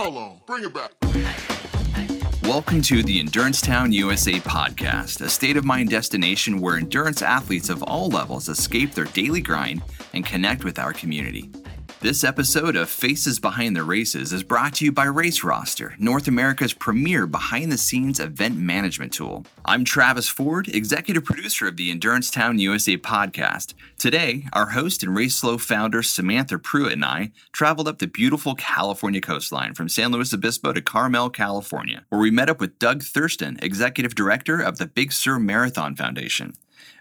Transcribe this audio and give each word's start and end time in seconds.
Hold 0.00 0.16
on, 0.16 0.40
bring 0.46 0.64
it 0.64 0.72
back. 0.72 0.92
Welcome 2.44 2.80
to 2.80 3.02
the 3.02 3.20
Endurance 3.20 3.60
Town 3.60 3.92
USA 3.92 4.32
podcast, 4.40 5.20
a 5.20 5.28
state 5.28 5.58
of 5.58 5.66
mind 5.66 5.90
destination 5.90 6.58
where 6.58 6.78
endurance 6.78 7.20
athletes 7.20 7.68
of 7.68 7.82
all 7.82 8.08
levels 8.08 8.48
escape 8.48 8.94
their 8.94 9.04
daily 9.04 9.42
grind 9.42 9.82
and 10.14 10.24
connect 10.24 10.64
with 10.64 10.78
our 10.78 10.94
community. 10.94 11.50
This 12.02 12.24
episode 12.24 12.76
of 12.76 12.88
Faces 12.88 13.38
Behind 13.38 13.76
the 13.76 13.84
Races 13.84 14.32
is 14.32 14.42
brought 14.42 14.72
to 14.76 14.86
you 14.86 14.90
by 14.90 15.04
Race 15.04 15.44
Roster, 15.44 15.94
North 15.98 16.28
America's 16.28 16.72
premier 16.72 17.26
behind 17.26 17.70
the 17.70 17.76
scenes 17.76 18.18
event 18.18 18.56
management 18.56 19.12
tool. 19.12 19.44
I'm 19.66 19.84
Travis 19.84 20.26
Ford, 20.26 20.66
executive 20.68 21.26
producer 21.26 21.68
of 21.68 21.76
the 21.76 21.90
Endurance 21.90 22.30
Town 22.30 22.58
USA 22.58 22.96
podcast. 22.96 23.74
Today, 23.98 24.46
our 24.54 24.70
host 24.70 25.02
and 25.02 25.14
Race 25.14 25.34
SLO 25.34 25.58
founder 25.58 26.02
Samantha 26.02 26.58
Pruitt 26.58 26.94
and 26.94 27.04
I 27.04 27.32
traveled 27.52 27.86
up 27.86 27.98
the 27.98 28.06
beautiful 28.06 28.54
California 28.54 29.20
coastline 29.20 29.74
from 29.74 29.90
San 29.90 30.10
Luis 30.10 30.32
Obispo 30.32 30.72
to 30.72 30.80
Carmel, 30.80 31.28
California, 31.28 32.06
where 32.08 32.22
we 32.22 32.30
met 32.30 32.48
up 32.48 32.60
with 32.60 32.78
Doug 32.78 33.02
Thurston, 33.02 33.58
executive 33.60 34.14
director 34.14 34.58
of 34.58 34.78
the 34.78 34.86
Big 34.86 35.12
Sur 35.12 35.38
Marathon 35.38 35.94
Foundation. 35.94 36.54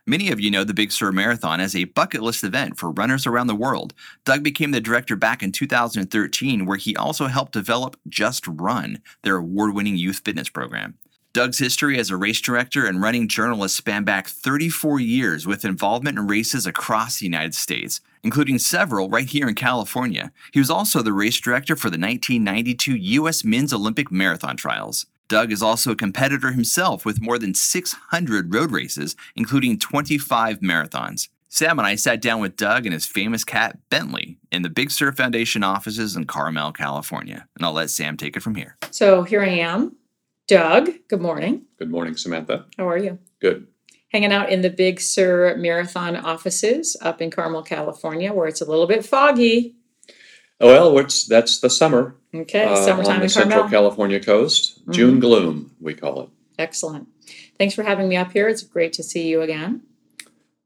Many 0.10 0.32
of 0.32 0.40
you 0.40 0.50
know 0.50 0.64
the 0.64 0.74
Big 0.74 0.92
Sur 0.92 1.12
Marathon 1.12 1.60
as 1.60 1.76
a 1.76 1.84
bucket 1.84 2.24
list 2.24 2.44
event 2.44 2.80
for 2.80 2.90
runners 2.90 3.28
around 3.28 3.46
the 3.46 3.54
world. 3.54 3.94
Doug 4.26 4.42
became 4.42 4.72
the 4.72 4.82
director 4.82 5.16
back 5.16 5.44
in 5.44 5.52
2013, 5.52 6.66
where 6.66 6.78
he 6.78 6.96
also 6.96 7.28
helped 7.28 7.52
develop 7.52 7.96
Just 8.08 8.48
Run, 8.48 9.04
their 9.22 9.36
award 9.36 9.76
winning 9.76 9.98
youth 9.98 10.22
fitness 10.26 10.50
program. 10.50 10.98
Doug's 11.32 11.60
history 11.60 12.00
as 12.00 12.10
a 12.10 12.18
race 12.18 12.42
director 12.42 12.88
and 12.88 13.04
running 13.04 13.28
journalist 13.28 13.76
span 13.76 14.04
back 14.04 14.28
34 14.28 15.00
years 15.00 15.46
with 15.46 15.64
involvement 15.64 16.18
in 16.18 16.26
races 16.26 16.66
across 16.66 17.20
the 17.20 17.28
United 17.28 17.54
States, 17.54 18.02
including 18.24 18.58
several 18.58 19.10
right 19.10 19.30
here 19.30 19.48
in 19.48 19.54
California. 19.54 20.32
He 20.52 20.58
was 20.58 20.72
also 20.72 21.04
the 21.04 21.14
race 21.14 21.40
director 21.40 21.76
for 21.76 21.92
the 21.92 22.00
1992 22.00 22.96
U.S. 22.96 23.44
Men's 23.44 23.72
Olympic 23.72 24.12
Marathon 24.12 24.58
Trials. 24.58 25.06
Doug 25.30 25.52
is 25.52 25.62
also 25.62 25.92
a 25.92 25.96
competitor 25.96 26.52
himself 26.52 27.06
with 27.06 27.22
more 27.22 27.38
than 27.38 27.54
600 27.54 28.54
road 28.54 28.72
races, 28.72 29.16
including 29.36 29.78
25 29.78 30.60
marathons. 30.60 31.30
Sam 31.50 31.78
and 31.78 31.88
I 31.88 31.96
sat 31.96 32.20
down 32.20 32.42
with 32.42 32.56
Doug 32.56 32.86
and 32.86 32.94
his 32.94 33.06
famous 33.06 33.44
cat, 33.44 33.78
Bentley, 33.90 34.40
in 34.52 34.64
the 34.64 34.70
Big 34.70 34.90
Sur 34.90 35.12
Foundation 35.12 35.64
offices 35.64 36.16
in 36.16 36.26
Carmel, 36.26 36.72
California. 36.72 37.48
And 37.56 37.64
I'll 37.64 37.74
let 37.74 37.92
Sam 37.92 38.18
take 38.18 38.36
it 38.36 38.42
from 38.42 38.56
here. 38.56 38.76
So 38.90 39.22
here 39.22 39.44
I 39.44 39.50
am. 39.50 39.96
Doug, 40.48 40.90
good 41.08 41.22
morning. 41.22 41.66
Good 41.78 41.92
morning, 41.92 42.18
Samantha. 42.18 42.66
How 42.78 42.90
are 42.90 42.98
you? 42.98 43.20
Good. 43.40 43.68
Hanging 44.12 44.34
out 44.34 44.50
in 44.50 44.62
the 44.62 44.72
Big 44.72 45.00
Sur 45.00 45.56
Marathon 45.58 46.16
offices 46.16 46.98
up 47.02 47.22
in 47.22 47.30
Carmel, 47.30 47.62
California, 47.62 48.34
where 48.34 48.48
it's 48.48 48.62
a 48.62 48.70
little 48.70 48.88
bit 48.88 49.06
foggy. 49.06 49.76
Oh, 50.62 50.68
well, 50.68 50.98
it's, 51.00 51.26
that's 51.26 51.60
the 51.60 51.70
summer. 51.70 52.16
Okay, 52.34 52.66
uh, 52.66 52.76
summertime 52.76 53.14
on 53.14 53.18
the 53.20 53.24
in 53.24 53.30
Central 53.30 53.62
Carmel. 53.62 53.70
California 53.70 54.20
coast. 54.20 54.82
June 54.90 55.20
gloom, 55.20 55.72
we 55.80 55.94
call 55.94 56.22
it. 56.24 56.30
Excellent. 56.58 57.08
Thanks 57.58 57.74
for 57.74 57.84
having 57.84 58.10
me 58.10 58.18
up 58.18 58.32
here. 58.34 58.48
It's 58.50 58.64
great 58.64 58.94
to 58.94 59.04
see 59.04 59.28
you 59.28 59.42
again. 59.42 59.84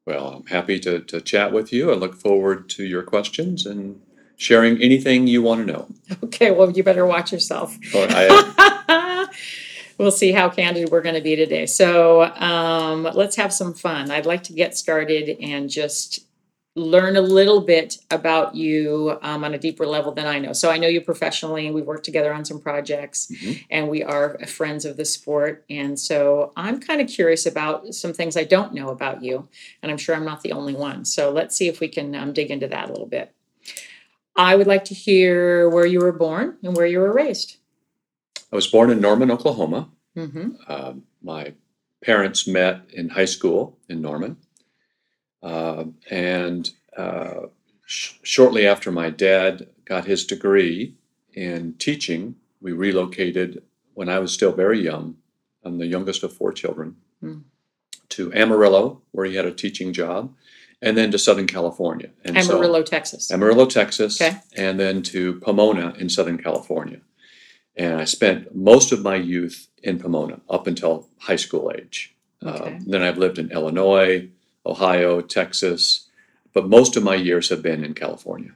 Well, 0.06 0.28
I'm 0.28 0.46
happy 0.48 0.80
to, 0.80 1.00
to 1.00 1.22
chat 1.22 1.54
with 1.54 1.72
you. 1.72 1.92
I 1.92 1.94
look 1.94 2.16
forward 2.16 2.70
to 2.72 2.84
your 2.84 3.04
questions 3.04 3.66
and 3.66 4.02
sharing 4.36 4.82
anything 4.82 5.28
you 5.28 5.42
want 5.42 5.66
to 5.66 5.72
know. 5.72 5.88
Okay, 6.24 6.52
well, 6.52 6.72
you 6.72 6.84
better 6.84 7.06
watch 7.06 7.32
yourself. 7.32 7.78
I, 7.94 9.28
we'll 9.98 10.12
see 10.12 10.32
how 10.32 10.50
candid 10.50 10.90
we're 10.90 11.02
going 11.02 11.16
to 11.16 11.22
be 11.22 11.36
today. 11.36 11.66
So 11.68 12.24
um, 12.24 13.04
let's 13.04 13.36
have 13.36 13.54
some 13.54 13.74
fun. 13.74 14.10
I'd 14.10 14.26
like 14.26 14.44
to 14.44 14.54
get 14.54 14.76
started 14.76 15.38
and 15.40 15.70
just 15.70 16.26
learn 16.76 17.16
a 17.16 17.22
little 17.22 17.62
bit 17.62 17.98
about 18.10 18.56
you 18.56 19.18
um, 19.22 19.44
on 19.44 19.54
a 19.54 19.60
deeper 19.60 19.86
level 19.86 20.12
than 20.12 20.26
I 20.26 20.40
know. 20.40 20.54
So 20.54 20.72
I 20.72 20.78
know 20.78 20.88
you 20.88 21.02
professionally, 21.02 21.68
and 21.68 21.76
we've 21.76 21.86
worked 21.86 22.04
together 22.06 22.34
on 22.34 22.46
some 22.46 22.60
projects, 22.60 23.28
Mhm. 23.32 23.64
and 23.70 23.90
we 23.90 24.02
are 24.02 24.40
friends 24.48 24.84
of 24.84 24.98
the 24.98 25.06
sport. 25.06 25.66
And 25.70 26.00
so 26.00 26.52
I'm 26.58 26.80
kind 26.80 27.00
of 27.00 27.08
curious 27.08 27.46
about 27.46 27.94
some 27.94 28.12
things 28.12 28.36
I 28.36 28.44
don't 28.44 28.74
know 28.74 28.90
about 28.90 29.22
you, 29.24 29.48
and 29.84 29.92
I'm 29.92 30.00
sure 30.00 30.16
I'm 30.16 30.26
not 30.26 30.42
the 30.42 30.52
only 30.52 30.74
one. 30.74 31.06
So 31.06 31.30
let's 31.32 31.56
see 31.56 31.68
if 31.68 31.80
we 31.80 31.88
can 31.88 32.16
um, 32.16 32.34
dig 32.34 32.50
into 32.50 32.68
that 32.68 32.90
a 32.90 32.92
little 32.92 33.06
bit. 33.08 33.32
I 34.36 34.56
would 34.56 34.66
like 34.68 34.86
to 34.86 34.96
hear 34.96 35.70
where 35.70 35.86
you 35.86 36.00
were 36.00 36.12
born 36.12 36.58
and 36.64 36.76
where 36.76 36.88
you 36.88 37.00
were 37.00 37.14
raised. 37.14 37.58
I 38.52 38.56
was 38.56 38.66
born 38.66 38.90
in 38.90 39.00
Norman, 39.00 39.30
Oklahoma. 39.30 39.90
hmm 40.16 40.52
Um, 40.68 41.04
my 41.22 41.54
parents 42.04 42.48
met 42.48 42.82
in 42.92 43.10
high 43.10 43.26
school 43.26 43.78
in 43.90 44.02
Norman. 44.02 44.38
Uh, 45.44 45.86
and 46.10 46.72
uh, 46.98 47.48
sh- 47.86 48.14
shortly 48.24 48.66
after 48.66 48.92
my 48.92 49.10
dad 49.10 49.68
got 49.86 50.06
his 50.06 50.26
degree 50.26 50.96
in 51.34 51.74
teaching, 51.74 52.36
we 52.62 52.72
relocated 52.72 53.62
when 53.94 54.08
I 54.10 54.20
was 54.20 54.32
still 54.34 54.54
very 54.54 54.80
young. 54.82 55.18
I'm 55.64 55.78
the 55.78 55.88
youngest 55.88 56.24
of 56.24 56.34
four 56.34 56.54
children. 56.54 56.96
Hmm. 57.20 57.40
To 58.10 58.34
Amarillo, 58.34 59.02
where 59.12 59.26
he 59.26 59.36
had 59.36 59.46
a 59.46 59.52
teaching 59.52 59.92
job, 59.92 60.34
and 60.82 60.96
then 60.98 61.12
to 61.12 61.20
Southern 61.20 61.48
California. 61.48 62.10
And 62.24 62.42
so- 62.44 62.56
Amarillo, 62.58 62.84
Texas. 62.84 63.32
Amarillo, 63.32 63.66
Texas, 63.66 64.22
Okay. 64.22 64.38
and 64.56 64.80
then 64.80 65.02
to 65.04 65.40
Pomona 65.40 65.94
in 65.98 66.10
Southern 66.10 66.38
California. 66.38 67.00
And 67.76 67.96
I 68.00 68.04
spent 68.06 68.56
most 68.56 68.92
of 68.92 69.02
my 69.02 69.16
youth 69.16 69.68
in 69.82 69.98
Pomona 70.00 70.42
up 70.50 70.68
until 70.68 71.10
high 71.20 71.38
school 71.38 71.72
age. 71.76 72.14
Okay. 72.46 72.76
Uh, 72.76 72.80
then 72.86 73.02
I've 73.02 73.18
lived 73.18 73.40
in 73.40 73.52
Illinois, 73.52 74.30
Ohio, 74.66 75.22
Texas, 75.22 76.08
but 76.54 76.68
most 76.70 76.96
of 76.96 77.04
my 77.04 77.16
years 77.16 77.50
have 77.50 77.62
been 77.62 77.84
in 77.84 77.94
California. 77.94 78.52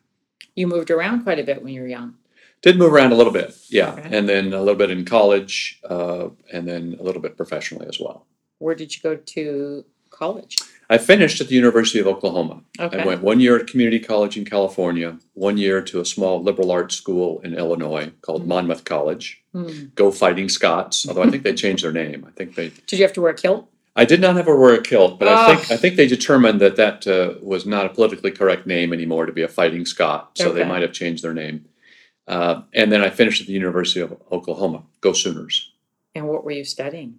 You 0.55 0.67
moved 0.67 0.89
around 0.91 1.23
quite 1.23 1.39
a 1.39 1.43
bit 1.43 1.61
when 1.63 1.73
you 1.73 1.81
were 1.81 1.87
young. 1.87 2.15
Did 2.61 2.77
move 2.77 2.91
around 2.93 3.11
a 3.11 3.15
little 3.15 3.33
bit, 3.33 3.55
yeah, 3.69 3.93
Okay. 3.93 4.17
and 4.17 4.27
then 4.27 4.51
a 4.53 4.59
little 4.59 4.75
bit 4.75 4.89
in 4.89 5.05
college, 5.05 5.79
uh, 5.87 6.29
and 6.51 6.67
then 6.67 6.95
a 6.99 7.03
little 7.03 7.21
bit 7.21 7.37
professionally 7.37 7.87
as 7.87 7.99
well. 7.99 8.25
Where 8.57 8.73
did 8.73 8.95
you 8.95 9.01
go 9.03 9.15
to 9.15 9.85
college? 10.09 10.57
I 10.89 10.97
finished 10.97 11.39
at 11.41 11.49
the 11.49 11.55
University 11.55 11.99
of 11.99 12.07
Oklahoma. 12.07 12.61
Okay. 12.79 12.97
I 12.99 13.05
went 13.05 13.21
one 13.21 13.39
year 13.41 13.57
at 13.59 13.67
community 13.67 13.99
college 13.99 14.37
in 14.37 14.45
California, 14.45 15.19
one 15.33 15.57
year 15.57 15.81
to 15.81 15.99
a 15.99 16.05
small 16.05 16.41
liberal 16.41 16.71
arts 16.71 16.95
school 16.95 17.39
in 17.43 17.53
Illinois 17.53 18.11
called 18.21 18.43
Mhm. 18.43 18.47
Monmouth 18.47 18.85
College. 18.85 19.41
Hmm. 19.51 19.87
Go 19.95 20.11
Fighting 20.11 20.47
Scots, 20.49 21.07
although 21.07 21.23
I 21.23 21.29
think 21.29 21.43
they 21.43 21.53
changed 21.53 21.83
their 21.83 21.91
name. 21.91 22.25
I 22.27 22.31
think 22.31 22.55
they. 22.55 22.71
Did 22.87 22.97
you 22.99 23.05
have 23.05 23.13
to 23.13 23.21
wear 23.21 23.31
a 23.31 23.35
kilt? 23.35 23.67
I 23.97 24.05
did 24.05 24.21
not 24.21 24.35
wear 24.45 24.75
a 24.75 24.81
kilt, 24.81 25.17
but 25.17 25.27
I 25.27 25.55
think 25.55 25.71
I 25.71 25.75
think 25.77 25.95
they 25.95 26.07
determined 26.07 26.61
that 26.61 26.75
that 26.75 27.07
uh, 27.07 27.33
was 27.41 27.65
not 27.65 27.87
a 27.87 27.89
politically 27.89 28.29
correct 28.31 28.67
name 28.67 28.93
anymore 28.93 29.25
to 29.25 29.31
be 29.31 29.41
a 29.41 29.47
Fighting 29.47 29.87
Scot, 29.87 30.37
so 30.37 30.53
they 30.53 30.63
might 30.63 30.83
have 30.83 30.93
changed 30.93 31.23
their 31.23 31.33
name. 31.33 31.65
Uh, 32.27 32.61
and 32.73 32.91
then 32.91 33.01
I 33.01 33.09
finished 33.09 33.41
at 33.41 33.47
the 33.47 33.53
University 33.53 33.99
of 34.01 34.15
Oklahoma. 34.31 34.83
Go 35.01 35.13
Sooners! 35.13 35.71
And 36.13 36.27
what 36.27 36.43
were 36.43 36.51
you 36.51 36.63
studying? 36.63 37.15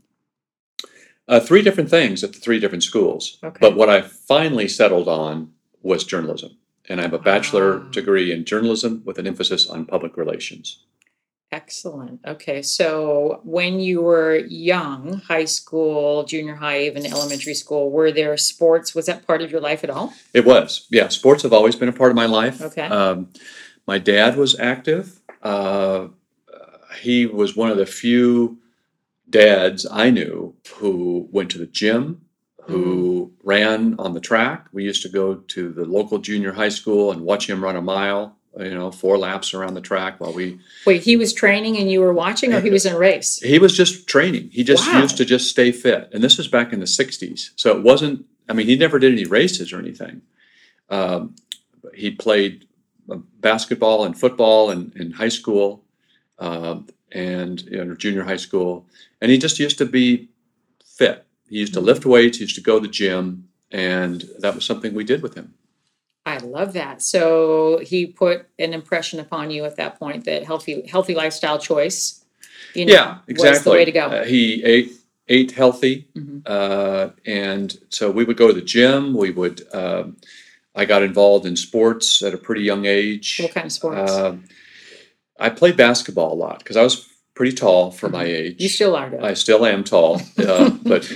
Uh, 1.27 1.41
three 1.41 1.63
different 1.63 1.91
things 1.91 2.23
at 2.23 2.33
the 2.33 2.39
three 2.39 2.61
different 2.61 2.85
schools. 2.85 3.39
Okay. 3.43 3.59
But 3.61 3.75
what 3.77 3.91
I 3.91 4.01
finally 4.03 4.69
settled 4.69 5.09
on 5.09 5.53
was 5.83 6.05
journalism, 6.05 6.59
and 6.89 7.01
I 7.01 7.03
have 7.03 7.13
a 7.13 7.19
bachelor 7.19 7.81
Ah. 7.81 7.91
degree 7.91 8.31
in 8.31 8.45
journalism 8.45 9.03
with 9.05 9.19
an 9.19 9.27
emphasis 9.27 9.69
on 9.69 9.85
public 9.85 10.17
relations. 10.17 10.85
Excellent. 11.51 12.21
Okay. 12.27 12.61
So 12.61 13.41
when 13.43 13.81
you 13.81 14.03
were 14.03 14.37
young, 14.37 15.15
high 15.27 15.47
school, 15.47 16.25
junior 16.25 16.55
high, 16.55 16.83
even 16.83 17.07
elementary 17.07 17.55
school, 17.55 17.91
were 17.91 18.13
there 18.13 18.37
sports? 18.37 18.95
Was 18.95 19.07
that 19.07 19.27
part 19.27 19.41
of 19.41 19.51
your 19.51 19.61
life 19.61 19.83
at 19.83 19.91
all? 19.91 20.13
It 20.35 20.45
was, 20.45 20.87
yeah. 20.91 21.09
Sports 21.09 21.43
have 21.45 21.55
always 21.55 21.75
been 21.75 21.89
a 21.89 21.93
part 21.93 22.11
of 22.11 22.17
my 22.17 22.27
life. 22.27 22.61
Okay. 22.61 22.87
Um, 22.87 23.31
my 23.87 23.99
dad 23.99 24.37
was 24.37 24.61
active. 24.61 25.21
Uh, 25.43 26.09
he 27.01 27.25
was 27.25 27.57
one 27.57 27.71
of 27.71 27.79
the 27.79 27.87
few 27.87 28.59
dads 29.31 29.87
I 29.91 30.11
knew 30.11 30.55
who 30.77 31.29
went 31.33 31.51
to 31.53 31.59
the 31.59 31.67
gym, 31.67 32.23
who 32.63 33.33
ran 33.43 33.95
on 33.99 34.13
the 34.13 34.21
track. 34.21 34.67
We 34.73 34.85
used 34.85 35.03
to 35.03 35.09
go 35.09 35.37
to 35.37 35.73
the 35.73 35.87
local 35.87 36.19
junior 36.19 36.53
high 36.53 36.69
school 36.69 37.11
and 37.11 37.23
watch 37.23 37.49
him 37.49 37.65
run 37.65 37.77
a 37.77 37.81
mile, 37.81 38.38
you 38.57 38.75
know, 38.75 38.91
four 38.91 39.19
laps 39.19 39.55
around 39.55 39.75
the 39.75 39.81
track 39.81 40.21
while 40.21 40.33
we. 40.33 40.59
Wait, 40.87 41.03
he 41.03 41.17
was 41.17 41.33
training 41.33 41.77
and 41.77 41.91
you 41.91 42.01
were 42.01 42.13
watching, 42.13 42.53
or 42.53 42.61
he 42.61 42.71
was 42.71 42.87
in 42.87 42.95
a 42.95 42.99
race? 42.99 43.39
He 43.41 43.59
was 43.59 43.77
just 43.77 44.09
training. 44.09 44.51
He 44.53 44.65
just 44.65 44.87
Wow. 44.87 45.03
used 45.03 45.17
to 45.19 45.25
just 45.25 45.49
stay 45.49 45.71
fit. 45.73 46.09
And 46.13 46.23
this 46.23 46.39
was 46.39 46.49
back 46.49 46.73
in 46.73 46.81
the 46.81 46.87
60s. 46.87 47.51
So 47.57 47.77
it 47.77 47.83
wasn't, 47.83 48.27
I 48.49 48.53
mean, 48.55 48.67
he 48.67 48.77
never 48.77 48.99
did 48.99 49.13
any 49.13 49.25
races 49.25 49.73
or 49.73 49.79
anything. 49.79 50.23
Um, 50.91 51.37
he 51.95 52.11
played 52.11 52.67
uh, 53.11 53.17
basketball 53.41 54.05
and 54.05 54.19
football 54.19 54.71
in, 54.71 54.93
in 54.97 55.13
high 55.13 55.29
school 55.29 55.85
um, 56.39 56.87
and 57.13 57.61
you 57.63 57.85
know, 57.85 57.95
junior 57.95 58.25
high 58.25 58.37
school. 58.37 58.87
And 59.21 59.31
he 59.31 59.39
just 59.39 59.59
used 59.59 59.79
to 59.79 59.87
be 59.87 60.29
fit. 60.85 61.27
He 61.49 61.59
used 61.59 61.75
to 61.75 61.81
lift 61.81 62.05
weights, 62.05 62.39
he 62.39 62.45
used 62.45 62.57
to 62.57 62.61
go 62.61 62.81
to 62.81 62.87
the 62.87 62.93
gym. 62.93 63.49
And 63.71 64.25
that 64.39 64.55
was 64.55 64.65
something 64.65 64.95
we 64.95 65.05
did 65.05 65.23
with 65.23 65.35
him. 65.35 65.55
I 66.29 66.39
love 66.39 66.75
that. 66.75 67.01
So 67.01 67.79
he 67.79 68.07
put 68.07 68.47
an 68.59 68.75
impression 68.75 69.19
upon 69.19 69.51
you 69.51 69.65
at 69.65 69.77
that 69.77 69.99
point 69.99 70.25
that 70.27 70.45
healthy 70.45 70.87
healthy 70.87 71.15
lifestyle 71.15 71.59
choice, 71.59 72.25
you 72.75 72.85
know, 72.87 72.93
yeah, 72.93 73.19
exactly. 73.27 73.51
was 73.51 73.65
the 73.65 73.71
way 73.71 73.85
to 73.85 73.93
go. 73.93 74.07
Uh, 74.07 74.25
he 74.25 74.63
ate 74.63 74.93
ate 75.29 75.53
healthy, 75.53 76.09
Mhm. 76.15 76.43
uh, 76.47 77.11
and 77.27 77.79
so 77.89 78.11
we 78.11 78.25
would 78.25 78.37
go 78.37 78.49
to 78.49 78.53
the 78.55 78.63
gym. 78.63 79.15
We 79.15 79.31
would. 79.31 79.63
Um, 79.73 80.17
I 80.75 80.85
got 80.85 81.03
involved 81.03 81.45
in 81.47 81.57
sports 81.57 82.23
at 82.23 82.35
a 82.35 82.39
pretty 82.39 82.63
young 82.63 82.85
age. 82.85 83.41
What 83.43 83.53
kind 83.53 83.67
of 83.67 83.73
sports? 83.73 84.13
Um, 84.13 84.45
I 85.41 85.51
played 85.51 85.77
basketball 85.77 86.33
a 86.33 86.37
lot 86.37 86.59
because 86.59 86.77
I 86.77 86.83
was 86.83 87.08
pretty 87.39 87.55
tall 87.55 87.93
for 87.93 88.09
my 88.09 88.25
age. 88.25 88.55
Mm-hmm. 88.55 88.63
You 88.63 88.69
still 88.69 88.97
are, 88.97 89.09
though. 89.09 89.21
I 89.21 89.35
still 89.35 89.65
am 89.65 89.85
tall, 89.85 90.21
uh, 90.39 90.71
but 90.83 91.09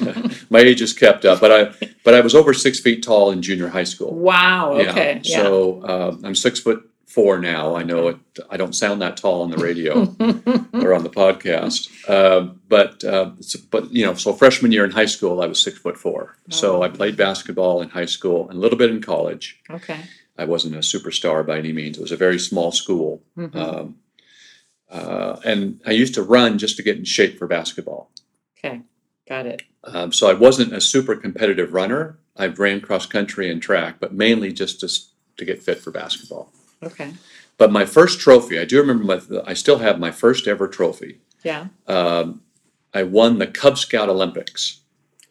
my 0.51 0.61
age 0.61 0.79
has 0.79 0.93
kept 0.93 1.25
up. 1.25 1.41
But 1.41 1.51
I, 1.51 1.89
but 2.05 2.15
I 2.15 2.21
was 2.21 2.37
over 2.37 2.55
six 2.55 2.79
feet 2.79 3.03
tall 3.03 3.33
in 3.33 3.43
junior 3.43 3.67
high 3.67 3.83
school. 3.85 4.15
Wow. 4.15 4.75
Okay. 4.75 5.21
Yeah. 5.25 5.43
So 5.43 5.83
uh, 5.83 6.17
I'm 6.23 6.37
six 6.37 6.61
foot 6.61 6.89
four 7.07 7.41
now. 7.41 7.75
I 7.75 7.83
know 7.83 8.07
it. 8.07 8.19
I 8.49 8.57
don't 8.57 8.73
sound 8.73 9.03
that 9.03 9.17
tall 9.17 9.43
on 9.43 9.51
the 9.51 9.57
radio 9.57 10.03
or 10.85 10.95
on 10.95 11.03
the 11.03 11.11
podcast. 11.11 11.91
Uh, 12.09 12.53
but 12.69 13.03
uh, 13.03 13.33
but 13.73 13.91
you 13.91 14.07
know, 14.07 14.15
so 14.15 14.33
freshman 14.33 14.71
year 14.71 14.85
in 14.85 14.93
high 14.93 15.07
school, 15.07 15.43
I 15.43 15.47
was 15.47 15.61
six 15.61 15.77
foot 15.79 15.99
four. 15.99 16.37
So 16.51 16.85
I 16.85 16.89
played 16.89 17.17
basketball 17.17 17.83
in 17.83 17.89
high 17.89 18.07
school 18.07 18.49
and 18.49 18.59
a 18.59 18.61
little 18.61 18.79
bit 18.79 18.91
in 18.91 19.03
college. 19.03 19.61
okay. 19.69 19.99
I 20.39 20.47
wasn't 20.47 20.77
a 20.77 20.79
superstar 20.79 21.47
by 21.47 21.59
any 21.59 21.73
means. 21.75 21.99
It 21.99 22.01
was 22.01 22.11
a 22.11 22.17
very 22.17 22.39
small 22.39 22.73
school. 22.73 23.23
Mhm. 23.37 23.55
Um, 23.55 23.97
uh, 24.93 25.41
and 25.45 25.81
I 25.87 25.91
used 25.93 26.15
to 26.15 26.23
run 26.23 26.59
just 26.59 26.77
to 26.77 26.83
get 26.83 26.97
in 26.99 27.05
shape 27.05 27.39
for 27.39 27.47
basketball. 27.49 28.11
Okay. 28.59 28.83
Got 29.29 29.47
it. 29.47 29.63
Um, 29.85 30.13
so 30.13 30.29
I 30.31 30.35
wasn't 30.35 30.73
a 30.73 30.81
super 30.81 31.17
competitive 31.17 31.73
runner. 31.73 32.19
I 32.37 32.47
ran 32.47 32.81
cross 32.81 33.07
country 33.07 33.51
and 33.51 33.61
track, 33.61 33.97
but 34.01 34.13
mainly 34.13 34.53
just 34.53 34.81
to, 34.81 34.89
to 35.39 35.45
get 35.45 35.63
fit 35.63 35.79
for 35.81 35.91
basketball. 35.91 36.53
Okay. 36.83 37.13
But 37.59 37.73
my 37.73 37.85
first 37.87 38.21
trophy, 38.21 38.59
I 38.59 38.65
do 38.65 38.79
remember 38.81 39.05
my, 39.05 39.21
I 39.47 39.55
still 39.55 39.79
have 39.79 39.99
my 39.99 40.11
first 40.11 40.47
ever 40.47 40.69
trophy. 40.69 41.21
Yeah. 41.43 41.69
Um, 41.87 42.43
I 42.95 43.03
won 43.05 43.39
the 43.39 43.47
Cub 43.47 43.79
Scout 43.79 44.09
Olympics, 44.09 44.81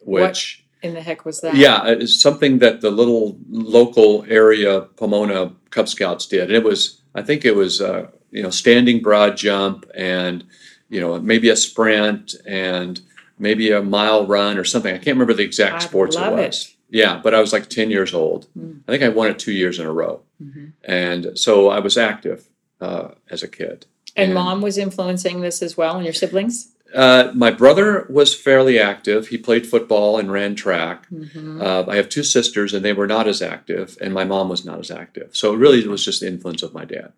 What? 0.00 0.22
which, 0.22 0.64
In 0.82 0.94
the 0.94 1.00
heck 1.02 1.24
was 1.24 1.40
that? 1.40 1.54
yeah, 1.54 1.86
it's 1.86 2.20
something 2.20 2.58
that 2.58 2.80
the 2.80 2.90
little 2.90 3.38
local 3.48 4.24
area 4.28 4.82
Pomona 4.96 5.52
Cub 5.70 5.88
Scouts 5.88 6.26
did. 6.26 6.42
And 6.44 6.52
it 6.52 6.64
was, 6.64 7.00
I 7.14 7.22
think 7.22 7.44
it 7.44 7.54
was, 7.54 7.80
uh, 7.80 8.10
you 8.32 8.42
know, 8.42 8.50
standing 8.50 9.00
broad 9.00 9.36
jump 9.36 9.88
and, 9.94 10.42
you 10.88 11.00
know, 11.00 11.18
maybe 11.20 11.48
a 11.50 11.56
sprint 11.56 12.34
and 12.46 13.00
maybe 13.38 13.70
a 13.70 13.82
mile 13.82 14.26
run 14.26 14.58
or 14.58 14.64
something. 14.64 14.92
I 14.94 14.98
can't 14.98 15.14
remember 15.16 15.34
the 15.34 15.44
exact 15.44 15.76
I 15.76 15.86
sports 15.86 16.16
love 16.16 16.38
it 16.38 16.42
it. 16.54 16.68
Yeah, 16.90 17.20
but 17.22 17.34
I 17.34 17.40
was 17.40 17.52
like 17.52 17.68
10 17.68 17.90
years 17.90 18.12
old. 18.12 18.46
Mm. 18.58 18.80
I 18.86 18.92
think 18.92 19.02
I 19.04 19.08
won 19.08 19.30
it 19.30 19.38
two 19.38 19.52
years 19.52 19.78
in 19.78 19.86
a 19.86 19.92
row. 19.92 20.20
Mhm. 20.42 20.72
And 20.84 21.38
so 21.38 21.68
I 21.68 21.78
was 21.78 21.96
active 21.96 22.48
uh, 22.80 23.08
as 23.30 23.42
a 23.42 23.48
kid. 23.48 23.86
And 24.16 24.26
And- 24.26 24.34
mom 24.34 24.60
was 24.60 24.76
influencing 24.76 25.40
this 25.40 25.62
as 25.62 25.76
well, 25.76 25.96
and 25.96 26.04
your 26.04 26.12
siblings. 26.12 26.68
Uh, 26.94 27.30
my 27.34 27.50
brother 27.50 28.06
was 28.10 28.34
fairly 28.34 28.78
active. 28.78 29.28
He 29.28 29.38
played 29.38 29.66
football 29.66 30.18
and 30.18 30.30
ran 30.30 30.54
track. 30.54 31.06
Mm-hmm. 31.10 31.62
Uh, 31.62 31.84
I 31.88 31.96
have 31.96 32.10
two 32.10 32.22
sisters, 32.22 32.74
and 32.74 32.84
they 32.84 32.92
were 32.92 33.06
not 33.06 33.26
as 33.26 33.40
active, 33.40 33.96
and 34.02 34.12
my 34.12 34.24
mom 34.24 34.50
was 34.50 34.64
not 34.66 34.78
as 34.78 34.90
active. 34.90 35.30
So 35.34 35.54
it 35.54 35.56
really 35.56 35.86
was 35.88 36.04
just 36.04 36.20
the 36.20 36.26
influence 36.26 36.62
of 36.62 36.74
my 36.74 36.84
dad. 36.84 37.12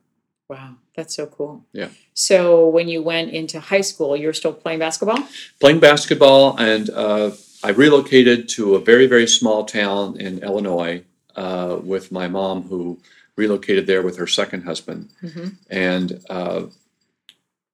Wow, 0.48 0.76
that's 0.94 1.14
so 1.14 1.26
cool. 1.26 1.64
Yeah. 1.72 1.88
So 2.14 2.68
when 2.68 2.88
you 2.88 3.02
went 3.02 3.32
into 3.32 3.60
high 3.60 3.80
school, 3.80 4.16
you 4.16 4.26
were 4.26 4.32
still 4.32 4.52
playing 4.52 4.78
basketball. 4.78 5.18
Playing 5.60 5.80
basketball, 5.80 6.56
and 6.58 6.90
uh, 6.90 7.32
I 7.62 7.70
relocated 7.70 8.48
to 8.50 8.76
a 8.76 8.80
very, 8.80 9.06
very 9.06 9.26
small 9.26 9.64
town 9.64 10.20
in 10.20 10.38
Illinois 10.38 11.02
uh, 11.34 11.78
with 11.82 12.12
my 12.12 12.28
mom, 12.28 12.62
who 12.62 12.98
relocated 13.36 13.86
there 13.86 14.02
with 14.02 14.16
her 14.16 14.26
second 14.26 14.62
husband. 14.62 15.10
Mm-hmm. 15.22 15.48
and 15.70 16.20
uh, 16.30 16.66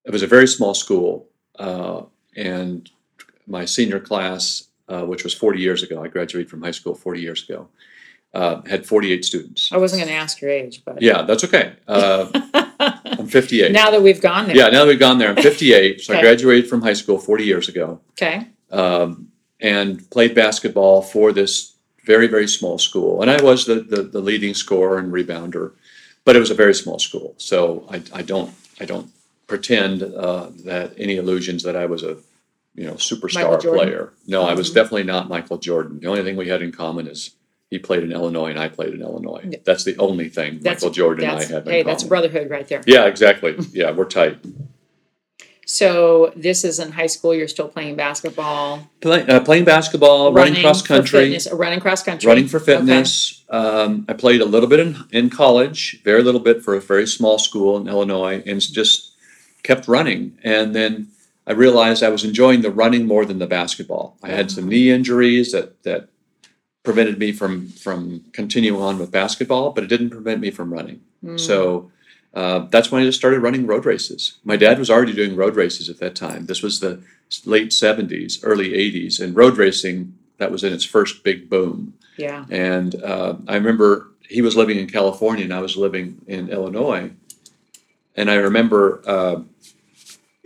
it 0.04 0.10
was 0.10 0.22
a 0.22 0.26
very 0.26 0.48
small 0.48 0.74
school. 0.74 1.28
Uh, 1.58 2.04
and 2.36 2.90
my 3.46 3.64
senior 3.64 4.00
class, 4.00 4.68
uh, 4.88 5.04
which 5.04 5.24
was 5.24 5.34
40 5.34 5.60
years 5.60 5.82
ago, 5.82 6.02
I 6.02 6.08
graduated 6.08 6.50
from 6.50 6.62
high 6.62 6.70
school 6.70 6.94
40 6.94 7.20
years 7.20 7.48
ago, 7.48 7.68
uh, 8.34 8.62
had 8.62 8.86
48 8.86 9.24
students. 9.24 9.70
I 9.72 9.76
wasn't 9.78 10.00
going 10.02 10.08
to 10.14 10.14
ask 10.20 10.40
your 10.40 10.50
age, 10.50 10.82
but 10.84 11.00
Yeah, 11.02 11.22
that's 11.22 11.44
okay. 11.44 11.72
Uh, 11.88 12.26
I'm 13.18 13.26
58. 13.26 13.72
now 13.72 13.90
that 13.90 14.02
we've 14.02 14.20
gone 14.20 14.46
there. 14.46 14.56
yeah, 14.56 14.68
now 14.68 14.80
that 14.84 14.88
we've 14.88 14.98
gone 15.00 15.18
there, 15.18 15.30
I'm 15.30 15.36
58. 15.42 16.00
So 16.00 16.16
I 16.16 16.20
graduated 16.20 16.68
from 16.70 16.82
high 16.82 16.92
school 16.94 17.18
40 17.18 17.44
years 17.44 17.68
ago 17.68 18.00
Okay. 18.12 18.46
um, 18.70 19.28
and 19.60 20.08
played 20.10 20.34
basketball 20.34 21.02
for 21.02 21.32
this 21.32 21.74
very, 22.04 22.26
very 22.28 22.48
small 22.48 22.78
school. 22.78 23.20
And 23.22 23.30
I 23.30 23.42
was 23.42 23.66
the, 23.66 23.76
the, 23.76 24.02
the 24.02 24.20
leading 24.20 24.54
scorer 24.54 24.98
and 24.98 25.12
rebounder, 25.12 25.72
but 26.24 26.36
it 26.36 26.38
was 26.38 26.50
a 26.50 26.54
very 26.54 26.74
small 26.74 26.98
school. 26.98 27.34
So 27.38 27.86
I, 27.90 28.02
I 28.12 28.22
don't 28.22 28.52
I 28.80 28.84
don't 28.86 29.10
pretend 29.46 30.02
uh, 30.02 30.48
that 30.64 30.94
any 30.96 31.16
illusions 31.16 31.62
that 31.64 31.76
I 31.76 31.84
was 31.86 32.02
a 32.02 32.16
you 32.74 32.86
know 32.86 32.94
superstar 32.94 33.60
player. 33.60 34.12
No, 34.26 34.42
I 34.44 34.54
was 34.54 34.70
Mhm. 34.70 34.74
definitely 34.74 35.02
not 35.04 35.28
Michael 35.28 35.58
Jordan. 35.58 36.00
The 36.00 36.06
only 36.06 36.22
thing 36.22 36.36
we 36.36 36.48
had 36.48 36.62
in 36.62 36.72
common 36.72 37.06
is 37.06 37.30
he 37.70 37.78
played 37.78 38.02
in 38.02 38.10
Illinois 38.12 38.50
and 38.50 38.58
I 38.58 38.68
played 38.68 38.92
in 38.94 39.00
Illinois. 39.00 39.42
Yeah. 39.48 39.58
That's 39.64 39.84
the 39.84 39.96
only 39.98 40.28
thing 40.28 40.58
That's- 40.60 40.82
Michael 40.82 40.90
Jordan 40.92 41.28
and 41.30 41.38
I 41.38 41.44
have 41.44 41.66
in 41.66 41.72
hey, 41.72 41.82
common. 41.82 41.86
that's 41.86 42.04
brotherhood 42.04 42.50
right 42.50 42.66
there. 42.68 42.82
yeah, 42.86 43.06
exactly. 43.06 43.56
Yeah, 43.72 43.92
we're 43.92 44.04
tight. 44.06 44.38
So 45.66 46.32
this 46.34 46.64
is 46.64 46.80
in 46.80 46.90
high 46.90 47.06
school. 47.06 47.32
You're 47.32 47.46
still 47.46 47.68
playing 47.68 47.94
basketball, 47.94 48.90
Play, 49.00 49.22
uh, 49.22 49.38
playing 49.40 49.64
basketball, 49.64 50.32
running, 50.32 50.60
cross 50.62 50.80
for 50.82 50.88
country. 50.88 51.20
fitness, 51.26 51.46
uh, 51.46 51.54
running 51.54 51.78
cross 51.78 52.02
country, 52.02 52.26
running 52.26 52.48
for 52.48 52.56
Okay. 52.56 52.76
fitness. 52.76 53.44
Um, 53.48 54.04
I 54.08 54.14
played 54.14 54.40
a 54.40 54.44
little 54.44 54.68
bit 54.68 54.80
in, 54.80 54.96
in 55.12 55.30
college, 55.30 56.02
very 56.02 56.24
little 56.24 56.40
bit 56.40 56.62
for 56.64 56.74
a 56.74 56.80
very 56.80 57.06
small 57.06 57.38
school 57.38 57.76
in 57.76 57.86
Illinois, 57.86 58.42
and 58.46 58.60
just 58.60 59.12
kept 59.62 59.86
running. 59.86 60.36
And 60.42 60.74
then 60.74 61.06
I 61.46 61.52
realized 61.52 62.02
I 62.02 62.08
was 62.08 62.24
enjoying 62.24 62.62
the 62.62 62.70
running 62.72 63.06
more 63.06 63.24
than 63.24 63.38
the 63.38 63.46
basketball. 63.46 64.16
I 64.24 64.30
had 64.30 64.50
some 64.50 64.68
knee 64.68 64.90
injuries 64.90 65.52
that 65.52 65.80
that 65.84 66.08
prevented 66.82 67.18
me 67.18 67.32
from 67.32 67.68
from 67.68 68.24
continuing 68.32 68.80
on 68.80 68.98
with 68.98 69.10
basketball, 69.10 69.70
but 69.70 69.84
it 69.84 69.88
didn't 69.88 70.10
prevent 70.10 70.40
me 70.40 70.50
from 70.50 70.72
running. 70.72 71.00
Mm. 71.24 71.38
So 71.38 71.90
uh, 72.34 72.60
that's 72.70 72.90
when 72.90 73.02
I 73.02 73.04
just 73.06 73.18
started 73.18 73.40
running 73.40 73.66
road 73.66 73.84
races. 73.84 74.38
My 74.44 74.56
dad 74.56 74.78
was 74.78 74.90
already 74.90 75.12
doing 75.12 75.36
road 75.36 75.56
races 75.56 75.88
at 75.88 75.98
that 75.98 76.14
time. 76.14 76.46
This 76.46 76.62
was 76.62 76.80
the 76.80 77.02
late 77.44 77.70
70s, 77.70 78.40
early 78.42 78.70
80s, 78.70 79.20
and 79.20 79.36
road 79.36 79.56
racing 79.56 80.14
that 80.38 80.50
was 80.50 80.64
in 80.64 80.72
its 80.72 80.84
first 80.84 81.22
big 81.22 81.50
boom. 81.50 81.94
yeah, 82.16 82.44
And 82.50 82.94
uh, 83.02 83.34
I 83.46 83.56
remember 83.56 84.08
he 84.28 84.40
was 84.42 84.56
living 84.56 84.78
in 84.78 84.86
California 84.86 85.44
and 85.44 85.52
I 85.52 85.60
was 85.60 85.76
living 85.76 86.22
in 86.26 86.48
Illinois. 86.48 87.10
And 88.16 88.30
I 88.30 88.36
remember, 88.36 89.02
uh, 89.06 89.42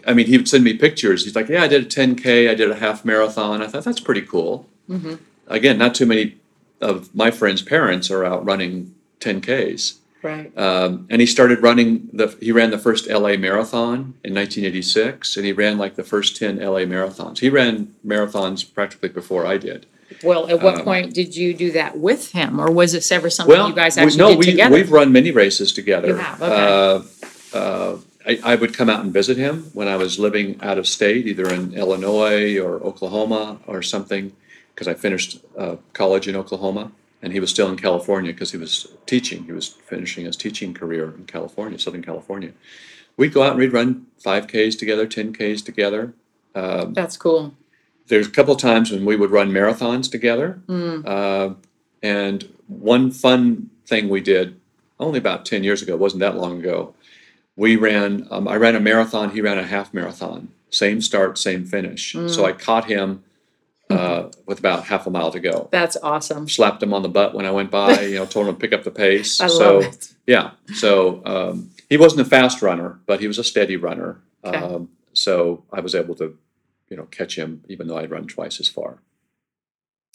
I 0.06 0.14
mean, 0.14 0.26
he 0.26 0.37
would 0.37 0.48
send 0.48 0.64
me 0.64 0.75
pictures. 0.75 1.25
He's 1.25 1.37
like, 1.37 1.48
Yeah, 1.48 1.62
I 1.62 1.69
did 1.69 1.82
a 1.84 1.87
10K, 1.87 2.50
I 2.50 2.54
did 2.54 2.70
a 2.70 2.75
half 2.76 3.04
marathon. 3.04 3.62
I 3.62 3.66
thought 3.69 3.84
that's 3.84 4.00
pretty 4.00 4.22
cool. 4.22 4.69
Mhm. 4.90 5.19
Again, 5.49 5.79
not 5.79 5.94
too 5.94 6.06
many 6.06 6.37
of 6.81 7.14
my 7.14 7.31
friends' 7.31 7.62
parents 7.62 8.11
are 8.11 8.25
out 8.25 8.45
running 8.45 8.95
10Ks. 9.21 9.97
right. 10.23 10.57
Um, 10.59 11.07
and 11.11 11.21
he 11.21 11.26
started 11.26 11.62
running 11.62 12.09
the, 12.12 12.37
he 12.40 12.52
ran 12.52 12.71
the 12.71 12.78
first 12.78 13.09
LA 13.09 13.37
marathon 13.37 14.14
in 14.25 14.35
1986 14.35 15.37
and 15.37 15.47
he 15.47 15.52
ran 15.52 15.78
like 15.78 15.97
the 15.97 16.02
first 16.04 16.37
10 16.37 16.59
LA 16.59 16.80
marathons. 16.80 17.38
He 17.38 17.49
ran 17.50 17.95
marathons 18.07 18.64
practically 18.75 19.09
before 19.11 19.47
I 19.47 19.59
did. 19.59 19.87
Well, 20.23 20.49
at 20.49 20.62
what 20.62 20.76
um, 20.78 20.85
point 20.85 21.14
did 21.14 21.35
you 21.35 21.54
do 21.54 21.73
that 21.73 21.99
with 21.99 22.33
him, 22.33 22.61
or 22.61 22.71
was 22.71 22.95
it 22.95 23.11
ever 23.11 23.30
something 23.30 23.54
Well, 23.57 23.68
you 23.68 23.75
guys 23.75 23.97
we- 23.97 24.02
actually 24.02 24.18
no, 24.18 24.28
did 24.30 24.38
we, 24.38 24.45
together? 24.47 24.75
we've 24.75 24.92
run 24.92 25.12
many 25.12 25.30
races 25.30 25.73
together. 25.73 26.09
You 26.09 26.14
have, 26.16 26.42
okay. 26.42 27.04
Uh, 27.52 27.59
uh, 27.59 27.99
I, 28.26 28.40
I 28.52 28.54
would 28.54 28.73
come 28.75 28.88
out 28.88 29.00
and 29.04 29.12
visit 29.12 29.37
him 29.37 29.64
when 29.73 29.88
I 29.88 29.97
was 29.97 30.18
living 30.18 30.59
out 30.62 30.78
of 30.78 30.87
state, 30.87 31.26
either 31.26 31.52
in 31.52 31.75
Illinois 31.75 32.59
or 32.59 32.76
Oklahoma 32.76 33.59
or 33.66 33.83
something, 33.83 34.33
because 34.75 34.88
I 34.88 34.95
finished 34.95 35.40
uh, 35.57 35.76
college 35.93 36.26
in 36.26 36.37
Oklahoma, 36.37 36.90
and 37.23 37.33
he 37.33 37.40
was 37.40 37.50
still 37.50 37.69
in 37.69 37.76
California 37.76 38.33
because 38.33 38.52
he 38.52 38.59
was 38.59 38.88
teaching. 39.07 39.45
He 39.45 39.52
was 39.52 39.69
finishing 39.69 40.25
his 40.25 40.37
teaching 40.37 40.75
career 40.75 41.14
in 41.16 41.25
California, 41.26 41.78
Southern 41.78 42.02
California. 42.02 42.52
We'd 43.16 43.33
go 43.33 43.43
out 43.43 43.52
and 43.52 43.61
we'd 43.61 43.73
run 43.73 44.07
5Ks 44.25 44.78
together, 44.78 45.07
10Ks 45.07 45.64
together. 45.64 46.14
Um, 46.54 46.93
That's 46.93 47.16
cool. 47.16 47.54
there's 48.09 48.26
a 48.26 48.31
couple 48.31 48.54
of 48.54 48.61
times 48.61 48.90
when 48.90 49.04
we 49.04 49.16
would 49.16 49.31
run 49.31 49.50
marathons 49.50 50.11
together. 50.11 50.61
Mm. 50.66 51.07
Uh, 51.07 51.54
and 52.02 52.49
one 52.66 53.11
fun 53.11 53.71
thing 53.87 54.09
we 54.09 54.21
did 54.21 54.61
only 54.99 55.19
about 55.19 55.47
10 55.47 55.64
years 55.64 55.83
ago, 55.83 55.95
it 55.95 55.99
wasn't 55.99 56.21
that 56.21 56.37
long 56.37 56.59
ago. 56.59 56.95
We 57.57 57.76
ran, 57.76 58.26
um, 58.31 58.49
I 58.49 58.57
ran 58.57 58.75
a 58.75 58.81
marathon, 58.81 59.31
he 59.31 59.40
ran 59.40 59.59
a 59.59 59.64
half 59.64 59.95
marathon, 59.95 60.49
same 60.71 61.00
start, 61.00 61.38
same 61.38 61.64
finish. 61.64 62.14
Mm. 62.14 62.28
So 62.28 62.45
I 62.45 62.52
caught 62.52 62.87
him 62.87 63.23
uh, 63.91 64.31
with 64.47 64.59
about 64.59 64.85
half 64.85 65.07
a 65.07 65.11
mile 65.11 65.31
to 65.31 65.41
go. 65.41 65.69
That's 65.71 65.97
awesome. 66.03 66.49
Slapped 66.49 66.83
him 66.83 66.93
on 66.95 67.03
the 67.03 67.09
butt 67.09 67.35
when 67.35 67.47
I 67.47 67.50
went 67.50 67.71
by, 67.71 68.00
you 68.03 68.17
know, 68.17 68.26
told 68.26 68.47
him 68.49 68.55
to 68.55 68.61
pick 68.61 68.73
up 68.73 68.85
the 68.85 68.91
pace. 68.91 69.41
I 69.41 69.47
so, 69.47 69.79
love 69.79 69.85
it. 69.95 70.14
yeah. 70.26 70.53
So 70.75 71.23
um, 71.25 71.71
he 71.88 71.97
wasn't 71.97 72.23
a 72.26 72.31
fast 72.31 72.62
runner, 72.62 73.00
but 73.07 73.21
he 73.21 73.26
was 73.29 73.38
a 73.38 73.45
steady 73.45 73.76
runner. 73.76 74.21
Okay. 74.45 74.57
Um, 74.57 74.91
so 75.12 75.64
I 75.73 75.81
was 75.81 75.95
able 75.95 76.14
to, 76.17 76.37
you 76.88 76.97
know, 76.97 77.05
catch 77.05 77.37
him 77.37 77.62
even 77.69 77.87
though 77.87 77.99
I'd 77.99 78.11
run 78.11 78.26
twice 78.26 78.59
as 78.61 78.69
far. 78.69 78.99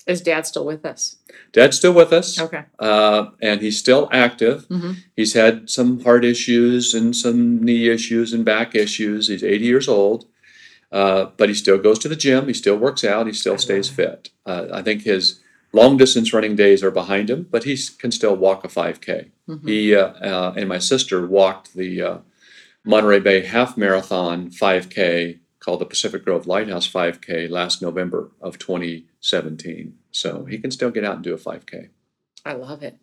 Is 0.07 0.21
Dad 0.21 0.47
still 0.47 0.65
with 0.65 0.85
us? 0.85 1.17
Dad's 1.51 1.77
still 1.77 1.93
with 1.93 2.11
us, 2.13 2.39
Okay. 2.39 2.63
uh, 2.79 3.27
and 3.43 3.61
he's 3.61 3.77
still 3.77 4.09
active. 4.11 4.67
Mhm. 4.67 4.95
He's 5.15 5.33
had 5.33 5.69
some 5.69 5.99
heart 5.99 6.25
issues 6.25 6.95
and 6.95 7.15
some 7.15 7.63
knee 7.63 7.89
issues 7.89 8.33
and 8.33 8.43
back 8.43 8.73
issues. 8.73 9.27
He's 9.27 9.43
80 9.43 9.65
years 9.65 9.87
old, 9.87 10.25
uh, 10.91 11.25
but 11.37 11.49
he 11.49 11.55
still 11.55 11.77
goes 11.77 11.99
to 11.99 12.07
the 12.07 12.15
gym. 12.15 12.47
He 12.47 12.53
still 12.53 12.77
works 12.77 13.03
out. 13.03 13.27
He 13.27 13.33
still 13.33 13.57
stays 13.57 13.89
fit. 13.89 14.29
Uh, 14.45 14.67
I 14.73 14.81
think 14.81 15.03
his 15.03 15.39
long 15.71 15.97
distance 15.97 16.33
running 16.33 16.55
days 16.55 16.83
are 16.83 16.91
behind 16.91 17.29
him, 17.29 17.47
but 17.51 17.63
he 17.63 17.77
can 17.97 18.11
still 18.11 18.35
walk 18.35 18.63
a 18.63 18.67
5K. 18.67 19.29
Mhm. 19.47 19.67
He 19.67 19.95
uh, 19.95 20.07
uh, 20.07 20.53
and 20.57 20.67
my 20.69 20.79
sister 20.79 21.25
walked 21.27 21.73
the 21.75 22.01
uh, 22.01 22.17
Monterey 22.83 23.19
Bay 23.19 23.41
Half 23.45 23.77
Marathon 23.77 24.49
5K 24.49 25.39
called 25.59 25.81
the 25.81 25.85
Pacific 25.85 26.23
Grove 26.25 26.47
Lighthouse 26.47 26.87
5K 26.91 27.49
last 27.49 27.81
November 27.81 28.31
of 28.41 28.57
2017. 28.57 29.93
So 30.11 30.45
he 30.45 30.57
can 30.57 30.71
still 30.71 30.89
get 30.89 31.03
out 31.03 31.15
and 31.15 31.23
do 31.23 31.33
a 31.33 31.37
5K. 31.37 31.89
I 32.45 32.53
love 32.53 32.81
it. 32.83 32.95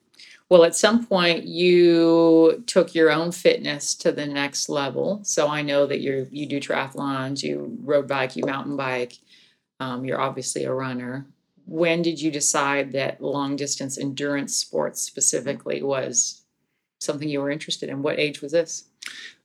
Well, 0.48 0.64
at 0.64 0.76
some 0.76 1.04
point 1.04 1.44
you 1.44 2.62
took 2.66 2.94
your 2.94 3.10
own 3.10 3.32
fitness 3.32 3.94
to 3.96 4.12
the 4.12 4.26
next 4.26 4.68
level. 4.68 5.20
So 5.24 5.48
I 5.48 5.62
know 5.62 5.86
that 5.86 6.00
you 6.00 6.28
you 6.30 6.46
do 6.46 6.60
triathlons, 6.60 7.42
you 7.42 7.76
road 7.82 8.06
bike, 8.06 8.36
you 8.36 8.44
mountain 8.44 8.76
bike. 8.76 9.14
Um, 9.80 10.04
you're 10.04 10.20
obviously 10.20 10.64
a 10.64 10.72
runner. 10.72 11.26
When 11.66 12.00
did 12.00 12.20
you 12.20 12.30
decide 12.30 12.92
that 12.92 13.20
long 13.20 13.56
distance 13.56 13.98
endurance 13.98 14.54
sports 14.54 15.02
specifically 15.02 15.82
was 15.82 16.42
something 17.00 17.28
you 17.28 17.40
were 17.40 17.50
interested 17.50 17.88
in? 17.88 18.02
What 18.02 18.18
age 18.18 18.40
was 18.40 18.52
this? 18.52 18.84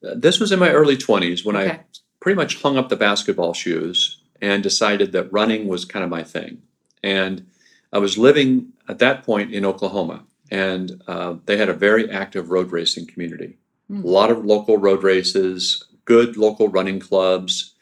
Uh, 0.07 0.13
This 0.15 0.39
was 0.39 0.51
in 0.51 0.59
my 0.59 0.69
early 0.69 0.97
20s 0.97 1.43
when 1.43 1.55
I 1.55 1.81
pretty 2.19 2.35
much 2.35 2.61
hung 2.61 2.77
up 2.77 2.89
the 2.89 2.95
basketball 2.95 3.53
shoes 3.53 4.21
and 4.41 4.63
decided 4.63 5.11
that 5.11 5.33
running 5.33 5.67
was 5.67 5.83
kind 5.83 6.03
of 6.03 6.09
my 6.11 6.23
thing. 6.23 6.61
And 7.03 7.47
I 7.91 7.97
was 7.97 8.17
living 8.17 8.73
at 8.87 8.99
that 8.99 9.23
point 9.23 9.53
in 9.53 9.65
Oklahoma, 9.65 10.23
and 10.51 11.01
uh, 11.07 11.35
they 11.45 11.57
had 11.57 11.69
a 11.69 11.73
very 11.73 12.11
active 12.11 12.51
road 12.51 12.71
racing 12.71 13.07
community. 13.07 13.57
Hmm. 13.87 14.03
A 14.03 14.07
lot 14.07 14.29
of 14.31 14.45
local 14.45 14.77
road 14.77 15.01
races, 15.03 15.85
good 16.05 16.37
local 16.37 16.67
running 16.67 16.99
clubs, 16.99 17.73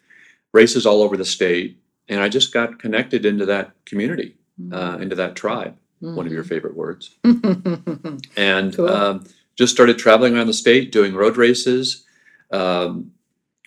races 0.53 0.85
all 0.85 1.01
over 1.01 1.17
the 1.17 1.25
state. 1.25 1.77
And 2.07 2.21
I 2.21 2.29
just 2.29 2.53
got 2.53 2.79
connected 2.79 3.25
into 3.25 3.45
that 3.47 3.71
community, 3.85 4.35
uh, 4.71 4.97
into 4.99 5.15
that 5.15 5.35
tribe, 5.35 5.75
one 5.99 6.25
of 6.25 6.31
your 6.31 6.43
favorite 6.43 6.75
words 6.75 7.15
and 7.23 8.75
Cool. 8.75 8.89
um, 8.89 9.25
just 9.55 9.73
started 9.73 9.97
traveling 9.99 10.35
around 10.35 10.47
the 10.47 10.53
state 10.53 10.91
doing 10.91 11.13
road 11.13 11.37
races. 11.37 12.05
Um, 12.51 13.11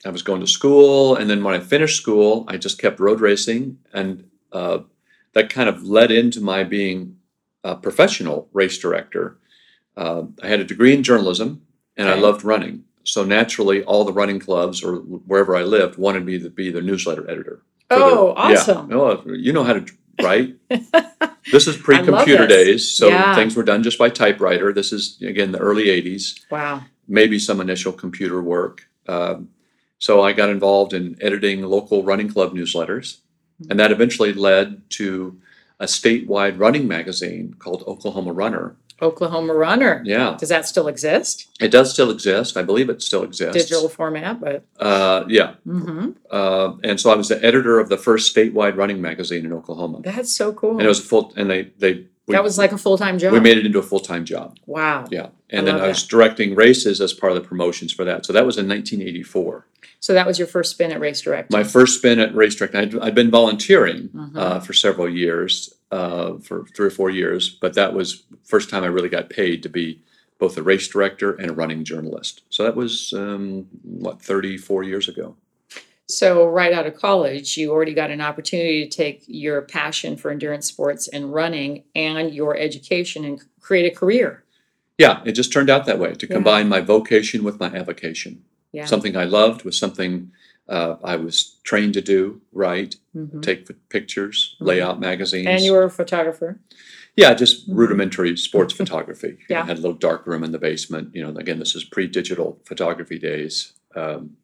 I 0.05 0.09
was 0.11 0.23
going 0.23 0.41
to 0.41 0.47
school, 0.49 1.15
and 1.15 1.31
then 1.31 1.45
when 1.45 1.55
I 1.55 1.61
finished 1.61 2.01
school, 2.01 2.45
I 2.49 2.57
just 2.57 2.81
kept 2.81 2.99
road 2.99 3.21
racing, 3.21 3.79
and 3.93 4.29
uh, 4.51 4.79
that 5.35 5.49
kind 5.51 5.69
of 5.69 5.85
led 5.85 6.11
into 6.11 6.41
my 6.41 6.65
being 6.65 7.17
a 7.65 7.75
professional 7.77 8.49
race 8.53 8.79
director. 8.79 9.39
Uh, 9.97 10.25
I 10.43 10.49
had 10.49 10.61
a 10.61 10.65
degree 10.65 10.95
in 10.95 11.03
journalism, 11.03 11.63
and 11.97 12.09
I 12.09 12.15
loved 12.15 12.45
running. 12.45 12.85
So 13.05 13.25
naturally, 13.25 13.83
all 13.85 14.05
the 14.05 14.13
running 14.13 14.39
clubs 14.39 14.83
or 14.83 14.97
wherever 14.97 15.57
I 15.57 15.63
lived 15.63 15.99
wanted 15.99 16.25
me 16.25 16.39
to 16.39 16.51
be 16.51 16.71
their 16.71 16.83
newsletter 16.83 17.29
editor. 17.31 17.63
their- 17.91 17.99
Oh, 17.99 18.35
yeah. 18.49 18.57
awesome. 18.57 18.93
Oh, 18.93 19.23
you 19.27 19.53
know 19.53 19.65
how 19.65 19.75
to 19.75 19.85
write. 20.23 20.57
This 21.51 21.67
is 21.67 21.77
pre-computer 21.77 22.47
this. 22.47 22.65
days, 22.67 22.91
so 22.97 23.09
Yeah. 23.09 23.35
things 23.35 23.57
were 23.57 23.65
done 23.65 23.83
just 23.83 23.99
by 23.99 24.09
typewriter. 24.09 24.73
This 24.73 24.93
is 24.93 25.19
again 25.21 25.51
the 25.51 25.59
early 25.59 25.87
'80s, 25.91 26.39
Wow. 26.53 26.85
maybe 27.09 27.41
some 27.41 27.61
initial 27.61 27.93
computer 27.93 28.41
work. 28.41 28.89
Um, 29.09 29.49
so 29.99 30.23
I 30.23 30.33
got 30.35 30.51
involved 30.51 30.93
in 30.95 31.17
editing 31.21 31.63
local 31.63 32.05
running 32.05 32.29
club 32.29 32.55
newsletters, 32.55 33.19
and 33.69 33.79
that 33.81 33.91
eventually 33.91 34.33
led 34.33 34.89
to 34.91 35.37
a 35.81 35.87
statewide 35.87 36.59
running 36.59 36.87
magazine 36.89 37.55
called 37.59 37.83
Oklahoma 37.87 38.33
Runner. 38.33 38.77
Oklahoma 39.01 39.53
Runner. 39.55 40.01
Yeah, 40.05 40.37
Does 40.39 40.49
that 40.51 40.65
still 40.69 40.87
exist? 40.87 41.49
it 41.61 41.73
does 41.73 41.93
still 41.93 42.11
exist. 42.11 42.57
I 42.57 42.63
believe 42.63 42.89
it 42.89 43.03
still 43.03 43.25
exists. 43.25 43.57
Digital 43.61 43.89
format, 43.89 44.41
but 44.41 44.65
Uh, 44.79 45.25
yeah, 45.29 45.55
hmm 45.65 46.11
uh, 46.31 46.75
and 46.85 47.01
so 47.01 47.11
I 47.11 47.17
was 47.17 47.29
the 47.29 47.45
editor 47.45 47.81
of 47.81 47.89
the 47.89 47.97
first 47.99 48.35
statewide 48.35 48.77
running 48.77 49.01
magazine 49.03 49.45
in 49.45 49.53
Oklahoma, 49.53 50.03
that's 50.05 50.35
so 50.37 50.53
cool. 50.53 50.73
and 50.79 50.83
it 50.83 50.89
was 50.89 51.01
a 51.01 51.03
full. 51.03 51.33
And 51.37 51.51
they 51.51 51.73
they 51.79 52.07
we, 52.29 52.35
that 52.35 52.45
was 52.45 52.57
like 52.59 52.71
a 52.71 52.79
full 52.79 52.97
time 52.97 53.19
job. 53.19 53.33
we 53.33 53.41
made 53.41 53.59
it 53.59 53.67
into 53.67 53.81
a 53.81 53.83
full 53.83 53.99
time 53.99 54.25
job. 54.25 54.57
wow. 54.67 55.05
Yeah, 55.11 55.25
I 55.27 55.31
and 55.51 55.67
then 55.67 55.81
I 55.81 55.89
was 55.89 56.05
directing 56.07 56.55
races 56.55 57.01
as 57.01 57.13
part 57.13 57.33
of 57.33 57.43
the 57.43 57.49
promotions 57.49 57.93
for 57.93 58.05
that. 58.05 58.25
So 58.25 58.33
that 58.33 58.47
was 58.47 58.57
in 58.57 58.69
1984. 58.69 59.67
So 60.03 60.15
that 60.15 60.27
was 60.27 60.37
your 60.37 60.49
first 60.49 60.73
spin 60.73 60.91
at 60.91 60.99
race 60.99 61.21
directing. 61.21 61.57
My 61.57 61.63
first 61.63 61.99
spin 61.99 62.19
at 62.19 62.35
race 62.35 62.57
directing. 62.57 62.81
I'd, 62.81 62.99
I'd 62.99 63.15
been 63.15 63.31
volunteering 63.31 64.09
Mhm. 64.09 64.37
uh, 64.37 64.59
for 64.59 64.73
several 64.73 65.09
years, 65.09 65.73
uh, 65.93 66.39
for 66.39 66.67
three 66.75 66.89
or 66.89 66.91
four 66.91 67.09
years, 67.09 67.49
but 67.49 67.75
that 67.75 67.95
was 67.95 68.25
first 68.43 68.69
time 68.69 68.83
I 68.83 68.89
really 68.89 69.09
got 69.09 69.31
paid 69.31 69.63
to 69.63 69.69
be 69.69 70.01
both 70.41 70.59
a 70.59 70.63
race 70.63 70.89
director 70.89 71.35
and 71.35 71.51
a 71.51 71.55
running 71.55 71.85
journalist. 71.85 72.43
So 72.51 72.65
that 72.65 72.75
was 72.75 73.13
um, 73.13 73.67
what 73.85 74.21
34 74.21 74.83
years 74.83 75.09
ago. 75.09 75.37
So 76.09 76.47
right 76.49 76.73
out 76.73 76.85
of 76.89 76.97
college, 76.97 77.57
you 77.57 77.71
already 77.71 77.95
got 77.95 78.11
an 78.11 78.21
opportunity 78.21 78.85
to 78.85 78.91
take 78.91 79.23
your 79.29 79.63
passion 79.63 80.17
for 80.17 80.33
endurance 80.33 80.67
sports 80.67 81.07
and 81.07 81.33
running 81.33 81.85
and 81.95 82.35
your 82.35 82.57
education 82.57 83.25
and 83.25 83.41
create 83.61 83.87
a 83.91 83.95
career. 83.95 84.43
Yeah, 84.99 85.23
it 85.25 85.33
just 85.33 85.53
turned 85.53 85.71
out 85.71 85.87
that 85.87 86.01
way 86.01 86.13
to 86.15 86.27
Yeah. 86.27 86.35
combine 86.35 86.69
my 86.69 86.81
vocation 86.81 87.45
with 87.45 87.61
my 87.61 87.69
avocation. 87.69 88.43
Yeah. 88.73 88.87
Something 88.87 89.17
I 89.17 89.25
loved 89.25 89.65
was 89.65 89.79
something 89.79 90.33
uh, 90.69 90.97
I 91.03 91.17
was 91.17 91.57
trained 91.65 91.93
to 91.95 92.01
do. 92.01 92.41
Right, 92.53 92.95
Mhm. 93.17 93.43
take 93.43 93.69
pictures, 93.89 94.57
lay 94.61 94.79
Mhm. 94.79 94.83
out 94.83 95.01
magazines. 95.01 95.49
And 95.49 95.61
you 95.63 95.73
were 95.73 95.83
a 95.83 95.91
photographer. 95.91 96.61
Yeah, 97.17 97.35
just 97.35 97.69
Mhm. 97.69 97.77
rudimentary 97.77 98.37
sports 98.37 98.73
photography. 98.73 99.29
You 99.29 99.35
know, 99.51 99.57
Yeah. 99.57 99.67
had 99.67 99.79
a 99.79 99.81
little 99.81 99.97
dark 99.99 100.27
room 100.27 100.45
in 100.45 100.53
the 100.53 100.59
basement. 100.59 101.15
You 101.15 101.25
know, 101.25 101.37
again, 101.37 101.59
this 101.59 101.75
is 101.75 101.85
pre-digital 101.85 102.61
photography 102.65 103.19
days. 103.19 103.73
Um, 103.97 104.37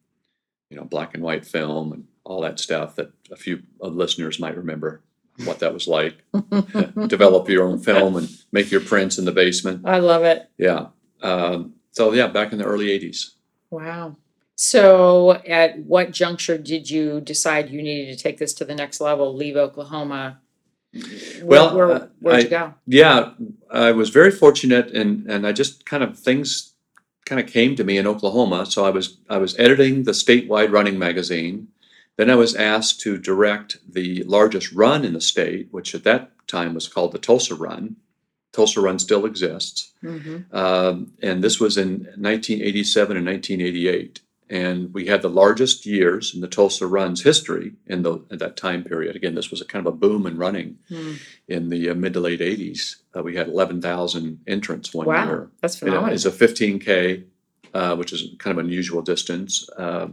you 0.71 0.77
know, 0.77 0.85
black 0.85 1.15
and 1.15 1.23
white 1.23 1.47
film 1.47 1.93
and 1.93 2.05
all 2.25 2.43
that 2.43 2.59
stuff 2.59 2.97
that 2.97 3.11
a 3.31 3.37
few 3.37 3.63
listeners 3.81 4.39
might 4.39 4.57
remember 4.57 5.01
what 5.45 5.61
that 5.61 5.73
was 5.73 5.87
like. 5.89 6.17
Develop 7.07 7.49
your 7.49 7.65
own 7.65 7.79
film 7.79 8.17
and 8.17 8.29
make 8.53 8.71
your 8.71 8.81
prints 8.83 9.19
in 9.19 9.25
the 9.25 9.33
basement. 9.33 9.83
I 9.87 9.99
love 10.01 10.25
it. 10.25 10.51
Yeah. 10.59 10.89
Um, 11.23 11.75
so 11.93 12.13
yeah, 12.13 12.27
back 12.27 12.53
in 12.53 12.59
the 12.59 12.65
early 12.65 12.89
'80s. 12.91 13.31
Wow. 13.71 14.17
So 14.57 15.33
at 15.47 15.79
what 15.81 16.11
juncture 16.11 16.59
did 16.59 16.91
you 16.91 17.21
decide 17.21 17.71
you 17.71 17.83
needed 17.83 18.17
to 18.17 18.23
take 18.23 18.39
this 18.39 18.53
to 18.55 18.65
the 18.65 18.75
next 18.75 19.01
level, 19.01 19.35
leave 19.35 19.57
Oklahoma? 19.57 20.41
Where- 20.93 21.45
Well, 21.45 21.77
where, 21.77 21.93
uh, 21.93 22.07
where'd 22.21 22.37
I- 22.39 22.43
you 22.43 22.49
go? 22.49 22.75
Yeah, 22.87 23.33
I 23.71 23.93
was 23.93 24.09
very 24.11 24.31
fortunate, 24.31 24.91
and 24.91 25.31
and 25.31 25.47
I 25.47 25.53
just 25.53 25.85
kind 25.85 26.03
of 26.03 26.19
things 26.19 26.73
kind 27.27 27.41
of 27.41 27.47
came 27.47 27.77
to 27.77 27.85
me 27.85 27.99
in 27.99 28.07
Oklahoma. 28.07 28.65
So 28.67 28.85
I 28.87 28.91
was 28.91 29.19
I 29.29 29.37
was 29.37 29.55
editing 29.59 30.05
the 30.05 30.13
statewide 30.13 30.73
running 30.73 30.99
magazine. 30.99 31.69
Then 32.17 32.31
I 32.31 32.35
was 32.35 32.57
asked 32.57 33.01
to 33.03 33.17
direct 33.19 33.79
the 33.89 34.25
largest 34.25 34.73
run 34.73 35.05
in 35.05 35.13
the 35.13 35.21
state, 35.21 35.69
which 35.71 35.95
at 35.95 36.03
that 36.05 36.33
time 36.49 36.75
was 36.75 36.89
called 36.89 37.13
the 37.13 37.19
Tulsa 37.19 37.55
Run. 37.55 37.97
Tulsa 38.53 38.81
Run 38.81 38.99
still 38.99 39.25
exists, 39.27 39.93
Mhm. 40.03 40.53
um, 40.55 41.13
and 41.23 41.43
this 41.45 41.61
was 41.61 41.77
in 41.77 42.09
1987 42.17 43.17
and 43.17 43.27
1988. 43.27 44.21
And 44.51 44.95
we 44.95 45.05
had 45.07 45.21
the 45.21 45.29
largest 45.29 45.85
years 45.85 46.35
in 46.35 46.41
the 46.41 46.49
Tulsa 46.49 46.87
Run's 46.87 47.23
history 47.23 47.75
in, 47.87 48.03
the, 48.03 48.21
in 48.31 48.39
that 48.39 48.57
time 48.57 48.83
period. 48.83 49.15
Again, 49.15 49.35
this 49.35 49.51
was 49.51 49.61
a 49.61 49.67
kind 49.67 49.87
of 49.87 49.93
a 49.93 49.97
boom 49.97 50.27
in 50.27 50.39
running 50.39 50.79
Hmm. 50.89 51.13
in 51.47 51.69
the 51.69 51.91
uh, 51.91 51.95
mid 51.95 52.15
to 52.15 52.21
late 52.21 52.41
80s. 52.41 52.97
Uh, 53.15 53.23
we 53.23 53.37
had 53.37 53.49
11,000 53.49 54.39
entrants 54.47 54.95
one 54.95 55.07
Wow, 55.07 55.27
year. 55.27 55.51
that's 55.61 55.77
phenomenal. 55.77 56.15
it's 56.15 56.25
a 56.25 56.31
15K, 56.31 57.25
uh, 57.75 57.95
which 57.97 58.11
is 58.15 58.23
kind 58.39 58.59
of 58.59 58.65
unusual 58.65 59.03
distance 59.03 59.69
uh, 59.77 60.09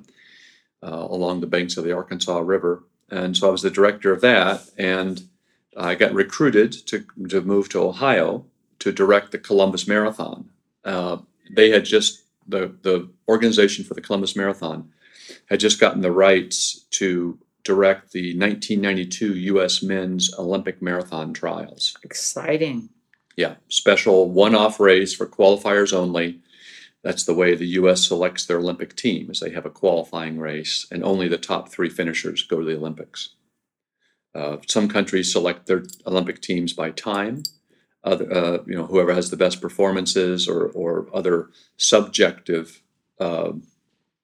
uh, 0.84 1.08
along 1.10 1.40
the 1.40 1.48
banks 1.48 1.78
of 1.78 1.86
the 1.86 1.94
Arkansas 1.94 2.40
River. 2.40 2.84
And 3.10 3.38
so 3.38 3.48
I 3.48 3.52
was 3.52 3.62
the 3.62 3.70
director 3.70 4.12
of 4.12 4.20
that. 4.20 4.64
And 4.78 5.24
I 5.76 5.96
got 5.96 6.14
recruited 6.14 6.72
to, 6.88 7.06
to 7.30 7.42
move 7.42 7.70
to 7.70 7.82
Ohio 7.84 8.46
to 8.80 8.92
direct 8.92 9.32
the 9.32 9.38
Columbus 9.38 9.88
Marathon. 9.88 10.50
Uh, 10.84 11.18
they 11.56 11.70
had 11.70 11.86
just, 11.86 12.24
the, 12.48 12.76
the 12.82 13.10
organization 13.28 13.84
for 13.84 13.94
the 13.94 14.02
Columbus 14.02 14.36
Marathon 14.36 14.92
had 15.48 15.60
just 15.60 15.80
gotten 15.80 16.02
the 16.02 16.12
rights 16.12 16.86
to 16.92 17.40
direct 17.64 18.12
the 18.12 18.38
1992 18.38 19.36
U.S. 19.36 19.82
Men's 19.82 20.34
Olympic 20.38 20.82
Marathon 20.82 21.34
trials. 21.34 21.98
Exciting. 22.04 22.90
Yeah, 23.36 23.56
special 23.68 24.30
one-off 24.30 24.80
race 24.80 25.14
for 25.14 25.26
qualifiers 25.26 25.92
only. 25.92 26.40
That's 27.02 27.26
the 27.26 27.34
way 27.34 27.54
the 27.54 27.68
U.S. 27.68 28.08
selects 28.08 28.46
their 28.46 28.60
Olympic 28.60 28.96
team, 28.96 29.30
is 29.30 29.40
they 29.40 29.52
have 29.52 29.66
a 29.66 29.70
qualifying 29.70 30.40
race, 30.40 30.88
and 30.92 31.04
only 31.04 31.28
the 31.28 31.38
top 31.38 31.70
three 31.70 31.90
finishers 31.90 32.44
go 32.44 32.60
to 32.60 32.66
the 32.66 32.78
Olympics. 32.78 33.36
Uh, 34.36 34.58
some 34.68 34.88
countries 34.90 35.32
select 35.32 35.66
their 35.66 35.84
Olympic 36.06 36.42
teams 36.42 36.74
by 36.74 36.92
time. 36.92 37.42
Other, 38.04 38.32
uh, 38.32 38.58
you 38.68 38.76
know, 38.76 38.86
whoever 38.86 39.14
has 39.14 39.30
the 39.32 39.38
best 39.38 39.62
performances 39.62 40.48
or 40.48 40.68
or 40.68 41.08
other 41.14 41.50
subjective 41.78 42.82
uh, 43.20 43.54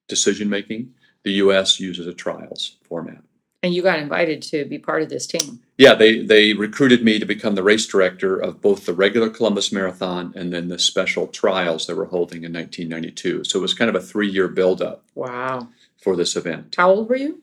decision 0.08 0.48
making. 0.48 0.94
The 1.24 1.32
U.S. 1.44 1.80
uses 1.80 2.06
a 2.06 2.12
trials 2.14 2.76
format. 2.82 3.22
And 3.64 3.72
you 3.72 3.80
got 3.82 4.00
invited 4.00 4.42
to 4.50 4.64
be 4.64 4.76
part 4.78 5.02
of 5.02 5.08
this 5.08 5.26
team. 5.26 5.60
Yeah, 5.78 5.94
they 5.94 6.22
they 6.22 6.52
recruited 6.52 7.02
me 7.04 7.18
to 7.20 7.24
become 7.26 7.54
the 7.54 7.62
race 7.62 7.86
director 7.86 8.36
of 8.36 8.60
both 8.60 8.86
the 8.86 8.92
regular 8.92 9.30
Columbus 9.30 9.72
Marathon 9.72 10.32
and 10.36 10.52
then 10.52 10.68
the 10.68 10.78
special 10.80 11.28
trials 11.28 11.86
they 11.86 11.94
were 11.94 12.06
holding 12.06 12.42
in 12.44 12.52
1992. 12.52 13.44
So 13.44 13.58
it 13.58 13.62
was 13.62 13.72
kind 13.74 13.88
of 13.88 13.94
a 13.94 14.00
three-year 14.00 14.48
buildup 14.48 15.04
Wow. 15.14 15.68
for 16.02 16.16
this 16.16 16.34
event. 16.36 16.74
How 16.76 16.90
old 16.90 17.08
were 17.08 17.16
you? 17.16 17.40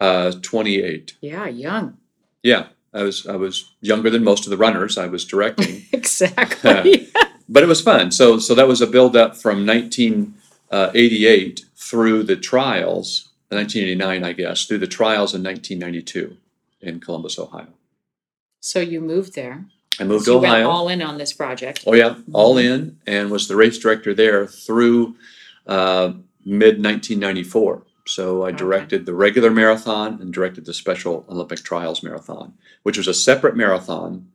Uh, 0.00 0.32
28. 0.40 1.16
Yeah, 1.20 1.46
young. 1.48 1.98
Yeah, 2.46 2.66
I 2.94 3.02
was 3.02 3.26
I 3.26 3.36
was 3.36 3.72
younger 3.80 4.10
than 4.10 4.22
most 4.24 4.46
of 4.46 4.50
the 4.50 4.56
runners 4.56 4.96
I 4.96 5.06
was 5.06 5.24
directing, 5.24 5.84
exactly. 5.92 7.08
but 7.48 7.62
it 7.62 7.66
was 7.66 7.80
fun. 7.80 8.10
So 8.12 8.38
so 8.38 8.54
that 8.54 8.68
was 8.68 8.80
a 8.80 8.86
build 8.86 9.16
up 9.16 9.36
from 9.36 9.66
1988 9.66 11.64
through 11.76 12.22
the 12.24 12.36
trials, 12.36 13.28
1989, 13.50 14.24
I 14.24 14.32
guess, 14.32 14.64
through 14.66 14.78
the 14.78 14.86
trials 14.86 15.34
in 15.34 15.42
1992 15.42 16.36
in 16.80 17.00
Columbus, 17.00 17.38
Ohio. 17.38 17.68
So 18.60 18.80
you 18.80 19.00
moved 19.00 19.34
there. 19.34 19.64
I 20.00 20.04
moved 20.04 20.24
So 20.26 20.32
to 20.32 20.36
you 20.36 20.42
went 20.42 20.54
Ohio. 20.64 20.68
all 20.68 20.88
in 20.88 21.02
on 21.02 21.18
this 21.18 21.32
project. 21.32 21.84
Oh 21.86 21.94
yeah, 21.94 22.16
all 22.32 22.58
in, 22.58 22.98
and 23.06 23.30
was 23.30 23.48
the 23.48 23.56
race 23.56 23.78
director 23.78 24.14
there 24.14 24.46
through 24.46 25.16
uh, 25.66 26.12
mid 26.44 26.82
1994. 26.82 27.82
So 28.06 28.44
I 28.44 28.48
Okay. 28.48 28.56
directed 28.58 29.04
the 29.06 29.14
regular 29.14 29.50
marathon 29.50 30.18
and 30.20 30.32
directed 30.32 30.64
the 30.64 30.74
Special 30.74 31.26
Olympic 31.28 31.58
Trials 31.62 32.02
marathon, 32.02 32.54
which 32.82 32.96
was 32.96 33.08
a 33.08 33.14
separate 33.14 33.56
marathon. 33.56 34.28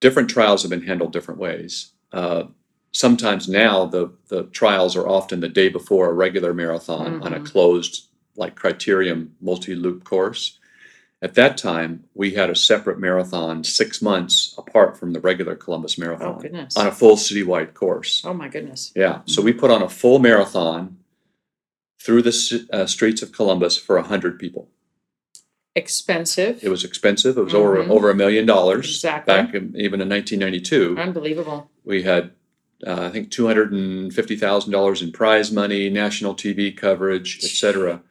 Different 0.00 0.28
trials 0.28 0.62
have 0.62 0.70
been 0.70 0.82
handled 0.82 1.12
different 1.12 1.40
ways. 1.40 1.92
Uh, 2.12 2.44
sometimes 2.90 3.48
now 3.48 3.86
the 3.86 4.10
the 4.28 4.44
trials 4.44 4.96
are 4.96 5.08
often 5.08 5.40
the 5.40 5.48
day 5.48 5.68
before 5.68 6.10
a 6.10 6.12
regular 6.12 6.52
marathon 6.52 7.22
on 7.22 7.32
a 7.32 7.40
Mhm. 7.40 7.46
closed 7.46 8.06
like 8.36 8.56
criterium 8.58 9.28
multi-loop 9.40 10.04
course. 10.04 10.58
At 11.22 11.34
that 11.34 11.56
time, 11.56 12.04
we 12.14 12.32
had 12.32 12.50
a 12.50 12.56
separate 12.56 12.98
marathon 12.98 13.62
six 13.62 14.02
months 14.02 14.54
apart 14.58 14.98
from 14.98 15.12
the 15.12 15.20
regular 15.20 15.54
Columbus 15.54 15.96
Oh, 15.96 16.02
Marathon 16.02 16.40
goodness. 16.40 16.76
on 16.76 16.86
a 16.88 16.92
full 16.92 17.14
citywide 17.16 17.74
course. 17.74 18.22
Oh, 18.24 18.34
my 18.34 18.48
goodness. 18.48 18.90
Yeah, 18.96 19.20
so 19.26 19.40
we 19.40 19.52
put 19.52 19.70
on 19.70 19.82
a 19.82 19.88
full 19.88 20.18
marathon 20.18 20.96
through 22.04 22.22
the 22.22 22.66
uh, 22.72 22.86
streets 22.86 23.22
of 23.22 23.32
Columbus 23.32 23.76
for 23.76 23.96
a 23.96 24.02
hundred 24.02 24.38
people. 24.38 24.68
Expensive. 25.74 26.62
It 26.62 26.68
was 26.68 26.84
expensive. 26.84 27.38
It 27.38 27.44
was 27.44 27.54
over 27.54 27.76
Mhm. 27.82 27.88
over 27.88 28.10
a 28.10 28.14
million 28.14 28.44
dollars 28.44 28.86
Exactly. 28.90 29.32
back 29.34 29.54
in, 29.54 29.74
even 29.78 30.00
in 30.02 30.08
1992. 30.08 30.96
Unbelievable. 30.98 31.70
We 31.84 32.02
had, 32.02 32.32
uh, 32.86 33.04
I 33.04 33.08
think, 33.08 33.30
two 33.30 33.46
hundred 33.46 33.72
and 33.72 34.12
fifty 34.12 34.36
thousand 34.36 34.72
dollars 34.72 35.00
in 35.00 35.12
prize 35.12 35.50
money, 35.50 35.88
national 35.88 36.34
TV 36.34 36.70
coverage, 36.76 37.38
etc. 37.42 38.02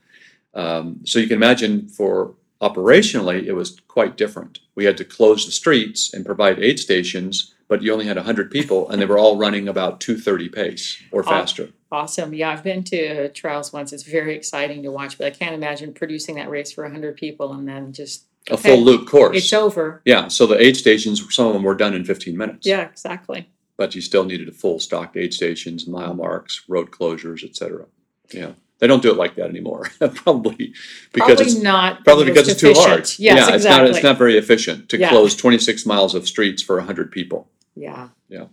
Um, 0.56 1.02
so 1.06 1.20
you 1.20 1.28
can 1.28 1.36
imagine 1.38 1.88
for 1.88 2.34
operationally, 2.62 3.46
it 3.46 3.54
was 3.54 3.78
quite 3.88 4.18
different. 4.18 4.60
We 4.76 4.86
had 4.86 4.98
to 4.98 5.06
close 5.06 5.46
the 5.46 5.52
streets 5.52 6.12
and 6.14 6.26
provide 6.26 6.60
aid 6.60 6.80
stations, 6.80 7.54
but 7.68 7.82
you 7.84 7.94
only 7.94 8.06
had 8.06 8.18
hundred 8.18 8.50
people, 8.50 8.90
and 8.90 9.00
they 9.00 9.06
were 9.06 9.20
all 9.20 9.38
running 9.38 9.68
about 9.68 10.02
two 10.02 10.18
thirty 10.18 10.50
pace 10.50 10.98
or 11.12 11.24
faster. 11.24 11.70
Awesome. 11.92 12.34
Yeah, 12.34 12.52
I've 12.52 12.64
been 12.64 12.84
to 12.86 13.30
trials 13.30 13.74
once. 13.74 13.92
It's 13.92 14.04
very 14.04 14.34
exciting 14.36 14.82
to 14.84 14.92
watch, 14.92 15.18
but 15.18 15.28
I 15.28 15.32
can't 15.32 15.54
imagine 15.54 15.94
producing 15.94 16.36
that 16.36 16.50
race 16.50 16.72
for 16.72 16.84
100 16.86 17.18
people 17.18 17.52
and 17.54 17.68
then 17.68 17.92
just, 17.92 18.26
A 18.50 18.56
full 18.58 18.80
loop 18.82 19.08
course. 19.10 19.36
it's 19.38 19.52
over. 19.52 20.02
yeah, 20.06 20.30
so 20.30 20.48
the 20.48 20.62
aid 20.62 20.78
stations, 20.78 21.22
some 21.36 21.48
of 21.48 21.54
them 21.54 21.64
were 21.64 21.76
done 21.76 21.94
in 21.94 22.06
fifteen 22.06 22.38
minutes. 22.38 22.66
Yeah, 22.66 22.82
exactly. 22.84 23.50
but 23.78 23.94
you 23.94 24.02
still 24.02 24.24
needed 24.24 24.48
a 24.48 24.52
full 24.54 24.80
stocked 24.80 25.18
aid 25.18 25.34
stations, 25.34 25.86
mile 25.86 26.14
marks, 26.14 26.62
road 26.70 26.92
closures, 26.92 27.44
etc. 27.44 27.86
Yeah, 28.34 28.52
they 28.80 28.88
don't 28.88 29.02
do 29.04 29.12
it 29.12 29.18
like 29.18 29.36
that 29.36 29.50
anymore. 29.50 29.90
probably 30.16 30.74
because 31.14 31.28
Probably 31.36 31.46
it's 31.46 31.56
not. 31.62 32.04
probably 32.06 32.26
because 32.26 32.48
it's 32.48 32.62
too 32.62 32.74
hard. 32.74 33.02
Yes, 33.02 33.20
yeah, 33.20 33.34
it's 33.36 33.48
not 33.50 33.56
exactly. 33.56 33.90
it's 33.92 34.04
not 34.04 34.18
very 34.18 34.38
efficient 34.38 34.88
to 34.90 34.98
Yeah. 34.98 35.10
close 35.10 35.36
26 35.36 35.86
miles 35.86 36.16
of 36.16 36.26
streets 36.28 36.64
for 36.64 36.78
100 36.78 37.12
people. 37.12 37.50
Yeah. 37.76 38.10
Yeah. 38.30 38.46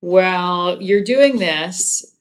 Well, 0.00 0.80
you're 0.80 1.02
doing 1.04 1.38
this 1.38 2.14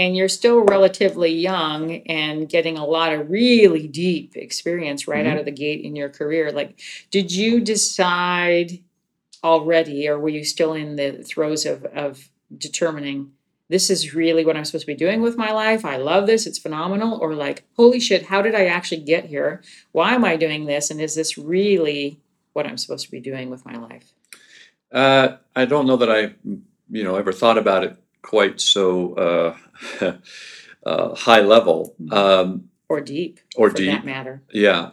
and 0.00 0.16
you're 0.16 0.28
still 0.28 0.62
relatively 0.62 1.30
young 1.30 1.98
and 2.06 2.48
getting 2.48 2.78
a 2.78 2.86
lot 2.86 3.12
of 3.12 3.30
really 3.30 3.86
deep 3.86 4.34
experience 4.34 5.06
right 5.06 5.20
Mm-hmm. 5.20 5.32
out 5.32 5.38
of 5.38 5.44
the 5.44 5.50
gate 5.50 5.84
in 5.84 5.94
your 5.94 6.08
career. 6.08 6.50
Like, 6.50 6.80
did 7.10 7.30
you 7.30 7.60
decide 7.60 8.78
already, 9.44 10.08
or 10.08 10.18
were 10.18 10.30
you 10.30 10.44
still 10.44 10.72
in 10.72 10.96
the 10.96 11.22
throes 11.22 11.66
of, 11.66 11.84
of 11.84 12.30
determining 12.56 13.32
this 13.68 13.90
is 13.90 14.14
really 14.14 14.44
what 14.44 14.56
I'm 14.56 14.64
supposed 14.64 14.86
to 14.86 14.94
be 14.94 15.04
doing 15.04 15.20
with 15.20 15.36
my 15.36 15.52
life? 15.52 15.84
I 15.84 15.96
love 15.98 16.26
this, 16.26 16.46
it's 16.46 16.58
phenomenal. 16.58 17.18
Or 17.20 17.34
like, 17.34 17.64
holy 17.76 18.00
shit, 18.00 18.26
how 18.26 18.40
did 18.40 18.54
I 18.54 18.64
actually 18.66 19.02
get 19.02 19.26
here? 19.26 19.62
Why 19.92 20.14
am 20.14 20.24
I 20.24 20.36
doing 20.36 20.64
this? 20.64 20.90
And 20.90 21.00
is 21.00 21.14
this 21.14 21.36
really 21.36 22.18
what 22.54 22.66
I'm 22.66 22.78
supposed 22.78 23.04
to 23.04 23.10
be 23.10 23.20
doing 23.20 23.50
with 23.50 23.66
my 23.66 23.76
life? 23.76 24.12
Uh, 24.90 25.36
I 25.54 25.66
don't 25.66 25.86
know 25.86 25.98
that 25.98 26.10
I, 26.10 26.34
you 26.90 27.04
know, 27.04 27.16
ever 27.16 27.32
thought 27.32 27.58
about 27.58 27.84
it 27.84 27.96
quite 28.22 28.60
so 28.60 29.14
uh, 29.14 29.56
uh, 30.86 31.14
high 31.14 31.40
level 31.40 31.94
um, 32.10 32.68
Or 32.88 33.00
deep, 33.00 33.40
or 33.56 33.70
for 33.70 33.76
deep. 33.76 33.90
that 33.90 34.04
matter. 34.04 34.42
Yeah, 34.52 34.90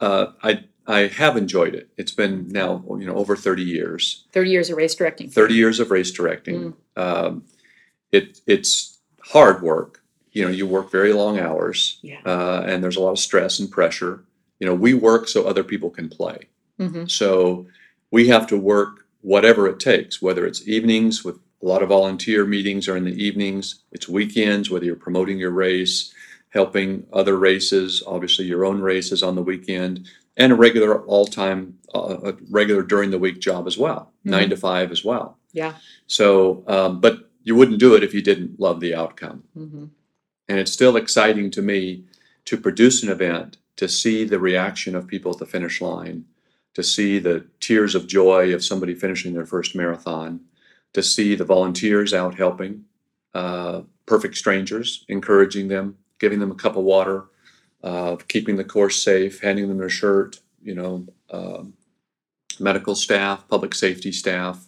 uh, 0.00 0.26
I 0.42 0.64
I 0.86 1.00
have 1.08 1.36
enjoyed 1.36 1.74
it. 1.74 1.90
It's 1.96 2.12
been 2.12 2.48
now 2.48 2.82
you 2.98 3.06
know 3.06 3.14
over 3.16 3.36
30 3.36 3.62
years. 3.62 4.24
30 4.32 4.50
years 4.50 4.70
of 4.70 4.76
race 4.76 4.94
directing. 4.94 5.28
30 5.30 5.54
years 5.54 5.80
of 5.80 5.90
race 5.90 6.10
directing. 6.10 6.74
Um, 6.96 7.44
it 8.12 8.40
it's 8.46 8.98
hard 9.20 9.62
work. 9.62 10.02
You 10.32 10.44
know, 10.44 10.50
you 10.50 10.66
work 10.66 10.90
very 10.90 11.12
long 11.12 11.38
hours, 11.38 11.98
Yeah. 12.02 12.20
uh, 12.24 12.62
and 12.66 12.82
there's 12.84 12.96
a 12.96 13.00
lot 13.00 13.10
of 13.10 13.18
stress 13.18 13.58
and 13.58 13.70
pressure. 13.70 14.24
You 14.60 14.66
know, 14.66 14.74
we 14.74 14.94
work 14.94 15.26
so 15.28 15.44
other 15.44 15.64
people 15.64 15.90
can 15.90 16.08
play. 16.08 16.48
hmm 16.78 17.06
So 17.06 17.66
we 18.10 18.28
have 18.28 18.46
to 18.48 18.56
work 18.56 19.06
whatever 19.22 19.66
it 19.66 19.80
takes, 19.80 20.22
whether 20.22 20.46
it's 20.46 20.66
evenings 20.68 21.24
with 21.24 21.38
a 21.62 21.66
lot 21.66 21.82
of 21.82 21.88
volunteer 21.88 22.44
meetings 22.44 22.88
are 22.88 22.96
in 22.96 23.04
the 23.04 23.24
evenings, 23.24 23.82
it's 23.92 24.08
weekends, 24.08 24.70
whether 24.70 24.84
you're 24.84 24.96
promoting 24.96 25.38
your 25.38 25.50
race, 25.50 26.12
helping 26.50 27.06
other 27.12 27.36
races, 27.36 28.02
obviously 28.06 28.44
your 28.44 28.64
own 28.64 28.80
races 28.80 29.22
on 29.22 29.34
the 29.34 29.42
weekend, 29.42 30.08
and 30.36 30.52
a 30.52 30.56
regular 30.56 31.02
all 31.04 31.26
time, 31.26 31.78
uh, 31.94 32.18
a 32.24 32.34
regular 32.50 32.82
during 32.82 33.10
the 33.10 33.18
week 33.18 33.40
job 33.40 33.66
as 33.66 33.76
well, 33.76 34.12
nine 34.24 34.48
to 34.50 34.56
five 34.56 34.92
as 34.92 35.04
well. 35.04 35.36
Yeah. 35.52 35.74
So, 36.06 36.62
um, 36.68 37.00
but 37.00 37.28
you 37.42 37.56
wouldn't 37.56 37.80
do 37.80 37.94
it 37.94 38.04
if 38.04 38.14
you 38.14 38.22
didn't 38.22 38.60
love 38.60 38.80
the 38.80 38.94
outcome. 38.94 39.42
hmm 39.54 39.86
And 40.48 40.58
it's 40.58 40.72
still 40.72 40.96
exciting 40.96 41.50
to 41.52 41.62
me 41.62 42.04
to 42.44 42.56
produce 42.56 43.02
an 43.02 43.10
event, 43.10 43.58
to 43.76 43.88
see 43.88 44.24
the 44.24 44.38
reaction 44.38 44.94
of 44.94 45.06
people 45.06 45.32
at 45.32 45.38
the 45.38 45.46
finish 45.46 45.80
line, 45.80 46.24
to 46.74 46.82
see 46.82 47.18
the 47.18 47.46
tears 47.60 47.94
of 47.94 48.06
joy 48.06 48.54
of 48.54 48.64
somebody 48.64 48.94
finishing 48.94 49.34
their 49.34 49.46
first 49.46 49.74
marathon, 49.74 50.40
to 50.94 51.02
see 51.02 51.34
the 51.34 51.44
volunteers 51.44 52.14
out 52.14 52.34
helping, 52.34 52.84
uh, 53.34 53.82
perfect 54.06 54.36
strangers, 54.36 55.04
encouraging 55.08 55.68
them, 55.68 55.96
giving 56.18 56.40
them 56.40 56.50
a 56.50 56.54
cup 56.54 56.76
of 56.76 56.84
water, 56.84 57.26
uh, 57.82 58.16
keeping 58.28 58.56
the 58.56 58.64
course 58.64 59.02
safe, 59.02 59.40
handing 59.40 59.68
them 59.68 59.78
their 59.78 59.88
shirt, 59.88 60.40
you 60.62 60.74
know, 60.74 61.06
um, 61.30 61.74
medical 62.58 62.94
staff, 62.94 63.46
public 63.48 63.74
safety 63.74 64.10
staff. 64.10 64.66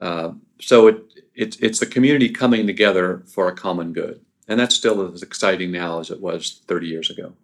Uh, 0.00 0.32
so 0.60 0.88
it, 0.88 1.02
it, 1.34 1.56
it's 1.60 1.78
the 1.78 1.86
community 1.86 2.28
coming 2.28 2.66
together 2.66 3.22
for 3.26 3.48
a 3.48 3.54
common 3.54 3.92
good. 3.92 4.20
And 4.48 4.58
that's 4.58 4.74
still 4.74 5.12
as 5.12 5.22
exciting 5.22 5.72
now 5.72 6.00
as 6.00 6.10
it 6.10 6.20
was 6.20 6.62
30 6.66 6.86
years 6.86 7.10
ago. 7.10 7.34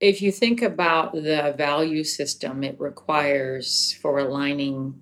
If 0.00 0.22
you 0.22 0.32
think 0.32 0.62
about 0.62 1.12
the 1.12 1.54
value 1.56 2.04
system 2.04 2.64
it 2.64 2.78
requires 2.80 3.98
for 4.00 4.18
aligning, 4.18 5.00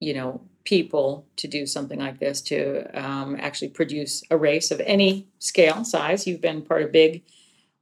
you 0.00 0.14
know, 0.14 0.40
people 0.64 1.26
to 1.36 1.46
do 1.46 1.66
something 1.66 1.98
like 1.98 2.18
this, 2.18 2.40
to 2.40 2.84
um, 2.98 3.36
actually 3.38 3.68
produce 3.68 4.22
a 4.30 4.36
race 4.36 4.70
of 4.70 4.80
any 4.80 5.26
scale, 5.38 5.84
size, 5.84 6.26
you've 6.26 6.40
been 6.40 6.62
part 6.62 6.82
of 6.82 6.92
big, 6.92 7.22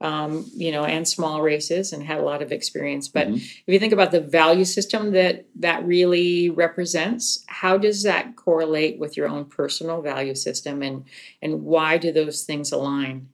um, 0.00 0.44
you 0.56 0.72
know, 0.72 0.84
and 0.84 1.06
small 1.06 1.42
races 1.42 1.92
and 1.92 2.02
had 2.02 2.18
a 2.18 2.22
lot 2.22 2.42
of 2.42 2.50
experience. 2.50 3.06
But 3.06 3.28
Mhm. 3.28 3.36
if 3.36 3.62
you 3.66 3.78
think 3.78 3.92
about 3.92 4.10
the 4.10 4.20
value 4.20 4.64
system 4.64 5.12
that 5.12 5.44
that 5.60 5.86
really 5.86 6.50
represents, 6.50 7.44
how 7.46 7.78
does 7.78 8.02
that 8.02 8.34
correlate 8.34 8.98
with 8.98 9.16
your 9.16 9.28
own 9.28 9.44
personal 9.44 10.02
value 10.02 10.34
system, 10.34 10.82
and 10.82 11.04
and 11.40 11.62
why 11.62 11.98
do 11.98 12.10
those 12.12 12.42
things 12.42 12.72
align? 12.72 13.28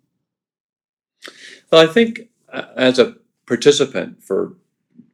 Well, 1.73 1.89
I 1.89 1.93
think 1.93 2.29
uh, 2.53 2.67
as 2.77 2.99
a 2.99 3.17
participant 3.47 4.23
for 4.23 4.55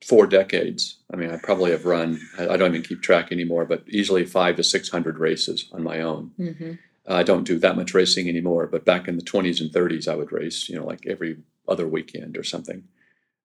four 0.04 0.26
decades, 0.26 0.98
I 1.12 1.16
mean, 1.16 1.30
I 1.30 1.36
probably 1.36 1.70
have 1.70 1.86
run, 1.86 2.20
I 2.38 2.56
don't 2.56 2.74
even 2.74 2.82
keep 2.82 3.00
track 3.00 3.32
anymore, 3.32 3.64
but 3.64 3.84
easily 3.88 4.24
five 4.26 4.56
to 4.56 4.62
600 4.62 5.18
races 5.18 5.68
on 5.72 5.82
my 5.82 6.00
own. 6.00 6.32
Mm-hmm. 6.38 6.72
I 7.06 7.22
don't 7.22 7.44
do 7.44 7.58
that 7.58 7.76
much 7.76 7.94
racing 7.94 8.28
anymore, 8.28 8.66
but 8.66 8.84
back 8.84 9.08
in 9.08 9.16
the 9.16 9.22
20s 9.22 9.60
and 9.60 9.70
30s, 9.70 10.06
I 10.06 10.14
would 10.14 10.32
race, 10.32 10.68
you 10.68 10.76
know, 10.76 10.86
like 10.86 11.06
every 11.06 11.38
other 11.66 11.86
weekend 11.86 12.36
or 12.36 12.44
something. 12.44 12.84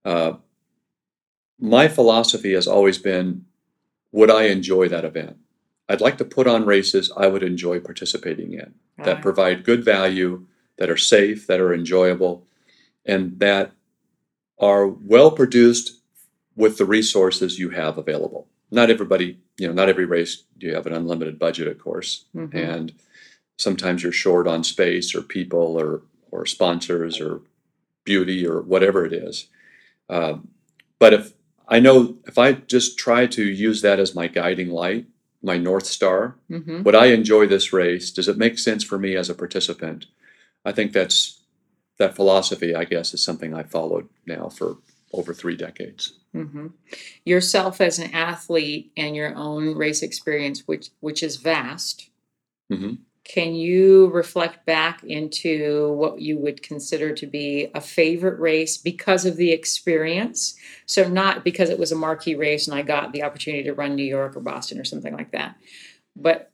Uh, 0.03 0.33
my 1.59 1.87
philosophy 1.87 2.53
has 2.53 2.67
always 2.67 2.97
been 2.97 3.45
would 4.11 4.31
I 4.31 4.43
enjoy 4.45 4.89
that 4.89 5.05
event? 5.05 5.37
I'd 5.87 6.01
like 6.01 6.17
to 6.17 6.25
put 6.25 6.47
on 6.47 6.65
races 6.65 7.11
I 7.15 7.27
would 7.27 7.43
enjoy 7.43 7.79
participating 7.79 8.53
in 8.53 8.73
that 8.97 9.21
provide 9.21 9.63
good 9.63 9.85
value, 9.85 10.45
that 10.77 10.89
are 10.89 10.97
safe, 10.97 11.47
that 11.47 11.61
are 11.61 11.73
enjoyable, 11.73 12.45
and 13.05 13.39
that 13.39 13.71
are 14.57 14.87
well 14.87 15.31
produced 15.31 15.98
with 16.59 16.77
the 16.77 16.85
resources 16.85 17.57
you 17.57 17.69
have 17.69 17.97
available. 17.97 18.43
Not 18.69 18.89
everybody, 18.91 19.39
you 19.57 19.67
know, 19.67 19.73
not 19.73 19.89
every 19.89 20.05
race 20.05 20.43
do 20.59 20.67
you 20.67 20.75
have 20.75 20.85
an 20.87 20.93
unlimited 20.93 21.39
budget, 21.39 21.67
of 21.67 21.79
course 21.79 22.25
Mhm. 22.35 22.53
and 22.53 22.93
sometimes 23.57 24.03
you're 24.03 24.11
short 24.25 24.45
on 24.47 24.63
space 24.63 25.15
or 25.15 25.21
people 25.37 25.67
or 25.83 26.01
or 26.31 26.45
sponsors 26.45 27.19
or 27.19 27.41
beauty 28.05 28.45
or 28.45 28.61
whatever 28.61 29.03
it 29.05 29.13
is. 29.13 29.47
Um, 30.09 30.49
but 30.99 31.11
if 31.13 31.33
I 31.67 31.79
know 31.79 32.17
if 32.27 32.37
I 32.37 32.47
just 32.75 32.99
try 32.99 33.25
to 33.37 33.43
use 33.67 33.81
that 33.81 33.99
as 33.99 34.13
my 34.21 34.27
guiding 34.27 34.69
light, 34.69 35.05
my 35.41 35.57
north 35.57 35.87
star, 35.87 36.35
Mhm. 36.51 36.83
would 36.83 36.95
I 36.95 37.07
enjoy 37.07 37.47
this 37.47 37.73
race? 37.73 38.11
Does 38.11 38.27
it 38.27 38.37
make 38.37 38.59
sense 38.59 38.83
for 38.83 38.97
me 38.99 39.15
as 39.15 39.29
a 39.29 39.33
participant? 39.43 40.05
I 40.65 40.71
think 40.71 40.91
that's 40.93 41.39
that 41.97 42.15
philosophy. 42.15 42.75
I 42.75 42.85
guess 42.85 43.13
is 43.13 43.23
something 43.23 43.53
I 43.53 43.63
followed 43.63 44.07
now 44.25 44.49
for 44.49 44.77
over 45.13 45.33
three 45.33 45.55
decades. 45.55 46.13
hmm 46.33 46.67
Yourself 47.25 47.81
as 47.81 47.99
an 47.99 48.13
athlete 48.13 48.91
and 48.95 49.15
your 49.15 49.35
own 49.35 49.75
race 49.75 50.01
experience, 50.01 50.67
which 50.67 50.89
which 50.99 51.23
is 51.23 51.37
vast. 51.37 52.09
Mhm. 52.71 52.99
Can 53.23 53.53
you 53.53 54.07
reflect 54.07 54.65
back 54.65 55.03
into 55.03 55.93
what 55.93 56.19
you 56.19 56.39
would 56.39 56.63
consider 56.63 57.13
to 57.13 57.27
be 57.27 57.69
a 57.75 57.81
favorite 57.81 58.39
race 58.39 58.75
because 58.77 59.23
of 59.23 59.37
the 59.37 59.51
experience? 59.51 60.55
So 60.87 61.07
not 61.07 61.43
because 61.43 61.69
it 61.69 61.77
was 61.77 61.91
a 61.91 61.95
marquee 61.95 62.33
race 62.33 62.67
and 62.67 62.75
I 62.75 62.81
got 62.81 63.11
the 63.11 63.21
opportunity 63.21 63.63
to 63.63 63.73
run 63.73 63.95
New 63.95 64.03
York 64.03 64.35
or 64.35 64.39
Boston 64.39 64.79
or 64.79 64.83
something 64.83 65.13
like 65.13 65.31
that, 65.31 65.55
but 66.15 66.51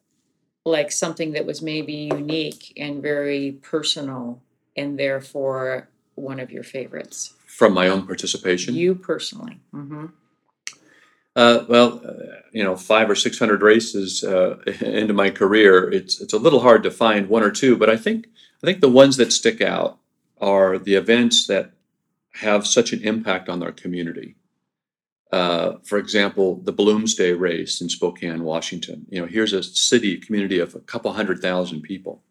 like 0.66 0.92
something 0.92 1.32
that 1.34 1.46
was 1.46 1.62
maybe 1.62 2.10
unique 2.12 2.74
and 2.76 3.02
very 3.02 3.54
personal 3.62 4.42
and 4.76 5.00
therefore 5.00 5.88
one 6.16 6.40
of 6.40 6.52
your 6.52 6.64
favorites. 6.64 7.34
From 7.56 7.74
my 7.74 7.88
own 7.88 8.06
participation, 8.06 8.76
You 8.76 8.96
personally. 8.96 9.60
hmm 9.72 10.08
Uh, 11.38 11.66
well, 11.70 12.02
uh, 12.06 12.42
you 12.52 12.64
know, 12.64 12.76
five 12.76 13.10
or 13.10 13.16
six 13.16 13.40
hundred 13.40 13.62
races 13.62 14.24
uh, 14.24 14.58
into 14.82 15.14
my 15.14 15.30
career, 15.30 15.90
it's 15.90 16.20
it's 16.22 16.34
a 16.34 16.44
little 16.46 16.60
hard 16.60 16.84
to 16.84 16.92
find 16.92 17.30
one 17.30 17.44
or 17.44 17.52
two, 17.52 17.78
but 17.78 17.90
I 17.90 17.98
think 17.98 18.28
I 18.62 18.66
think 18.66 18.82
the 18.82 18.98
ones 19.04 19.16
that 19.18 19.32
stick 19.32 19.62
out 19.62 20.00
are 20.42 20.78
the 20.78 20.96
events 20.96 21.48
that 21.48 21.72
have 22.42 22.68
such 22.68 22.94
an 22.94 23.02
impact 23.04 23.48
on 23.48 23.60
their 23.60 23.72
community. 23.72 24.36
Uh, 25.32 25.78
for 25.84 25.98
example, 25.98 26.62
the 26.64 26.74
Bloomsday 26.74 27.34
race 27.40 27.82
in 27.82 27.90
Spokane, 27.90 28.44
Washington. 28.44 29.06
You 29.10 29.22
know, 29.22 29.28
here's 29.28 29.54
a 29.54 29.64
city 29.64 30.18
community 30.18 30.60
of 30.60 30.76
a 30.76 30.80
couple 30.92 31.14
hundred 31.14 31.40
thousand 31.42 31.82
people, 31.82 32.22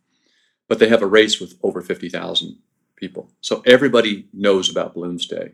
but 0.69 0.79
they 0.79 0.89
have 0.89 1.03
a 1.03 1.07
race 1.19 1.41
with 1.41 1.55
over 1.63 1.81
fifty 1.81 2.11
thousand 2.11 2.59
people. 2.97 3.31
So 3.41 3.63
everybody 3.67 4.27
knows 4.33 4.71
about 4.71 4.95
Bloomsday. 4.95 5.53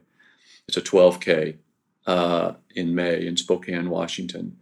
It's 0.68 0.76
a 0.76 0.82
12K 0.82 1.56
uh, 2.06 2.52
in 2.74 2.94
May 2.94 3.26
in 3.26 3.36
Spokane, 3.36 3.90
Washington. 3.90 4.56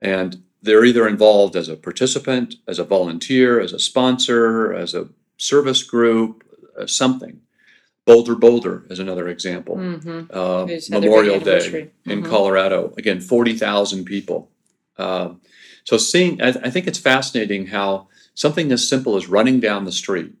And 0.00 0.42
they're 0.62 0.84
either 0.84 1.06
involved 1.08 1.56
as 1.56 1.68
a 1.68 1.76
participant, 1.76 2.56
as 2.66 2.78
a 2.78 2.84
volunteer, 2.84 3.60
as 3.60 3.72
a 3.72 3.78
sponsor, 3.78 4.72
as 4.74 4.94
a 4.94 5.08
service 5.36 5.82
group, 5.82 6.44
uh, 6.78 6.86
something. 6.86 7.40
Bolder 8.06 8.34
Boulder 8.34 8.84
is 8.90 8.98
another 8.98 9.28
example. 9.28 9.76
hmm 9.76 10.22
Uh, 10.30 10.66
Who's 10.66 10.88
had 10.88 11.02
their 11.02 11.10
big 11.10 11.10
Memorial 11.10 11.40
Day 11.40 11.90
in 12.06 12.22
Mhm. 12.22 12.28
Colorado, 12.28 12.94
again, 12.96 13.20
40,000 13.20 14.04
people. 14.04 14.50
Uh, 14.98 15.34
so 15.84 15.96
seeing, 15.96 16.40
I, 16.42 16.48
I 16.48 16.70
think 16.70 16.86
it's 16.86 16.98
fascinating 16.98 17.66
how 17.68 18.08
something 18.34 18.72
as 18.72 18.86
simple 18.88 19.16
as 19.16 19.28
running 19.28 19.60
down 19.60 19.84
the 19.84 19.92
street 19.92 20.32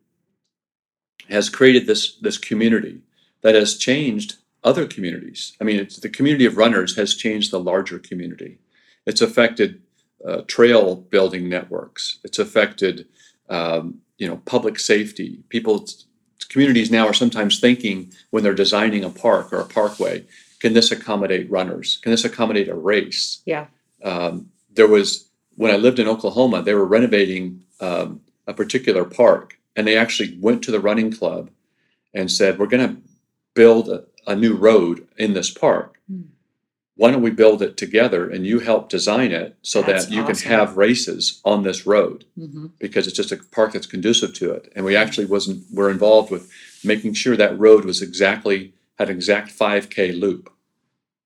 has 1.30 1.48
created 1.48 1.86
this 1.86 2.16
this 2.16 2.38
community 2.38 3.02
that 3.42 3.54
has 3.54 3.76
changed 3.76 4.36
other 4.62 4.86
communities. 4.86 5.56
I 5.60 5.64
mean, 5.64 5.80
it's, 5.80 5.96
the 5.96 6.08
community 6.08 6.44
of 6.44 6.56
runners 6.56 6.96
has 6.96 7.14
changed 7.14 7.50
the 7.50 7.60
larger 7.60 7.98
community. 7.98 8.58
It's 9.06 9.22
affected 9.22 9.80
uh, 10.26 10.42
trail 10.46 10.96
building 10.96 11.48
networks. 11.48 12.18
It's 12.24 12.38
affected, 12.38 13.06
um, 13.48 14.00
you 14.18 14.28
know, 14.28 14.36
public 14.44 14.78
safety. 14.78 15.42
People, 15.48 15.86
communities 16.50 16.90
now 16.90 17.06
are 17.06 17.14
sometimes 17.14 17.58
thinking 17.58 18.12
when 18.30 18.42
they're 18.42 18.54
designing 18.54 19.04
a 19.04 19.10
park 19.10 19.52
or 19.52 19.60
a 19.60 19.64
parkway, 19.64 20.24
can 20.58 20.74
this 20.74 20.90
accommodate 20.90 21.50
runners? 21.50 21.98
Can 22.02 22.10
this 22.10 22.24
accommodate 22.24 22.68
a 22.68 22.74
race? 22.74 23.40
Yeah. 23.46 23.66
Um, 24.04 24.50
there 24.70 24.88
was 24.88 25.30
when 25.56 25.72
I 25.72 25.76
lived 25.76 25.98
in 25.98 26.08
Oklahoma, 26.08 26.62
they 26.62 26.74
were 26.74 26.86
renovating 26.86 27.64
um, 27.80 28.20
a 28.46 28.54
particular 28.54 29.04
park, 29.04 29.58
and 29.76 29.86
they 29.86 29.96
actually 29.96 30.36
went 30.40 30.62
to 30.64 30.70
the 30.70 30.80
running 30.80 31.10
club 31.12 31.50
and 32.12 32.30
said, 32.30 32.58
"We're 32.58 32.66
going 32.66 32.88
to 32.88 33.02
build 33.54 33.88
a, 33.88 34.04
a 34.26 34.36
new 34.36 34.54
road 34.54 35.06
in 35.18 35.34
this 35.34 35.50
park. 35.50 35.98
Hmm. 36.08 36.22
Why 36.96 37.10
don't 37.10 37.22
we 37.22 37.30
build 37.30 37.62
it 37.62 37.76
together 37.78 38.28
and 38.28 38.46
you 38.46 38.58
help 38.58 38.90
design 38.90 39.32
it 39.32 39.56
so 39.62 39.80
That's 39.80 40.06
that 40.06 40.12
you 40.12 40.22
awesome. 40.22 40.34
can 40.34 40.50
have 40.58 40.76
races 40.76 41.40
on 41.44 41.62
this 41.62 41.86
road 41.86 42.24
hmm 42.38 42.66
because 42.78 43.06
it's 43.06 43.16
just 43.16 43.32
a 43.32 43.38
park 43.52 43.72
that's 43.72 43.86
conducive 43.86 44.34
to 44.34 44.50
it. 44.52 44.70
And 44.76 44.84
we 44.84 44.96
actually 44.96 45.26
wasn't 45.26 45.64
were 45.72 45.90
involved 45.90 46.30
with 46.30 46.50
making 46.84 47.14
sure 47.14 47.36
that 47.36 47.58
road 47.58 47.84
was 47.84 48.02
exactly 48.02 48.74
had 48.98 49.08
an 49.08 49.16
exact 49.16 49.50
5K 49.50 50.18
loop. 50.18 50.52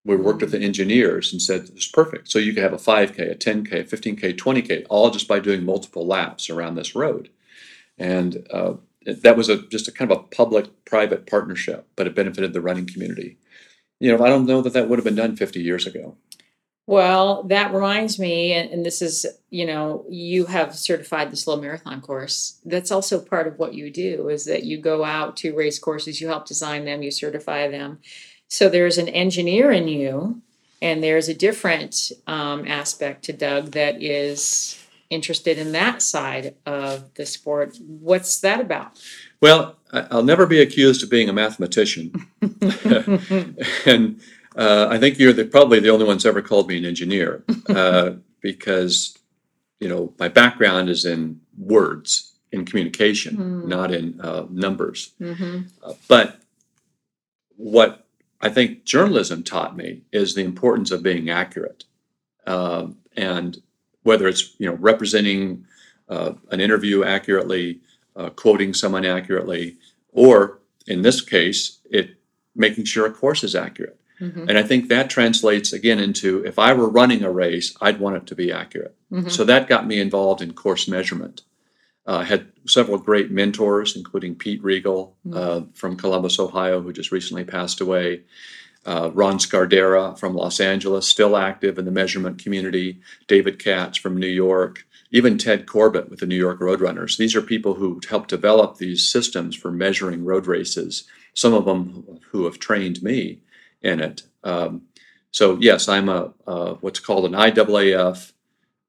We 0.05 0.17
worked 0.17 0.43
with 0.43 0.53
the 0.53 0.61
engineers 0.61 1.33
and 1.33 1.41
said 1.43 1.71
it's 1.75 1.89
perfect. 1.89 2.31
So 2.31 2.39
you 2.39 2.53
could 2.53 2.63
have 2.63 2.73
a 2.73 2.77
5K, 2.77 3.33
a 3.33 3.35
10K, 3.35 3.73
a 3.73 3.85
15K, 3.85 4.37
20K, 4.37 4.87
all 4.91 5.11
just 5.11 5.27
by 5.27 5.41
doing 5.41 5.65
multiple 5.65 6.07
laps 6.07 6.51
around 6.51 6.75
this 6.75 6.95
road. 6.95 7.31
And 7.99 8.47
uh, 8.51 8.75
that 9.07 9.37
was 9.37 9.49
a 9.49 9.67
just 9.69 9.89
a 9.89 9.93
kind 9.93 10.11
of 10.11 10.19
a 10.19 10.23
public-private 10.23 11.27
partnership, 11.27 11.87
but 11.97 12.07
it 12.07 12.15
benefited 12.15 12.53
the 12.53 12.61
running 12.61 12.87
community. 12.87 13.39
You 14.01 14.17
know, 14.17 14.25
I 14.25 14.29
don't 14.29 14.47
know 14.47 14.61
that 14.63 14.73
that 14.73 14.89
would 14.89 14.99
have 14.99 15.05
been 15.05 15.15
done 15.15 15.37
50 15.37 15.61
years 15.61 15.87
ago. 15.87 16.17
Well, 16.87 17.45
that 17.45 17.73
reminds 17.73 18.19
me, 18.19 18.53
and, 18.53 18.71
and 18.71 18.85
this 18.85 19.01
is, 19.01 19.25
you 19.49 19.65
know, 19.65 20.05
you 20.11 20.45
have 20.47 20.77
certified 20.77 21.31
the 21.31 21.37
SLO 21.37 21.59
marathon 21.59 22.03
course. 22.03 22.61
That's 22.65 22.91
also 22.91 23.21
part 23.21 23.47
of 23.47 23.59
what 23.59 23.73
you 23.73 23.91
do 23.91 24.29
is 24.29 24.45
that 24.45 24.65
you 24.65 24.79
go 24.79 25.03
out 25.03 25.37
to 25.39 25.57
race 25.57 25.79
courses, 25.79 26.21
you 26.21 26.29
help 26.29 26.47
design 26.47 26.85
them, 26.85 27.03
you 27.03 27.11
certify 27.11 27.69
them. 27.69 28.01
So 28.49 28.69
there's 28.69 28.99
an 28.99 29.09
engineer 29.09 29.73
in 29.73 29.89
you, 29.89 30.43
and 30.83 31.03
there's 31.03 31.31
a 31.31 31.35
different 31.35 32.13
um, 32.27 32.69
aspect 32.69 33.25
to 33.25 33.33
Doug 33.33 33.71
that 33.71 34.03
is 34.03 34.84
interested 35.11 35.59
in 35.59 35.73
that 35.73 36.03
side 36.03 36.55
of 36.67 37.15
the 37.15 37.27
sport. 37.27 37.77
What's 37.81 38.41
that 38.41 38.61
about? 38.61 39.01
Well, 39.41 39.77
I'll 39.93 40.25
never 40.25 40.47
be 40.47 40.61
accused 40.61 41.03
of 41.03 41.11
being 41.11 41.29
a 41.29 41.33
mathematician. 41.33 42.13
and 43.87 44.21
uh, 44.57 44.87
I 44.91 44.99
think 44.99 45.19
you're 45.19 45.33
the, 45.33 45.45
probably 45.45 45.81
the 45.81 45.91
only 45.91 46.05
one's 46.07 46.27
ever 46.27 46.43
called 46.43 46.69
me 46.69 46.79
an 46.79 46.85
engineer 46.85 47.45
uh, 47.69 48.13
because, 48.41 49.17
you 49.81 49.89
know, 49.89 50.15
my 50.19 50.29
background 50.29 50.89
is 50.89 51.05
in 51.05 51.41
words, 51.59 52.33
in 52.53 52.65
communication, 52.65 53.37
Hmm. 53.37 53.69
not 53.69 53.93
in 53.93 54.21
uh, 54.21 54.47
numbers. 54.51 55.13
hmm 55.19 55.63
Uh, 55.83 55.95
but 56.09 56.41
what 57.57 58.07
I 58.41 58.49
think 58.49 58.85
journalism 58.85 59.43
taught 59.43 59.77
me 59.77 60.03
is 60.13 60.35
the 60.35 60.45
importance 60.45 60.91
of 60.91 61.03
being 61.03 61.31
accurate, 61.31 61.85
Um 62.47 62.99
and 63.17 63.63
whether 64.05 64.29
it's 64.29 64.55
you 64.59 64.67
know 64.67 64.77
representing 64.77 65.67
uh, 66.09 66.35
an 66.51 66.61
interview 66.61 67.03
accurately, 67.05 67.81
uh, 68.15 68.31
quoting 68.31 68.73
someone 68.73 69.05
accurately, 69.05 69.77
or 70.13 70.61
in 70.87 71.03
this 71.03 71.21
case, 71.21 71.79
it 71.91 72.17
making 72.55 72.85
sure 72.85 73.07
a 73.07 73.11
course 73.11 73.43
is 73.43 73.55
accurate. 73.57 73.99
hmm 74.19 74.45
And 74.49 74.57
I 74.57 74.63
think 74.63 74.89
that 74.89 75.11
translates 75.11 75.73
again 75.73 75.99
into 75.99 76.45
if 76.47 76.57
I 76.59 76.73
were 76.73 76.89
running 76.89 77.25
a 77.25 77.31
race, 77.33 77.77
I'd 77.81 77.99
want 77.99 78.17
it 78.17 78.27
to 78.29 78.35
be 78.37 78.53
accurate. 78.53 78.95
hmm 79.11 79.29
So 79.29 79.45
that 79.45 79.69
got 79.69 79.87
me 79.87 79.99
involved 79.99 80.41
in 80.43 80.53
course 80.53 80.87
measurement. 80.87 81.43
Uh, 82.07 82.19
I 82.19 82.25
had 82.25 82.53
several 82.67 82.99
great 82.99 83.31
mentors, 83.31 83.97
including 83.97 84.35
Pete 84.35 84.63
Riegel 84.63 85.17
uh, 85.33 85.63
from 85.73 85.97
Columbus, 85.97 86.39
Ohio, 86.39 86.83
who 86.83 86.93
just 86.93 87.13
recently 87.13 87.45
passed 87.45 87.81
away. 87.81 88.21
Uh, 88.87 89.11
Ron 89.13 89.39
Scardera 89.39 90.19
from 90.19 90.35
Los 90.35 90.61
Angeles, 90.61 91.07
still 91.07 91.37
active 91.37 91.79
in 91.79 91.85
the 91.85 91.91
measurement 91.91 92.43
community. 92.43 93.01
David 93.27 93.59
Katz 93.59 93.99
from 93.99 94.17
New 94.17 94.27
York. 94.27 94.87
Even 95.11 95.39
Ted 95.39 95.67
Corbitt 95.67 96.11
with 96.11 96.21
the 96.21 96.27
New 96.27 96.37
York 96.37 96.61
Roadrunners. 96.61 97.17
These 97.17 97.37
are 97.37 97.43
people 97.43 97.75
who 97.75 98.01
helped 98.09 98.29
develop 98.31 98.77
these 98.77 99.09
systems 99.09 99.55
for 99.55 99.71
measuring 99.71 100.25
road 100.25 100.47
races. 100.47 101.05
Some 101.35 101.55
of 101.55 101.67
them 101.67 102.21
who 102.31 102.45
have 102.47 102.59
trained 102.59 103.03
me 103.03 103.41
in 103.81 104.01
it. 104.01 104.23
Um, 104.43 104.83
so 105.31 105.57
yes, 105.61 105.89
I'm 105.89 106.09
a, 106.09 106.33
what's 106.81 107.01
called 107.01 107.27
an 107.27 107.33
IAAF 107.33 108.33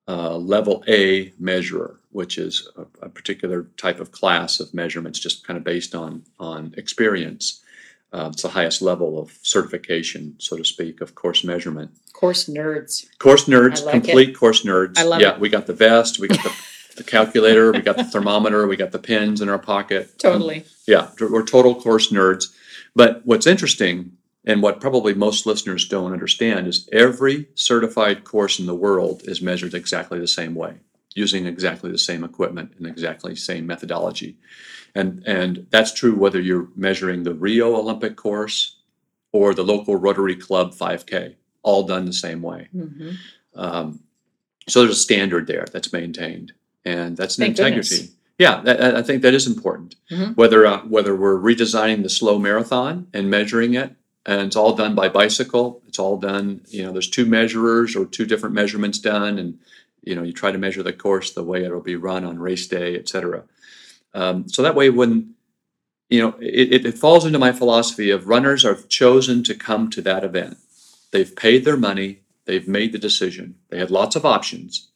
uh, 0.08 0.38
level 0.38 0.84
A 0.88 1.34
measurer, 1.40 2.00
which 2.12 2.38
is 2.38 2.70
a, 2.78 3.06
a 3.06 3.10
particular 3.10 3.68
type 3.78 4.00
of 4.00 4.12
class 4.12 4.60
of 4.60 4.74
measurements, 4.74 5.20
just 5.20 5.46
kind 5.46 5.58
of 5.58 5.64
based 5.64 5.96
on 5.96 6.24
on 6.40 6.74
experience. 6.78 7.62
Uh, 8.16 8.30
it's 8.32 8.44
the 8.44 8.48
highest 8.48 8.82
level 8.82 9.20
of 9.20 9.38
certification, 9.42 10.36
so 10.38 10.56
to 10.56 10.64
speak, 10.64 11.02
of 11.02 11.16
course 11.16 11.44
measurement. 11.44 11.92
Course 12.14 12.48
nerds. 12.48 13.06
Course 13.20 13.44
nerds, 13.44 13.82
I 13.82 13.86
like 13.86 13.96
it. 13.96 14.04
complete 14.06 14.38
course 14.38 14.64
nerds. 14.64 14.98
I 14.98 15.04
love 15.04 15.20
yeah, 15.20 15.34
it. 15.34 15.42
we 15.42 15.50
got 15.50 15.68
the 15.68 15.74
vest, 15.74 16.18
we 16.18 16.30
got 16.30 16.42
the, 16.42 16.54
the 16.96 17.04
calculator, 17.04 17.74
we 17.74 17.82
got 17.82 17.98
the 17.98 18.06
thermometer, 18.06 18.68
we 18.68 18.78
got 18.78 18.94
the 18.94 19.00
pins 19.00 19.42
in 19.42 19.50
our 19.50 19.60
pocket. 19.60 20.18
Totally. 20.18 20.64
Yeah, 20.88 21.10
we're 21.20 21.46
total 21.46 21.76
course 21.76 22.10
nerds. 22.10 22.56
But 22.96 23.22
what's 23.26 23.46
interesting, 23.46 24.14
and 24.46 24.62
what 24.62 24.80
probably 24.80 25.14
most 25.14 25.46
listeners 25.46 25.86
don't 25.86 26.14
understand, 26.14 26.68
is 26.68 26.88
every 26.94 27.50
certified 27.54 28.24
course 28.24 28.60
in 28.60 28.66
the 28.66 28.76
world 28.76 29.24
is 29.26 29.42
measured 29.42 29.74
exactly 29.74 30.20
the 30.20 30.28
same 30.30 30.56
way, 30.56 30.76
using 31.16 31.46
exactly 31.48 31.90
the 31.92 31.98
same 31.98 32.24
equipment 32.24 32.74
and 32.78 32.86
exactly 32.86 33.34
the 33.34 33.40
same 33.40 33.66
methodology. 33.66 34.38
And, 34.94 35.24
and 35.26 35.66
that's 35.72 35.94
true 35.94 36.16
whether 36.16 36.40
you're 36.40 36.68
measuring 36.76 37.24
the 37.24 37.34
Rio 37.34 37.76
Olympic 37.76 38.16
course 38.16 38.78
or 39.32 39.54
the 39.54 39.64
local 39.64 39.96
Rotary 39.96 40.36
Club 40.36 40.74
5K, 40.74 41.36
all 41.64 41.84
done 41.84 42.06
the 42.06 42.14
same 42.14 42.42
way. 42.42 42.68
hmm 42.72 43.12
Um, 43.56 44.00
so 44.68 44.82
there's 44.82 44.98
a 44.98 45.00
standard 45.00 45.48
there 45.48 45.66
that's 45.72 45.94
maintained, 45.94 46.52
and 46.84 47.16
that's 47.16 47.38
an 47.38 47.44
Thank 47.46 47.60
integrity. 47.60 47.90
goodness. 47.98 48.16
Yeah, 48.40 48.62
that, 48.62 48.96
I 48.96 49.02
think 49.04 49.22
that 49.22 49.34
is 49.34 49.48
important. 49.48 49.96
Mhm. 50.12 50.36
Whether 50.36 50.66
uh, 50.66 50.80
whether 50.82 51.16
we're 51.16 51.38
redesigning 51.40 52.02
the 52.04 52.10
SLO 52.10 52.38
marathon 52.40 53.08
and 53.14 53.30
measuring 53.30 53.76
it, 53.76 53.92
and 54.26 54.42
it's 54.42 54.56
all 54.56 54.74
done 54.76 54.96
by 54.96 55.08
bicycle. 55.08 55.82
It's 55.88 56.00
all 56.00 56.18
done. 56.18 56.62
You 56.68 56.84
know, 56.84 56.92
there's 56.92 57.10
two 57.10 57.26
measurers 57.28 57.96
or 57.96 58.06
two 58.06 58.26
different 58.26 58.56
measurements 58.56 58.98
done, 59.00 59.38
and 59.38 59.60
you 60.06 60.16
know, 60.16 60.24
you 60.24 60.34
try 60.34 60.52
to 60.52 60.58
measure 60.58 60.84
the 60.84 60.94
course 60.94 61.34
the 61.34 61.44
way 61.44 61.64
it'll 61.66 61.82
be 61.82 61.96
run 61.96 62.24
on 62.24 62.40
race 62.40 62.68
day, 62.68 62.96
et 62.96 63.10
cetera. 63.10 63.44
Um, 64.14 64.48
so 64.48 64.62
that 64.62 64.76
way, 64.76 64.90
when 64.90 65.36
you 66.10 66.22
know, 66.22 66.36
it, 66.40 66.86
it, 66.86 66.98
falls 66.98 67.26
into 67.26 67.40
my 67.40 67.52
philosophy 67.52 68.12
of 68.12 68.28
runners 68.28 68.64
are 68.64 68.76
chosen 68.76 69.44
to 69.44 69.56
come 69.56 69.90
to 69.90 70.02
that 70.02 70.24
event. 70.24 70.58
They've 71.12 71.36
paid 71.36 71.66
their 71.66 71.78
money. 71.78 72.22
They've 72.46 72.68
made 72.68 72.92
the 72.92 73.00
decision. 73.00 73.56
They 73.70 73.80
had 73.80 73.90
lots 73.90 74.16
of 74.16 74.26
options, 74.26 74.90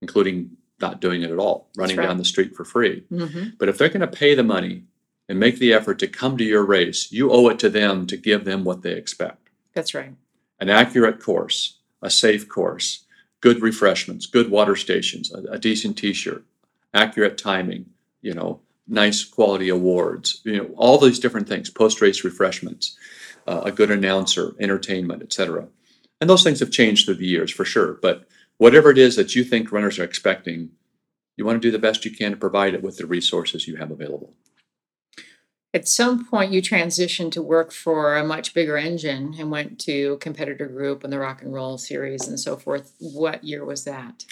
including 0.00 0.56
not 0.80 1.00
doing 1.00 1.22
it 1.22 1.30
at 1.30 1.38
all, 1.38 1.68
running 1.76 1.96
right. 1.96 2.06
down 2.06 2.18
the 2.18 2.24
street 2.24 2.54
for 2.54 2.64
free. 2.64 3.04
hmm 3.08 3.50
But 3.58 3.68
if 3.68 3.78
they're 3.78 3.88
going 3.88 4.00
to 4.00 4.06
pay 4.06 4.34
the 4.34 4.42
money 4.44 4.84
and 5.28 5.38
make 5.38 5.58
the 5.58 5.72
effort 5.72 5.98
to 6.00 6.08
come 6.08 6.36
to 6.36 6.44
your 6.44 6.64
race, 6.64 7.10
you 7.10 7.30
owe 7.32 7.48
it 7.48 7.58
to 7.60 7.70
them 7.70 8.06
to 8.06 8.16
give 8.16 8.44
them 8.44 8.64
what 8.64 8.82
they 8.82 8.92
expect 8.92 9.48
That's 9.74 9.94
right. 9.94 10.14
an 10.60 10.70
accurate 10.70 11.20
course, 11.20 11.78
a 12.00 12.10
safe 12.10 12.48
course, 12.48 13.01
good 13.42 13.60
refreshments, 13.60 14.24
good 14.24 14.50
water 14.50 14.74
stations, 14.74 15.30
a, 15.30 15.42
a 15.52 15.58
decent 15.58 15.98
t 15.98 16.14
shirt, 16.14 16.44
accurate 16.94 17.36
timing, 17.36 17.84
you 18.22 18.32
know, 18.32 18.60
nice 18.88 19.24
quality 19.24 19.68
awards, 19.68 20.40
you 20.44 20.56
know, 20.56 20.70
all 20.76 20.98
these 20.98 21.18
different 21.18 21.48
things, 21.48 21.68
post 21.68 22.00
race 22.00 22.24
refreshments, 22.24 22.96
uh, 23.46 23.60
a 23.64 23.72
good 23.72 23.90
announcer, 23.90 24.54
entertainment, 24.58 25.22
etc. 25.22 25.68
And 26.20 26.30
those 26.30 26.42
things 26.42 26.60
have 26.60 26.70
changed 26.70 27.04
through 27.04 27.16
the 27.16 27.26
years 27.26 27.50
for 27.50 27.64
sure. 27.64 27.98
But 28.00 28.26
whatever 28.58 28.90
it 28.90 28.98
is 28.98 29.16
that 29.16 29.34
you 29.34 29.44
think 29.44 29.72
runners 29.72 29.98
are 29.98 30.04
expecting, 30.04 30.70
you 31.36 31.44
want 31.44 31.60
to 31.60 31.66
do 31.66 31.72
the 31.72 31.78
best 31.78 32.04
you 32.04 32.10
can 32.12 32.30
to 32.30 32.36
provide 32.36 32.74
it 32.74 32.82
with 32.82 32.96
the 32.96 33.06
resources 33.06 33.66
you 33.66 33.76
have 33.76 33.90
available. 33.90 34.34
At 35.74 35.88
some 35.88 36.26
point, 36.26 36.52
you 36.52 36.60
transitioned 36.60 37.32
to 37.32 37.42
work 37.42 37.72
for 37.72 38.16
a 38.16 38.24
much 38.24 38.52
bigger 38.52 38.76
engine 38.76 39.34
and 39.38 39.50
went 39.50 39.78
to 39.80 40.18
competitor 40.18 40.66
group 40.66 41.02
and 41.02 41.12
the 41.12 41.18
rock 41.18 41.40
and 41.40 41.52
roll 41.52 41.78
series 41.78 42.28
and 42.28 42.38
so 42.38 42.56
forth. 42.56 42.92
What 42.98 43.42
year 43.42 43.64
was 43.64 43.84
that? 43.84 44.26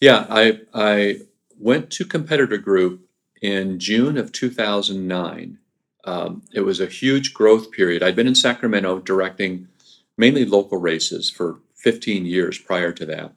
Yeah, 0.00 0.26
I 0.28 0.60
I 0.74 1.20
went 1.58 1.90
to 1.92 2.04
competitor 2.04 2.58
group 2.58 3.08
in 3.40 3.78
June 3.78 4.16
of 4.16 4.32
2009. 4.32 5.58
Um, 6.04 6.42
it 6.52 6.60
was 6.60 6.80
a 6.80 6.86
huge 6.86 7.34
growth 7.34 7.70
period. 7.70 8.02
I'd 8.02 8.16
been 8.16 8.26
in 8.26 8.34
Sacramento 8.34 8.98
directing 9.00 9.68
mainly 10.16 10.44
local 10.44 10.78
races 10.78 11.30
for 11.30 11.60
15 11.76 12.26
years 12.26 12.58
prior 12.58 12.92
to 12.92 13.06
that. 13.06 13.32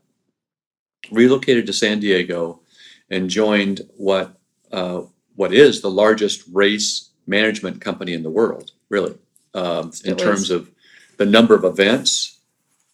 Relocated 1.11 1.67
to 1.67 1.73
San 1.73 1.99
Diego 1.99 2.61
and 3.09 3.29
joined 3.29 3.81
what 3.95 4.39
uh, 4.71 5.03
what 5.35 5.53
is 5.53 5.81
the 5.81 5.91
largest 5.91 6.43
race 6.51 7.11
management 7.27 7.81
company 7.81 8.13
in 8.13 8.23
the 8.23 8.29
world, 8.29 8.71
really, 8.89 9.15
um, 9.53 9.91
in 10.05 10.15
terms 10.15 10.49
of 10.51 10.69
the 11.17 11.25
number 11.25 11.55
of 11.55 11.63
events, 11.63 12.39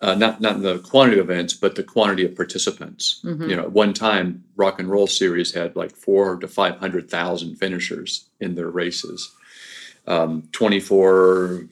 uh, 0.01 0.15
not 0.15 0.39
not 0.39 0.61
the 0.61 0.79
quantity 0.79 1.19
of 1.19 1.29
events, 1.29 1.53
but 1.53 1.75
the 1.75 1.83
quantity 1.83 2.25
of 2.25 2.35
participants. 2.35 3.21
Mhm. 3.23 3.49
You 3.49 3.55
know, 3.55 3.63
at 3.63 3.71
one 3.71 3.93
time, 3.93 4.43
Rock 4.55 4.79
and 4.79 4.89
Roll 4.89 5.07
Series 5.07 5.53
had 5.53 5.75
like 5.75 5.95
four 5.95 6.37
to 6.37 6.47
five 6.47 6.77
hundred 6.77 7.09
thousand 7.09 7.55
finishers 7.55 8.25
in 8.39 8.55
their 8.55 8.69
races. 8.69 9.29
Um, 10.07 10.47
Twenty 10.51 10.79
four 10.79 11.65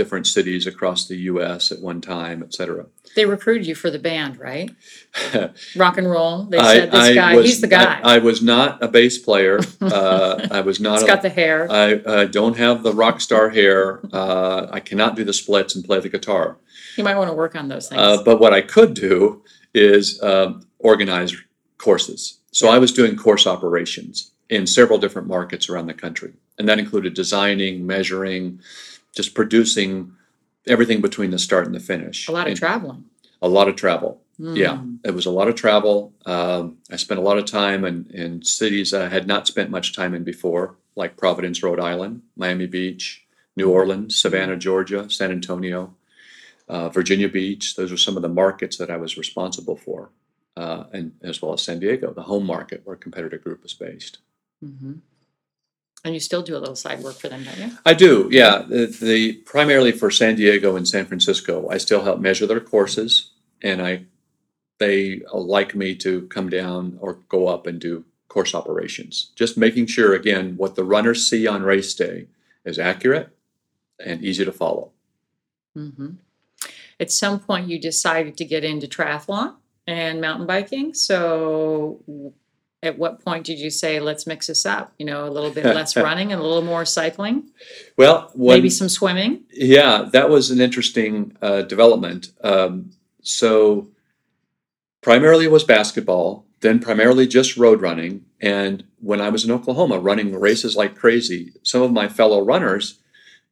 different 0.00 0.26
cities 0.26 0.66
across 0.66 1.06
the 1.06 1.16
U.S. 1.32 1.70
at 1.70 1.80
one 1.80 2.00
time, 2.00 2.42
et 2.42 2.54
cetera. 2.54 2.86
They 3.14 3.26
recruited 3.26 3.66
you 3.66 3.74
for 3.74 3.90
the 3.90 3.98
band, 3.98 4.38
right? 4.38 4.70
Rock 5.76 5.98
and 5.98 6.08
roll. 6.10 6.44
They 6.44 6.56
I- 6.56 6.74
said 6.74 6.90
this 6.90 7.00
I 7.10 7.14
guy, 7.14 7.36
was- 7.36 7.44
he's 7.44 7.60
the 7.60 7.66
guy. 7.66 8.00
I, 8.00 8.14
I 8.14 8.18
was 8.18 8.40
not 8.40 8.82
a 8.82 8.88
bass 8.88 9.18
player. 9.18 9.60
Uh, 9.82 10.46
I 10.50 10.60
was 10.60 10.78
not. 10.78 10.94
He's 10.94 11.02
a, 11.02 11.06
got 11.06 11.22
the 11.22 11.28
hair. 11.28 11.66
I 11.70 11.94
uh, 11.94 12.24
don't 12.26 12.56
have 12.56 12.82
the 12.82 12.92
rock 12.92 13.20
star 13.20 13.48
hair. 13.50 14.00
Uh, 14.12 14.66
I 14.70 14.78
cannot 14.80 15.16
do 15.16 15.24
the 15.24 15.32
splits 15.32 15.74
and 15.74 15.84
play 15.84 15.98
the 16.00 16.08
guitar. 16.08 16.56
you 16.96 17.02
might 17.04 17.16
want 17.16 17.28
to 17.28 17.34
work 17.34 17.56
on 17.56 17.68
those 17.68 17.88
things. 17.88 18.00
Uh, 18.00 18.22
but 18.22 18.40
what 18.40 18.52
I 18.52 18.60
could 18.60 18.94
do 18.94 19.42
is 19.74 20.22
um, 20.22 20.62
organize 20.78 21.34
courses. 21.78 22.38
So 22.52 22.68
I 22.68 22.78
was 22.78 22.92
doing 22.92 23.16
course 23.16 23.46
operations 23.46 24.30
in 24.48 24.66
several 24.66 24.98
different 24.98 25.26
markets 25.28 25.68
around 25.68 25.86
the 25.86 25.94
country. 25.94 26.32
And 26.58 26.68
that 26.68 26.78
included 26.78 27.14
designing, 27.14 27.86
measuring, 27.86 28.60
just 29.14 29.34
producing 29.34 30.12
everything 30.66 31.00
between 31.00 31.30
the 31.30 31.38
start 31.38 31.66
and 31.66 31.74
the 31.74 31.80
finish. 31.80 32.28
a 32.28 32.32
lot 32.32 32.46
of 32.46 32.52
And 32.52 32.58
traveling. 32.58 33.04
A 33.42 33.48
lot 33.48 33.68
of 33.68 33.76
travel. 33.76 34.20
Yeah, 34.38 34.76
Mm. 34.78 34.98
it 35.04 35.10
was 35.14 35.26
a 35.26 35.30
lot 35.30 35.48
of 35.48 35.54
travel. 35.54 36.14
Um, 36.24 36.78
I 36.90 36.96
spent 36.96 37.20
a 37.20 37.22
lot 37.22 37.36
of 37.38 37.44
time 37.44 37.84
in, 37.84 38.06
in 38.10 38.42
cities 38.42 38.94
I 38.94 39.08
had 39.08 39.26
not 39.26 39.46
spent 39.46 39.70
much 39.70 39.94
time 39.94 40.14
in 40.14 40.24
before, 40.24 40.76
like 40.96 41.16
Providence, 41.18 41.62
Rhode 41.62 41.80
Island, 41.80 42.22
Miami 42.36 42.66
Beach, 42.66 43.26
New 43.56 43.70
Orleans, 43.70 44.16
Savannah, 44.16 44.56
Georgia, 44.56 45.10
San 45.10 45.30
Antonio, 45.30 45.94
uh, 46.68 46.88
Virginia 46.88 47.28
Beach. 47.28 47.74
Those 47.76 47.90
were 47.90 47.96
some 47.98 48.16
of 48.16 48.22
the 48.22 48.28
markets 48.30 48.76
that 48.78 48.90
I 48.90 48.96
was 48.96 49.18
responsible 49.18 49.76
for, 49.76 50.10
uh, 50.56 50.84
and 50.92 51.12
as 51.22 51.42
well 51.42 51.52
as 51.52 51.62
San 51.62 51.78
Diego, 51.80 52.12
the 52.14 52.22
home 52.22 52.46
market 52.46 52.80
where 52.84 52.96
Competitor 52.96 53.38
Group 53.38 53.64
is 53.64 53.74
based. 53.74 54.18
hmm 54.60 54.94
And 56.04 56.14
you 56.14 56.20
still 56.20 56.42
do 56.42 56.56
a 56.56 56.58
little 56.58 56.76
side 56.76 57.00
work 57.00 57.16
for 57.16 57.28
them, 57.28 57.44
don't 57.44 57.58
you? 57.58 57.76
I 57.84 57.92
do, 57.92 58.28
yeah. 58.32 58.62
The, 58.66 58.86
the 58.86 59.34
primarily 59.44 59.92
for 59.92 60.10
San 60.10 60.34
Diego 60.34 60.76
and 60.76 60.88
San 60.88 61.04
Francisco, 61.04 61.68
I 61.68 61.76
still 61.76 62.02
help 62.02 62.20
measure 62.20 62.46
their 62.46 62.60
courses, 62.60 63.32
and 63.62 63.82
I 63.82 64.06
they 64.78 65.20
like 65.32 65.74
me 65.74 65.94
to 65.94 66.22
come 66.28 66.48
down 66.48 66.96
or 67.00 67.18
go 67.28 67.48
up 67.48 67.66
and 67.66 67.78
do 67.78 68.04
course 68.28 68.54
operations. 68.54 69.30
Just 69.36 69.58
making 69.58 69.86
sure 69.86 70.14
again 70.14 70.56
what 70.56 70.74
the 70.74 70.84
runners 70.84 71.28
see 71.28 71.46
on 71.46 71.62
race 71.62 71.92
day 71.94 72.28
is 72.64 72.78
accurate 72.78 73.36
and 74.02 74.24
easy 74.24 74.44
to 74.44 74.52
follow. 74.52 74.92
hmm 75.74 76.12
At 76.98 77.12
some 77.12 77.40
point, 77.40 77.68
you 77.68 77.78
decided 77.78 78.38
to 78.38 78.44
get 78.44 78.64
into 78.64 78.86
triathlon 78.86 79.56
and 79.86 80.20
mountain 80.20 80.46
biking. 80.46 80.94
So, 80.94 82.00
at 82.82 82.98
what 82.98 83.22
point 83.24 83.44
did 83.44 83.58
you 83.58 83.70
say, 83.70 84.00
let's 84.00 84.26
mix 84.26 84.46
this 84.46 84.64
up? 84.64 84.92
You 84.98 85.06
know, 85.06 85.26
a 85.26 85.30
little 85.30 85.50
bit 85.50 85.64
less 85.78 85.96
running 85.96 86.32
and 86.32 86.40
a 86.40 86.44
little 86.44 86.62
more 86.62 86.84
cycling, 86.84 87.50
Well, 87.96 88.30
when, 88.34 88.56
maybe 88.58 88.70
some 88.70 88.88
swimming. 88.88 89.42
Yeah, 89.52 90.08
that 90.12 90.30
was 90.30 90.50
an 90.50 90.60
interesting 90.60 91.36
uh, 91.42 91.62
development. 91.62 92.32
Um, 92.42 92.92
so, 93.22 93.88
primarily 95.02 95.44
it 95.46 95.50
was 95.50 95.64
basketball, 95.64 96.46
then 96.60 96.78
primarily 96.78 97.26
just 97.26 97.56
road 97.56 97.82
running. 97.82 98.24
And 98.40 98.84
when 99.00 99.20
I 99.20 99.28
was 99.28 99.44
in 99.44 99.50
Oklahoma 99.50 99.98
running 99.98 100.38
races 100.38 100.76
like 100.76 100.96
crazy, 100.96 101.52
some 101.62 101.82
of 101.82 101.92
my 101.92 102.08
fellow 102.08 102.42
runners 102.42 102.98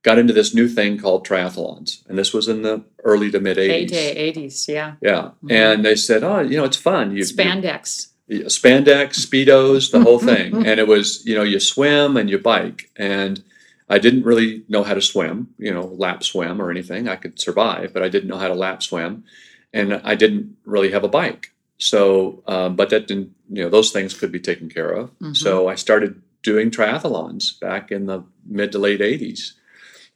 got 0.03 0.19
into 0.19 0.33
this 0.33 0.55
new 0.55 0.69
thing 0.69 0.99
called 0.99 1.27
triathlons. 1.27 2.07
And 2.09 2.17
this 2.19 2.33
was 2.33 2.49
in 2.49 2.63
the 2.63 2.85
early 3.05 3.31
to 3.31 3.41
mid 3.41 3.57
80s. 3.59 3.91
80s, 3.91 4.69
yeah. 4.69 4.95
Yeah. 5.03 5.31
Mhm. 5.45 5.51
And 5.53 5.85
they 5.85 5.97
said, 5.97 6.23
oh, 6.23 6.41
you 6.41 6.57
know, 6.57 6.65
it's 6.65 6.77
fun. 6.77 7.11
You, 7.11 7.19
you- 7.19 7.25
Spandex. 7.25 8.09
Spandex, 8.31 9.19
speedos, 9.19 9.91
the 9.91 10.01
whole 10.01 10.19
thing. 10.19 10.55
and 10.67 10.79
it 10.81 10.87
was, 10.87 11.25
you 11.27 11.35
know, 11.35 11.43
you 11.43 11.61
swim 11.61 12.17
and 12.17 12.29
you 12.29 12.39
bike. 12.39 12.91
And 12.97 13.43
I 13.89 13.99
didn't 13.99 14.25
really 14.25 14.65
know 14.69 14.83
how 14.83 14.95
to 14.95 15.01
swim, 15.01 15.55
you 15.59 15.73
know, 15.73 15.87
lap 15.87 16.23
swim 16.23 16.61
or 16.61 16.71
anything. 16.71 17.09
I 17.09 17.17
could 17.17 17.41
survive, 17.41 17.93
but 17.95 18.03
I 18.03 18.09
didn't 18.09 18.29
know 18.29 18.39
how 18.39 18.49
to 18.49 18.55
lap 18.55 18.83
swim, 18.83 19.25
and 19.73 20.01
I 20.05 20.15
didn't 20.15 20.57
really 20.65 20.91
have 20.91 21.05
a 21.05 21.09
bike. 21.09 21.53
So, 21.79 22.43
um, 22.47 22.77
but 22.77 22.91
that 22.91 23.07
didn't, 23.07 23.35
you 23.49 23.63
know, 23.63 23.71
those 23.71 23.91
things 23.91 24.13
could 24.13 24.33
be 24.33 24.41
taken 24.41 24.69
care 24.69 24.91
of. 24.91 25.19
Mhm. 25.21 25.37
So 25.37 25.69
I 25.69 25.75
started 25.75 26.21
doing 26.43 26.71
triathlons 26.71 27.59
back 27.61 27.91
in 27.91 28.07
the 28.07 28.25
mid 28.47 28.73
to 28.73 28.79
late 28.79 29.01
'80s. 29.01 29.55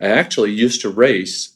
I 0.00 0.08
actually 0.08 0.50
used 0.50 0.80
to 0.82 0.90
race, 0.90 1.54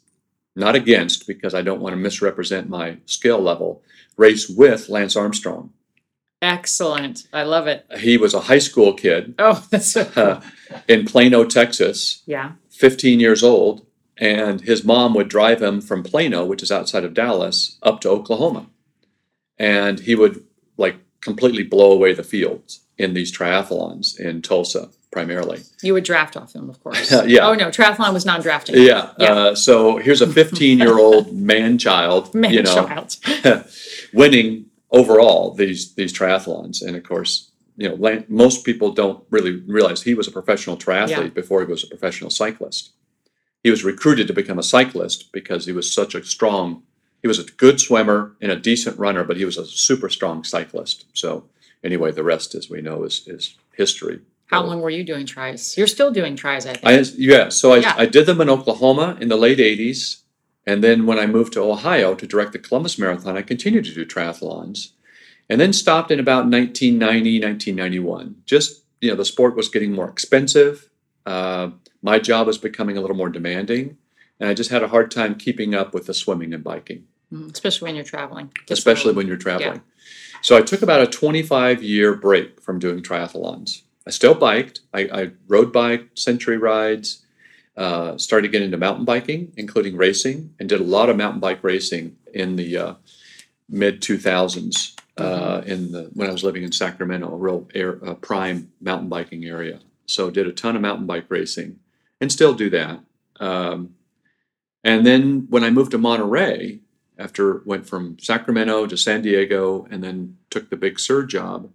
not 0.54 0.74
against, 0.74 1.26
because 1.26 1.54
I 1.54 1.62
don't 1.62 1.80
want 1.80 1.92
to 1.92 2.00
misrepresent 2.00 2.68
my 2.68 2.98
skill 3.04 3.40
level. 3.40 3.82
Race 4.16 4.48
with 4.48 4.88
Lance 4.88 5.16
Armstrong 5.16 5.70
Excellent. 6.42 7.26
I 7.32 7.42
love 7.44 7.66
it. 7.66 7.86
he 7.98 8.16
was 8.18 8.34
a 8.34 8.40
high 8.40 8.58
school 8.58 8.92
kid 8.92 9.34
Oh, 9.38 9.64
that's 9.70 9.86
so 9.92 10.04
cool. 10.04 10.22
uh, 10.24 10.40
in 10.88 11.06
Plano, 11.06 11.44
Texas, 11.44 12.22
Yeah. 12.26 12.52
15 12.70 13.20
years 13.20 13.42
old, 13.42 13.86
and 14.18 14.60
his 14.60 14.84
mom 14.84 15.14
would 15.14 15.28
drive 15.28 15.62
him 15.62 15.80
from 15.80 16.02
Plano, 16.02 16.44
which 16.44 16.62
is 16.62 16.70
outside 16.70 17.04
of 17.04 17.14
Dallas, 17.14 17.78
up 17.82 18.00
to 18.02 18.10
Oklahoma. 18.10 18.66
And 19.58 20.00
he 20.00 20.14
would 20.14 20.44
like 20.76 20.96
completely 21.22 21.62
blow 21.62 21.90
away 21.92 22.12
the 22.12 22.22
fields 22.22 22.80
in 22.98 23.14
these 23.14 23.34
triathlons 23.36 24.18
in 24.20 24.42
Tulsa, 24.42 24.90
primarily. 25.10 25.62
You 25.82 25.94
would 25.94 26.04
draft 26.04 26.36
off 26.36 26.54
him, 26.54 26.68
of 26.68 26.82
course. 26.82 27.10
Yeah. 27.26 27.46
Oh, 27.46 27.54
no. 27.54 27.68
Triathlon 27.70 28.12
was 28.12 28.26
non 28.26 28.42
drafting. 28.42 28.76
Yeah. 28.76 29.10
Yeah. 29.18 29.32
Uh, 29.32 29.54
so 29.54 29.96
here's 29.96 30.20
a 30.20 30.26
15 30.26 30.78
year 30.78 30.98
old 30.98 31.32
man 31.34 31.78
child, 31.78 32.34
Man 32.34 32.52
you 32.52 32.62
know, 32.62 32.74
child. 32.86 33.16
winning 34.12 34.66
overall 34.90 35.52
these 35.54 35.94
these 35.94 36.12
triathlons. 36.12 36.82
And 36.82 36.96
of 36.96 37.02
course, 37.02 37.50
you 37.76 37.88
know, 37.88 37.94
Lan- 37.96 38.24
most 38.28 38.64
people 38.64 38.92
don't 38.92 39.22
really 39.30 39.56
realize 39.66 40.02
he 40.02 40.14
was 40.14 40.28
a 40.28 40.32
professional 40.32 40.76
triathlete 40.76 41.08
Yeah. 41.10 41.28
before 41.28 41.60
he 41.60 41.66
was 41.70 41.84
a 41.84 41.88
professional 41.88 42.30
cyclist. 42.30 42.90
He 43.62 43.70
was 43.70 43.84
recruited 43.84 44.26
to 44.28 44.32
become 44.32 44.58
a 44.58 44.62
cyclist 44.62 45.32
because 45.32 45.66
he 45.66 45.72
was 45.72 45.92
such 45.92 46.14
a 46.14 46.24
strong. 46.24 46.82
He 47.22 47.28
was 47.28 47.38
a 47.38 47.44
good 47.44 47.80
swimmer 47.80 48.36
and 48.40 48.52
a 48.52 48.56
decent 48.56 48.98
runner, 48.98 49.24
but 49.24 49.36
he 49.36 49.44
was 49.44 49.56
a 49.58 49.66
super 49.66 50.08
strong 50.08 50.44
cyclist. 50.44 51.06
So 51.14 51.44
anyway, 51.82 52.12
the 52.12 52.22
rest, 52.22 52.54
as 52.54 52.70
we 52.70 52.80
know, 52.80 53.02
is 53.04 53.26
is 53.26 53.56
history. 53.76 54.20
How 54.46 54.62
long 54.64 54.80
were 54.80 54.90
you 54.90 55.02
doing 55.02 55.26
tries? 55.26 55.76
You're 55.76 55.88
still 55.88 56.12
doing 56.12 56.36
tries, 56.36 56.66
I 56.66 56.74
think. 56.74 56.84
I 56.86 57.04
yeah, 57.18 57.48
so 57.48 57.72
I, 57.72 57.78
Yeah. 57.78 57.94
I 57.98 58.06
did 58.06 58.26
them 58.26 58.40
in 58.40 58.48
Oklahoma 58.48 59.18
in 59.20 59.26
the 59.28 59.36
late 59.36 59.58
'80s, 59.58 60.18
and 60.66 60.82
then 60.82 61.06
when 61.06 61.18
I 61.18 61.26
moved 61.26 61.52
to 61.54 61.60
Ohio 61.60 62.14
to 62.14 62.26
direct 62.26 62.52
the 62.52 62.58
Columbus 62.58 62.98
Marathon, 62.98 63.36
I 63.36 63.42
continued 63.42 63.84
to 63.84 63.94
do 63.94 64.04
triathlons, 64.04 64.92
and 65.48 65.60
then 65.60 65.72
stopped 65.72 66.10
in 66.10 66.20
about 66.20 66.46
1990, 66.48 67.40
1991. 67.40 68.42
Just 68.44 68.82
you 69.00 69.10
know, 69.10 69.16
the 69.16 69.24
sport 69.24 69.56
was 69.56 69.68
getting 69.68 69.92
more 69.92 70.08
expensive. 70.08 70.90
Uh, 71.24 71.70
my 72.02 72.18
job 72.18 72.46
was 72.46 72.58
becoming 72.58 72.96
a 72.96 73.00
little 73.00 73.16
more 73.16 73.28
demanding, 73.28 73.96
and 74.40 74.48
I 74.48 74.54
just 74.54 74.70
had 74.70 74.82
a 74.82 74.88
hard 74.88 75.10
time 75.10 75.34
keeping 75.34 75.74
up 75.74 75.94
with 75.94 76.06
the 76.06 76.14
swimming 76.14 76.52
and 76.52 76.64
biking 76.64 77.06
Mm, 77.32 77.52
Especially 77.52 77.86
when 77.86 77.94
you're 77.96 78.04
traveling. 78.04 78.52
Especially 78.70 79.12
when 79.12 79.26
you're 79.26 79.36
traveling. 79.36 79.82
So 80.42 80.56
I 80.56 80.62
took 80.62 80.82
about 80.82 81.00
a 81.00 81.06
25 81.06 81.82
year 81.82 82.14
break 82.14 82.60
from 82.60 82.78
doing 82.78 83.02
triathlons. 83.02 83.82
I 84.06 84.10
still 84.10 84.34
biked. 84.34 84.80
I, 84.94 85.00
I 85.12 85.30
road 85.48 85.72
biked, 85.72 86.18
century 86.18 86.56
rides, 86.56 87.24
uh, 87.76 88.16
started 88.16 88.52
getting 88.52 88.66
into 88.66 88.78
mountain 88.78 89.04
biking, 89.04 89.52
including 89.56 89.96
racing, 89.96 90.54
and 90.58 90.68
did 90.68 90.80
a 90.80 90.84
lot 90.84 91.08
of 91.08 91.16
mountain 91.16 91.40
bike 91.40 91.62
racing 91.62 92.16
in 92.32 92.56
the 92.56 92.76
uh, 92.76 92.94
mid 93.68 94.00
2000s. 94.00 94.94
Uh, 95.18 95.62
in 95.64 95.92
the 95.92 96.10
when 96.12 96.28
I 96.28 96.32
was 96.32 96.44
living 96.44 96.62
in 96.62 96.72
Sacramento, 96.72 97.32
a 97.32 97.36
real 97.36 97.66
air, 97.74 97.98
uh, 98.06 98.14
prime 98.14 98.70
mountain 98.82 99.08
biking 99.08 99.46
area. 99.46 99.80
So 100.04 100.30
did 100.30 100.46
a 100.46 100.52
ton 100.52 100.76
of 100.76 100.82
mountain 100.82 101.06
bike 101.06 101.24
racing, 101.30 101.78
and 102.20 102.30
still 102.30 102.52
do 102.52 102.68
that. 102.70 103.00
Um, 103.40 103.94
and 104.84 105.06
then 105.06 105.46
when 105.48 105.64
I 105.64 105.70
moved 105.70 105.92
to 105.92 105.98
Monterey, 105.98 106.80
after 107.18 107.62
went 107.64 107.86
from 107.86 108.18
Sacramento 108.18 108.86
to 108.86 108.96
San 108.96 109.22
Diego 109.22 109.86
and 109.90 110.02
then 110.02 110.36
took 110.50 110.70
the 110.70 110.76
Big 110.76 110.98
Sur 111.00 111.24
job. 111.24 111.70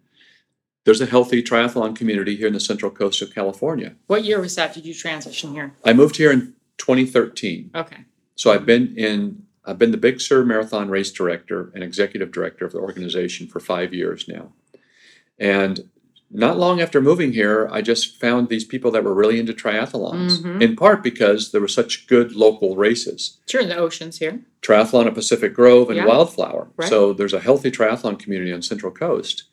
There's 0.83 1.01
a 1.01 1.05
healthy 1.05 1.43
triathlon 1.43 1.95
community 1.95 2.35
here 2.35 2.47
in 2.47 2.53
the 2.53 2.59
central 2.59 2.91
coast 2.91 3.21
of 3.21 3.33
California. 3.33 3.95
What 4.07 4.23
year 4.23 4.41
was 4.41 4.55
that? 4.55 4.73
Did 4.73 4.85
you 4.85 4.93
transition 4.93 5.53
here? 5.53 5.73
I 5.85 5.93
moved 5.93 6.17
here 6.17 6.31
in 6.31 6.53
2013. 6.77 7.71
Okay. 7.75 7.97
So 8.35 8.51
I've 8.51 8.65
been 8.65 8.95
in 8.97 9.43
I've 9.63 9.77
been 9.77 9.91
the 9.91 9.97
Big 9.97 10.19
Sur 10.19 10.43
Marathon 10.43 10.89
race 10.89 11.11
director 11.11 11.71
and 11.75 11.83
executive 11.83 12.31
director 12.31 12.65
of 12.65 12.71
the 12.71 12.79
organization 12.79 13.45
for 13.47 13.59
5 13.59 13.93
years 13.93 14.27
now. 14.27 14.53
And 15.37 15.87
not 16.31 16.57
long 16.57 16.81
after 16.81 16.99
moving 16.99 17.33
here, 17.33 17.69
I 17.71 17.83
just 17.83 18.19
found 18.19 18.49
these 18.49 18.63
people 18.65 18.89
that 18.89 19.03
were 19.03 19.13
really 19.13 19.39
into 19.39 19.53
triathlons, 19.53 20.41
Mhm. 20.41 20.63
in 20.63 20.75
part 20.75 21.03
because 21.03 21.51
there 21.51 21.61
were 21.61 21.67
such 21.67 22.07
good 22.07 22.35
local 22.35 22.75
races. 22.75 23.37
Sure, 23.47 23.61
in 23.61 23.69
the 23.69 23.77
oceans 23.77 24.17
here. 24.17 24.41
triathlon 24.63 25.05
at 25.05 25.13
Pacific 25.13 25.53
Grove 25.53 25.89
and 25.89 25.97
Yeah. 25.97 26.05
Wildflower. 26.07 26.69
Right. 26.75 26.89
So 26.89 27.13
there's 27.13 27.33
a 27.33 27.39
healthy 27.39 27.69
triathlon 27.69 28.17
community 28.17 28.51
on 28.51 28.63
Central 28.63 28.91
Coast. 28.91 29.43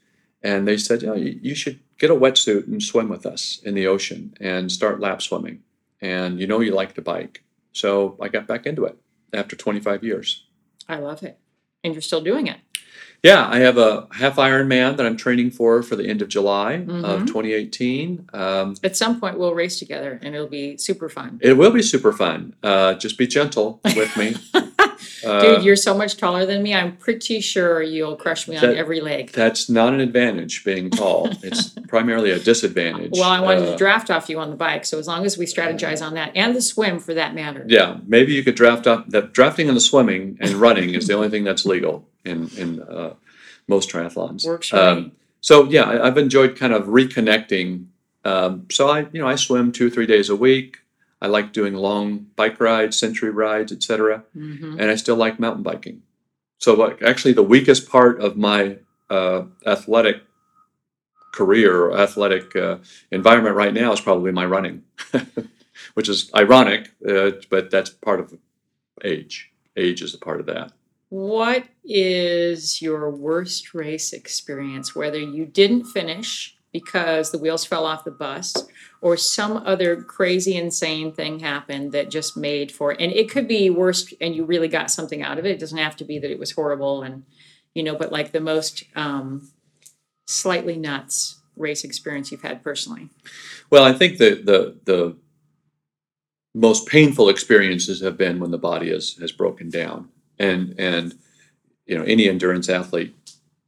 And 0.42 0.68
they 0.68 0.76
said, 0.76 1.02
you, 1.02 1.08
know, 1.08 1.14
you, 1.14 1.38
you 1.42 1.54
should 1.54 1.80
get 1.98 2.10
a 2.10 2.14
wetsuit 2.14 2.66
and 2.68 2.82
swim 2.82 3.08
with 3.08 3.26
us 3.26 3.60
in 3.64 3.74
the 3.74 3.86
ocean 3.86 4.34
and 4.40 4.70
start 4.70 5.00
lap 5.00 5.20
swimming. 5.20 5.62
And 6.00 6.38
you 6.38 6.46
know 6.46 6.60
you 6.60 6.72
like 6.72 6.94
to 6.94 7.02
bike. 7.02 7.42
So 7.72 8.16
I 8.22 8.28
got 8.28 8.46
back 8.46 8.66
into 8.66 8.84
it 8.84 8.96
after 9.32 9.56
25 9.56 10.04
years. 10.04 10.44
I 10.88 10.96
love 10.98 11.22
it. 11.24 11.38
And 11.82 11.92
you're 11.94 12.02
still 12.02 12.20
doing 12.20 12.46
it. 12.46 12.58
Yeah, 13.24 13.48
I 13.48 13.58
have 13.58 13.78
a 13.78 14.06
half 14.12 14.36
Ironman 14.36 14.96
that 14.96 15.04
I'm 15.04 15.16
training 15.16 15.50
for 15.50 15.82
for 15.82 15.96
the 15.96 16.06
end 16.08 16.22
of 16.22 16.28
July 16.28 16.74
of 16.74 16.86
Mhm. 16.86 17.26
2018. 17.26 18.28
Um, 18.32 18.76
At 18.84 18.96
some 18.96 19.18
point, 19.18 19.38
we'll 19.40 19.54
race 19.54 19.76
together 19.80 20.20
and 20.22 20.36
it'll 20.36 20.46
be 20.46 20.76
super 20.76 21.08
fun. 21.08 21.40
it 21.42 21.54
will 21.54 21.72
be 21.72 21.82
super 21.82 22.12
fun. 22.12 22.54
Uh, 22.62 22.94
just 22.94 23.18
be 23.18 23.26
gentle 23.26 23.80
with 23.96 24.16
me. 24.16 24.36
Uh, 24.78 25.40
Dude, 25.40 25.64
you're 25.64 25.76
so 25.76 25.96
much 25.96 26.16
taller 26.16 26.46
than 26.46 26.62
me. 26.62 26.72
I'm 26.74 26.96
pretty 26.96 27.40
sure 27.40 27.82
you'll 27.82 28.14
crush 28.16 28.46
me 28.46 28.56
on 28.56 28.76
every 28.76 29.00
leg. 29.00 29.32
That's 29.32 29.68
not 29.68 29.92
an 29.92 30.00
advantage 30.00 30.64
being 30.64 30.90
tall. 30.90 31.28
It's 31.42 31.70
primarily 31.88 32.30
a 32.30 32.38
disadvantage. 32.38 33.10
Well, 33.12 33.28
I 33.28 33.40
wanted 33.40 33.64
Uh, 33.64 33.70
to 33.72 33.76
draft 33.76 34.10
off 34.10 34.28
you 34.28 34.38
on 34.38 34.50
the 34.50 34.56
bike, 34.56 34.84
so 34.84 34.98
as 34.98 35.08
long 35.08 35.26
as 35.26 35.36
we 35.36 35.44
strategize 35.46 36.04
on 36.06 36.14
that 36.14 36.30
and 36.36 36.54
the 36.54 36.62
swim 36.62 37.00
for 37.00 37.14
that 37.14 37.34
matter. 37.34 37.64
Yeah, 37.68 37.98
maybe 38.06 38.32
you 38.32 38.44
could 38.44 38.54
draft 38.54 38.86
up 38.86 39.08
that 39.10 39.32
drafting 39.32 39.66
and 39.68 39.76
the 39.76 39.80
swimming 39.80 40.38
and 40.40 40.52
running 40.52 40.94
is 40.94 41.08
the 41.08 41.14
only 41.14 41.28
thing 41.30 41.42
that's 41.44 41.64
legal 41.66 42.06
in 42.24 42.48
in 42.56 42.80
uh, 42.82 43.14
most 43.66 43.90
triathlons. 43.90 44.46
Works 44.46 44.68
for 44.68 44.78
Um, 44.78 45.12
so 45.40 45.64
yeah, 45.64 45.82
I, 45.84 46.06
I've 46.06 46.18
enjoyed 46.18 46.56
kind 46.56 46.72
of 46.72 46.84
reconnecting. 46.84 47.86
Um, 48.24 48.66
so 48.70 48.88
I 48.88 49.00
you 49.12 49.20
know 49.20 49.26
I 49.28 49.34
swim 49.34 49.72
two 49.72 49.90
three 49.90 50.06
days 50.06 50.28
a 50.30 50.36
week. 50.36 50.78
I 51.20 51.26
like 51.26 51.52
doing 51.52 51.74
long 51.74 52.26
bike 52.36 52.60
rides, 52.60 52.98
century 52.98 53.30
rides, 53.30 53.72
etc. 53.72 54.24
hmm 54.32 54.76
And 54.78 54.90
I 54.90 54.96
still 54.96 55.16
like 55.16 55.40
mountain 55.40 55.62
biking. 55.62 56.02
So 56.58 56.74
like 56.74 57.02
actually 57.02 57.34
the 57.34 57.42
weakest 57.42 57.88
part 57.88 58.20
of 58.20 58.36
my 58.36 58.78
uh, 59.10 59.44
athletic 59.66 60.22
career 61.32 61.84
or 61.84 61.98
athletic 61.98 62.56
uh, 62.56 62.78
environment 63.10 63.54
right 63.56 63.72
now 63.72 63.92
is 63.92 64.00
probably 64.00 64.32
my 64.32 64.44
running, 64.44 64.82
which 65.94 66.08
is 66.08 66.30
ironic, 66.34 66.90
uh, 67.08 67.30
but 67.50 67.70
that's 67.70 67.90
part 67.90 68.20
of 68.20 68.36
age. 69.04 69.52
Age 69.76 70.02
is 70.02 70.14
a 70.14 70.18
part 70.18 70.40
of 70.40 70.46
that. 70.46 70.72
What 71.10 71.64
is 71.84 72.82
your 72.82 73.10
worst 73.10 73.72
race 73.72 74.12
experience? 74.12 74.94
Whether 74.94 75.20
you 75.20 75.46
didn't 75.46 75.84
finish 75.84 76.57
because 76.72 77.30
the 77.30 77.38
wheels 77.38 77.64
fell 77.64 77.86
off 77.86 78.04
the 78.04 78.10
bus 78.10 78.68
or 79.00 79.16
some 79.16 79.56
other 79.58 80.02
crazy, 80.02 80.56
insane 80.56 81.12
thing 81.12 81.40
happened 81.40 81.92
that 81.92 82.10
just 82.10 82.36
made 82.36 82.70
for 82.70 82.90
and 82.90 83.12
it 83.12 83.30
could 83.30 83.48
be 83.48 83.70
worse 83.70 84.12
and 84.20 84.34
you 84.34 84.44
really 84.44 84.68
got 84.68 84.90
something 84.90 85.22
out 85.22 85.38
of 85.38 85.46
it. 85.46 85.52
It 85.52 85.60
doesn't 85.60 85.78
have 85.78 85.96
to 85.96 86.04
be 86.04 86.18
that 86.18 86.30
it 86.30 86.38
was 86.38 86.52
horrible 86.52 87.02
and 87.02 87.24
you 87.74 87.82
know, 87.82 87.94
but 87.94 88.10
like 88.10 88.32
the 88.32 88.40
most 88.40 88.84
um, 88.96 89.50
slightly 90.26 90.76
nuts 90.76 91.40
race 91.56 91.84
experience 91.84 92.30
you've 92.30 92.42
had 92.42 92.62
personally. 92.62 93.08
Well, 93.70 93.84
I 93.84 93.92
think 93.92 94.18
the 94.18 94.34
the 94.34 94.76
the 94.84 95.16
most 96.54 96.88
painful 96.88 97.28
experiences 97.28 98.00
have 98.00 98.16
been 98.16 98.40
when 98.40 98.50
the 98.50 98.58
body 98.58 98.90
has 98.90 99.14
has 99.14 99.32
broken 99.32 99.70
down, 99.70 100.08
and 100.38 100.74
and 100.78 101.18
you 101.86 101.96
know 101.96 102.04
any 102.04 102.28
endurance 102.28 102.68
athlete 102.68 103.14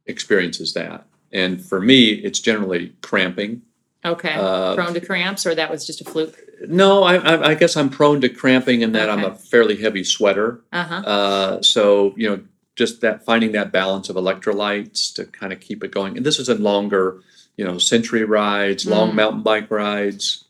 experiences 0.05 0.73
that. 0.73 1.05
And 1.33 1.63
for 1.63 1.79
me, 1.79 2.09
it's 2.09 2.39
generally 2.39 2.93
cramping. 3.01 3.61
Okay. 4.03 4.33
Uh, 4.33 4.73
Prone 4.75 4.93
to 4.93 4.99
cramps 5.01 5.45
or 5.45 5.53
that 5.55 5.69
was 5.69 5.85
just 5.85 6.01
a 6.01 6.03
fluke? 6.03 6.37
No, 6.67 7.03
I, 7.03 7.15
I, 7.15 7.49
I 7.49 7.53
guess 7.55 7.77
I'm 7.77 7.89
prone 7.89 8.21
to 8.21 8.29
cramping 8.29 8.81
in 8.81 8.91
that 8.93 9.09
I'm 9.09 9.23
a 9.23 9.33
fairly 9.35 9.77
heavy 9.77 10.03
sweater. 10.03 10.61
Uh-huh. 10.73 10.95
Uh, 10.95 11.61
so 11.61 12.13
you 12.17 12.29
know, 12.29 12.41
just 12.75 13.01
that 13.01 13.23
finding 13.23 13.51
that 13.53 13.71
balance 13.71 14.09
of 14.09 14.15
electrolytes 14.15 15.13
to 15.15 15.25
kind 15.25 15.53
of 15.53 15.59
keep 15.59 15.83
it 15.83 15.91
going. 15.91 16.17
And 16.17 16.25
this 16.25 16.39
is 16.39 16.49
in 16.49 16.61
longer, 16.63 17.21
you 17.57 17.65
know, 17.65 17.77
century 17.77 18.23
rides, 18.23 18.85
long 18.85 19.11
Mm. 19.11 19.15
mountain 19.15 19.41
bike 19.43 19.69
rides. 19.71 20.45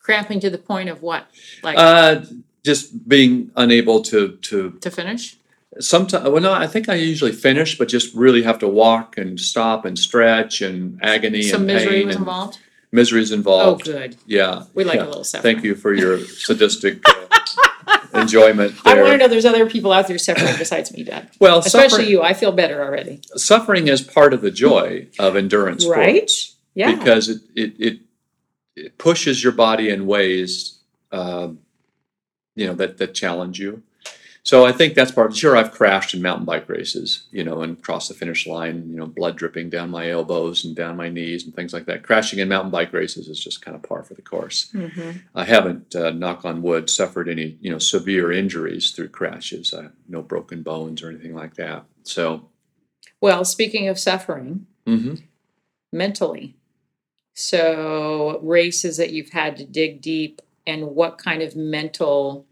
Cramping 0.00 0.40
to 0.40 0.50
the 0.50 0.58
point 0.58 0.88
of 0.88 1.00
what? 1.02 1.26
Like 1.62 1.76
Uh, 1.78 2.22
just 2.64 3.08
being 3.08 3.50
unable 3.56 4.02
to 4.02 4.36
to 4.42 4.72
to 4.80 4.90
finish? 4.90 5.36
Sometimes. 5.80 6.28
Well, 6.28 6.42
no, 6.42 6.52
I 6.52 6.66
think 6.66 6.88
I 6.88 6.94
usually 6.94 7.32
finish, 7.32 7.78
but 7.78 7.88
just 7.88 8.14
really 8.14 8.42
have 8.42 8.58
to 8.60 8.68
walk 8.68 9.16
and 9.18 9.38
stop 9.38 9.84
and 9.84 9.98
stretch 9.98 10.60
and 10.62 10.98
agony 11.02 11.42
Some 11.42 11.62
and 11.62 11.66
misery 11.68 11.90
pain 11.98 12.06
was 12.06 12.16
involved? 12.16 12.58
misery's 12.92 13.30
Oh, 13.32 13.34
involved. 13.34 13.84
good. 13.84 14.16
Yeah, 14.26 14.64
We 14.74 14.84
like 14.84 14.96
yeah. 14.96 15.04
a 15.04 15.06
little 15.06 15.24
suffering. 15.24 15.54
Thank 15.54 15.64
you 15.64 15.74
for 15.74 15.92
your 15.94 16.18
sadistic 16.24 17.00
uh, 17.08 17.98
enjoyment 18.14 18.74
I 18.84 18.94
want 19.00 19.12
to 19.12 19.16
know 19.18 19.28
there's 19.28 19.44
other 19.44 19.68
people 19.68 19.92
out 19.92 20.08
there 20.08 20.18
suffering 20.18 20.54
besides 20.58 20.92
me, 20.92 21.04
Dad. 21.04 21.30
well, 21.40 21.58
Especially 21.58 22.08
you. 22.08 22.22
I 22.22 22.32
feel 22.34 22.52
better 22.52 22.82
already. 22.82 23.20
suffering 23.36 23.88
is 23.88 24.00
part 24.00 24.32
of 24.32 24.40
the 24.40 24.50
joy 24.50 25.06
of 25.18 25.36
endurance 25.36 25.86
Right? 25.86 26.28
sports 26.30 26.56
Yeah. 26.74 26.94
because 26.96 27.28
it, 27.28 27.40
it 27.54 27.72
it 27.78 27.98
it 28.76 28.96
pushes 28.98 29.42
your 29.42 29.52
body 29.52 29.88
in 29.90 30.06
ways 30.06 30.78
um, 31.12 31.58
you 32.54 32.66
know 32.66 32.74
that 32.74 32.98
that 32.98 33.12
challenge 33.14 33.58
you. 33.58 33.82
So 34.48 34.64
I 34.64 34.72
think 34.72 34.94
that's 34.94 35.10
part. 35.10 35.36
Sure, 35.36 35.54
I've 35.54 35.72
crashed 35.72 36.14
in 36.14 36.22
mountain 36.22 36.46
bike 36.46 36.70
races, 36.70 37.24
you 37.30 37.44
know, 37.44 37.60
and 37.60 37.82
crossed 37.82 38.08
the 38.08 38.14
finish 38.14 38.46
line, 38.46 38.88
you 38.88 38.96
know, 38.96 39.04
blood 39.04 39.36
dripping 39.36 39.68
down 39.68 39.90
my 39.90 40.08
elbows 40.08 40.64
and 40.64 40.74
down 40.74 40.96
my 40.96 41.10
knees 41.10 41.44
and 41.44 41.54
things 41.54 41.74
like 41.74 41.84
that. 41.84 42.02
Crashing 42.02 42.38
in 42.38 42.48
mountain 42.48 42.70
bike 42.70 42.94
races 42.94 43.28
is 43.28 43.38
just 43.38 43.60
kind 43.60 43.74
of 43.74 43.82
par 43.82 44.02
for 44.04 44.14
the 44.14 44.22
course. 44.22 44.70
Mhm. 44.72 45.20
I 45.34 45.44
haven't, 45.44 45.94
uh, 45.94 46.12
knock 46.12 46.46
on 46.46 46.62
wood, 46.62 46.88
suffered 46.88 47.28
any, 47.28 47.58
you 47.60 47.70
know, 47.70 47.78
severe 47.78 48.32
injuries 48.32 48.90
through 48.92 49.10
crashes. 49.10 49.74
I, 49.74 49.88
no 50.08 50.22
broken 50.22 50.62
bones 50.62 51.02
or 51.02 51.10
anything 51.10 51.34
like 51.34 51.56
that. 51.56 51.84
So, 52.04 52.48
Well, 53.20 53.44
speaking 53.44 53.86
of 53.88 53.98
suffering 53.98 54.66
mhm. 54.86 55.24
mentally, 55.92 56.54
so 57.34 58.40
races 58.42 58.96
that 58.96 59.12
you've 59.12 59.28
had 59.32 59.58
to 59.58 59.66
dig 59.66 60.00
deep, 60.00 60.40
and 60.66 60.94
what 60.94 61.18
kind 61.18 61.42
of 61.42 61.54
mental 61.54 62.46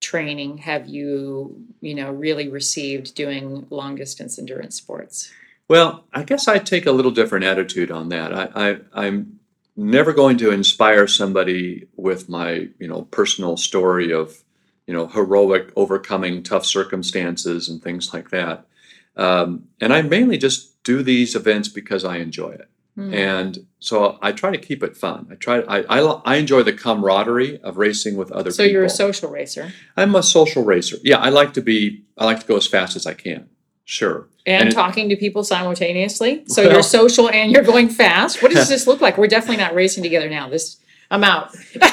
training 0.00 0.58
have 0.58 0.86
you, 0.86 1.64
you 1.80 1.94
know, 1.94 2.10
really 2.12 2.48
received 2.48 3.14
doing 3.14 3.66
long 3.70 3.94
distance 3.94 4.38
endurance 4.38 4.76
sports? 4.76 5.30
Well, 5.68 6.04
I 6.14 6.22
guess 6.22 6.48
I 6.48 6.58
take 6.58 6.86
a 6.86 6.92
little 6.92 7.10
different 7.10 7.44
attitude 7.44 7.90
on 7.90 8.08
that. 8.08 8.32
I, 8.32 8.48
I, 8.54 8.78
I'm 8.94 9.38
never 9.76 10.12
going 10.12 10.38
to 10.38 10.50
inspire 10.50 11.06
somebody 11.06 11.86
with 11.96 12.28
my, 12.28 12.68
you 12.78 12.88
know, 12.88 13.02
personal 13.02 13.56
story 13.56 14.12
of, 14.12 14.42
you 14.86 14.94
know, 14.94 15.06
heroic 15.06 15.70
overcoming 15.76 16.42
tough 16.42 16.64
circumstances 16.64 17.68
and 17.68 17.82
things 17.82 18.14
like 18.14 18.30
that. 18.30 18.66
Um, 19.16 19.68
and 19.80 19.92
I 19.92 20.02
mainly 20.02 20.38
just 20.38 20.82
do 20.84 21.02
these 21.02 21.34
events 21.34 21.68
because 21.68 22.04
I 22.04 22.16
enjoy 22.16 22.50
it. 22.50 22.70
Hmm. 22.98 23.14
and 23.14 23.58
so 23.78 24.18
I 24.20 24.32
try 24.32 24.50
to 24.50 24.58
keep 24.58 24.82
it 24.82 24.96
fun. 24.96 25.28
I 25.30 25.36
try. 25.36 25.60
I 25.60 25.78
I, 26.00 26.00
I 26.24 26.34
enjoy 26.36 26.64
the 26.64 26.72
camaraderie 26.72 27.60
of 27.62 27.76
racing 27.78 28.16
with 28.16 28.32
other 28.32 28.50
people. 28.50 28.52
So 28.56 28.62
people. 28.64 28.72
you're 28.72 28.84
a 28.84 28.90
social 28.90 29.30
racer 29.30 29.72
I'm 29.96 30.16
a 30.16 30.22
social 30.22 30.64
racer. 30.64 30.96
Yeah, 31.04 31.18
I 31.18 31.28
like 31.28 31.52
to 31.54 31.60
be. 31.62 32.02
I 32.16 32.24
like 32.24 32.40
to 32.40 32.46
go 32.46 32.56
as 32.56 32.66
fast 32.66 32.96
as 32.96 33.06
I 33.06 33.14
can. 33.14 33.48
Sure. 33.84 34.26
and, 34.44 34.62
And 34.62 34.68
it- 34.70 34.74
talking 34.74 35.08
to 35.10 35.16
people 35.16 35.44
simultaneously. 35.44 36.42
So 36.48 36.62
Well- 36.62 36.72
you're 36.72 36.82
social 36.82 37.30
and 37.30 37.52
you're 37.52 37.62
going 37.62 37.88
fast. 37.88 38.42
What 38.42 38.50
does 38.52 38.68
this 38.74 38.86
look 38.88 39.00
like? 39.00 39.16
We're 39.16 39.28
definitely 39.28 39.58
not 39.62 39.74
racing 39.74 40.02
together 40.02 40.28
now. 40.28 40.48
This 40.48 40.78
I'm 41.10 41.22
out. 41.22 41.54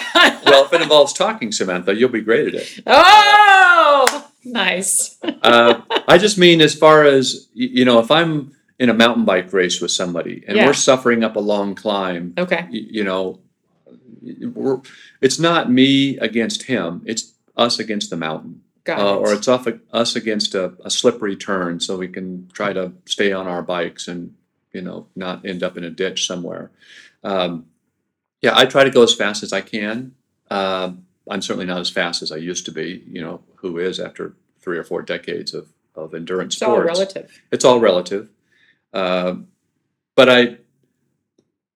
Well, 0.46 0.64
if 0.66 0.72
it 0.74 0.82
involves 0.82 1.12
talking, 1.12 1.52
Samantha, 1.52 1.94
you'll 1.96 2.10
be 2.10 2.22
great 2.22 2.48
at 2.48 2.54
it. 2.62 2.84
oh, 2.88 4.30
nice. 4.46 5.18
Uh, 5.44 5.82
I 6.08 6.18
just 6.18 6.38
mean 6.38 6.62
as 6.62 6.74
far 6.76 7.04
as 7.04 7.48
you 7.54 7.84
know, 7.84 8.00
if 8.00 8.10
I'm 8.12 8.55
in 8.80 8.90
a 8.90 8.94
mountain 8.94 9.26
bike 9.26 9.52
race 9.54 9.80
with 9.82 9.92
somebody 9.92 10.44
and 10.48 10.58
Yeah. 10.58 10.66
we're 10.66 10.74
suffering 10.74 11.24
up 11.24 11.36
a 11.36 11.40
long 11.40 11.76
climb, 11.76 12.34
Okay. 12.38 12.68
you 12.70 13.04
know, 13.04 13.40
we're, 14.54 14.82
it's 15.22 15.40
not 15.40 15.72
me 15.72 16.18
against 16.18 16.64
him. 16.64 17.02
It's 17.06 17.34
us 17.56 17.80
against 17.80 18.10
the 18.10 18.18
mountain. 18.18 18.62
Got 18.84 19.00
uh, 19.00 19.04
it. 19.04 19.18
or 19.18 19.34
it's 19.34 19.48
off 19.48 19.68
us 19.94 20.16
against 20.16 20.54
a, 20.56 20.74
a 20.84 20.90
slippery 20.90 21.36
turn, 21.36 21.80
so 21.80 21.98
we 21.98 22.08
can 22.08 22.48
try 22.54 22.72
to 22.74 22.92
stay 23.06 23.32
on 23.32 23.48
our 23.48 23.64
bikes 23.64 24.08
and 24.08 24.36
you 24.74 24.82
know 24.82 25.08
not 25.16 25.44
end 25.46 25.64
up 25.64 25.76
in 25.78 25.84
a 25.84 25.90
ditch 25.90 26.28
somewhere. 26.28 26.70
Um, 27.24 27.66
yeah, 28.42 28.52
I 28.56 28.66
try 28.66 28.84
to 28.84 28.92
go 28.92 29.02
as 29.02 29.16
fast 29.16 29.42
as 29.42 29.52
I 29.54 29.62
can. 29.62 30.14
Um 30.52 31.06
I'm 31.28 31.42
certainly 31.42 31.66
not 31.66 31.80
as 31.80 31.90
fast 31.90 32.22
as 32.22 32.32
I 32.32 32.36
used 32.36 32.66
to 32.66 32.72
be. 32.72 33.04
You 33.10 33.22
know, 33.22 33.42
who 33.56 33.80
is 33.80 34.00
after 34.00 34.34
three 34.62 34.78
or 34.78 34.84
four 34.84 35.02
decades 35.02 35.56
of 35.56 35.70
of 35.96 36.14
endurance 36.14 36.54
it's 36.56 36.62
all 36.62 36.76
sports? 36.76 36.88
relative. 37.00 37.42
It's 37.52 37.66
all 37.66 37.80
relative. 37.80 38.30
Um 38.96 39.48
but 40.16 40.30
I, 40.30 40.58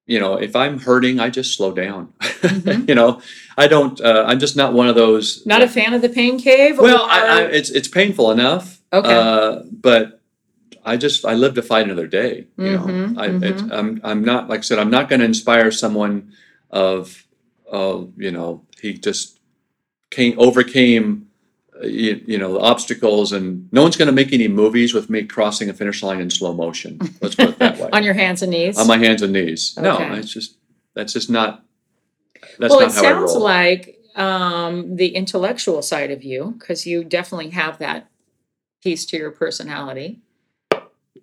you 0.07 0.19
know, 0.19 0.35
if 0.35 0.55
I'm 0.55 0.79
hurting, 0.79 1.19
I 1.19 1.29
just 1.29 1.55
slow 1.55 1.71
down. 1.73 2.13
Mhm. 2.19 2.87
you 2.89 2.95
know, 2.95 3.21
I 3.57 3.67
don't. 3.67 3.99
Uh, 4.01 4.23
I'm 4.27 4.39
just 4.39 4.55
not 4.55 4.73
one 4.73 4.87
of 4.87 4.95
those. 4.95 5.45
Not 5.45 5.61
a 5.61 5.67
fan 5.67 5.93
of 5.93 6.01
the 6.01 6.09
pain 6.09 6.39
cave? 6.39 6.79
Well, 6.79 7.03
I, 7.03 7.41
I, 7.41 7.41
it's 7.43 7.69
it's 7.69 7.87
painful 7.87 8.31
enough. 8.31 8.81
Okay. 8.91 9.13
Uh, 9.13 9.63
but 9.71 10.21
I 10.85 10.97
just 10.97 11.25
I 11.25 11.35
live 11.35 11.53
to 11.55 11.61
fight 11.61 11.85
another 11.85 12.07
day. 12.07 12.47
You 12.57 12.77
Mhm, 12.77 13.13
know, 13.15 13.21
I, 13.21 13.27
it's, 13.45 13.61
I'm 13.71 14.01
I'm 14.03 14.23
not 14.23 14.49
like 14.49 14.59
I 14.59 14.63
said. 14.63 14.79
I'm 14.79 14.89
not 14.89 15.09
going 15.09 15.19
to 15.19 15.25
inspire 15.25 15.69
someone 15.71 16.31
of 16.71 17.25
of 17.69 18.13
you 18.17 18.31
know 18.31 18.65
he 18.81 18.93
just 18.93 19.39
came 20.09 20.33
overcame. 20.39 21.27
You, 21.81 22.21
you 22.25 22.37
know 22.37 22.53
the 22.53 22.59
obstacles 22.59 23.31
and 23.31 23.71
no 23.71 23.83
one's 23.83 23.95
going 23.95 24.07
to 24.07 24.13
make 24.13 24.33
any 24.33 24.49
movies 24.49 24.93
with 24.93 25.09
me 25.09 25.23
crossing 25.23 25.69
a 25.69 25.73
finish 25.73 26.03
line 26.03 26.19
in 26.19 26.29
slow 26.29 26.53
motion 26.53 26.99
let's 27.21 27.35
put 27.35 27.49
it 27.51 27.59
that 27.59 27.77
way 27.77 27.89
on 27.93 28.03
your 28.03 28.15
hands 28.15 28.41
and 28.41 28.51
knees. 28.51 28.77
on 28.77 28.85
my 28.85 28.97
hands 28.97 29.21
and 29.21 29.31
knees 29.31 29.77
no 29.77 29.97
it's 30.11 30.33
just 30.33 30.57
that's 30.93 31.13
just 31.13 31.29
not 31.29 31.63
that's 32.59 32.71
well, 32.71 32.81
not 32.81 32.89
it 32.89 32.93
sounds 32.93 33.33
like 33.33 33.99
um, 34.15 34.97
the 34.97 35.15
intellectual 35.15 35.81
side 35.81 36.11
of 36.11 36.23
you, 36.23 36.55
because 36.59 36.85
you 36.85 37.03
definitely 37.03 37.49
have 37.51 37.77
that 37.79 38.09
piece 38.83 39.05
to 39.07 39.17
your 39.17 39.31
personality, 39.31 40.19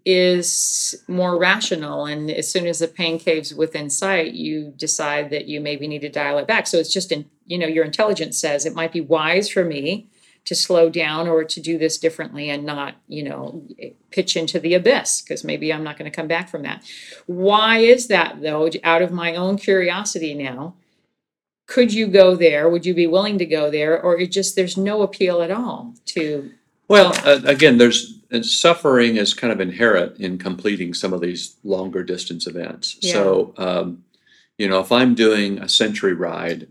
is 0.05 0.95
more 1.07 1.39
rational. 1.39 2.07
And 2.07 2.31
as 2.31 2.51
soon 2.51 2.67
as 2.67 2.79
the 2.79 2.89
pain 2.89 3.19
cave's 3.19 3.55
within 3.55 3.91
sight, 3.91 4.33
you 4.33 4.73
decide 4.77 5.31
that 5.31 5.47
you 5.47 5.61
maybe 5.61 5.87
need 5.89 6.03
to 6.03 6.09
dial 6.09 6.39
it 6.39 6.47
back. 6.47 6.67
So 6.67 6.79
it's 6.79 6.93
just 6.93 7.13
in, 7.13 7.27
you 7.45 7.59
know, 7.59 7.67
your 7.67 7.85
intelligence 7.85 8.39
says 8.39 8.65
it 8.65 8.75
might 8.75 8.93
be 8.93 9.01
wise 9.01 9.49
for 9.49 9.65
me 9.65 10.09
to 10.47 10.55
slow 10.55 10.89
down 10.89 11.29
or 11.29 11.45
to 11.45 11.61
do 11.61 11.77
this 11.77 11.99
differently 11.99 12.49
and 12.49 12.65
not, 12.65 12.95
you 13.09 13.23
know, 13.23 13.63
pitch 14.11 14.37
into 14.37 14.59
the 14.59 14.75
abyss 14.75 15.21
because 15.21 15.45
maybe 15.45 15.73
I'm 15.73 15.85
not 15.85 15.99
going 15.99 16.11
to 16.11 16.17
come 16.17 16.29
back 16.29 16.49
from 16.49 16.63
that. 16.63 16.85
Why 17.27 17.79
is 17.79 18.07
that 18.09 18.41
though? 18.41 18.71
Out 18.83 19.03
of 19.03 19.13
my 19.13 19.35
own 19.35 19.59
curiosity 19.59 20.35
now, 20.35 20.75
could 21.67 21.93
you 21.93 22.07
go 22.07 22.37
there? 22.37 22.69
Would 22.69 22.87
you 22.87 22.95
be 22.95 23.09
willing 23.09 23.39
to 23.39 23.47
go 23.47 23.71
there? 23.71 24.01
Or 24.01 24.19
it 24.19 24.31
just 24.31 24.55
there's 24.55 24.77
no 24.77 25.03
appeal 25.03 25.43
at 25.43 25.51
all 25.51 25.95
to 26.07 26.53
Well, 26.89 27.13
uh, 27.25 27.41
again, 27.45 27.79
there's 27.79 28.21
uh, 28.33 28.43
suffering 28.43 29.17
is 29.17 29.35
kind 29.35 29.53
of 29.53 29.61
inherent 29.61 30.19
in 30.21 30.39
completing 30.39 30.95
some 30.95 31.13
of 31.13 31.21
these 31.21 31.57
longer 31.65 32.05
distance 32.05 32.47
events. 32.47 32.97
So, 33.01 33.53
um, 33.57 34.05
you 34.59 34.69
know, 34.69 34.79
if 34.79 34.93
I'm 34.93 35.15
doing 35.17 35.59
a 35.59 35.69
century 35.69 36.15
ride, 36.15 36.69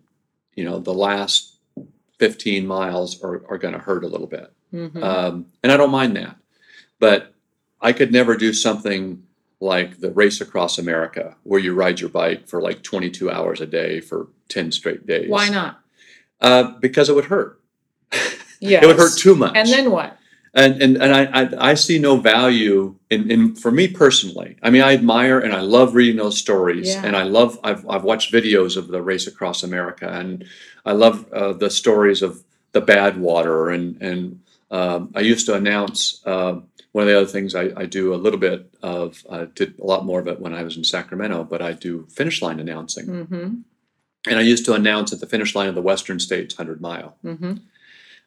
you 0.55 0.63
know, 0.63 0.80
the 0.80 0.93
last 0.93 1.55
15 2.20 2.66
miles 2.66 3.22
are, 3.24 3.43
are 3.49 3.57
going 3.57 3.74
to 3.74 3.80
hurt 3.80 4.03
a 4.03 4.07
little 4.07 4.28
bit. 4.28 4.51
Mhm. 4.74 5.01
Um, 5.03 5.45
and 5.63 5.72
I 5.72 5.78
don't 5.78 5.91
mind 5.91 6.16
that. 6.16 6.38
But 6.99 7.34
I 7.82 7.93
could 7.93 8.11
never 8.11 8.36
do 8.36 8.53
something 8.53 9.24
like 9.59 9.99
the 9.99 10.11
race 10.11 10.41
across 10.41 10.78
America 10.78 11.36
where 11.43 11.59
you 11.59 11.74
ride 11.74 11.99
your 11.99 12.09
bike 12.09 12.47
for 12.47 12.61
like 12.61 12.84
22 12.84 13.30
hours 13.32 13.61
a 13.61 13.66
day 13.66 13.99
for 14.01 14.28
10 14.49 14.72
straight 14.72 15.05
days. 15.07 15.30
why 15.30 15.49
not? 15.49 15.80
Uh, 16.41 16.74
because 16.80 17.09
it 17.09 17.16
would 17.16 17.26
hurt. 17.26 17.59
Yeah. 18.59 18.80
It 18.84 18.88
would 18.88 18.97
hurt 18.97 19.18
too 19.18 19.36
much 19.36 19.55
And 19.55 19.68
then 19.70 19.91
what? 19.91 20.18
And 20.56 20.82
and, 20.82 20.97
and 21.03 21.14
I, 21.14 21.24
I 21.41 21.72
I 21.72 21.74
see 21.74 21.99
no 21.99 22.16
value 22.18 22.95
in, 23.10 23.30
in 23.30 23.56
for 23.56 23.72
me 23.72 23.88
personally. 23.89 24.56
I 24.64 24.70
mean, 24.70 24.82
I 24.82 24.93
admire 24.93 25.39
and 25.39 25.53
I 25.53 25.60
love 25.62 25.95
reading 25.95 26.16
those 26.16 26.38
stories, 26.38 26.88
Yeah. 26.93 27.06
and 27.06 27.16
I 27.16 27.24
love 27.24 27.60
I've 27.64 27.88
I've 27.89 28.03
watched 28.06 28.32
videos 28.32 28.78
of 28.78 28.88
the 28.88 29.01
race 29.01 29.28
across 29.28 29.64
America, 29.64 30.08
and 30.10 30.45
I 30.86 30.93
love 30.93 31.32
uh, 31.34 31.53
the 31.53 31.70
stories 31.70 32.22
of 32.22 32.41
the 32.72 32.82
Badwater, 32.82 33.74
and 33.76 34.01
and 34.01 34.39
um, 34.72 35.12
I 35.14 35.20
used 35.22 35.45
to 35.47 35.56
announce. 35.56 36.22
Uh, 36.26 36.62
one 36.93 37.01
of 37.03 37.10
the 37.10 37.18
other 37.18 37.28
things 37.28 37.56
I, 37.56 37.72
I 37.76 37.86
do 37.86 38.14
a 38.14 38.16
little 38.16 38.39
bit 38.39 38.74
of, 38.82 39.22
I 39.30 39.47
did 39.53 39.78
a 39.80 39.84
lot 39.86 40.06
more 40.06 40.22
of 40.22 40.30
it 40.30 40.39
when 40.39 40.53
I 40.53 40.64
was 40.64 40.78
in 40.78 40.86
Sacramento, 40.86 41.43
but 41.43 41.62
I 41.62 41.74
do 41.74 42.08
finish 42.10 42.41
line 42.41 42.58
announcing. 42.58 43.06
Mm-hmm. 43.08 43.53
And 44.30 44.39
I 44.39 44.41
used 44.41 44.64
to 44.68 44.74
announce 44.76 45.12
at 45.12 45.20
the 45.20 45.26
finish 45.28 45.56
line 45.56 45.68
of 45.68 45.76
the 45.76 45.82
Western 45.82 46.20
States 46.22 46.58
100 46.58 46.80
mile 46.80 47.18
Mm-hmm. 47.26 47.56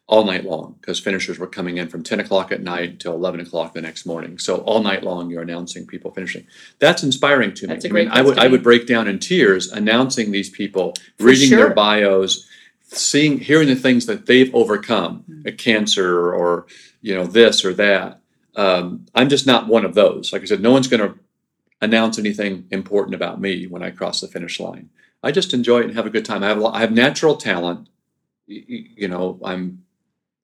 All 0.09 0.25
night 0.25 0.43
long 0.43 0.75
because 0.81 0.99
finishers 0.99 1.37
were 1.37 1.45
coming 1.45 1.77
in 1.77 1.87
from 1.87 2.01
10 2.01 2.19
o'clock 2.19 2.51
at 2.51 2.63
night 2.63 2.99
till 2.99 3.13
11 3.13 3.41
o'clock 3.41 3.75
the 3.75 3.81
next 3.81 4.07
morning. 4.07 4.39
So 4.39 4.57
all 4.61 4.81
night 4.81 5.03
long 5.03 5.29
you're 5.29 5.43
announcing 5.43 5.85
people 5.85 6.09
finishing. 6.09 6.47
That's 6.79 7.03
inspiring 7.03 7.53
to 7.53 7.67
me. 7.67 7.73
That's 7.75 7.85
a 7.85 7.89
I 7.89 7.91
mean, 7.91 8.07
I 8.09 8.23
would 8.23 8.39
I 8.39 8.47
would 8.47 8.63
break 8.63 8.87
down 8.87 9.07
in 9.07 9.19
tears 9.19 9.71
announcing 9.71 10.31
these 10.31 10.49
people, 10.49 10.95
For 11.19 11.25
reading 11.25 11.49
sure. 11.49 11.57
their 11.59 11.73
bios, 11.75 12.47
seeing 12.81 13.37
hearing 13.39 13.67
the 13.67 13.75
things 13.75 14.07
that 14.07 14.25
they've 14.25 14.53
overcome, 14.55 15.25
Mm. 15.29 15.45
a 15.45 15.51
cancer 15.51 16.33
or 16.33 16.65
you 17.01 17.13
know 17.13 17.27
this 17.27 17.63
or 17.63 17.73
that. 17.75 18.19
Um, 18.55 19.05
I'm 19.13 19.29
just 19.29 19.45
not 19.45 19.67
one 19.67 19.85
of 19.85 19.93
those. 19.93 20.33
Like 20.33 20.41
I 20.41 20.45
said, 20.45 20.59
no 20.59 20.71
one's 20.71 20.87
going 20.87 21.07
to 21.07 21.19
announce 21.81 22.17
anything 22.17 22.65
important 22.71 23.13
about 23.13 23.39
me 23.39 23.67
when 23.67 23.83
I 23.83 23.91
cross 23.91 24.21
the 24.21 24.27
finish 24.27 24.59
line. 24.59 24.89
I 25.21 25.31
just 25.31 25.53
enjoy 25.53 25.81
it 25.81 25.85
and 25.85 25.95
have 25.95 26.07
a 26.07 26.09
good 26.09 26.25
time. 26.25 26.41
I 26.43 26.47
have 26.47 26.63
I 26.65 26.79
have 26.79 26.91
natural 26.91 27.35
talent. 27.35 27.87
You 28.47 29.07
know, 29.07 29.39
I'm 29.45 29.83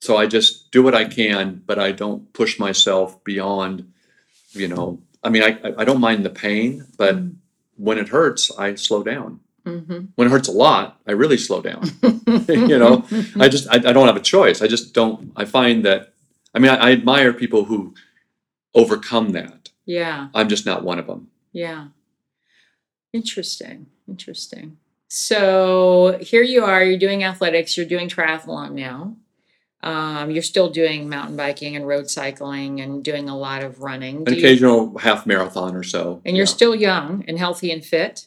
so 0.01 0.17
I 0.17 0.27
just 0.27 0.71
do 0.71 0.83
what 0.83 0.93
I 0.95 1.05
can, 1.05 1.61
but 1.65 1.79
I 1.79 1.91
don't 1.91 2.31
push 2.33 2.59
myself 2.59 3.23
beyond. 3.23 3.91
You 4.51 4.67
know, 4.67 4.99
I 5.23 5.29
mean, 5.29 5.43
I 5.43 5.57
I- 5.77 5.85
don't 5.85 5.99
mind 5.99 6.23
the 6.25 6.29
pain, 6.29 6.85
but 6.97 7.15
Mm. 7.15 7.35
when 7.77 7.97
it 7.97 8.09
hurts, 8.09 8.51
I 8.57 8.75
slow 8.75 9.03
down. 9.03 9.39
Mm-hmm. 9.65 10.05
When 10.15 10.27
it 10.27 10.31
hurts 10.31 10.47
a 10.47 10.51
lot, 10.51 10.99
I 11.07 11.11
really 11.13 11.37
slow 11.37 11.61
down. 11.61 11.83
You 12.47 12.77
know, 12.77 13.03
I 13.39 13.49
just 13.49 13.67
I, 13.69 13.75
I 13.75 13.93
don't 13.93 14.07
have 14.07 14.15
a 14.15 14.21
choice. 14.35 14.61
I 14.61 14.67
just 14.67 14.93
don't. 14.93 15.31
I 15.35 15.45
find 15.45 15.83
that. 15.85 16.13
I 16.53 16.59
mean, 16.59 16.71
I, 16.71 16.75
I 16.75 16.91
admire 16.91 17.33
people 17.33 17.65
who 17.65 17.93
overcome 18.73 19.29
that. 19.31 19.69
yeah. 19.85 20.27
I'm 20.33 20.47
just 20.49 20.65
not 20.65 20.83
one 20.83 20.99
of 20.99 21.07
them. 21.07 21.27
Yeah. 21.53 21.87
Interesting. 23.13 23.87
Interesting. 24.07 24.77
So 25.07 26.17
here 26.21 26.43
you 26.43 26.63
are, 26.65 26.83
you're 26.83 26.99
doing 26.99 27.23
athletics, 27.23 27.77
you're 27.77 27.85
doing 27.85 28.09
triathlon 28.09 28.73
now. 28.73 29.15
Um, 29.85 30.31
you're 30.31 30.41
still 30.43 30.69
doing 30.69 31.07
mountain 31.07 31.37
biking 31.37 31.75
and 31.75 31.87
road 31.87 32.09
cycling 32.09 32.81
and 32.81 33.03
doing 33.03 33.29
a 33.29 33.37
lot 33.37 33.63
of 33.63 33.81
running. 33.81 34.17
An 34.17 34.23
Do 34.25 34.33
you- 34.33 34.39
occasional 34.39 34.97
half 34.97 35.25
marathon 35.27 35.75
or 35.75 35.83
so. 35.83 36.21
and 36.25 36.35
you're 36.35 36.45
yeah. 36.47 36.51
still 36.51 36.73
young 36.75 37.23
and 37.27 37.37
healthy 37.37 37.71
and 37.71 37.85
fit, 37.85 38.25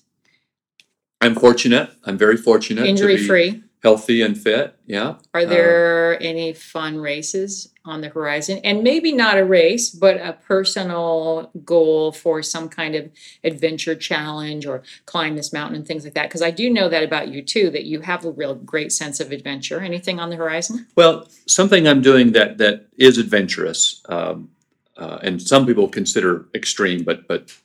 I'm 1.20 1.34
fortunate. 1.34 1.90
I'm 2.04 2.16
very 2.16 2.36
fortunate. 2.36 2.82
to 2.82 2.88
injury 2.88 3.16
free. 3.16 3.64
Healthy 3.82 4.22
and 4.22 4.36
fit. 4.36 4.76
Yeah. 4.86 5.16
Are 5.34 5.46
there 5.46 6.20
any 6.22 6.52
fun 6.52 6.98
races 6.98 7.72
on 7.84 8.00
the 8.00 8.08
horizon? 8.08 8.60
And 8.64 8.82
maybe 8.82 9.12
not 9.12 9.38
a 9.38 9.44
race, 9.44 9.90
but 9.90 10.16
a 10.16 10.32
personal 10.32 11.50
goal 11.64 12.12
for 12.12 12.42
some 12.42 12.68
kind 12.68 12.94
of 12.94 13.10
adventure 13.44 13.94
challenge 13.94 14.66
or 14.66 14.82
climb 15.06 15.36
this 15.36 15.52
mountain 15.52 15.76
and 15.76 15.86
things 15.86 16.04
like 16.04 16.14
that? 16.14 16.28
Because 16.28 16.42
I 16.42 16.50
do 16.50 16.70
know 16.70 16.88
that 16.88 17.04
about 17.04 17.28
you 17.28 17.42
too, 17.42 17.70
that 17.70 17.84
you 17.84 18.00
have 18.00 18.24
a 18.24 18.30
real 18.30 18.54
great 18.54 18.92
sense 18.92 19.20
of 19.20 19.30
adventure. 19.30 19.80
Anything 19.80 20.18
on 20.18 20.30
the 20.30 20.36
horizon? 20.36 20.86
Well, 20.96 21.28
something 21.46 21.86
I'm 21.86 22.02
doing 22.02 22.32
that 22.32 22.58
that 22.58 22.86
is 22.96 23.18
adventurous, 23.18 24.02
um, 24.08 24.50
uh, 24.96 25.20
and 25.22 25.40
some 25.40 25.64
people 25.64 25.88
consider 25.88 26.46
extreme, 26.54 27.04
but 27.04 27.28
but 27.28 27.56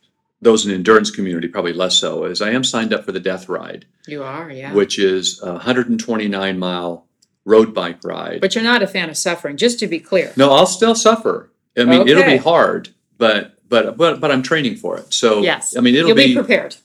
those 0.43 0.65
in 0.65 0.69
the 0.69 0.75
endurance 0.75 1.09
community 1.11 1.47
probably 1.47 1.73
less 1.73 1.97
so. 1.97 2.25
Is 2.25 2.41
I 2.41 2.51
am 2.51 2.63
signed 2.63 2.93
up 2.93 3.05
for 3.05 3.11
the 3.11 3.19
Death 3.19 3.49
Ride, 3.49 3.85
You 4.07 4.23
are, 4.23 4.49
yeah. 4.51 4.73
which 4.73 4.99
is 4.99 5.41
a 5.41 5.53
129 5.53 6.59
mile 6.59 7.07
road 7.45 7.73
bike 7.73 7.99
ride. 8.03 8.39
but 8.41 8.55
you're 8.55 8.63
not 8.63 8.81
a 8.83 8.87
fan 8.87 9.09
of 9.09 9.17
suffering, 9.17 9.57
just 9.57 9.79
to 9.79 9.87
be 9.87 9.99
clear. 9.99 10.31
no, 10.37 10.51
I'll 10.51 10.65
still 10.65 10.95
suffer. 10.95 11.51
I 11.77 11.85
mean, 11.85 12.07
it'll 12.07 12.23
be 12.23 12.37
hard, 12.37 12.89
but 13.17 13.57
but 13.67 13.97
but 13.97 14.19
but 14.19 14.31
I'm 14.31 14.43
training 14.43 14.75
for 14.75 14.97
it. 14.97 15.13
So 15.13 15.41
Yes. 15.41 15.75
I 15.75 15.81
mean 15.81 15.95
it'll 15.95 16.09
You'll 16.09 16.17
be 16.17 16.27
be, 16.27 16.35
prepared. 16.35 16.75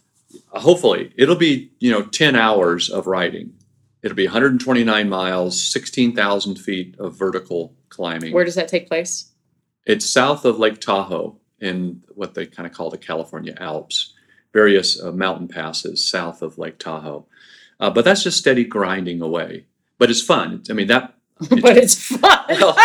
hopefully 0.49 1.13
it'll 1.17 1.37
be 1.37 1.71
you 1.79 1.91
know 1.91 2.03
10 2.03 2.35
hours 2.37 2.89
of 2.91 3.07
riding. 3.07 3.53
It'll 4.03 4.15
be 4.17 4.27
129 4.27 5.09
miles, 5.09 5.61
16,000 5.61 6.55
feet 6.57 6.95
of 7.01 7.19
vertical 7.19 7.75
climbing. 7.89 8.33
Where 8.33 8.45
does 8.45 8.55
that 8.55 8.69
take 8.69 8.87
place? 8.87 9.33
It's 9.85 10.09
south 10.09 10.45
of 10.45 10.59
Lake 10.59 10.81
Tahoe 10.81 11.38
in 11.61 12.03
what 12.15 12.35
they 12.35 12.47
kind 12.47 12.67
of 12.67 12.73
call 12.73 12.91
the 12.91 12.99
California 12.99 13.55
Alps, 13.59 14.13
various 14.53 15.01
uh, 15.03 15.13
mountain 15.13 15.49
passes 15.49 16.05
south 16.07 16.43
of 16.43 16.59
Lake 16.59 16.79
Tahoe. 16.79 17.27
Uh, 17.81 17.91
but 17.91 18.05
that's 18.05 18.23
just 18.25 18.39
steady 18.39 18.65
grinding 18.65 19.21
away. 19.21 19.67
But 19.99 20.11
it's 20.11 20.23
fun. 20.23 20.63
I 20.71 20.73
mean 20.73 20.87
that. 20.89 21.15
but 21.63 21.77
it's 21.77 21.95
fun. 21.95 22.39
Well, 22.51 22.77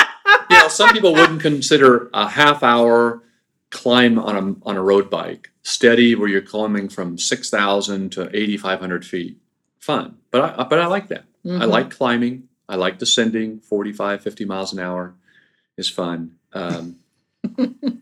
you 0.49 0.57
know, 0.57 0.67
some 0.67 0.89
people 0.91 1.13
wouldn't 1.13 1.41
consider 1.41 2.09
a 2.13 2.27
half 2.27 2.63
hour 2.63 3.23
climb 3.69 4.19
on 4.19 4.35
a 4.35 4.67
on 4.69 4.77
a 4.77 4.81
road 4.81 5.09
bike 5.09 5.49
steady, 5.63 6.15
where 6.15 6.27
you're 6.27 6.41
climbing 6.41 6.89
from 6.89 7.17
six 7.17 7.49
thousand 7.49 8.11
to 8.13 8.29
eighty 8.35 8.57
five 8.57 8.79
hundred 8.79 9.05
feet. 9.05 9.37
Fun, 9.79 10.17
but 10.31 10.59
I 10.59 10.63
but 10.63 10.79
I 10.79 10.85
like 10.87 11.07
that. 11.09 11.25
I 11.45 11.47
Mhm. 11.49 11.67
like 11.69 11.89
climbing. 11.91 12.49
I 12.69 12.75
like 12.75 12.97
descending 12.97 13.59
45, 13.59 14.21
50 14.23 14.45
miles 14.45 14.71
an 14.73 14.79
hour 14.79 15.15
is 15.77 15.89
fun. 15.89 16.35
Um, 16.53 16.97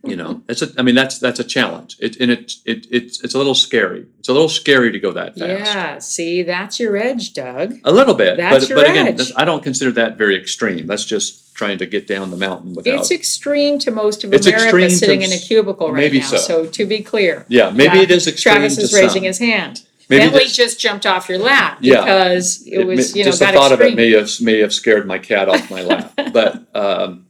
you 0.03 0.15
know, 0.15 0.43
it's 0.47 0.61
a, 0.61 0.69
I 0.77 0.81
mean, 0.83 0.95
that's, 0.95 1.17
that's 1.19 1.39
a 1.39 1.43
challenge. 1.43 1.97
It, 1.99 2.17
and 2.19 2.31
it, 2.31 2.53
it, 2.65 2.87
it's, 2.91 3.23
it's 3.23 3.33
a 3.33 3.37
little 3.37 3.55
scary. 3.55 4.05
It's 4.19 4.29
a 4.29 4.33
little 4.33 4.49
scary 4.49 4.91
to 4.91 4.99
go 4.99 5.11
that 5.11 5.37
fast. 5.37 5.73
Yeah, 5.73 5.99
see, 5.99 6.43
that's 6.43 6.79
your 6.79 6.95
edge, 6.95 7.33
Doug. 7.33 7.75
A 7.83 7.91
little 7.91 8.13
bit, 8.13 8.37
That's 8.37 8.65
but, 8.65 8.69
your 8.69 8.77
but 8.79 8.89
again, 8.89 9.07
edge. 9.07 9.31
I 9.35 9.45
don't 9.45 9.63
consider 9.63 9.91
that 9.93 10.17
very 10.17 10.39
extreme. 10.39 10.87
That's 10.87 11.05
just 11.05 11.53
trying 11.55 11.77
to 11.79 11.85
get 11.85 12.07
down 12.07 12.31
the 12.31 12.37
mountain 12.37 12.73
without. 12.73 12.99
It's 12.99 13.11
extreme 13.11 13.77
to 13.79 13.91
most 13.91 14.23
of 14.23 14.33
It's 14.33 14.47
America 14.47 14.65
extreme 14.65 14.89
to 14.89 14.95
sitting 14.95 15.21
in 15.21 15.31
a 15.31 15.37
cubicle 15.37 15.91
right 15.91 16.11
now. 16.13 16.21
so. 16.21 16.37
So 16.37 16.65
to 16.67 16.85
be 16.85 17.01
clear, 17.01 17.45
yeah, 17.49 17.69
maybe 17.71 17.97
Yeah, 17.97 18.03
it 18.03 18.11
is 18.11 18.27
extreme 18.27 18.55
Travis 18.55 18.77
is 18.77 18.93
raising 18.93 19.09
some. 19.21 19.23
his 19.23 19.39
hand. 19.39 19.83
Maybe 20.09 20.25
Bentley 20.29 20.47
just 20.47 20.79
jumped 20.79 21.05
off 21.05 21.29
your 21.29 21.37
lap 21.37 21.77
Yeah. 21.79 22.01
because 22.01 22.63
it 22.67 22.85
was, 22.85 23.15
you 23.15 23.23
know, 23.23 23.29
just 23.29 23.39
the 23.39 23.47
thought 23.47 23.71
of 23.71 23.79
it 23.79 23.95
may 23.95 24.11
have 24.11 24.29
may 24.41 24.59
have 24.59 24.73
scared 24.73 25.07
my 25.07 25.17
cat 25.19 25.47
off 25.49 25.71
my 25.71 25.81
lap. 25.83 26.13
But 26.33 26.63
um, 26.75 27.27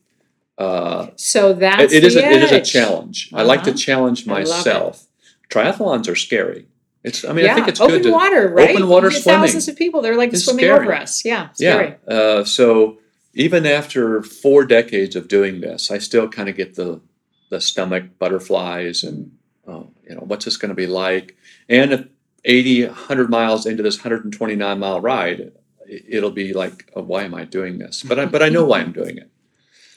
uh, 0.61 1.07
So 1.15 1.53
that's 1.53 1.83
it, 1.83 1.97
it 1.97 2.03
is 2.07 2.15
a, 2.15 2.23
it 2.35 2.43
is 2.43 2.51
a 2.51 2.61
challenge. 2.61 3.29
I 3.33 3.43
like 3.43 3.63
to 3.63 3.71
Uh-huh. 3.71 3.77
challenge 3.87 4.27
I 4.27 4.31
love 4.31 4.39
it. 4.41 4.49
myself. 4.49 5.05
Triathlons 5.49 6.07
are 6.07 6.15
scary. 6.15 6.67
It's 7.03 7.25
I 7.25 7.33
mean 7.33 7.45
yeah, 7.45 7.51
I 7.53 7.55
think 7.55 7.67
it's 7.67 7.81
open 7.81 7.95
good 7.97 8.03
to 8.03 8.11
water, 8.11 8.47
right? 8.49 8.69
open 8.71 8.87
water 8.87 9.09
swimming 9.11 9.41
Thousands 9.41 9.67
of 9.67 9.75
people, 9.75 10.01
they're 10.01 10.15
like 10.23 10.31
is 10.33 10.45
swimming 10.45 10.65
scary. 10.65 10.85
over 10.85 10.93
us. 10.93 11.25
Yeah, 11.25 11.49
scary. 11.53 11.95
yeah. 12.07 12.13
Uh, 12.15 12.43
so 12.57 12.99
even 13.33 13.65
after 13.65 14.21
four 14.21 14.65
decades 14.65 15.15
of 15.15 15.27
doing 15.27 15.61
this, 15.61 15.89
I 15.89 15.97
still 15.97 16.27
kind 16.29 16.47
of 16.49 16.55
get 16.55 16.75
the 16.75 17.01
the 17.49 17.59
stomach 17.59 18.03
butterflies 18.19 19.03
and 19.03 19.31
oh, 19.67 19.89
you 20.07 20.13
know 20.15 20.21
what's 20.29 20.45
this 20.45 20.57
going 20.57 20.69
to 20.69 20.75
be 20.75 20.87
like? 20.87 21.35
And 21.67 21.91
if 21.93 22.01
80, 22.45 22.85
100 22.87 23.29
miles 23.29 23.65
into 23.65 23.83
this 23.83 23.97
129 23.97 24.79
mile 24.79 24.99
ride, 25.01 25.39
it- 25.39 26.05
it'll 26.15 26.31
be 26.31 26.53
like, 26.53 26.89
oh, 26.95 27.01
why 27.03 27.23
am 27.23 27.33
I 27.35 27.43
doing 27.45 27.77
this? 27.79 28.03
But 28.03 28.17
I 28.19 28.25
but 28.25 28.41
I 28.43 28.49
know 28.49 28.63
why 28.65 28.79
I'm 28.79 28.93
doing 28.93 29.17
it 29.17 29.29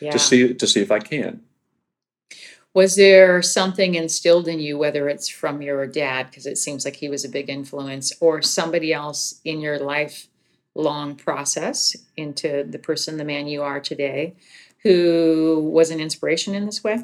Yeah. 0.01 0.11
to 0.11 0.19
see 0.19 0.55
to 0.55 0.67
see 0.67 0.81
if 0.81 0.91
I 0.91 0.99
can. 0.99 1.41
Was 2.75 2.97
there 2.97 3.41
something 3.41 3.95
instilled 3.95 4.49
in 4.49 4.59
you, 4.59 4.77
whether 4.77 5.09
it's 5.09 5.29
from 5.29 5.63
your 5.63 5.87
dad, 5.87 6.27
because 6.29 6.45
it 6.45 6.59
seems 6.59 6.85
like 6.85 6.97
he 6.97 7.09
was 7.09 7.25
a 7.25 7.29
big 7.29 7.49
influence, 7.49 8.13
or 8.21 8.43
somebody 8.43 8.93
else 8.93 9.41
in 9.45 9.61
your 9.61 9.79
lifelong 9.79 11.15
process 11.15 11.95
into 12.17 12.65
the 12.69 12.79
person, 12.81 13.17
the 13.17 13.25
man 13.25 13.47
you 13.47 13.63
are 13.63 13.79
today, 13.79 14.35
who 14.83 15.71
was 15.73 15.91
an 15.93 16.01
inspiration 16.01 16.53
in 16.55 16.67
this 16.67 16.83
way? 16.83 16.99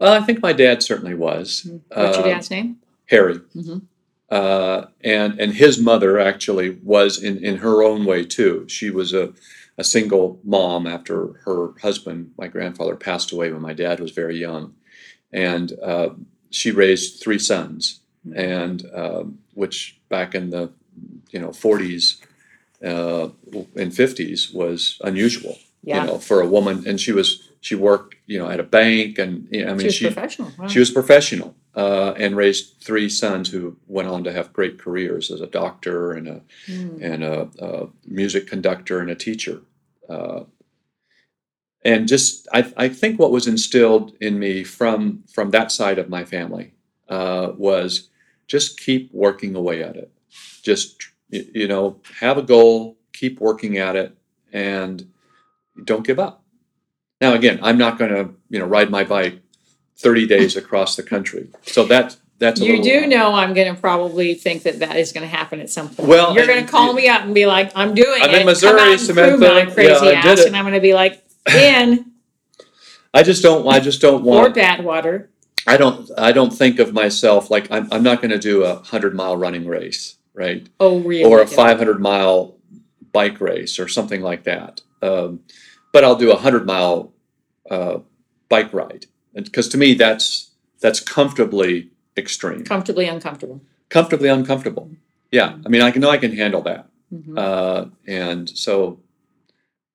Well, 0.00 0.20
I 0.20 0.24
think 0.26 0.42
my 0.42 0.52
dad 0.52 0.82
certainly 0.82 1.14
was. 1.14 1.64
What's 1.88 2.16
your 2.18 2.26
Uh, 2.26 2.30
dad's 2.30 2.50
name? 2.50 2.78
Harry. 3.06 3.36
Mhm. 3.56 3.82
Uh, 4.30 4.86
and 5.02 5.38
and 5.40 5.54
his 5.54 5.78
mother 5.78 6.18
actually 6.18 6.70
was 6.82 7.22
in, 7.22 7.38
in 7.42 7.58
her 7.58 7.82
own 7.84 8.04
way 8.04 8.24
too. 8.24 8.66
She 8.68 8.90
was 8.90 9.12
a, 9.14 9.32
a 9.78 9.84
single 9.84 10.40
mom 10.44 10.86
after 10.86 11.34
her 11.44 11.70
husband, 11.80 12.32
my 12.36 12.48
grandfather, 12.48 12.96
passed 12.96 13.32
away 13.32 13.52
when 13.52 13.62
my 13.62 13.72
dad 13.72 14.00
was 14.00 14.10
very 14.10 14.36
young, 14.36 14.74
and 15.32 15.72
uh, 15.82 16.10
she 16.50 16.70
raised 16.70 17.22
three 17.22 17.38
sons, 17.38 18.00
and 18.34 18.84
um, 18.92 19.38
which 19.54 19.98
back 20.08 20.34
in 20.34 20.50
the 20.50 20.70
you 21.30 21.38
know 21.40 21.50
40s 21.50 22.20
uh, 22.84 23.28
and 23.76 23.92
50s 23.92 24.52
was 24.54 24.98
unusual. 25.04 25.58
Yeah. 25.84 26.02
You 26.04 26.06
know, 26.10 26.18
for 26.18 26.40
a 26.40 26.46
woman, 26.46 26.84
and 26.86 27.00
she 27.00 27.12
was 27.12 27.48
she 27.60 27.74
worked 27.76 28.16
you 28.26 28.38
know 28.38 28.48
at 28.50 28.60
a 28.60 28.64
bank, 28.64 29.18
and 29.18 29.46
you 29.50 29.64
know, 29.64 29.70
I 29.70 29.74
mean 29.74 29.80
she 29.80 29.86
was 29.86 29.94
she 29.94 30.04
professional. 30.06 30.52
Wow. 30.58 30.66
she 30.66 30.80
was 30.80 30.90
professional 30.90 31.54
uh, 31.76 32.12
and 32.16 32.36
raised 32.36 32.80
three 32.80 33.08
sons 33.08 33.50
who 33.50 33.76
went 33.86 34.08
on 34.08 34.24
to 34.24 34.32
have 34.32 34.52
great 34.52 34.78
careers 34.78 35.30
as 35.30 35.40
a 35.40 35.46
doctor 35.46 36.12
and 36.12 36.26
a 36.28 36.40
Hmm. 36.66 36.98
and 37.00 37.22
a, 37.24 37.48
a 37.60 37.86
music 38.06 38.48
conductor 38.48 38.98
and 38.98 39.08
a 39.10 39.14
teacher. 39.14 39.60
Uh, 40.08 40.44
and 41.84 42.08
just, 42.08 42.48
I, 42.52 42.72
I 42.76 42.88
think 42.88 43.18
what 43.18 43.30
was 43.30 43.46
instilled 43.46 44.12
in 44.20 44.38
me 44.38 44.64
from 44.64 45.22
from 45.32 45.50
that 45.50 45.70
side 45.70 45.98
of 45.98 46.08
my 46.08 46.24
family 46.24 46.72
uh, 47.08 47.52
was 47.56 48.08
just 48.46 48.80
keep 48.80 49.12
working 49.12 49.54
away 49.54 49.82
at 49.82 49.96
it. 49.96 50.10
Just 50.62 51.02
you 51.30 51.68
know, 51.68 52.00
have 52.20 52.38
a 52.38 52.42
goal, 52.42 52.96
keep 53.12 53.40
working 53.40 53.76
at 53.78 53.96
it, 53.96 54.16
and 54.52 55.10
don't 55.84 56.06
give 56.06 56.18
up. 56.18 56.42
Now, 57.20 57.34
again, 57.34 57.58
I'm 57.62 57.78
not 57.78 57.98
going 57.98 58.10
to 58.10 58.34
you 58.48 58.58
know 58.58 58.66
ride 58.66 58.90
my 58.90 59.04
bike 59.04 59.40
30 59.96 60.26
days 60.26 60.56
across 60.56 60.96
the 60.96 61.02
country. 61.02 61.48
So 61.62 61.84
that 61.86 62.16
that's 62.38 62.60
a 62.60 62.64
You 62.64 62.76
little, 62.78 62.84
do 63.02 63.06
know 63.08 63.32
I'm 63.34 63.52
going 63.54 63.74
to 63.74 63.80
probably 63.80 64.34
think 64.34 64.62
that 64.62 64.78
that 64.80 64.96
is 64.96 65.12
going 65.12 65.28
to 65.28 65.34
happen 65.36 65.60
at 65.60 65.70
some 65.70 65.88
point. 65.88 66.08
Well, 66.08 66.34
you're 66.34 66.48
and- 66.50 66.66
to 66.66 66.70
call 66.70 66.92
me 66.92 67.08
up 67.08 67.22
and 67.22 67.34
be 67.34 67.46
like, 67.46 67.72
"I'm 67.74 67.94
doing 67.94 68.20
it. 68.22 68.28
I'm 68.28 68.34
in 68.34 68.46
Missouri, 68.46 68.78
Come 68.78 68.78
out 68.80 68.88
and 68.90 68.98
prove 69.00 69.40
Samantha. 69.40 69.54
my 69.54 69.64
crazy 69.74 69.90
Yeah, 69.90 69.96
I 69.98 70.22
did 70.22 70.32
ass, 70.32 70.40
it. 70.40 70.46
and 70.46 70.56
I'm 70.56 70.64
going 70.64 70.74
to 70.74 70.80
be 70.80 70.94
like, 70.94 71.22
"In 71.54 72.12
I 73.14 73.22
just 73.22 73.42
don't. 73.42 73.66
I 73.66 73.80
just 73.80 74.00
don't 74.00 74.22
or 74.22 74.42
want. 74.42 74.54
Badwater." 74.54 75.28
I 75.66 75.76
don't. 75.76 76.10
I 76.16 76.32
don't 76.32 76.52
think 76.52 76.78
of 76.78 76.92
myself 76.94 77.50
like 77.50 77.70
I'm. 77.70 77.88
I'm 77.92 78.02
not 78.02 78.20
going 78.22 78.30
to 78.30 78.38
do 78.38 78.64
a 78.64 78.76
hundred 78.76 79.14
mile 79.14 79.36
running 79.36 79.66
race, 79.66 80.16
right? 80.34 80.66
Oh, 80.80 81.00
really? 81.00 81.24
Or 81.24 81.40
a 81.42 81.44
don't. 81.44 81.54
500 81.54 82.00
mile 82.00 82.56
bike 83.12 83.40
race 83.40 83.78
or 83.78 83.88
something 83.88 84.20
like 84.22 84.44
that. 84.44 84.80
Um, 85.02 85.40
but 85.92 86.04
I'll 86.04 86.16
do 86.16 86.30
a 86.32 86.36
hundred 86.36 86.66
mile 86.66 87.12
uh, 87.70 87.98
bike 88.48 88.72
ride, 88.72 89.06
because 89.34 89.68
to 89.70 89.78
me 89.78 89.94
that's 89.94 90.52
that's 90.80 91.00
comfortably 91.00 91.90
extreme, 92.18 92.64
comfortably 92.64 93.06
uncomfortable. 93.06 93.60
comfortably 93.88 94.28
uncomfortable. 94.28 94.90
Yeah, 95.32 95.56
I 95.64 95.68
mean 95.68 95.82
I 95.82 95.90
can 95.90 96.02
know 96.02 96.10
I 96.10 96.18
can 96.18 96.34
handle 96.36 96.62
that. 96.62 96.86
Mhm. 97.12 97.38
uh, 97.38 97.86
and 98.06 98.50
so 98.50 99.00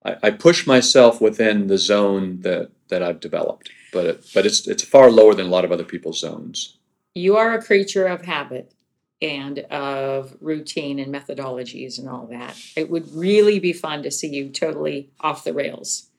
I, 0.04 0.16
I 0.24 0.30
push 0.32 0.66
myself 0.66 1.22
within 1.22 1.68
the 1.68 1.78
zone 1.78 2.42
that 2.42 2.70
that 2.90 3.04
I've 3.04 3.20
developed, 3.20 3.70
but 3.92 4.06
it, 4.06 4.26
but 4.34 4.46
it's 4.46 4.68
it's 4.68 4.84
far 4.84 5.12
lower 5.12 5.34
than 5.36 5.46
a 5.48 5.50
lot 5.50 5.66
of 5.66 5.72
other 5.72 5.84
people's 5.94 6.20
zones. 6.20 6.78
you 7.16 7.38
are 7.38 7.54
a 7.54 7.62
creature 7.62 8.08
of 8.08 8.26
habit 8.26 8.74
and 9.22 9.60
of 9.72 10.36
routine 10.42 10.98
and 11.00 11.14
methodologies 11.14 12.00
and 12.00 12.10
all 12.10 12.26
that. 12.32 12.58
It 12.76 12.90
would 12.90 13.08
really 13.14 13.60
be 13.60 13.72
fun 13.72 14.02
to 14.04 14.12
see 14.12 14.28
you 14.38 14.50
totally 14.50 15.12
off 15.20 15.44
the 15.44 15.54
rails 15.54 16.10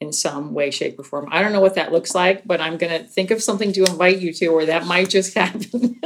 in 0.00 0.12
some 0.12 0.54
way, 0.54 0.70
shape, 0.70 0.98
or 0.98 1.04
form. 1.04 1.28
I 1.30 1.42
don't 1.42 1.52
know 1.52 1.60
what 1.60 1.74
that 1.76 1.92
looks 1.92 2.14
like, 2.14 2.46
but 2.46 2.60
I'm 2.60 2.76
going 2.76 2.92
to 2.92 3.06
think 3.08 3.30
of 3.30 3.42
something 3.42 3.72
to 3.72 3.84
invite 3.84 4.18
you 4.18 4.32
to, 4.34 4.46
or 4.48 4.66
that 4.66 4.86
might 4.86 5.08
just 5.08 5.34
happen. 5.38 6.00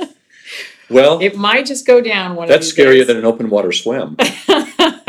Well, 0.90 1.20
it 1.20 1.36
might 1.36 1.66
just 1.66 1.86
go 1.86 2.00
down 2.00 2.34
one 2.34 2.48
that's 2.48 2.70
of 2.70 2.76
these 2.76 2.84
scarier 2.84 2.98
days. 2.98 3.06
than 3.08 3.18
an 3.18 3.24
open 3.26 3.50
water 3.50 3.72
swim. 3.72 4.16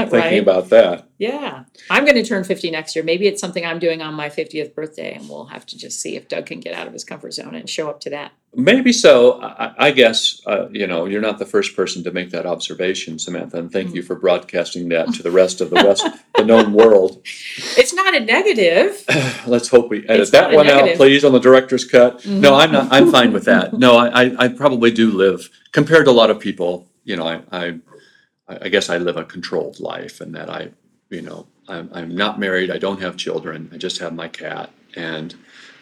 Thinking 0.09 0.19
right? 0.19 0.41
about 0.41 0.69
that, 0.69 1.07
Yeah. 1.17 1.63
I'm 1.89 2.05
going 2.05 2.15
to 2.15 2.23
turn 2.23 2.43
50 2.43 2.71
next 2.71 2.95
year. 2.95 3.03
Maybe 3.03 3.27
it's 3.27 3.41
something 3.41 3.65
I'm 3.65 3.79
doing 3.79 4.01
on 4.01 4.13
my 4.13 4.29
50th 4.29 4.73
birthday, 4.75 5.13
and 5.15 5.27
we'll 5.29 5.45
have 5.45 5.65
to 5.67 5.77
just 5.77 5.99
see 6.01 6.15
if 6.15 6.27
Doug 6.27 6.45
can 6.45 6.59
get 6.59 6.73
out 6.73 6.87
of 6.87 6.93
his 6.93 7.03
comfort 7.03 7.33
zone 7.33 7.55
and 7.55 7.69
show 7.69 7.89
up 7.89 7.99
to 8.01 8.09
that. 8.11 8.31
maybe 8.55 8.91
so. 8.93 9.41
I, 9.41 9.73
I 9.87 9.91
guess 9.91 10.41
uh, 10.47 10.69
you 10.71 10.87
know 10.87 11.05
you're 11.05 11.21
not 11.21 11.37
the 11.39 11.45
first 11.45 11.75
person 11.75 12.03
to 12.05 12.11
make 12.11 12.29
that 12.31 12.45
observation, 12.45 13.19
Samantha, 13.19 13.57
and 13.57 13.71
thank 13.71 13.93
you 13.93 14.01
for 14.01 14.15
broadcasting 14.15 14.89
that 14.89 15.13
to 15.15 15.21
the 15.23 15.31
rest 15.31 15.61
of 15.61 15.69
the 15.69 15.75
West, 15.75 16.07
the 16.35 16.43
known 16.45 16.73
world. 16.73 17.21
It's 17.77 17.93
not 17.93 18.15
a 18.15 18.19
negative. 18.19 19.03
Let's 19.47 19.67
hope 19.69 19.89
we 19.89 19.99
edit 20.07 20.21
It's 20.21 20.31
that 20.31 20.51
one 20.51 20.67
out, 20.67 20.95
please, 20.95 21.23
on 21.23 21.31
the 21.33 21.39
director's 21.39 21.85
cut. 21.85 22.25
No, 22.25 22.51
Mhm. 22.53 22.59
I'm 22.61 22.71
not. 22.71 22.87
I'm 22.91 23.11
fine 23.11 23.31
with 23.33 23.45
that. 23.45 23.73
No, 23.79 23.95
I, 23.97 24.23
I, 24.23 24.35
I 24.45 24.47
probably 24.49 24.91
do 24.91 25.11
live 25.11 25.49
compared 25.71 26.05
to 26.05 26.11
a 26.11 26.17
lot 26.21 26.29
of 26.29 26.39
people. 26.39 26.87
You 27.05 27.15
know, 27.17 27.27
I, 27.27 27.41
I, 27.51 27.79
I 28.61 28.69
guess 28.69 28.89
I 28.89 28.97
live 28.97 29.17
a 29.17 29.23
controlled 29.23 29.79
life, 29.79 30.21
and 30.21 30.33
that 30.35 30.49
I, 30.49 30.69
you 31.09 31.21
know, 31.21 31.47
I'm, 31.67 31.89
I'm 31.93 32.15
not 32.15 32.39
married. 32.39 32.71
I 32.71 32.77
don't 32.77 33.01
have 33.01 33.15
children. 33.17 33.69
I 33.73 33.77
just 33.77 33.99
have 33.99 34.13
my 34.13 34.27
cat, 34.27 34.71
and 34.95 35.35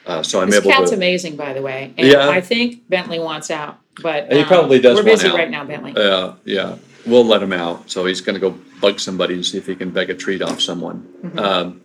uh, 0.05 0.24
so 0.24 0.41
I'm 0.41 0.47
able 0.49 0.51
to 0.53 0.55
This 0.61 0.65
able 0.65 0.78
cat's 0.80 0.89
to. 0.91 0.95
amazing, 0.97 1.36
by 1.36 1.53
the 1.53 1.61
way. 1.61 1.93
And 1.97 2.07
Yeah. 2.07 2.30
I 2.30 2.41
think 2.41 2.88
Bentley 2.89 3.20
wants 3.20 3.49
out, 3.51 3.78
but 4.01 4.32
He 4.32 4.39
um, 4.39 4.45
probably 4.47 4.80
does 4.80 4.97
We're 4.97 5.03
want 5.05 5.20
busy 5.22 5.28
out. 5.30 5.36
right 5.36 5.49
now, 5.49 5.63
Bentley. 5.65 5.93
Uh, 5.95 6.34
yeah, 6.45 6.78
we'll 7.05 7.26
let 7.26 7.41
him 7.43 7.53
out. 7.53 7.89
So 7.89 8.05
he's 8.05 8.22
going 8.22 8.36
to 8.36 8.39
go 8.39 8.57
bug 8.82 8.99
somebody 8.99 9.34
and 9.36 9.45
see 9.45 9.57
if 9.57 9.65
he 9.68 9.76
can 9.76 9.89
beg 9.91 10.09
a 10.09 10.13
treat 10.13 10.41
off 10.41 10.61
someone. 10.61 11.07
Mhm. 11.24 11.39
Um, 11.39 11.82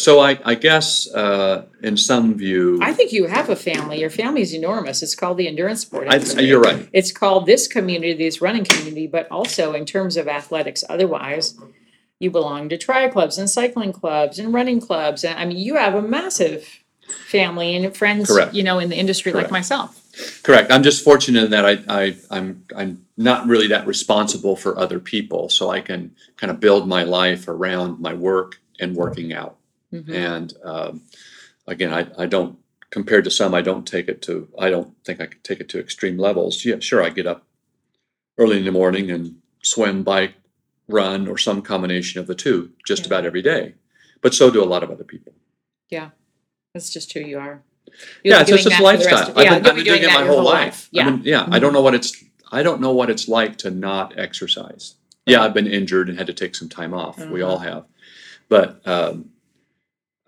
So 0.00 0.20
I, 0.20 0.38
I 0.44 0.54
guess 0.54 1.08
uh, 1.12 1.66
in 1.82 1.96
some 1.96 2.34
view, 2.34 2.78
I 2.82 2.94
think 2.94 3.12
you 3.12 3.26
have 3.26 3.50
a 3.50 3.56
family. 3.56 4.00
Your 4.00 4.08
family 4.08 4.40
is 4.40 4.54
enormous. 4.54 5.02
It's 5.02 5.14
called 5.14 5.36
the 5.36 5.46
Endurance 5.46 5.82
Sport. 5.82 6.08
I, 6.08 6.16
you're 6.40 6.60
right. 6.60 6.88
It's 6.92 7.12
called 7.12 7.44
this 7.44 7.68
community, 7.68 8.14
this 8.14 8.40
running 8.40 8.64
community, 8.64 9.06
but 9.06 9.30
also 9.30 9.74
in 9.74 9.84
terms 9.84 10.16
of 10.16 10.26
athletics, 10.26 10.82
otherwise, 10.88 11.58
you 12.18 12.30
belong 12.30 12.70
to 12.70 12.78
tri 12.78 13.08
clubs 13.08 13.36
and 13.36 13.48
cycling 13.50 13.92
clubs 13.92 14.38
and 14.38 14.54
running 14.54 14.80
clubs. 14.80 15.22
And 15.22 15.38
I 15.38 15.44
mean, 15.44 15.58
you 15.58 15.76
have 15.76 15.94
a 15.94 16.02
massive 16.02 16.80
family 17.26 17.76
and 17.76 17.94
friends, 17.94 18.28
Correct. 18.28 18.54
you 18.54 18.62
know, 18.62 18.78
in 18.78 18.88
the 18.88 18.96
industry 18.96 19.32
like 19.32 19.50
myself. 19.50 20.00
Correct. 20.42 20.72
I'm 20.72 20.82
just 20.82 21.04
fortunate 21.04 21.44
in 21.44 21.50
that 21.50 21.66
I, 21.66 21.78
I, 21.88 22.16
I'm, 22.30 22.64
I'm 22.74 23.04
not 23.16 23.46
really 23.46 23.68
that 23.68 23.86
responsible 23.86 24.56
for 24.56 24.78
other 24.78 24.98
people, 24.98 25.48
so 25.48 25.70
I 25.70 25.80
can 25.80 26.14
kind 26.36 26.50
of 26.50 26.58
build 26.58 26.88
my 26.88 27.02
life 27.02 27.48
around 27.48 28.00
my 28.00 28.14
work 28.14 28.60
and 28.78 28.96
working 28.96 29.32
out. 29.32 29.56
Mhm. 29.92 30.10
And 30.14 30.52
um, 30.64 31.02
again, 31.66 31.92
I, 31.92 32.06
I 32.18 32.26
don't 32.26 32.58
compared 32.90 33.24
to 33.24 33.30
some, 33.30 33.54
I 33.54 33.62
don't 33.62 33.86
take 33.86 34.08
it 34.08 34.20
to. 34.22 34.48
I 34.58 34.68
don't 34.70 34.94
think 35.04 35.20
I 35.20 35.26
could 35.26 35.44
take 35.44 35.60
it 35.60 35.68
to 35.70 35.78
extreme 35.78 36.18
levels. 36.18 36.64
Yeah, 36.64 36.80
sure, 36.80 37.02
I 37.02 37.10
get 37.10 37.26
up 37.26 37.44
early 38.38 38.58
in 38.58 38.64
the 38.64 38.72
morning 38.72 39.10
and 39.10 39.36
swim, 39.62 40.02
bike, 40.02 40.34
run, 40.88 41.28
or 41.28 41.38
some 41.38 41.62
combination 41.62 42.20
of 42.20 42.26
the 42.26 42.34
two, 42.34 42.72
just 42.86 43.02
Yeah. 43.02 43.06
about 43.08 43.26
every 43.26 43.42
day. 43.42 43.74
But 44.22 44.34
so 44.34 44.50
do 44.50 44.62
a 44.62 44.66
lot 44.66 44.82
of 44.82 44.90
other 44.90 45.04
people. 45.04 45.32
Yeah, 45.88 46.10
that's 46.74 46.90
just 46.90 47.12
who 47.12 47.20
you 47.20 47.38
are. 47.38 47.62
yeah, 48.24 48.38
You'll 48.38 48.40
it's 48.40 48.50
just 48.50 48.64
doing 48.64 48.68
this 48.68 48.78
that 48.78 48.78
for 48.78 48.82
the 48.82 48.86
rest 48.86 49.10
lifestyle. 49.10 49.30
of- 49.30 49.36
I've 49.38 49.62
been, 49.62 49.66
I've 49.70 49.76
been 49.76 49.84
doing 49.84 50.02
it 50.02 50.12
my 50.12 50.26
whole 50.26 50.42
life. 50.44 50.88
Yeah. 50.92 51.06
I 51.06 51.10
mean, 51.10 51.22
yeah, 51.24 51.46
I 51.50 51.58
don't 51.58 51.72
know 51.72 51.82
what 51.82 51.94
it's. 51.94 52.22
I 52.52 52.62
don't 52.64 52.80
know 52.80 52.92
what 52.92 53.10
it's 53.10 53.28
like 53.28 53.58
to 53.58 53.70
not 53.70 54.18
exercise. 54.18 54.94
Yeah, 55.26 55.42
I've 55.42 55.54
been 55.54 55.68
injured 55.68 56.08
and 56.08 56.18
had 56.18 56.26
to 56.26 56.34
take 56.34 56.54
some 56.56 56.68
time 56.68 56.92
off. 56.94 57.18
We 57.18 57.42
Uh-huh. 57.42 57.52
all 57.52 57.58
have, 57.58 57.84
but 58.48 58.80
um, 58.86 59.30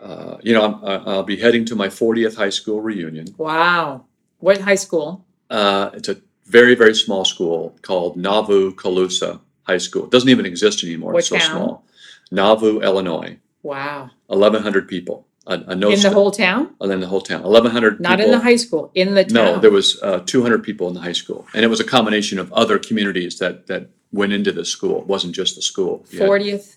uh, 0.03 0.37
you 0.43 0.53
know, 0.55 0.63
I'm, 0.65 0.75
I- 0.85 1.03
I'll 1.13 1.23
be 1.23 1.37
heading 1.37 1.65
to 1.67 1.75
my 1.77 1.89
40th 1.89 2.37
high 2.37 2.51
school 2.51 2.81
reunion. 2.81 3.27
Wow. 3.39 4.05
What 4.39 4.61
high 4.61 4.75
school? 4.87 5.25
Uh, 5.49 5.91
it's 5.95 6.09
a 6.09 6.17
very 6.47 6.75
very 6.75 6.95
small 6.95 7.25
school 7.25 7.77
called 7.83 8.17
Nauvoo 8.17 8.75
Colusa 8.75 9.41
High 9.63 9.79
School. 9.79 10.05
It 10.07 10.11
doesn't 10.11 10.29
even 10.29 10.47
exist 10.47 10.83
anymore. 10.85 11.13
What 11.13 11.21
it's 11.21 11.29
so 11.29 11.39
town? 11.39 11.51
small. 11.51 11.85
Nauvoo, 12.31 12.81
Illinois. 12.81 13.39
Wow. 13.63 14.11
1,100 14.27 14.89
people. 14.89 15.27
A, 15.47 15.55
a 15.69 15.75
no 15.75 15.91
in 15.91 16.01
the 16.01 16.11
whole 16.11 16.31
town? 16.31 16.75
and 16.81 16.91
then 16.91 17.01
the 17.01 17.07
whole 17.09 17.21
town. 17.21 17.43
1,100 17.43 18.01
Not 18.01 18.19
people. 18.19 18.25
in 18.33 18.39
the 18.39 18.43
high 18.45 18.57
school, 18.57 18.91
in 18.95 19.15
the 19.15 19.25
town. 19.25 19.35
No, 19.35 19.59
there 19.59 19.71
was 19.73 20.01
uh, 20.03 20.21
200 20.25 20.63
people 20.63 20.87
in 20.89 20.95
the 20.95 21.01
high 21.01 21.13
school, 21.13 21.47
and 21.55 21.65
it 21.65 21.69
was 21.69 21.81
a 21.81 21.85
combination 21.85 22.39
of 22.39 22.53
other 22.53 22.79
communities 22.79 23.39
that 23.41 23.67
that 23.67 23.89
went 24.13 24.33
into 24.33 24.53
the 24.53 24.65
school. 24.65 25.01
It 25.01 25.07
wasn't 25.09 25.35
just 25.35 25.57
the 25.57 25.63
school. 25.63 26.05
You 26.11 26.21
had 26.21 26.29
40th, 26.29 26.77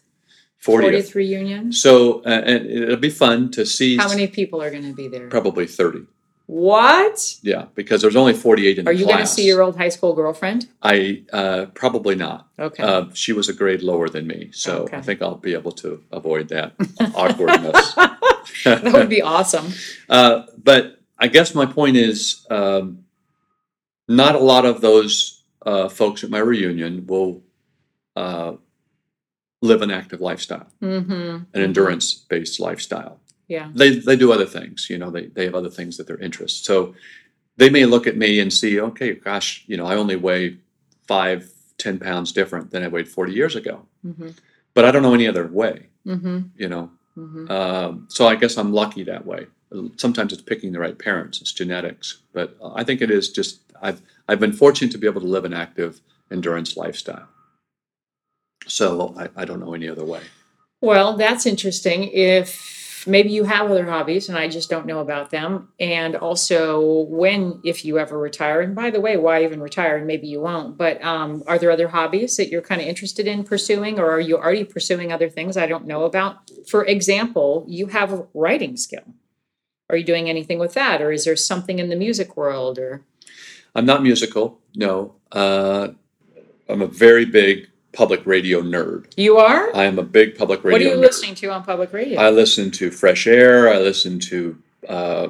40th. 0.65 0.91
40th 0.91 1.15
reunion? 1.15 1.71
So, 1.71 2.21
uh, 2.23 2.41
and 2.45 2.65
it'll 2.65 2.97
be 2.97 3.09
fun 3.09 3.51
to 3.51 3.65
see. 3.65 3.97
How 3.97 4.09
many 4.09 4.27
people 4.27 4.61
are 4.61 4.71
going 4.71 4.83
to 4.83 4.93
be 4.93 5.07
there? 5.07 5.27
Probably 5.29 5.67
30. 5.67 6.07
What? 6.47 7.37
Yeah, 7.41 7.65
because 7.73 8.01
there's 8.01 8.15
only 8.15 8.33
48 8.33 8.77
in 8.77 8.87
Are 8.87 8.93
the 8.93 8.99
you 8.99 9.05
going 9.05 9.17
to 9.17 9.25
see 9.25 9.47
your 9.47 9.63
old 9.63 9.77
high 9.77 9.89
school 9.89 10.13
girlfriend? 10.13 10.69
I 10.83 11.23
uh, 11.33 11.65
probably 11.73 12.15
not. 12.15 12.49
Okay. 12.59 12.83
Uh, 12.83 13.05
she 13.13 13.33
was 13.33 13.49
a 13.49 13.53
grade 13.53 13.81
lower 13.81 14.09
than 14.09 14.27
me, 14.27 14.49
so 14.53 14.83
Okay. 14.83 14.97
I 14.97 15.01
think 15.01 15.23
I'll 15.23 15.37
be 15.37 15.53
able 15.53 15.71
to 15.73 16.03
avoid 16.11 16.49
that 16.49 16.73
awkwardness. 17.15 17.93
that 18.63 18.93
would 18.93 19.09
be 19.09 19.23
awesome. 19.23 19.73
Uh, 20.07 20.43
but 20.63 20.99
I 21.17 21.29
guess 21.29 21.55
my 21.55 21.65
point 21.65 21.97
is, 21.97 22.45
um, 22.51 23.05
not 24.07 24.35
a 24.35 24.39
lot 24.39 24.65
of 24.65 24.81
those 24.81 25.41
uh, 25.65 25.89
folks 25.89 26.23
at 26.23 26.29
my 26.29 26.37
reunion 26.37 27.07
will 27.07 27.41
uh, 28.15 28.53
live 29.61 29.81
an 29.81 29.91
active 29.91 30.21
lifestyle, 30.21 30.67
Mm-hmm. 30.81 31.11
an 31.53 31.61
endurance-based 31.61 32.59
lifestyle. 32.59 33.19
Yeah. 33.47 33.69
They 33.73 33.99
they 33.99 34.15
do 34.15 34.31
other 34.31 34.45
things, 34.45 34.87
you 34.89 34.97
know. 34.97 35.11
They 35.11 35.27
they 35.27 35.45
have 35.45 35.55
other 35.55 35.69
things 35.69 35.97
that 35.97 36.07
they're 36.07 36.17
interested. 36.17 36.65
So 36.65 36.95
they 37.57 37.69
may 37.69 37.85
look 37.85 38.07
at 38.07 38.17
me 38.17 38.39
and 38.39 38.51
see, 38.51 38.79
okay, 38.81 39.13
gosh, 39.13 39.63
you 39.67 39.77
know, 39.77 39.85
I 39.85 39.95
only 39.95 40.15
weigh 40.15 40.57
five, 41.07 41.49
ten 41.77 41.99
pounds 41.99 42.31
different 42.31 42.71
than 42.71 42.83
I 42.83 42.87
weighed 42.87 43.07
forty 43.07 43.33
years 43.33 43.55
ago, 43.55 43.85
Mm-hmm. 44.05 44.29
but 44.73 44.85
I 44.85 44.91
don't 44.91 45.03
know 45.03 45.13
any 45.13 45.27
other 45.27 45.47
way, 45.47 45.87
Mm-hmm. 46.07 46.39
you 46.57 46.69
know. 46.69 46.89
Mm-hmm. 47.17 47.49
Um, 47.51 48.07
so 48.09 48.27
I 48.27 48.35
guess 48.35 48.57
I'm 48.57 48.73
lucky 48.73 49.03
that 49.05 49.25
way. 49.25 49.47
Sometimes 49.97 50.33
it's 50.33 50.41
picking 50.41 50.71
the 50.73 50.79
right 50.79 50.97
parents, 50.97 51.39
it's 51.41 51.51
genetics, 51.53 52.21
but 52.33 52.57
I 52.75 52.83
think 52.83 53.01
it 53.01 53.11
is 53.11 53.29
just 53.29 53.59
I've 53.81 54.01
I've 54.27 54.39
been 54.39 54.53
fortunate 54.53 54.91
to 54.93 54.97
be 54.97 55.07
able 55.07 55.21
to 55.21 55.27
live 55.27 55.45
an 55.45 55.53
active 55.53 56.01
endurance 56.31 56.75
lifestyle. 56.77 57.27
So 58.67 59.13
I, 59.17 59.29
I 59.41 59.45
don't 59.45 59.59
know 59.59 59.73
any 59.73 59.89
other 59.89 60.05
way. 60.05 60.21
Well, 60.81 61.17
that's 61.17 61.45
interesting. 61.45 62.03
If 62.11 63.07
maybe 63.07 63.29
you 63.29 63.43
have 63.43 63.69
other 63.69 63.85
hobbies 63.85 64.29
and 64.29 64.37
I 64.37 64.47
just 64.47 64.69
don't 64.69 64.85
know 64.85 64.99
about 64.99 65.29
them. 65.29 65.69
And 65.79 66.15
also 66.15 67.05
when, 67.09 67.61
if 67.63 67.85
you 67.85 67.99
ever 67.99 68.17
retire, 68.17 68.61
and 68.61 68.75
by 68.75 68.89
the 68.89 69.01
way, 69.01 69.17
why 69.17 69.43
even 69.43 69.61
retire? 69.61 69.97
And 69.97 70.07
maybe 70.07 70.27
you 70.27 70.41
won't, 70.41 70.77
but 70.77 71.03
um, 71.03 71.43
are 71.47 71.57
there 71.57 71.71
other 71.71 71.87
hobbies 71.87 72.37
that 72.37 72.49
you're 72.49 72.61
kind 72.61 72.81
of 72.81 72.87
interested 72.87 73.27
in 73.27 73.43
pursuing 73.43 73.99
or 73.99 74.09
are 74.09 74.19
you 74.19 74.37
already 74.37 74.63
pursuing 74.63 75.11
other 75.11 75.29
things 75.29 75.57
I 75.57 75.67
don't 75.67 75.85
know 75.85 76.03
about? 76.03 76.49
For 76.67 76.85
example, 76.85 77.65
you 77.67 77.87
have 77.87 78.13
a 78.13 78.25
writing 78.33 78.77
skill. 78.77 79.03
Are 79.89 79.97
you 79.97 80.03
doing 80.03 80.29
anything 80.29 80.57
with 80.57 80.73
that? 80.73 81.01
Or 81.01 81.11
is 81.11 81.25
there 81.25 81.35
something 81.35 81.79
in 81.79 81.89
the 81.89 81.95
music 81.95 82.35
world 82.35 82.79
or? 82.79 83.03
I'm 83.75 83.85
not 83.85 84.01
musical, 84.01 84.59
no. 84.75 85.15
Uh, 85.31 85.89
I'm 86.67 86.81
a 86.81 86.87
very 86.87 87.25
big 87.25 87.69
public 87.95 88.25
radio 88.25 88.61
nerd. 88.61 89.05
You 89.17 89.37
are? 89.37 89.75
I 89.75 89.85
am 89.85 89.97
a 89.97 90.03
big 90.03 90.37
public 90.37 90.63
radio 90.63 90.73
What 90.73 90.81
are 90.81 90.89
you 90.95 90.97
nerd. 91.01 91.07
listening 91.07 91.35
to 91.35 91.47
on 91.51 91.63
public 91.63 91.91
radio? 91.93 92.19
I 92.19 92.29
listen 92.29 92.69
to 92.71 92.91
Fresh 92.91 93.25
Air. 93.25 93.73
I 93.73 93.79
listen 93.79 94.19
to, 94.19 94.57
uh, 94.87 95.27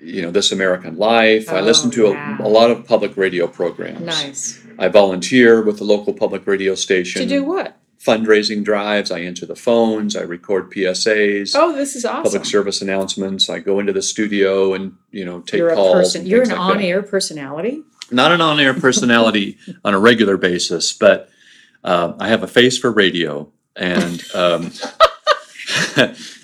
you 0.00 0.20
know, 0.22 0.30
This 0.30 0.52
American 0.52 0.96
Life. 0.98 1.50
I 1.50 1.60
listen 1.60 1.88
Oh, 1.88 1.92
to 1.92 2.06
a, 2.08 2.12
wow. 2.12 2.36
a 2.40 2.48
lot 2.48 2.70
of 2.70 2.84
public 2.86 3.16
radio 3.16 3.46
programs. 3.46 4.00
nice. 4.00 4.58
I 4.78 4.88
volunteer 4.88 5.62
with 5.62 5.78
the 5.78 5.84
local 5.84 6.12
public 6.12 6.46
radio 6.46 6.74
station. 6.74 7.22
To 7.22 7.28
do 7.28 7.44
what? 7.44 7.76
Fundraising 8.04 8.64
drives. 8.64 9.12
I 9.12 9.20
answer 9.20 9.46
the 9.46 9.54
phones. 9.54 10.16
I 10.16 10.22
record 10.22 10.72
PSAs. 10.72 11.52
Oh, 11.54 11.72
this 11.76 11.94
is 11.94 12.04
awesome. 12.04 12.24
Public 12.24 12.44
service 12.46 12.82
announcements. 12.82 13.48
I 13.48 13.60
go 13.60 13.78
into 13.78 13.92
the 13.92 14.02
studio 14.02 14.74
and 14.74 14.96
you 15.12 15.24
know 15.24 15.40
take 15.40 15.58
you're 15.58 15.68
a 15.68 15.74
calls. 15.76 15.94
person. 15.94 16.26
You're 16.26 16.42
an 16.42 16.48
like 16.48 16.58
on-air 16.58 17.02
personality. 17.02 17.82
Not 18.10 18.32
an 18.32 18.40
on-air 18.40 18.74
personality 18.74 19.56
on 19.84 19.94
a 19.94 20.00
regular 20.00 20.36
basis, 20.36 20.92
but 20.92 21.28
uh, 21.84 22.14
I 22.18 22.28
have 22.28 22.42
a 22.42 22.46
face 22.48 22.78
for 22.78 22.90
radio, 22.92 23.50
and 23.76 24.22
um, 24.34 24.70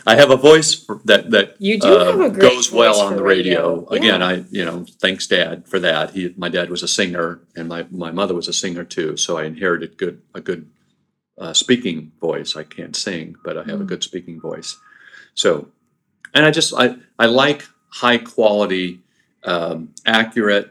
I 0.07 0.16
have 0.16 0.30
a 0.30 0.36
voice 0.36 0.84
that 1.05 1.30
that 1.30 1.57
You 1.59 1.78
do 1.78 1.89
uh, 1.89 2.05
have 2.07 2.20
a 2.20 2.30
great 2.30 2.41
goes 2.41 2.72
well 2.72 3.01
on 3.01 3.16
the 3.16 3.22
radio. 3.22 3.74
radio. 3.84 3.89
Again, 3.89 4.20
Yeah. 4.20 4.26
I 4.26 4.45
you 4.51 4.64
know 4.64 4.84
thanks 5.01 5.26
Dad 5.26 5.66
for 5.68 5.78
that. 5.80 6.11
He 6.12 6.34
my 6.36 6.49
dad 6.49 6.70
was 6.70 6.82
a 6.82 6.89
singer, 6.89 7.41
and 7.57 7.68
my 7.68 7.86
my 7.91 8.11
mother 8.11 8.34
was 8.34 8.49
a 8.49 8.53
singer 8.53 8.84
too, 8.84 9.16
so 9.16 9.36
I 9.39 9.45
inherited 9.45 9.97
good 9.99 10.22
a 10.34 10.41
good 10.41 10.68
uh, 11.39 11.53
speaking 11.53 12.12
voice. 12.20 12.57
I 12.57 12.64
can't 12.64 12.97
sing, 12.97 13.36
but 13.45 13.57
I 13.59 13.64
have 13.64 13.80
a 13.80 13.84
Mm. 13.84 13.89
good 13.89 14.03
speaking 14.05 14.41
voice. 14.41 14.76
So, 15.34 15.68
and 16.34 16.45
I 16.45 16.51
just 16.51 16.74
I 16.74 16.97
I 17.18 17.26
like 17.26 17.66
high 17.91 18.18
quality, 18.18 19.01
um, 19.45 19.95
accurate 20.07 20.70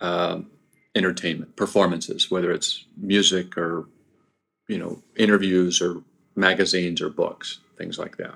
um, 0.00 0.49
entertainment 0.94 1.56
performances, 1.56 2.30
whether 2.30 2.52
it's 2.52 2.84
music 2.96 3.56
or 3.56 3.86
you 4.68 4.78
know 4.78 5.02
interviews 5.16 5.80
or 5.80 6.02
magazines 6.36 7.00
or 7.00 7.08
books, 7.10 7.60
things 7.76 7.98
like 7.98 8.16
that. 8.18 8.34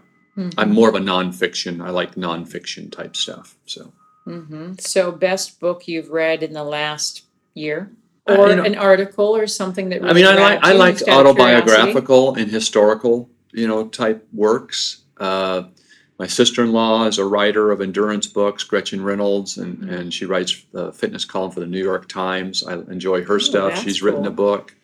I'm 0.59 0.73
more 0.73 0.89
of 0.89 0.97
a 0.97 0.99
nonfiction. 1.01 1.81
I 1.81 1.91
like 1.91 2.17
nonfiction 2.17 2.91
type 2.91 3.15
stuff. 3.15 3.57
So 3.67 3.93
hmm 4.25 4.73
So, 4.79 5.13
best 5.13 5.61
book 5.61 5.87
you've 5.87 6.11
read 6.11 6.43
in 6.43 6.53
the 6.53 6.65
last 6.65 7.23
year, 7.55 7.91
Uh, 8.29 8.35
or 8.37 8.49
you 8.49 8.57
know- 8.57 8.65
an 8.65 8.75
article, 8.75 9.37
or 9.37 9.47
something 9.47 9.91
that. 9.91 10.03
I 10.05 10.13
mean, 10.13 10.27
I 10.27 10.35
like 10.35 10.65
I 10.65 10.73
like 10.73 10.97
autobiographical 11.09 12.35
and 12.35 12.51
historical, 12.51 13.29
you 13.53 13.69
know, 13.69 13.87
type 13.89 14.27
works. 14.33 15.03
Uh, 15.19 15.65
my 16.19 16.27
sister-in-law 16.27 17.07
is 17.07 17.19
a 17.19 17.25
writer 17.25 17.71
of 17.73 17.81
endurance 17.81 18.27
books, 18.27 18.63
Gretchen 18.65 19.03
Reynolds, 19.03 19.59
and, 19.59 19.79
Mhm. 19.79 19.93
and 19.93 20.15
she 20.15 20.27
writes 20.27 20.63
the 20.73 20.93
fitness 20.93 21.25
column 21.25 21.51
for 21.51 21.61
the 21.61 21.67
New 21.67 21.83
York 21.83 22.09
Times. 22.09 22.63
I 22.65 22.75
enjoy 22.75 23.25
her 23.25 23.35
Oh, 23.37 23.39
stuff. 23.39 23.83
She's 23.83 24.03
written 24.03 24.25
a 24.27 24.31
book. 24.31 24.75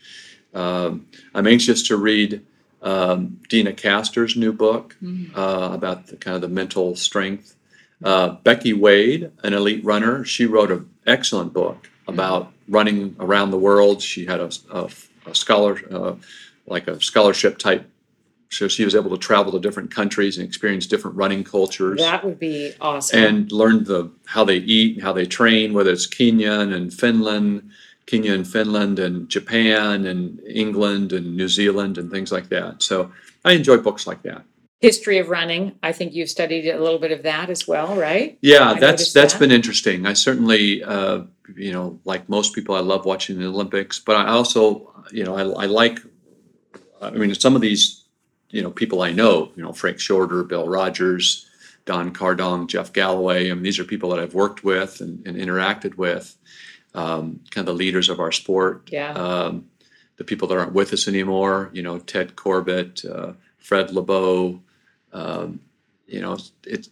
Um, 0.55 1.07
I'm 1.35 1.47
anxious 1.47 1.83
to 1.89 1.97
read 1.97 2.43
um, 2.83 3.39
Deena 3.51 3.75
Kastor's 3.75 4.37
new 4.37 4.55
book 4.55 4.97
Mhm. 5.03 5.37
uh, 5.37 5.75
about 5.75 6.07
the 6.07 6.17
kind 6.17 6.35
of 6.35 6.41
the 6.41 6.49
mental 6.49 6.97
strength. 6.97 7.55
Uh, 8.03 8.31
Becky 8.43 8.73
Wade, 8.73 9.31
an 9.45 9.53
elite 9.53 9.85
runner, 9.85 10.25
she 10.25 10.47
wrote 10.47 10.71
an 10.71 10.89
excellent 11.07 11.53
book 11.53 11.91
about 12.09 12.51
running 12.69 13.15
around 13.21 13.51
the 13.51 13.59
world. 13.59 14.01
She 14.01 14.25
had 14.25 14.41
a, 14.41 14.51
a, 14.71 14.89
a 15.27 15.35
scholar, 15.35 15.79
uh, 15.91 16.15
like 16.67 16.89
a 16.89 16.99
scholarship 17.03 17.59
type. 17.59 17.85
So 18.53 18.67
she 18.69 18.85
was 18.85 18.95
able 18.97 19.11
to 19.11 19.17
travel 19.17 19.53
to 19.53 19.61
different 19.61 19.95
countries 19.95 20.37
and 20.37 20.47
experience 20.47 20.87
different 20.87 21.17
running 21.17 21.45
cultures 21.45 22.01
That 22.01 22.25
would 22.25 22.39
be 22.41 22.73
awesome. 22.81 23.19
and 23.23 23.53
learn 23.53 23.85
the 23.85 24.11
how 24.27 24.45
they 24.45 24.57
eat 24.57 24.97
and 24.97 25.03
how 25.05 25.13
they 25.13 25.25
train, 25.27 25.73
whether 25.73 25.93
it's 25.93 26.07
Kenya 26.07 26.53
and 26.61 26.93
Finland, 26.93 27.71
Kenya 28.07 28.35
and 28.35 28.47
Finland 28.47 28.99
and 28.99 29.29
Japan 29.29 30.05
and 30.05 30.41
England 30.47 31.13
and 31.13 31.37
New 31.37 31.49
Zealand 31.49 31.97
and 31.97 32.11
things 32.11 32.33
like 32.33 32.49
that. 32.49 32.83
So 32.83 33.13
I 33.45 33.53
enjoy 33.53 33.77
books 33.79 34.07
like 34.07 34.23
that. 34.25 34.43
history 34.81 35.19
of 35.19 35.29
running. 35.29 35.73
I 35.83 35.93
think 35.93 36.15
you've 36.15 36.31
studied 36.31 36.67
a 36.69 36.81
little 36.83 36.99
bit 36.99 37.13
of 37.13 37.23
that 37.23 37.51
as 37.51 37.69
well, 37.69 37.95
right? 37.95 38.37
Yeah, 38.43 38.71
I 38.73 38.81
that's 38.81 39.13
that's 39.13 39.35
that. 39.35 39.39
been 39.39 39.53
interesting. 39.53 40.07
I 40.07 40.15
certainly, 40.15 40.83
uh, 40.83 41.21
you 41.55 41.73
know, 41.73 42.01
like 42.05 42.29
most 42.29 42.55
people, 42.55 42.75
I 42.75 42.81
love 42.81 43.05
watching 43.05 43.39
the 43.39 43.47
Olympics, 43.47 44.01
but 44.01 44.17
I 44.17 44.29
also, 44.31 44.93
you 45.13 45.23
know, 45.25 45.37
I, 45.37 45.65
I 45.65 45.67
like. 45.67 46.01
I 47.01 47.11
mean, 47.11 47.35
some 47.35 47.55
of 47.57 47.63
these, 47.63 48.00
you 48.51 48.63
know, 48.63 48.71
people 48.71 49.03
I 49.03 49.13
know, 49.13 49.53
you 49.57 49.63
know, 49.63 49.73
Frank 49.73 50.01
Shorter, 50.01 50.43
Bill 50.45 50.69
Rodgers, 50.69 51.49
Don 51.85 52.13
Kardong, 52.13 52.67
Jeff 52.67 52.93
Galloway. 52.93 53.51
I 53.51 53.55
mean, 53.55 53.63
these 53.63 53.79
are 53.79 53.85
people 53.85 54.11
that 54.11 54.21
I've 54.21 54.35
worked 54.35 54.65
with 54.65 55.01
and, 55.01 55.27
and 55.27 55.37
interacted 55.37 55.97
with, 55.97 56.37
um, 56.95 57.41
kind 57.51 57.67
of 57.67 57.75
the 57.75 57.79
leaders 57.79 58.09
of 58.09 58.21
our 58.21 58.33
sport. 58.33 58.89
Yeah. 58.93 59.13
Um, 59.13 59.67
the 60.17 60.25
people 60.25 60.49
that 60.49 60.59
aren't 60.59 60.75
with 60.75 60.93
us 60.93 61.09
anymore, 61.09 61.71
you 61.73 61.83
know, 61.83 61.99
Ted 61.99 62.37
Corbitt, 62.37 63.09
uh, 63.11 63.33
Fred 63.59 63.89
Lebow. 63.89 64.61
Um, 65.13 65.61
you 66.07 66.21
know, 66.21 66.37
it's 66.67 66.91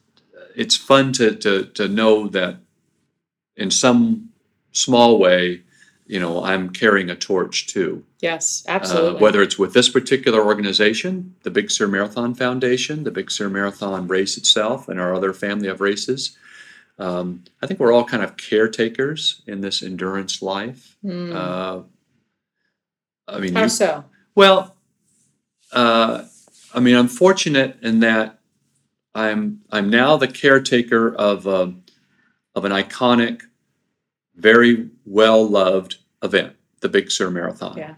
it's 0.57 0.77
fun 0.77 1.13
to 1.15 1.35
to 1.37 1.67
to 1.67 1.89
know 1.89 2.29
that 2.29 2.57
in 3.57 3.71
some 3.71 4.31
small 4.73 5.19
way, 5.19 5.63
you 6.09 6.19
know, 6.19 6.43
I'm 6.43 6.71
carrying 6.71 7.11
a 7.11 7.15
torch 7.15 7.67
too. 7.69 8.03
Yes, 8.21 8.65
Uh, 8.67 8.73
absolutely. 8.73 9.21
whether 9.21 9.43
it's 9.43 9.59
with 9.59 9.75
this 9.75 9.89
particular 9.89 10.43
organization, 10.45 11.35
the 11.43 11.51
Big 11.51 11.71
Sur 11.71 11.87
Marathon 11.87 12.35
Foundation, 12.35 13.05
the 13.05 13.11
Big 13.11 13.31
Sur 13.31 13.49
Marathon 13.51 14.09
race 14.09 14.37
itself, 14.37 14.89
and 14.89 14.99
our 14.99 15.15
other 15.15 15.33
family 15.33 15.69
of 15.69 15.81
races. 15.81 16.37
Um, 16.99 17.45
I 17.63 17.67
think 17.67 17.79
we're 17.79 17.93
all 17.93 18.05
kind 18.05 18.25
of 18.25 18.37
caretakers 18.37 19.43
in 19.47 19.61
this 19.61 19.83
endurance 19.83 20.43
life. 20.43 20.97
Hmm. 21.03 21.33
Uh, 21.33 21.83
I 23.29 23.39
mean, 23.39 23.55
How 23.55 23.65
you- 23.65 23.69
so? 23.69 24.05
well, 24.35 24.75
uh, 25.73 26.25
I 26.75 26.81
mean, 26.81 26.97
I'm 26.97 27.09
fortunate 27.09 27.77
in 27.83 28.01
that 28.01 28.39
I'm 29.15 29.61
I'm 29.71 29.91
now 29.91 30.17
the 30.17 30.29
caretaker 30.29 31.15
of 31.15 31.47
a, 31.47 31.75
of 32.55 32.65
an 32.65 32.73
iconic, 32.73 33.43
very 34.39 34.89
well 35.05 35.47
loved 35.47 35.97
event, 36.23 36.55
the 36.81 36.89
Big 36.89 37.11
Sur 37.11 37.31
Marathon. 37.31 37.77
Yeah. 37.77 37.95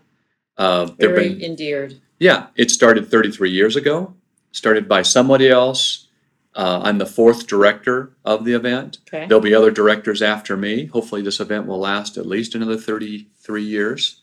Uh, 0.56 0.86
Very 0.98 1.30
been 1.30 1.42
endeared. 1.42 2.00
yeah, 2.18 2.48
it 2.56 2.70
started 2.70 3.10
33 3.10 3.50
years 3.50 3.76
ago. 3.76 4.14
Started 4.52 4.88
by 4.88 5.02
somebody 5.02 5.48
else. 5.48 6.08
Uh, 6.54 6.80
I'm 6.82 6.98
the 6.98 7.06
fourth 7.06 7.46
director 7.46 8.12
of 8.24 8.44
the 8.44 8.54
event. 8.54 8.98
Okay. 9.06 9.26
There'll 9.26 9.40
be 9.40 9.54
other 9.54 9.70
directors 9.70 10.20
after 10.20 10.56
me. 10.56 10.86
Hopefully, 10.86 11.22
this 11.22 11.38
event 11.38 11.66
will 11.66 11.78
last 11.78 12.16
at 12.16 12.26
least 12.26 12.54
another 12.56 12.76
33 12.76 13.62
years. 13.62 14.20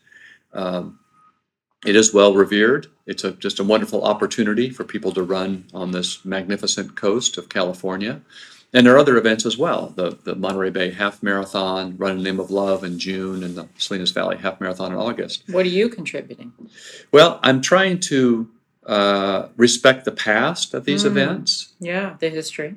Um, 0.52 0.98
it 1.86 1.96
is 1.96 2.12
well 2.12 2.34
revered. 2.34 2.88
It's 3.06 3.24
a, 3.24 3.32
just 3.32 3.58
a 3.58 3.64
wonderful 3.64 4.04
opportunity 4.04 4.68
for 4.68 4.84
people 4.84 5.12
to 5.12 5.22
run 5.22 5.64
on 5.72 5.92
this 5.92 6.24
magnificent 6.24 6.96
coast 6.96 7.38
of 7.38 7.48
California. 7.48 8.20
And 8.74 8.86
there 8.86 8.94
are 8.94 8.98
other 8.98 9.16
events 9.16 9.46
as 9.46 9.56
well 9.56 9.92
the, 9.96 10.18
the 10.24 10.34
Monterey 10.34 10.70
Bay 10.70 10.90
Half 10.90 11.22
Marathon, 11.22 11.96
Run 11.96 12.12
in 12.12 12.16
the 12.18 12.22
Name 12.24 12.38
of 12.40 12.50
Love 12.50 12.84
in 12.84 12.98
June, 12.98 13.42
and 13.42 13.54
the 13.56 13.66
Salinas 13.78 14.10
Valley 14.10 14.36
Half 14.36 14.60
Marathon 14.60 14.92
in 14.92 14.98
August. 14.98 15.44
What 15.50 15.64
are 15.64 15.70
you 15.70 15.88
contributing? 15.88 16.52
Well, 17.10 17.40
I'm 17.42 17.60
trying 17.62 18.00
to 18.00 18.48
uh, 18.86 19.48
respect 19.56 20.04
the 20.04 20.12
past 20.12 20.74
of 20.74 20.84
these 20.84 21.04
Mm. 21.04 21.06
events 21.08 21.72
Yeah, 21.80 22.16
the 22.20 22.28
history. 22.30 22.76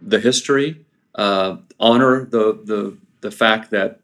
the 0.00 0.20
history, 0.20 0.84
uh, 1.14 1.56
honor 1.80 2.24
the, 2.24 2.58
the 2.64 2.96
the 3.20 3.30
fact 3.30 3.70
that 3.70 3.98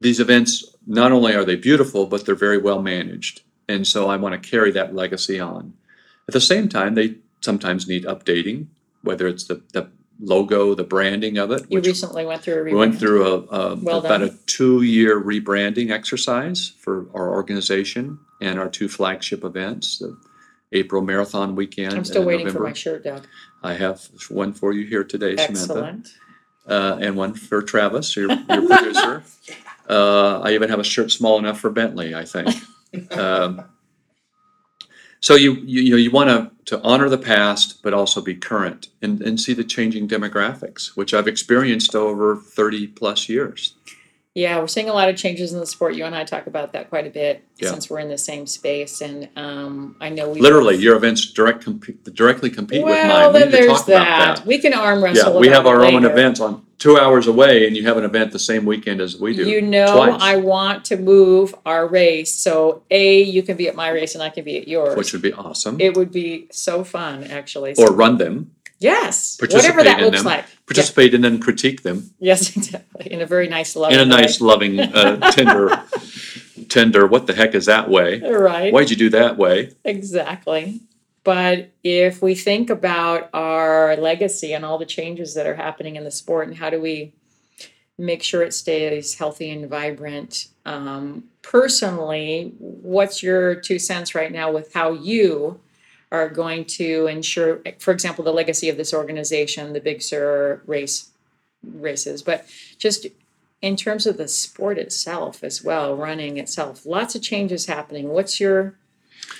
these 0.00 0.20
events 0.20 0.76
not 0.86 1.10
only 1.12 1.34
are 1.34 1.44
they 1.44 1.56
beautiful, 1.56 2.06
but 2.06 2.24
they're 2.26 2.34
very 2.34 2.58
well 2.58 2.80
managed, 2.82 3.42
and 3.68 3.86
so 3.86 4.08
I 4.08 4.16
want 4.16 4.40
to 4.40 4.50
carry 4.50 4.70
that 4.72 4.94
legacy 4.94 5.40
on. 5.40 5.72
At 6.28 6.34
the 6.34 6.40
same 6.40 6.68
time, 6.68 6.94
they 6.94 7.16
sometimes 7.40 7.88
need 7.88 8.04
updating, 8.04 8.66
whether 9.02 9.26
it's 9.26 9.44
the, 9.44 9.62
the 9.72 9.88
logo, 10.22 10.74
the 10.74 10.84
branding 10.84 11.36
of 11.36 11.50
it. 11.50 11.62
You 11.68 11.78
which 11.78 11.86
recently 11.86 12.24
went 12.24 12.42
through 12.42 12.60
a 12.60 12.64
we 12.64 12.74
went 12.74 12.98
through 12.98 13.26
a, 13.26 13.36
a 13.40 13.76
Well 13.76 13.98
about 13.98 14.20
done. 14.20 14.22
a 14.22 14.30
two-year 14.46 15.20
rebranding 15.20 15.90
exercise 15.90 16.72
for 16.78 17.06
our 17.14 17.30
organization 17.30 18.20
and 18.40 18.58
our 18.58 18.68
two 18.68 18.88
flagship 18.88 19.44
events, 19.44 19.98
the 19.98 20.16
April 20.72 21.02
Marathon 21.02 21.54
weekend. 21.54 21.92
I'm 21.94 22.04
still 22.04 22.24
waiting 22.24 22.48
for 22.50 22.60
my 22.60 22.72
shirt, 22.72 23.04
Doug. 23.04 23.26
I 23.62 23.74
have 23.74 24.08
one 24.28 24.52
for 24.52 24.72
you 24.72 24.86
here 24.86 25.04
today, 25.04 25.36
Samantha, 25.36 26.02
uh, 26.66 26.98
and 27.00 27.16
one 27.16 27.34
for 27.34 27.62
Travis, 27.62 28.16
your, 28.16 28.30
your 28.30 28.66
producer. 28.66 29.22
Uh, 29.88 30.40
I 30.44 30.52
even 30.52 30.68
have 30.70 30.78
a 30.78 30.84
shirt 30.84 31.10
small 31.10 31.40
enough 31.40 31.58
for 31.58 31.68
Bentley, 31.68 32.14
I 32.14 32.24
think. 32.24 32.48
Um, 33.10 33.64
so 35.22 35.36
you, 35.36 35.54
you, 35.54 35.82
you 35.82 35.90
know, 35.92 35.96
you 35.96 36.10
want 36.10 36.28
to, 36.28 36.50
to 36.66 36.82
honor 36.82 37.08
the 37.08 37.16
past, 37.18 37.82
but 37.82 37.94
also 37.94 38.20
be 38.20 38.34
current 38.34 38.88
and, 39.00 39.22
and 39.22 39.40
see 39.40 39.54
the 39.54 39.64
changing 39.64 40.08
demographics, 40.08 40.96
which 40.96 41.14
I've 41.14 41.28
experienced 41.28 41.94
over 41.94 42.36
30 42.36 42.88
plus 42.88 43.28
years. 43.28 43.74
Yeah, 44.34 44.58
we're 44.60 44.66
seeing 44.66 44.88
a 44.88 44.94
lot 44.94 45.10
of 45.10 45.16
changes 45.16 45.52
in 45.52 45.60
the 45.60 45.66
sport. 45.66 45.94
You 45.94 46.06
and 46.06 46.14
I 46.14 46.24
talk 46.24 46.46
about 46.46 46.72
that 46.72 46.88
quite 46.88 47.06
a 47.06 47.10
bit 47.10 47.44
Yeah. 47.58 47.70
since 47.70 47.90
we're 47.90 47.98
in 47.98 48.08
the 48.08 48.16
same 48.16 48.46
space, 48.46 49.02
and 49.02 49.28
um, 49.36 49.94
I 50.00 50.08
know 50.08 50.30
we 50.30 50.40
Literally, 50.40 50.76
your 50.76 50.96
events 50.96 51.30
direct 51.32 51.62
compete, 51.62 52.02
directly 52.14 52.48
compete 52.48 52.82
with 52.82 52.92
Well, 52.92 53.08
mine. 53.08 53.32
We 53.34 53.38
then 53.40 53.48
need 53.50 53.56
to 53.58 53.62
there's 53.66 53.78
talk 53.78 53.88
about 53.88 54.36
that. 54.36 54.46
We 54.46 54.58
can 54.58 54.72
arm 54.72 55.04
wrestle. 55.04 55.34
Yeah, 55.34 55.38
we 55.40 55.48
have 55.48 55.66
our 55.66 55.84
it 55.84 55.92
own 55.92 56.06
events 56.06 56.40
on 56.40 56.64
two 56.82 56.98
hours 56.98 57.28
away, 57.28 57.64
and 57.68 57.76
you 57.76 57.86
have 57.86 57.96
an 57.96 58.02
event 58.02 58.32
the 58.32 58.40
same 58.40 58.64
weekend 58.64 59.00
as 59.00 59.16
we 59.16 59.36
do. 59.36 59.48
You 59.48 59.62
know, 59.62 59.94
twice. 59.94 60.20
I 60.20 60.34
want 60.36 60.84
to 60.86 60.96
move 60.96 61.54
our 61.64 61.86
race 61.86 62.34
so 62.34 62.82
a 62.90 63.22
you 63.22 63.44
can 63.44 63.56
be 63.56 63.68
at 63.68 63.76
my 63.76 63.88
race 63.90 64.14
and 64.14 64.22
I 64.22 64.30
can 64.30 64.42
be 64.44 64.58
at 64.58 64.66
yours. 64.66 64.96
which 64.96 65.12
would 65.12 65.22
be 65.22 65.32
awesome. 65.32 65.80
it 65.80 65.96
would 65.96 66.10
be 66.10 66.48
so 66.50 66.82
fun, 66.82 67.22
actually. 67.24 67.74
or 67.78 67.92
run 67.92 68.18
them, 68.18 68.50
yes, 68.80 69.36
participate 69.36 69.76
whatever 69.76 69.84
that 69.84 69.98
in 70.00 70.04
looks 70.06 70.18
them, 70.18 70.26
like. 70.26 70.44
participate 70.66 71.14
and 71.14 71.22
then 71.22 71.38
critique 71.38 71.82
them 71.82 72.10
Yes, 72.18 72.56
exactly. 72.56 73.12
In 73.12 73.20
a 73.20 73.26
very 73.26 73.48
nice, 73.48 73.76
loving 73.76 73.94
in 73.94 74.00
a 74.00 74.04
nice, 74.04 74.40
loving, 74.40 74.80
uh, 74.80 75.30
tender, 75.30 75.84
tender. 76.68 77.06
What 77.06 77.28
the 77.28 77.34
heck 77.34 77.54
is 77.54 77.66
that 77.66 77.88
way? 77.88 78.18
Right. 78.18 78.72
Why'd 78.72 78.90
you 78.90 78.96
do 78.96 79.10
that 79.10 79.36
way? 79.36 79.70
Exactly. 79.84 80.80
But 81.24 81.70
if 81.84 82.20
we 82.20 82.34
think 82.34 82.68
about 82.68 83.30
our 83.32 83.96
legacy 83.96 84.52
and 84.52 84.64
all 84.64 84.78
the 84.78 84.86
changes 84.86 85.34
that 85.34 85.46
are 85.46 85.54
happening 85.54 85.96
in 85.96 86.04
the 86.04 86.10
sport, 86.10 86.48
and 86.48 86.56
how 86.56 86.70
do 86.70 86.80
we 86.80 87.12
make 87.96 88.22
sure 88.22 88.42
it 88.42 88.54
stays 88.54 89.14
healthy 89.14 89.50
and 89.50 89.68
vibrant? 89.68 90.48
Um, 90.66 91.24
personally, 91.42 92.54
what's 92.58 93.22
your 93.22 93.54
two 93.54 93.78
cents 93.78 94.14
right 94.14 94.32
now 94.32 94.50
with 94.50 94.72
how 94.72 94.92
you 94.92 95.60
are 96.10 96.28
going 96.28 96.64
to 96.64 97.06
ensure, 97.06 97.60
for 97.78 97.92
example, 97.92 98.24
the 98.24 98.32
legacy 98.32 98.68
of 98.68 98.76
this 98.76 98.92
organization, 98.92 99.72
the 99.72 99.80
Big 99.80 100.02
Sur 100.02 100.62
race 100.66 101.10
races, 101.64 102.22
but 102.22 102.46
just 102.78 103.06
in 103.62 103.76
terms 103.76 104.06
of 104.06 104.16
the 104.16 104.26
sport 104.26 104.76
itself 104.76 105.44
as 105.44 105.62
well, 105.62 105.96
running 105.96 106.36
itself, 106.36 106.84
lots 106.84 107.14
of 107.14 107.22
changes 107.22 107.66
happening. 107.66 108.08
What's 108.08 108.40
your 108.40 108.76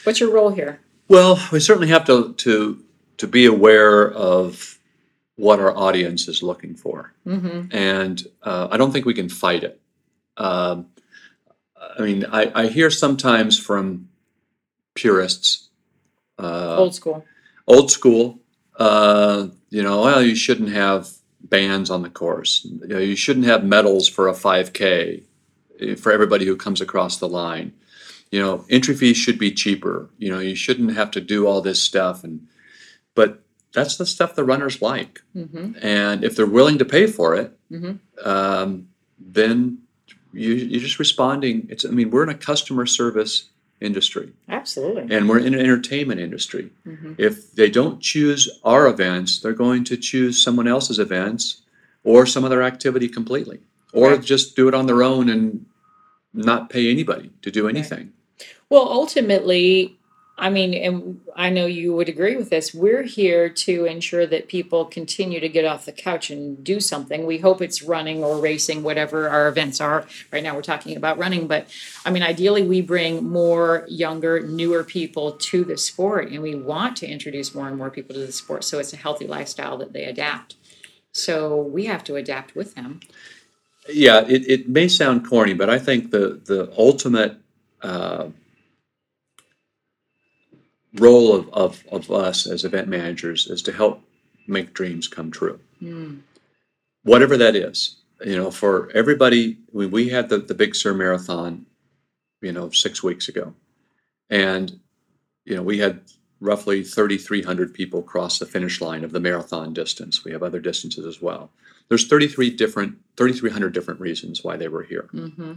what's 0.05 0.21
your 0.21 0.33
role 0.33 0.51
here? 0.51 0.81
Well, 1.13 1.39
we 1.53 1.61
certainly 1.61 1.89
have 1.89 2.07
to 2.07 2.33
to 2.33 2.83
to 3.19 3.27
be 3.27 3.45
aware 3.45 4.11
of 4.11 4.79
what 5.37 5.61
our 5.61 5.77
audience 5.77 6.27
is 6.27 6.43
looking 6.43 6.75
for, 6.75 7.13
Mm-hmm. 7.27 7.77
and 7.77 8.27
uh, 8.43 8.69
I 8.71 8.79
don't 8.79 8.93
think 8.93 9.05
we 9.05 9.13
can 9.13 9.29
fight 9.29 9.63
it. 9.63 9.79
Um, 10.39 10.87
I 11.99 12.01
mean, 12.03 12.25
I, 12.33 12.51
I 12.55 12.67
hear 12.69 12.91
sometimes 12.91 13.59
from 13.59 14.09
purists, 14.95 15.69
uh, 16.39 16.77
Old 16.79 16.95
school. 16.95 17.25
old 17.67 17.91
school. 17.91 18.39
Uh, 18.79 19.49
you 19.69 19.83
know, 19.83 20.01
well, 20.03 20.23
you 20.23 20.35
shouldn't 20.35 20.71
have 20.71 21.11
bands 21.43 21.91
on 21.91 22.01
the 22.01 22.09
course. 22.11 22.65
You, 22.65 22.89
know, 22.89 22.99
you 22.99 23.17
shouldn't 23.17 23.45
have 23.47 23.65
medals 23.65 24.09
for 24.09 24.29
a 24.29 24.33
5K 24.33 25.23
eh, 25.81 25.95
for 25.97 26.11
everybody 26.11 26.47
who 26.47 26.57
comes 26.57 26.81
across 26.81 27.19
the 27.19 27.29
line. 27.29 27.75
You 28.33 28.41
know, 28.41 28.65
entry 28.71 28.95
fees 28.97 29.17
should 29.19 29.39
be 29.39 29.53
cheaper. 29.53 30.09
You 30.19 30.31
know, 30.31 30.39
you 30.41 30.57
shouldn't 30.57 30.95
have 30.95 31.11
to 31.13 31.21
do 31.21 31.47
all 31.47 31.61
this 31.61 31.81
stuff. 31.81 32.25
And 32.25 32.49
but 33.15 33.43
that's 33.75 33.97
the 33.99 34.07
stuff 34.07 34.35
the 34.35 34.43
runners 34.45 34.83
like. 34.83 35.21
Mm-hmm. 35.37 35.73
And 35.83 36.25
if 36.25 36.35
they're 36.35 36.47
willing 36.47 36.79
to 36.79 36.85
pay 36.85 37.07
for 37.07 37.35
it, 37.37 37.57
Mhm. 37.71 37.99
um, 38.27 38.89
then 39.19 39.79
you, 40.33 40.53
you're 40.55 40.81
just 40.81 40.99
responding. 40.99 41.67
It's 41.71 41.85
I 41.85 41.91
mean, 41.91 42.11
we're 42.11 42.23
in 42.23 42.29
a 42.31 42.35
customer 42.35 42.87
service 42.87 43.51
industry 43.83 44.33
Absolutely. 44.49 45.15
and 45.15 45.29
we're 45.29 45.39
in 45.41 45.55
an 45.55 45.61
entertainment 45.61 46.21
industry. 46.21 46.71
Mhm. 46.87 47.17
If 47.19 47.53
they 47.55 47.69
don't 47.69 48.01
choose 48.01 48.49
our 48.65 48.87
events, 48.87 49.41
they're 49.41 49.53
going 49.67 49.85
to 49.85 49.97
choose 49.97 50.41
someone 50.43 50.69
else's 50.69 50.99
events 50.99 51.63
or 52.05 52.25
some 52.25 52.45
other 52.45 52.63
activity 52.63 53.09
completely, 53.09 53.59
or 53.93 54.11
Right. 54.13 54.23
just 54.23 54.57
do 54.57 54.69
it 54.69 54.75
on 54.75 54.87
their 54.87 55.03
own 55.03 55.29
and 55.29 55.67
not 56.33 56.71
pay 56.71 56.91
anybody 56.91 57.31
to 57.43 57.51
do 57.51 57.69
anything. 57.69 58.13
Well, 58.73 58.89
ultimately, 58.91 59.99
I 60.39 60.49
mean, 60.49 60.73
and 60.73 61.21
I 61.37 61.51
know 61.51 61.67
you 61.67 61.93
would 61.93 62.09
agree 62.09 62.37
with 62.37 62.49
this. 62.49 62.73
We're 62.73 63.03
here 63.03 63.51
to 63.51 63.85
ensure 63.85 64.27
that 64.27 64.49
people 64.49 64.87
continue 64.87 65.41
to 65.41 65.49
get 65.51 65.67
off 65.67 65.85
the 65.85 65.93
couch 65.93 66.31
and 66.31 66.65
do 66.65 66.81
something. 66.81 67.27
We 67.27 67.37
hope 67.37 67.61
it's 67.61 67.83
running 67.83 68.25
or 68.25 68.41
racing, 68.41 68.83
whatever 68.83 69.29
our 69.29 69.47
events 69.49 69.79
are. 69.83 70.07
Right 70.33 70.43
now, 70.43 70.55
we're 70.55 70.63
talking 70.63 70.97
about 70.97 71.19
running, 71.19 71.47
but 71.47 71.69
I 72.07 72.11
mean, 72.11 72.23
ideally, 72.23 72.63
we 72.63 72.81
bring 72.81 73.23
more 73.29 73.85
younger, 73.91 74.41
newer 74.41 74.85
people 74.85 75.33
to 75.33 75.65
the 75.65 75.77
sport, 75.77 76.31
and 76.31 76.41
we 76.41 76.55
want 76.55 76.97
to 76.97 77.07
introduce 77.07 77.55
more 77.55 77.69
and 77.69 77.77
more 77.77 77.91
people 77.91 78.15
to 78.15 78.25
the 78.25 78.33
sport 78.33 78.65
so 78.65 78.79
it's 78.79 78.95
a 78.95 78.97
healthy 78.97 79.27
lifestyle 79.27 79.77
that 79.77 79.93
they 79.93 80.05
adapt. 80.05 80.57
So 81.13 81.61
we 81.61 81.85
have 81.85 82.05
to 82.05 82.17
adapt 82.17 82.57
with 82.57 82.75
them. 82.75 83.01
Yeah, 83.87 84.25
it, 84.27 84.49
it 84.49 84.67
may 84.71 84.89
sound 84.89 85.29
corny, 85.29 85.53
but 85.53 85.69
I 85.69 85.79
think 85.79 86.11
the, 86.11 86.41
the 86.43 86.73
ultimate 86.79 87.37
uh, 87.83 88.29
role 90.95 91.35
of, 91.35 91.49
of, 91.51 91.85
of 91.91 92.11
us 92.11 92.47
as 92.47 92.65
event 92.65 92.89
managers 92.89 93.47
is 93.49 93.63
to 93.63 93.73
help 93.73 94.03
make 94.47 94.75
dreams 94.75 95.09
come 95.09 95.31
true. 95.31 95.59
Hmm. 95.79 96.19
Whatever 97.03 97.37
that 97.37 97.57
is, 97.57 97.97
you 98.25 98.37
know, 98.37 98.51
for 98.51 98.91
everybody, 98.95 99.59
we, 99.73 99.87
we 99.87 100.09
had 100.09 100.29
the, 100.29 100.39
the 100.39 100.55
Big 100.55 100.75
Sur 100.75 100.95
Marathon, 100.95 101.67
you 102.41 102.53
know, 102.53 102.71
six 102.71 103.03
weeks 103.03 103.29
ago. 103.29 103.55
And, 104.31 104.81
you 105.45 105.57
know, 105.57 105.63
we 105.63 105.79
had 105.79 106.01
roughly 106.41 106.83
3,300 106.83 107.73
people 107.73 108.03
cross 108.03 108.39
the 108.39 108.47
finish 108.47 108.81
line 108.81 109.05
of 109.05 109.13
the 109.13 109.21
marathon 109.21 109.73
distance. 109.73 110.25
We 110.25 110.33
have 110.33 110.43
other 110.43 110.61
distances 110.61 111.07
as 111.07 111.23
well. 111.23 111.51
There's 111.89 112.07
33 112.09 112.51
different, 112.51 112.97
3,300 113.17 113.73
different 113.73 114.01
reasons 114.01 114.43
why 114.43 114.57
they 114.57 114.69
were 114.69 114.83
here. 114.83 115.09
Mm-hmm. 115.13 115.55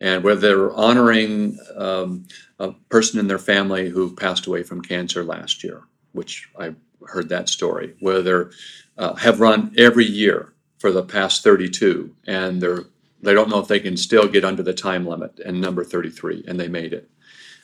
And 0.00 0.22
whether 0.22 0.40
they're 0.40 0.72
honoring 0.72 1.58
um, 1.76 2.26
a 2.58 2.72
person 2.88 3.18
in 3.18 3.26
their 3.26 3.38
family 3.38 3.88
who 3.88 4.14
passed 4.14 4.46
away 4.46 4.62
from 4.62 4.80
cancer 4.80 5.24
last 5.24 5.64
year, 5.64 5.82
which 6.12 6.48
I 6.58 6.74
heard 7.06 7.28
that 7.30 7.48
story, 7.48 7.94
whether 8.00 8.52
uh, 8.96 9.14
have 9.14 9.40
run 9.40 9.74
every 9.76 10.04
year 10.04 10.52
for 10.78 10.92
the 10.92 11.02
past 11.02 11.42
32 11.42 12.14
and 12.26 12.60
they're 12.60 12.84
they 13.20 13.34
don't 13.34 13.48
know 13.48 13.58
if 13.58 13.66
they 13.66 13.80
can 13.80 13.96
still 13.96 14.28
get 14.28 14.44
under 14.44 14.62
the 14.62 14.72
time 14.72 15.04
limit 15.04 15.40
and 15.44 15.60
number 15.60 15.82
33 15.82 16.44
and 16.46 16.58
they 16.58 16.68
made 16.68 16.92
it. 16.92 17.10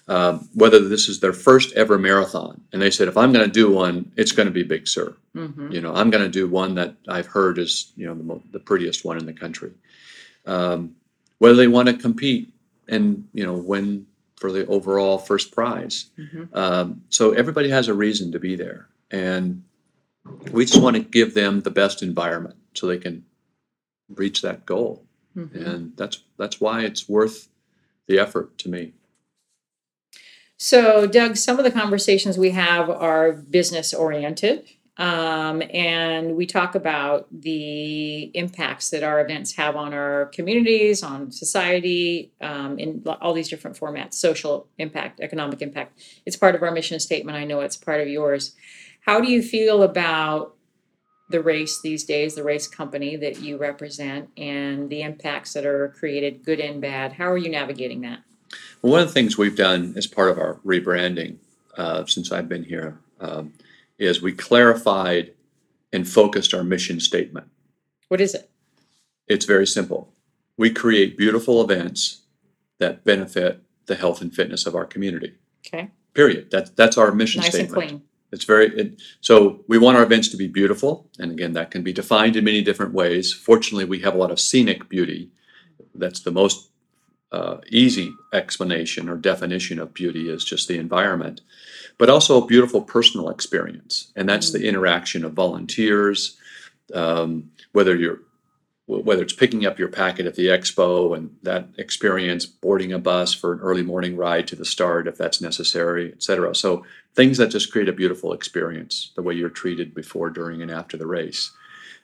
Um, 0.08 0.48
whether 0.52 0.80
this 0.80 1.08
is 1.08 1.20
their 1.20 1.32
first 1.32 1.72
ever 1.74 1.96
marathon 1.96 2.60
and 2.72 2.82
they 2.82 2.90
said 2.90 3.08
if 3.08 3.16
i'm 3.16 3.32
going 3.32 3.46
to 3.46 3.50
do 3.50 3.70
one 3.72 4.12
it's 4.16 4.32
going 4.32 4.44
to 4.44 4.52
be 4.52 4.62
big 4.62 4.86
sur. 4.86 5.16
Mm-hmm. 5.34 5.72
you 5.72 5.80
know 5.80 5.94
i'm 5.94 6.10
going 6.10 6.22
to 6.22 6.28
do 6.28 6.46
one 6.46 6.74
that 6.74 6.96
i've 7.08 7.28
heard 7.28 7.56
is 7.58 7.90
you 7.96 8.04
know 8.04 8.14
the, 8.14 8.22
mo- 8.22 8.42
the 8.50 8.58
prettiest 8.58 9.04
one 9.04 9.16
in 9.16 9.24
the 9.24 9.32
country. 9.32 9.72
Um, 10.44 10.96
whether 11.44 11.56
they 11.56 11.68
want 11.68 11.86
to 11.88 11.94
compete 11.94 12.50
and 12.88 13.28
you 13.34 13.44
know 13.44 13.52
win 13.52 14.06
for 14.36 14.50
the 14.50 14.66
overall 14.66 15.18
first 15.18 15.52
prize 15.52 16.06
Mhm. 16.18 16.48
um, 16.56 17.02
so 17.10 17.32
everybody 17.32 17.68
has 17.68 17.86
a 17.88 17.92
reason 17.94 18.32
to 18.32 18.38
be 18.38 18.56
there 18.56 18.88
and 19.10 19.62
we 20.52 20.64
just 20.64 20.80
want 20.82 20.96
to 20.96 21.02
give 21.02 21.34
them 21.34 21.60
the 21.60 21.70
best 21.82 22.02
environment 22.02 22.56
so 22.72 22.86
they 22.86 22.96
can 23.06 23.24
reach 24.08 24.40
that 24.40 24.64
goal 24.64 25.04
Mhm. 25.36 25.66
and 25.66 25.92
that's 25.98 26.16
that's 26.38 26.60
why 26.62 26.76
it's 26.88 27.06
worth 27.08 27.48
the 28.08 28.18
effort 28.18 28.56
to 28.62 28.68
me 28.70 28.92
So, 30.56 31.06
Doug, 31.06 31.36
some 31.36 31.58
of 31.58 31.64
the 31.64 31.70
conversations 31.82 32.38
we 32.38 32.50
have 32.52 32.88
are 32.88 33.32
business 33.32 33.92
oriented. 33.92 34.58
Um, 34.96 35.60
and 35.70 36.36
we 36.36 36.46
talk 36.46 36.76
about 36.76 37.26
the 37.32 38.24
impacts 38.34 38.90
that 38.90 39.02
our 39.02 39.20
events 39.20 39.52
have 39.56 39.74
on 39.74 39.92
our 39.92 40.26
communities, 40.26 41.02
on 41.02 41.32
society, 41.32 42.30
um, 42.40 42.78
in 42.78 43.02
all 43.20 43.32
these 43.32 43.48
different 43.48 43.76
formats 43.76 44.14
social 44.14 44.68
impact, 44.78 45.20
economic 45.20 45.62
impact. 45.62 46.00
It's 46.26 46.36
part 46.36 46.54
of 46.54 46.62
our 46.62 46.70
mission 46.70 47.00
statement. 47.00 47.36
I 47.36 47.44
know 47.44 47.60
it's 47.60 47.76
part 47.76 48.00
of 48.00 48.08
yours. 48.08 48.54
How 49.04 49.20
do 49.20 49.30
you 49.30 49.42
feel 49.42 49.82
about 49.82 50.54
the 51.28 51.42
race 51.42 51.80
these 51.82 52.04
days, 52.04 52.36
the 52.36 52.44
race 52.44 52.68
company 52.68 53.16
that 53.16 53.40
you 53.40 53.56
represent, 53.56 54.28
and 54.36 54.88
the 54.90 55.02
impacts 55.02 55.54
that 55.54 55.66
are 55.66 55.88
created, 55.98 56.44
good 56.44 56.60
and 56.60 56.80
bad? 56.80 57.14
How 57.14 57.30
are 57.30 57.38
you 57.38 57.50
navigating 57.50 58.02
that? 58.02 58.20
Well, 58.80 58.92
one 58.92 59.00
of 59.00 59.08
the 59.08 59.14
things 59.14 59.36
we've 59.36 59.56
done 59.56 59.94
as 59.96 60.06
part 60.06 60.30
of 60.30 60.38
our 60.38 60.60
rebranding 60.64 61.38
uh, 61.76 62.06
since 62.06 62.30
I've 62.30 62.48
been 62.48 62.62
here 62.62 63.00
um, 63.20 63.54
is 63.98 64.22
we 64.22 64.32
clarified 64.32 65.32
and 65.92 66.08
focused 66.08 66.52
our 66.54 66.64
mission 66.64 67.00
statement. 67.00 67.48
What 68.08 68.20
is 68.20 68.34
it? 68.34 68.50
It's 69.28 69.46
very 69.46 69.66
simple. 69.66 70.12
We 70.56 70.70
create 70.70 71.16
beautiful 71.16 71.62
events 71.62 72.22
that 72.78 73.04
benefit 73.04 73.62
the 73.86 73.94
health 73.94 74.20
and 74.20 74.34
fitness 74.34 74.66
of 74.66 74.74
our 74.74 74.84
community. 74.84 75.34
Okay. 75.66 75.90
Period. 76.14 76.50
That's 76.50 76.70
that's 76.70 76.98
our 76.98 77.12
mission 77.12 77.40
Nice 77.40 77.50
statement. 77.50 77.82
and 77.82 77.88
clean. 77.90 78.02
It's 78.32 78.44
very 78.44 78.66
it, 78.76 79.02
so 79.20 79.64
we 79.68 79.78
want 79.78 79.96
our 79.96 80.02
events 80.02 80.28
to 80.28 80.36
be 80.36 80.48
beautiful, 80.48 81.08
and 81.18 81.30
again, 81.30 81.52
that 81.52 81.70
can 81.70 81.82
be 81.82 81.92
defined 81.92 82.36
in 82.36 82.44
many 82.44 82.62
different 82.62 82.92
ways. 82.92 83.32
Fortunately, 83.32 83.84
we 83.84 84.00
have 84.00 84.14
a 84.14 84.18
lot 84.18 84.30
of 84.32 84.40
scenic 84.40 84.88
beauty. 84.88 85.30
That's 85.94 86.20
the 86.20 86.32
most 86.32 86.70
uh, 87.34 87.56
easy 87.82 88.08
explanation 88.32 89.08
or 89.08 89.16
definition 89.16 89.78
of 89.80 89.94
beauty 89.94 90.24
is 90.34 90.44
just 90.44 90.68
the 90.68 90.78
environment, 90.78 91.40
but 91.98 92.10
also 92.10 92.32
a 92.40 92.46
beautiful 92.46 92.82
personal 92.96 93.28
experience, 93.28 94.12
and 94.16 94.28
that's 94.28 94.52
the 94.52 94.66
interaction 94.70 95.24
of 95.24 95.32
volunteers. 95.32 96.36
Um, 97.02 97.50
whether 97.72 97.96
you're 97.96 98.20
whether 98.86 99.22
it's 99.22 99.32
picking 99.32 99.64
up 99.66 99.78
your 99.78 99.88
packet 99.88 100.26
at 100.26 100.34
the 100.34 100.48
expo 100.48 101.16
and 101.16 101.34
that 101.42 101.64
experience, 101.78 102.44
boarding 102.44 102.92
a 102.92 102.98
bus 102.98 103.32
for 103.32 103.54
an 103.54 103.60
early 103.60 103.82
morning 103.82 104.14
ride 104.14 104.46
to 104.48 104.56
the 104.56 104.64
start 104.64 105.08
if 105.08 105.16
that's 105.16 105.40
necessary, 105.40 106.12
et 106.12 106.22
cetera. 106.22 106.54
So 106.54 106.84
things 107.14 107.38
that 107.38 107.54
just 107.54 107.72
create 107.72 107.88
a 107.88 107.94
beautiful 107.94 108.34
experience, 108.34 109.10
the 109.16 109.22
way 109.22 109.34
you're 109.34 109.48
treated 109.62 109.94
before, 109.94 110.28
during, 110.28 110.60
and 110.60 110.70
after 110.70 110.98
the 110.98 111.06
race. 111.06 111.50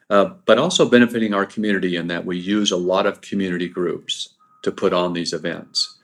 Uh, 0.09 0.25
but 0.47 0.57
also 0.57 0.89
benefiting 0.89 1.33
our 1.33 1.45
community 1.45 1.95
in 1.95 2.07
that 2.07 2.25
we 2.25 2.37
use 2.37 2.71
a 2.71 2.85
lot 2.93 3.05
of 3.05 3.21
community 3.21 3.69
groups 3.69 4.30
to 4.61 4.71
put 4.71 4.93
on 4.93 5.13
these 5.13 5.33
events. 5.33 5.97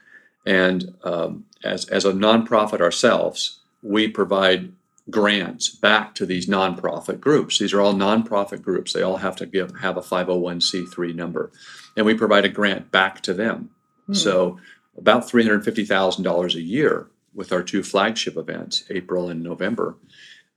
And 0.45 0.95
um, 1.03 1.45
as, 1.64 1.86
as 1.89 2.05
a 2.05 2.14
nonprofit 2.14 2.82
ourselves, 2.82 3.60
we 3.82 4.08
provide 4.08 4.72
grants 5.10 5.70
back 5.70 6.16
to 6.16 6.26
these 6.26 6.47
nonprofit 6.47 7.20
groups. 7.20 7.60
These 7.60 7.74
are 7.74 7.82
all 7.82 7.93
nonprofit 7.93 8.62
groups. 8.62 8.93
They 8.93 9.01
all 9.01 9.18
have 9.18 9.36
to 9.38 9.45
give 9.45 9.80
have 9.80 9.97
a 9.97 10.01
501c3 10.01 11.16
number. 11.16 11.51
And 11.95 12.05
we 12.05 12.14
provide 12.14 12.45
a 12.45 12.49
grant 12.49 12.91
back 12.91 13.22
to 13.22 13.34
them. 13.34 13.72
Hmm. 14.08 14.14
So 14.14 14.60
about 14.97 15.24
$350,000 15.24 16.55
a 16.55 16.62
year 16.62 17.08
with 17.34 17.51
our 17.51 17.64
two 17.64 17.84
flagship 17.84 18.36
events, 18.36 18.84
April 18.89 19.30
and 19.30 19.43
November, 19.43 19.95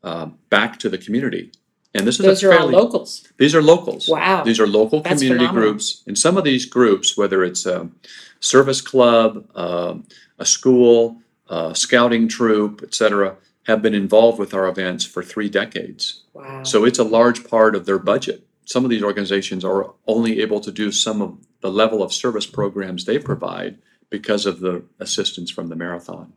um, 0.03 0.39
back 0.49 0.79
to 0.79 0.89
the 0.89 0.99
community. 0.99 1.53
And 1.95 2.07
this 2.07 2.20
is 2.20 2.24
Those 2.26 2.43
a 2.45 2.51
are 2.53 2.59
all 2.61 2.68
locals. 2.68 3.26
these 3.36 3.55
are 3.55 3.62
locals. 3.62 4.09
Wow. 4.09 4.45
These 4.45 4.61
are 4.61 4.66
local 4.66 5.01
That's 5.03 5.14
community 5.20 5.47
phenomenal. 5.47 5.70
groups. 5.70 6.03
And 6.07 6.16
some 6.16 6.36
of 6.36 6.45
these 6.45 6.64
groups, 6.64 7.16
whether 7.16 7.43
it's 7.45 7.66
a 7.66 7.91
service 8.38 8.80
club, 8.80 9.45
um, 9.57 10.07
a 10.38 10.47
school, 10.47 11.16
a 11.49 11.74
scouting 11.74 12.28
troop, 12.28 12.80
et 12.84 12.95
cetera, 12.95 13.36
have 13.66 13.82
been 13.82 13.95
involved 13.95 14.38
with 14.38 14.55
our 14.55 14.68
events 14.68 15.05
for 15.05 15.22
three 15.22 15.49
decades. 15.49 16.22
Wow. 16.32 16.62
So 16.62 16.84
it's 16.84 16.99
a 16.99 17.05
large 17.05 17.49
part 17.49 17.74
of 17.74 17.86
their 17.86 17.99
budget. 17.99 18.47
Some 18.64 18.84
of 18.84 18.91
these 18.91 19.03
organizations 19.03 19.64
are 19.64 19.93
only 20.07 20.41
able 20.41 20.61
to 20.61 20.70
do 20.70 20.93
some 20.93 21.20
of 21.20 21.38
the 21.61 21.70
level 21.72 22.03
of 22.05 22.12
service 22.12 22.47
programs 22.47 23.05
they 23.05 23.18
provide 23.18 23.78
because 24.11 24.47
of 24.47 24.61
the 24.61 24.84
assistance 25.01 25.51
from 25.51 25.68
the 25.68 25.76
marathon. 25.76 26.32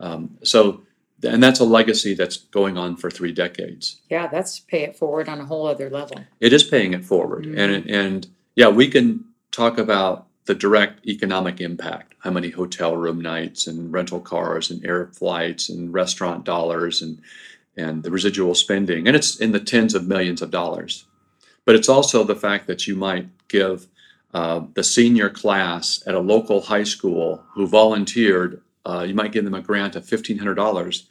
Um, 0.00 0.38
so, 0.42 0.82
and 1.22 1.42
that's 1.42 1.60
a 1.60 1.64
legacy 1.64 2.14
that's 2.14 2.36
going 2.36 2.76
on 2.76 2.96
for 2.96 3.10
three 3.10 3.32
decades. 3.32 4.00
yeah, 4.10 4.26
that's 4.26 4.60
pay 4.60 4.82
it 4.82 4.96
forward 4.96 5.28
on 5.28 5.40
a 5.40 5.44
whole 5.44 5.66
other 5.66 5.88
level. 5.90 6.16
It 6.40 6.52
is 6.52 6.64
paying 6.64 6.94
it 6.94 7.04
forward, 7.04 7.46
and 7.46 7.88
and 7.88 8.26
yeah, 8.54 8.68
we 8.68 8.88
can 8.88 9.24
talk 9.50 9.78
about 9.78 10.26
the 10.46 10.54
direct 10.54 11.06
economic 11.06 11.60
impact. 11.60 12.14
How 12.20 12.30
many 12.30 12.50
hotel 12.50 12.96
room 12.96 13.20
nights 13.20 13.66
and 13.66 13.92
rental 13.92 14.20
cars 14.20 14.70
and 14.70 14.84
air 14.84 15.06
flights 15.12 15.68
and 15.68 15.92
restaurant 15.92 16.44
dollars 16.44 17.02
and 17.02 17.20
and 17.76 18.02
the 18.02 18.10
residual 18.10 18.54
spending, 18.54 19.06
and 19.06 19.16
it's 19.16 19.36
in 19.36 19.52
the 19.52 19.60
tens 19.60 19.94
of 19.94 20.06
millions 20.06 20.42
of 20.42 20.50
dollars. 20.50 21.06
But 21.64 21.74
it's 21.74 21.88
also 21.88 22.24
the 22.24 22.36
fact 22.36 22.66
that 22.66 22.86
you 22.86 22.96
might 22.96 23.28
give 23.48 23.86
uh, 24.34 24.62
the 24.74 24.82
senior 24.82 25.30
class 25.30 26.02
at 26.06 26.14
a 26.14 26.20
local 26.20 26.62
high 26.62 26.84
school 26.84 27.44
who 27.54 27.66
volunteered, 27.66 28.60
uh, 28.84 29.04
you 29.08 29.14
might 29.14 29.32
give 29.32 29.44
them 29.44 29.54
a 29.54 29.60
grant 29.62 29.96
of 29.96 30.04
fifteen 30.06 30.38
hundred 30.38 30.54
dollars. 30.54 31.08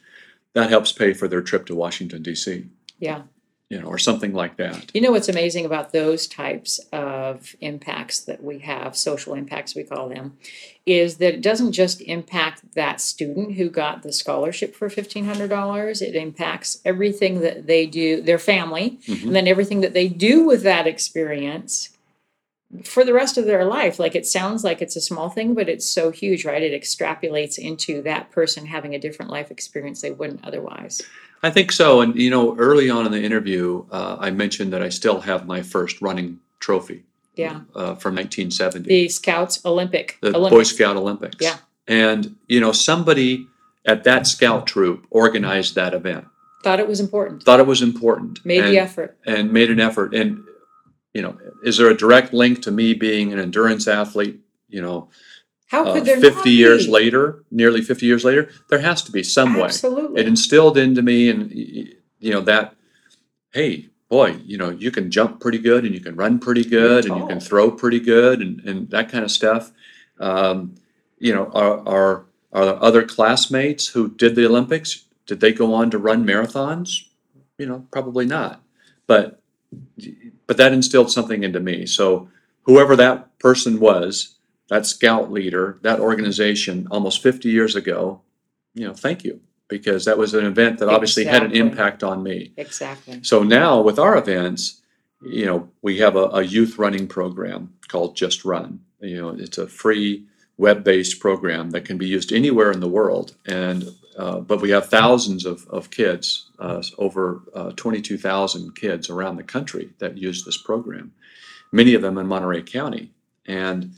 That 0.54 0.68
helps 0.70 0.92
pay 0.92 1.14
for 1.14 1.28
their 1.28 1.40
trip 1.40 1.64
to 1.66 1.74
Washington 1.74 2.22
D.C. 2.22 2.66
Yeah. 2.98 3.22
You 3.70 3.80
know, 3.80 3.86
or 3.86 3.96
something 3.96 4.34
like 4.34 4.58
that. 4.58 4.90
You 4.92 5.00
know 5.00 5.12
what's 5.12 5.30
amazing 5.30 5.64
about 5.64 5.92
those 5.92 6.26
types 6.26 6.78
of 6.92 7.56
impacts 7.62 8.20
that 8.20 8.44
we 8.44 8.58
have, 8.58 8.94
social 8.94 9.32
impacts 9.32 9.74
we 9.74 9.82
call 9.82 10.10
them, 10.10 10.36
is 10.84 11.16
that 11.16 11.32
it 11.32 11.40
doesn't 11.40 11.72
just 11.72 12.02
impact 12.02 12.74
that 12.74 13.00
student 13.00 13.54
who 13.54 13.70
got 13.70 14.02
the 14.02 14.12
scholarship 14.12 14.74
for 14.74 14.90
$1,500. 14.90 16.02
It 16.02 16.14
impacts 16.14 16.82
everything 16.84 17.40
that 17.40 17.66
they 17.66 17.86
do, 17.86 18.20
their 18.20 18.38
family, 18.38 18.98
Mhm. 19.08 19.22
and 19.28 19.34
then 19.36 19.48
everything 19.48 19.80
that 19.80 19.94
they 19.94 20.06
do 20.08 20.44
with 20.44 20.62
that 20.64 20.86
experience 20.86 21.91
for 22.84 23.04
the 23.04 23.12
rest 23.12 23.36
of 23.38 23.44
their 23.44 23.64
life. 23.64 23.98
Like 23.98 24.14
it 24.14 24.26
sounds 24.26 24.64
like 24.64 24.80
it's 24.80 24.96
a 24.96 25.00
small 25.00 25.28
thing, 25.28 25.54
but 25.54 25.68
it's 25.68 25.86
so 25.86 26.10
huge, 26.10 26.44
right? 26.44 26.62
It 26.62 26.80
extrapolates 26.80 27.58
into 27.58 28.02
that 28.02 28.30
person 28.30 28.66
having 28.66 28.94
a 28.94 28.98
different 28.98 29.30
life 29.30 29.50
experience 29.50 30.00
they 30.00 30.10
wouldn't 30.10 30.44
otherwise. 30.44 31.02
I 31.42 31.50
think 31.50 31.72
so. 31.72 32.00
And, 32.00 32.14
you 32.16 32.30
know, 32.30 32.56
early 32.56 32.88
on 32.88 33.04
in 33.04 33.12
the 33.12 33.22
interview, 33.22 33.84
uh, 33.90 34.16
I 34.20 34.30
mentioned 34.30 34.72
that 34.72 34.82
I 34.82 34.88
still 34.88 35.20
have 35.22 35.46
my 35.46 35.60
first 35.60 36.00
running 36.00 36.38
trophy 36.60 37.02
Yeah. 37.34 37.62
uh, 37.74 37.94
from 37.96 38.14
1970, 38.14 38.88
The 38.88 39.08
Scouts 39.08 39.64
Olympic. 39.64 40.18
the 40.20 40.30
Boy 40.30 40.62
Scout 40.62 40.96
Olympics. 40.96 41.36
Yeah. 41.40 41.56
And, 41.88 42.36
you 42.46 42.60
know, 42.60 42.70
somebody 42.72 43.48
at 43.84 44.04
that 44.04 44.26
scout 44.28 44.66
troop 44.68 45.04
organized 45.10 45.74
that 45.74 45.92
event, 45.94 46.26
Thought 46.62 46.78
it 46.78 46.86
was 46.86 47.00
important. 47.00 47.42
thought 47.42 47.58
it 47.58 47.66
was 47.66 47.82
important. 47.82 48.44
Made 48.46 48.62
and, 48.64 48.72
the 48.72 48.78
effort. 48.78 49.16
and 49.26 49.52
made 49.52 49.68
an 49.68 49.80
effort. 49.80 50.14
And, 50.14 50.44
you 51.14 51.22
know, 51.22 51.38
is 51.64 51.76
there 51.76 51.90
a 51.90 51.96
direct 51.96 52.32
link 52.32 52.62
to 52.62 52.70
me 52.70 52.94
being 52.94 53.32
an 53.32 53.38
endurance 53.38 53.86
athlete, 53.86 54.40
you 54.68 54.80
know, 54.80 55.08
How 55.68 55.84
uh, 55.84 55.94
could 55.94 56.04
there 56.04 56.20
50 56.20 56.50
years 56.50 56.86
be? 56.86 56.92
later, 56.92 57.44
nearly 57.50 57.82
50 57.82 58.06
years 58.06 58.24
later? 58.24 58.50
There 58.70 58.80
has 58.80 59.02
to 59.02 59.12
be 59.12 59.22
some 59.22 59.54
way. 59.54 59.64
Absolutely. 59.64 60.20
it 60.20 60.26
instilled 60.26 60.78
into 60.78 61.02
me 61.02 61.28
and 61.28 61.50
you 62.22 62.32
know 62.32 62.40
that 62.40 62.74
hey 63.52 63.88
boy 64.08 64.36
you 64.44 64.56
know 64.56 64.70
you 64.70 64.90
can 64.90 65.10
jump 65.10 65.40
pretty 65.40 65.58
good 65.58 65.84
and 65.84 65.94
you 65.94 66.00
can 66.00 66.14
run 66.14 66.38
pretty 66.38 66.64
good 66.64 67.04
and 67.04 67.16
you 67.16 67.26
can 67.26 67.40
throw 67.40 67.70
pretty 67.70 68.00
good 68.00 68.40
and, 68.40 68.60
and 68.60 68.88
that 68.90 69.10
kind 69.10 69.24
of 69.24 69.30
stuff 69.30 69.72
um, 70.20 70.74
you 71.18 71.34
know 71.34 71.46
are, 71.52 71.86
are 71.86 72.24
are 72.52 72.64
there 72.64 72.82
other 72.82 73.02
classmates 73.02 73.88
who 73.88 74.08
did 74.10 74.34
the 74.34 74.46
olympics 74.46 75.04
did 75.26 75.40
they 75.40 75.52
go 75.52 75.74
on 75.74 75.90
to 75.90 75.98
run 75.98 76.24
marathons 76.24 77.08
you 77.58 77.66
know 77.66 77.86
probably 77.90 78.24
not 78.24 78.62
but 79.06 79.40
but 80.46 80.56
that 80.56 80.72
instilled 80.72 81.10
something 81.10 81.42
into 81.44 81.60
me. 81.60 81.86
So 81.86 82.28
whoever 82.62 82.96
that 82.96 83.38
person 83.38 83.80
was 83.80 84.36
that 84.68 84.86
scout 84.86 85.30
leader 85.30 85.78
that 85.82 86.00
organization 86.00 86.88
almost 86.90 87.22
50 87.22 87.48
years 87.50 87.76
ago 87.76 88.22
you 88.74 88.86
know 88.86 88.94
thank 88.94 89.24
you 89.24 89.40
because 89.68 90.04
that 90.04 90.18
was 90.18 90.34
an 90.34 90.44
event 90.44 90.78
that 90.78 90.88
obviously 90.88 91.24
had 91.24 91.42
an 91.42 91.52
impact 91.52 92.02
on 92.02 92.22
me. 92.22 92.52
Exactly. 92.56 93.20
so 93.22 93.42
now 93.42 93.80
with 93.80 93.98
our 93.98 94.16
events 94.16 94.80
you 95.22 95.46
know 95.46 95.68
we 95.82 95.98
have 95.98 96.16
a, 96.16 96.24
a 96.28 96.42
youth 96.42 96.78
running 96.78 97.06
program 97.06 97.74
called 97.88 98.16
just 98.16 98.44
run. 98.44 98.80
You 99.00 99.20
know 99.20 99.28
it's 99.30 99.58
a 99.58 99.68
free 99.68 100.26
web-based 100.56 101.18
program 101.20 101.70
that 101.70 101.84
can 101.84 101.98
be 101.98 102.06
used 102.06 102.32
anywhere 102.32 102.70
in 102.70 102.80
the 102.80 102.88
world 102.88 103.34
and 103.46 103.84
uh, 104.16 104.40
but 104.40 104.60
we 104.60 104.70
have 104.70 104.86
thousands 104.86 105.44
of, 105.46 105.66
of 105.68 105.90
kids 105.90 106.50
uh, 106.58 106.82
over 106.98 107.42
uh, 107.54 107.72
22000 107.76 108.74
kids 108.76 109.08
around 109.10 109.36
the 109.36 109.42
country 109.42 109.90
that 109.98 110.18
use 110.18 110.44
this 110.44 110.56
program 110.56 111.12
many 111.72 111.94
of 111.94 112.02
them 112.02 112.18
in 112.18 112.26
monterey 112.26 112.62
county 112.62 113.10
and 113.46 113.92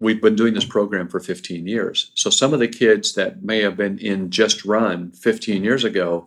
we've 0.00 0.20
been 0.20 0.36
doing 0.36 0.54
this 0.54 0.64
program 0.64 1.08
for 1.08 1.20
15 1.20 1.66
years 1.66 2.10
so 2.14 2.30
some 2.30 2.52
of 2.52 2.60
the 2.60 2.68
kids 2.68 3.14
that 3.14 3.42
may 3.42 3.60
have 3.62 3.76
been 3.76 3.98
in 3.98 4.30
just 4.30 4.64
run 4.64 5.10
15 5.12 5.62
years 5.64 5.84
ago 5.84 6.26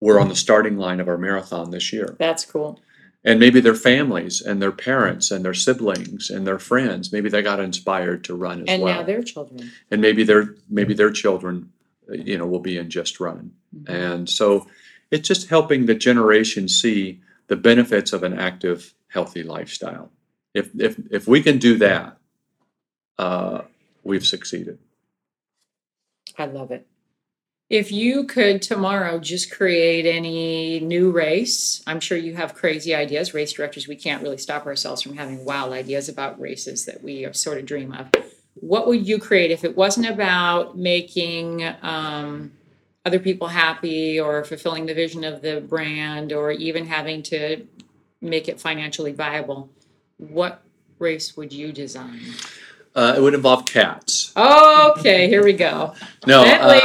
were 0.00 0.20
on 0.20 0.28
the 0.28 0.36
starting 0.36 0.76
line 0.76 1.00
of 1.00 1.08
our 1.08 1.16
marathon 1.18 1.70
this 1.70 1.92
year 1.92 2.16
That's 2.18 2.44
cool. 2.44 2.80
and 3.24 3.40
maybe 3.40 3.60
their 3.60 3.74
families 3.76 4.42
and 4.42 4.60
their 4.60 4.72
parents 4.72 5.30
and 5.30 5.42
their 5.44 5.54
siblings 5.54 6.28
and 6.30 6.46
their 6.46 6.58
friends 6.58 7.12
maybe 7.12 7.30
they 7.30 7.40
got 7.42 7.60
inspired 7.60 8.24
to 8.24 8.34
run 8.34 8.62
as 8.62 8.66
And 8.68 8.82
well 8.82 8.98
And 8.98 9.00
now 9.00 9.06
their 9.06 9.22
children. 9.22 9.70
and 9.90 10.00
maybe 10.02 10.24
their 10.24 10.56
maybe 10.68 10.92
their 10.94 11.10
children 11.12 11.70
you 12.10 12.36
know 12.38 12.46
will 12.46 12.58
be 12.60 12.76
in 12.78 12.90
just 12.90 13.20
run 13.20 13.52
Mhm. 13.74 13.88
and 13.88 14.28
so 14.30 14.66
it's 15.10 15.26
just 15.28 15.48
helping 15.48 15.86
the 15.86 15.94
generation 15.94 16.68
see 16.68 17.20
the 17.48 17.56
benefits 17.56 18.12
of 18.12 18.22
an 18.22 18.38
active 18.38 18.94
healthy 19.08 19.42
lifestyle 19.42 20.10
if 20.54 20.70
if 20.78 20.98
if 21.10 21.26
we 21.28 21.42
can 21.42 21.58
do 21.58 21.76
that 21.78 22.18
uh, 23.18 23.62
we've 24.02 24.26
succeeded 24.26 24.78
I 26.36 26.46
love 26.46 26.72
it. 26.72 26.86
If 27.70 27.92
you 27.92 28.24
could 28.24 28.60
tomorrow 28.60 29.20
just 29.20 29.52
create 29.52 30.04
any 30.04 30.80
new 30.80 31.10
race, 31.12 31.80
I'm 31.86 32.00
sure 32.00 32.18
you 32.18 32.34
have 32.34 32.54
crazy 32.54 32.92
ideas. 32.94 33.32
Race 33.34 33.52
directors, 33.52 33.86
we 33.86 33.94
can't 33.96 34.22
really 34.22 34.36
stop 34.38 34.66
ourselves 34.66 35.00
from 35.00 35.16
having 35.16 35.44
wild 35.44 35.72
ideas 35.72 36.08
about 36.08 36.40
races 36.40 36.86
that 36.86 37.02
we 37.04 37.26
sort 37.32 37.58
of 37.58 37.66
dream 37.66 37.92
of. 37.92 38.10
What 38.54 38.86
would 38.86 39.06
you 39.06 39.18
create 39.18 39.50
if 39.50 39.64
it 39.64 39.76
wasn't 39.76 40.06
about 40.08 40.76
making 40.78 41.64
um, 41.82 42.52
other 43.04 43.18
people 43.18 43.48
happy 43.48 44.18
or 44.20 44.44
fulfilling 44.44 44.86
the 44.86 44.94
vision 44.94 45.24
of 45.24 45.42
the 45.42 45.60
brand 45.60 46.32
or 46.32 46.52
even 46.52 46.86
having 46.86 47.22
to 47.24 47.66
make 48.20 48.48
it 48.48 48.60
financially 48.60 49.12
viable? 49.12 49.68
What 50.18 50.62
race 50.98 51.36
would 51.36 51.52
you 51.52 51.72
design? 51.72 52.20
uh, 52.94 53.14
it 53.16 53.20
would 53.20 53.34
involve 53.34 53.66
cats 53.66 54.32
Okay, 54.36 55.28
here 55.28 55.42
we 55.44 55.52
go. 55.52 55.94
no 56.26 56.42
uh, 56.44 56.80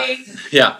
yeah 0.51 0.78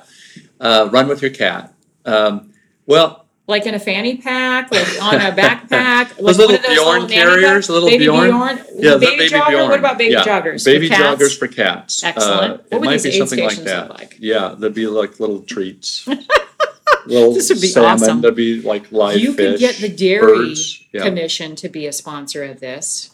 uh, 0.60 0.90
run 0.92 1.08
with 1.08 1.22
your 1.22 1.30
cat 1.32 1.72
um, 2.06 2.52
well 2.88 3.26
like 3.50 3.66
in 3.66 3.74
a 3.76 3.80
fanny 3.80 4.18
pack, 4.18 4.72
like 4.72 4.88
on 5.02 5.16
a 5.16 5.32
backpack, 5.32 5.70
like 5.70 6.18
Those 6.18 6.38
one 6.38 6.48
little 6.48 6.58
those 6.58 6.78
Bjorn 6.78 7.00
nanny 7.02 7.14
carriers, 7.14 7.42
bags? 7.68 7.70
little 7.70 7.90
baby 7.90 8.06
Bjorn? 8.06 8.28
Bjorn, 8.30 8.58
Yeah, 8.78 8.98
baby, 8.98 9.18
baby 9.18 9.30
jogger. 9.36 9.48
Bjorn. 9.50 9.70
What 9.70 9.80
about 9.80 9.98
baby 9.98 10.14
Yeah, 10.14 10.24
joggers? 10.24 10.64
baby 10.66 10.88
for 10.88 10.94
joggers 10.96 11.38
for 11.38 11.48
cats. 11.48 12.04
Excellent. 12.04 12.54
Uh, 12.54 12.58
What 12.58 12.66
it 12.72 12.80
would 12.80 12.86
might 12.86 12.92
these 13.02 13.04
be 13.04 13.18
something 13.18 13.44
like 13.44 13.58
that. 13.58 13.90
like? 13.90 14.18
Yeah, 14.20 14.56
there'd 14.58 14.74
be 14.74 14.88
like 14.88 15.20
little 15.20 15.42
treats. 15.42 16.08
little 17.08 17.34
This 17.34 17.50
would 17.50 17.62
be 17.62 17.68
salmon. 17.68 17.92
awesome. 17.92 18.22
There'd 18.22 18.36
be 18.36 18.62
like 18.62 18.92
live 18.92 19.18
You 19.20 19.34
fish. 19.34 19.52
could 19.54 19.60
get 19.60 19.76
the 19.78 19.90
Dairy. 19.90 20.54
Yeah, 20.94 21.04
Commission 21.04 21.56
to 21.58 21.70
be 21.70 21.86
a 21.88 21.92
sponsor 21.92 22.44
of 22.44 22.60
this 22.60 23.12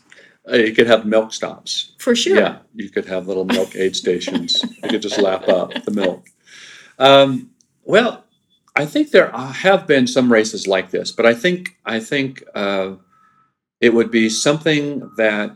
Uh, 0.50 0.58
you 0.58 0.74
could 0.74 0.88
have 0.88 1.06
milk 1.06 1.34
stops. 1.34 1.92
for 1.98 2.14
sure. 2.16 2.36
Yeah, 2.38 2.58
you 2.76 2.90
could 2.90 3.06
have 3.06 3.28
little 3.28 3.46
milk 3.46 3.76
aid 3.76 3.96
stations. 3.96 4.64
You 4.84 4.90
could 4.90 5.02
just 5.02 5.18
lap 5.18 5.48
up 5.48 5.74
the 5.86 5.92
milk. 5.92 6.28
Um, 6.98 7.50
well, 7.84 8.24
I 8.76 8.86
think 8.86 9.12
there 9.12 9.32
have 9.32 9.88
been 9.88 10.06
some 10.06 10.32
races 10.32 10.68
like 10.68 10.92
this, 10.92 11.12
but 11.12 11.26
I 11.26 11.34
think 11.34 11.78
I 11.86 12.00
think 12.00 12.44
uh, 12.54 12.96
it 13.80 13.94
would 13.94 14.12
be 14.12 14.30
something 14.30 15.10
that 15.18 15.56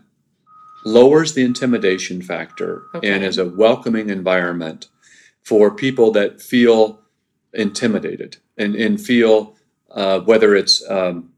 lowers 0.86 1.34
the 1.34 1.44
intimidation 1.44 2.22
factor 2.22 2.84
and 3.04 3.24
is 3.24 3.38
a 3.38 3.50
welcoming 3.50 4.10
environment 4.10 4.88
for 5.44 5.70
people 5.72 6.12
that 6.12 6.42
feel 6.42 7.02
intimidated 7.54 8.38
and, 8.58 8.76
and 8.76 9.02
feel 9.02 9.56
uh, 9.92 10.22
whether 10.22 10.56
it's 10.56 10.88
um, 10.90 11.34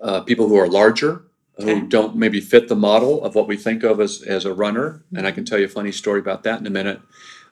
uh, 0.00 0.20
people 0.20 0.48
who 0.48 0.56
are 0.56 0.68
larger 0.68 1.24
who 1.58 1.86
don't 1.86 2.16
maybe 2.16 2.40
fit 2.40 2.68
the 2.68 2.76
model 2.76 3.22
of 3.22 3.34
what 3.34 3.46
we 3.46 3.56
think 3.56 3.82
of 3.82 4.00
as, 4.00 4.22
as 4.22 4.46
a 4.46 4.54
runner. 4.54 5.04
And 5.14 5.26
i 5.26 5.30
can 5.30 5.44
tell 5.44 5.58
you 5.58 5.66
a 5.66 5.68
funny 5.68 5.92
story 5.92 6.18
about 6.18 6.42
that 6.44 6.58
in 6.58 6.66
a 6.66 6.70
minute. 6.70 7.00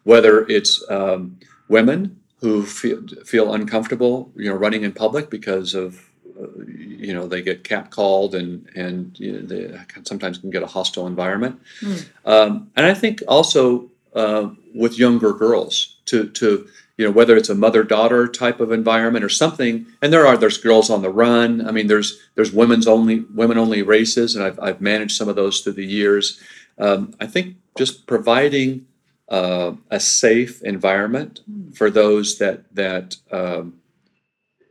Whether 0.04 0.46
it's 0.46 0.82
um, 0.88 1.38
women 1.68 2.20
who 2.40 2.64
feel, 2.64 3.06
feel 3.24 3.52
uncomfortable 3.54 4.30
you 4.36 4.48
know 4.48 4.56
running 4.56 4.82
in 4.82 4.92
public 4.92 5.30
because 5.30 5.74
of 5.74 6.08
uh, 6.40 6.46
you 6.66 7.12
know 7.14 7.26
they 7.26 7.42
get 7.42 7.64
catcalled 7.64 8.34
and 8.34 8.68
and 8.74 9.18
you 9.18 9.32
know, 9.32 9.40
they 9.40 9.78
sometimes 10.04 10.38
can 10.38 10.50
get 10.50 10.62
a 10.62 10.66
hostile 10.66 11.06
environment. 11.06 11.60
Hmm. 11.80 11.96
um, 12.24 12.70
and 12.76 12.86
i 12.86 12.94
think 12.94 13.22
also 13.28 13.90
uh, 14.14 14.48
with 14.74 14.98
younger 14.98 15.32
girls 15.32 15.96
to 16.06 16.28
to 16.30 16.68
you 16.98 17.04
know 17.06 17.12
whether 17.12 17.36
it's 17.36 17.48
a 17.48 17.54
mother 17.54 17.84
daughter 17.84 18.26
type 18.26 18.60
of 18.60 18.72
environment 18.72 19.24
or 19.24 19.28
something 19.28 19.86
and 20.02 20.12
there 20.12 20.26
are 20.26 20.36
there's 20.36 20.58
girls 20.58 20.90
on 20.90 21.00
the 21.00 21.10
run. 21.10 21.66
I 21.66 21.70
mean 21.70 21.86
there's 21.86 22.20
there's 22.34 22.52
women's 22.52 22.86
only 22.86 23.20
women 23.34 23.56
only 23.56 23.82
races 23.82 24.34
and 24.34 24.44
i've, 24.44 24.58
I've 24.60 24.80
managed 24.80 25.16
some 25.16 25.28
of 25.28 25.36
those 25.36 25.60
through 25.60 25.74
the 25.74 25.86
years. 25.86 26.40
Um, 26.78 27.14
i 27.20 27.26
think 27.26 27.56
just 27.76 28.06
providing 28.06 28.87
uh, 29.28 29.72
a 29.90 30.00
safe 30.00 30.62
environment 30.62 31.40
Hmm. 31.46 31.70
for 31.72 31.90
those 31.90 32.38
that 32.38 32.74
that 32.74 33.16
um, 33.30 33.74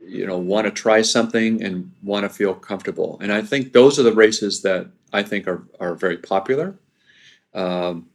you 0.00 0.26
know 0.26 0.38
want 0.38 0.64
to 0.66 0.70
try 0.70 1.02
something 1.02 1.62
and 1.62 1.92
want 2.02 2.24
to 2.24 2.28
feel 2.28 2.54
comfortable 2.54 3.18
and 3.20 3.32
i 3.32 3.42
think 3.42 3.72
those 3.72 3.98
are 3.98 4.02
the 4.04 4.12
races 4.12 4.62
that 4.62 4.86
i 5.12 5.22
think 5.22 5.46
are, 5.46 5.62
are 5.80 5.94
very 5.94 6.16
popular 6.16 6.74
um, 7.54 8.06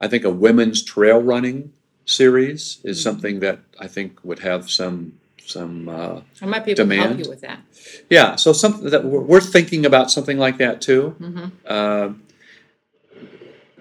i 0.00 0.06
think 0.08 0.24
a 0.24 0.30
women's 0.30 0.82
trail 0.82 1.20
running 1.22 1.72
series 2.06 2.78
is 2.84 2.98
Mhm. 2.98 3.02
something 3.02 3.40
that 3.40 3.58
i 3.78 3.86
think 3.86 4.18
would 4.24 4.40
have 4.40 4.70
some 4.70 5.12
some 5.46 5.88
uh, 5.88 6.20
I 6.42 6.46
might 6.46 6.64
be 6.64 6.72
able 6.72 6.88
to 6.88 6.96
help 6.96 7.18
you 7.18 7.28
with 7.28 7.40
that. 7.42 7.60
yeah 8.10 8.36
so 8.36 8.52
something 8.52 8.90
that 8.90 9.04
we're, 9.04 9.40
thinking 9.40 9.86
about 9.86 10.10
something 10.10 10.38
like 10.38 10.58
that 10.58 10.80
too 10.80 11.14
hmm 11.18 11.48
um, 11.66 12.22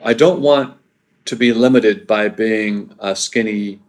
I 0.03 0.13
don't 0.13 0.41
want 0.41 0.77
to 1.27 1.35
be 1.35 1.53
limited 1.53 2.07
by 2.07 2.29
being 2.29 2.93
a 2.99 3.15
skinny 3.15 3.79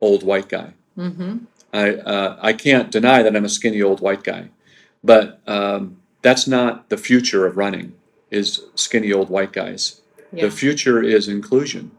old 0.00 0.22
white 0.22 0.48
guy. 0.48 0.74
hmm 0.96 1.38
I 1.74 1.94
uh, 1.94 2.36
I 2.42 2.52
can't 2.52 2.90
deny 2.90 3.22
that 3.22 3.34
I'm 3.34 3.44
a 3.46 3.48
skinny 3.48 3.80
old 3.80 4.00
white 4.00 4.22
guy, 4.24 4.50
but 5.02 5.40
um, 5.46 5.96
that's 6.20 6.46
not 6.46 6.90
the 6.90 6.98
future 6.98 7.46
of 7.46 7.56
running. 7.56 7.94
Is 8.30 8.60
skinny 8.74 9.12
old 9.12 9.30
white 9.30 9.52
guys. 9.52 10.00
Yeah, 10.32 10.44
The 10.46 10.50
future 10.50 11.02
is 11.02 11.28
inclusion. 11.28 11.90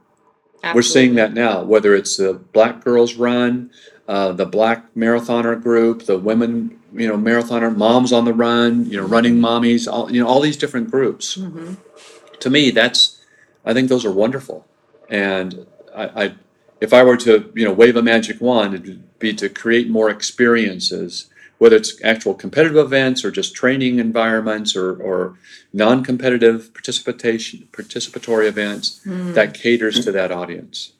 We're 0.73 0.81
seeing 0.81 1.15
that 1.15 1.33
now, 1.33 1.63
whether 1.63 1.93
it's 1.93 2.17
the 2.17 2.33
Black 2.33 2.83
Girls 2.83 3.15
Run, 3.15 3.69
uh, 4.07 4.31
the 4.31 4.45
Black 4.45 4.93
Marathoner 4.95 5.61
Group, 5.61 6.05
the 6.05 6.17
Women 6.17 6.79
you 6.95 7.07
know, 7.07 7.17
marathoner, 7.17 7.75
moms 7.75 8.13
on 8.13 8.25
the 8.25 8.33
run, 8.33 8.85
you 8.85 8.97
know, 8.99 9.05
running 9.05 9.39
mommies, 9.39 9.91
all, 9.91 10.11
you 10.11 10.21
know, 10.21 10.27
all 10.27 10.39
these 10.39 10.57
different 10.57 10.91
groups. 10.91 11.37
Mhm. 11.37 11.77
To 12.39 12.49
me, 12.49 12.69
that's, 12.71 13.19
I 13.65 13.73
think 13.73 13.89
those 13.89 14.05
are 14.05 14.11
wonderful. 14.11 14.65
And 15.09 15.65
I, 15.95 16.23
I, 16.23 16.35
if 16.81 16.93
I 16.93 17.03
were 17.03 17.17
to, 17.17 17.51
you 17.55 17.65
know, 17.65 17.73
wave 17.73 17.95
a 17.95 18.01
magic 18.01 18.41
wand, 18.41 18.73
it'd 18.73 19.19
be 19.19 19.33
to 19.33 19.49
create 19.49 19.89
more 19.89 20.09
experiences, 20.09 21.29
whether 21.57 21.75
it's 21.75 22.03
actual 22.03 22.33
competitive 22.33 22.77
events 22.77 23.23
or 23.23 23.31
just 23.31 23.55
training 23.55 23.99
environments 23.99 24.75
or, 24.75 25.01
or 25.01 25.37
non-competitive 25.71 26.73
participation, 26.73 27.67
participatory 27.71 28.47
events 28.47 29.01
hmm. 29.03 29.33
that 29.33 29.53
caters 29.53 30.03
to 30.03 30.11
that 30.11 30.31
audience. 30.31 30.93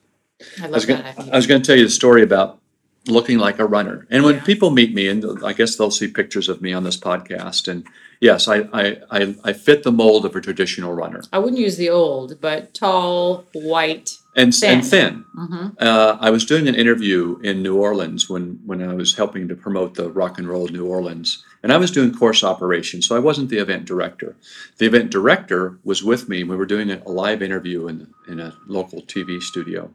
I 0.61 0.65
I 0.65 0.69
was 0.69 0.87
love 0.87 0.99
gonna, 0.99 1.15
that. 1.15 1.33
I 1.33 1.35
was 1.35 1.47
gonna 1.47 1.63
tell 1.63 1.75
you 1.75 1.85
a 1.85 1.89
story 1.89 2.23
about 2.23 2.59
looking 3.07 3.37
like 3.37 3.59
a 3.59 3.65
runner. 3.65 4.07
And 4.09 4.23
when 4.23 4.35
Yeah. 4.35 4.43
people 4.43 4.69
meet 4.69 4.93
me, 4.93 5.07
and 5.07 5.43
I 5.43 5.53
guess 5.53 5.75
they'll 5.75 5.91
see 5.91 6.07
pictures 6.07 6.47
of 6.47 6.61
me 6.61 6.71
on 6.71 6.83
this 6.83 6.97
podcast, 6.97 7.67
and 7.67 7.83
yes, 8.23 8.47
I, 8.47 8.57
I, 8.81 8.97
I, 9.11 9.35
I 9.43 9.53
fit 9.53 9.83
the 9.83 9.91
mold 9.91 10.25
of 10.25 10.35
a 10.35 10.41
traditional 10.41 10.93
runner. 10.93 11.21
I 11.33 11.39
wouldn't 11.39 11.61
use 11.61 11.77
the 11.77 11.89
old, 11.89 12.39
but 12.39 12.73
tall, 12.73 13.45
white. 13.53 14.17
And, 14.35 14.55
thin. 14.55 14.79
and 14.79 14.85
Thin. 14.87 15.25
thin. 15.35 15.47
hmm 15.47 15.67
Uh, 15.77 16.17
I 16.27 16.29
was 16.35 16.45
doing 16.45 16.67
an 16.67 16.75
interview 16.83 17.37
in 17.43 17.61
New 17.61 17.75
Orleans 17.87 18.29
when, 18.29 18.45
when 18.65 18.81
I 18.81 18.93
was 19.01 19.15
helping 19.21 19.47
to 19.49 19.55
promote 19.55 19.93
the 19.95 20.09
Rock 20.09 20.39
and 20.39 20.47
Roll 20.47 20.67
New 20.69 20.85
Orleans. 20.85 21.43
And 21.61 21.71
I 21.71 21.77
was 21.77 21.91
doing 21.91 22.13
course 22.13 22.43
operations, 22.43 23.05
so 23.07 23.15
I 23.15 23.19
wasn't 23.29 23.49
the 23.49 23.59
event 23.65 23.85
director. 23.85 24.35
The 24.79 24.85
event 24.87 25.11
director 25.11 25.77
was 25.83 26.03
with 26.03 26.27
me. 26.29 26.43
We 26.43 26.55
were 26.55 26.65
doing 26.75 26.89
a 26.91 27.09
live 27.23 27.41
interview 27.41 27.87
in, 27.91 28.07
in 28.27 28.39
a 28.39 28.53
local 28.67 29.01
TV 29.01 29.41
studio, 29.41 29.91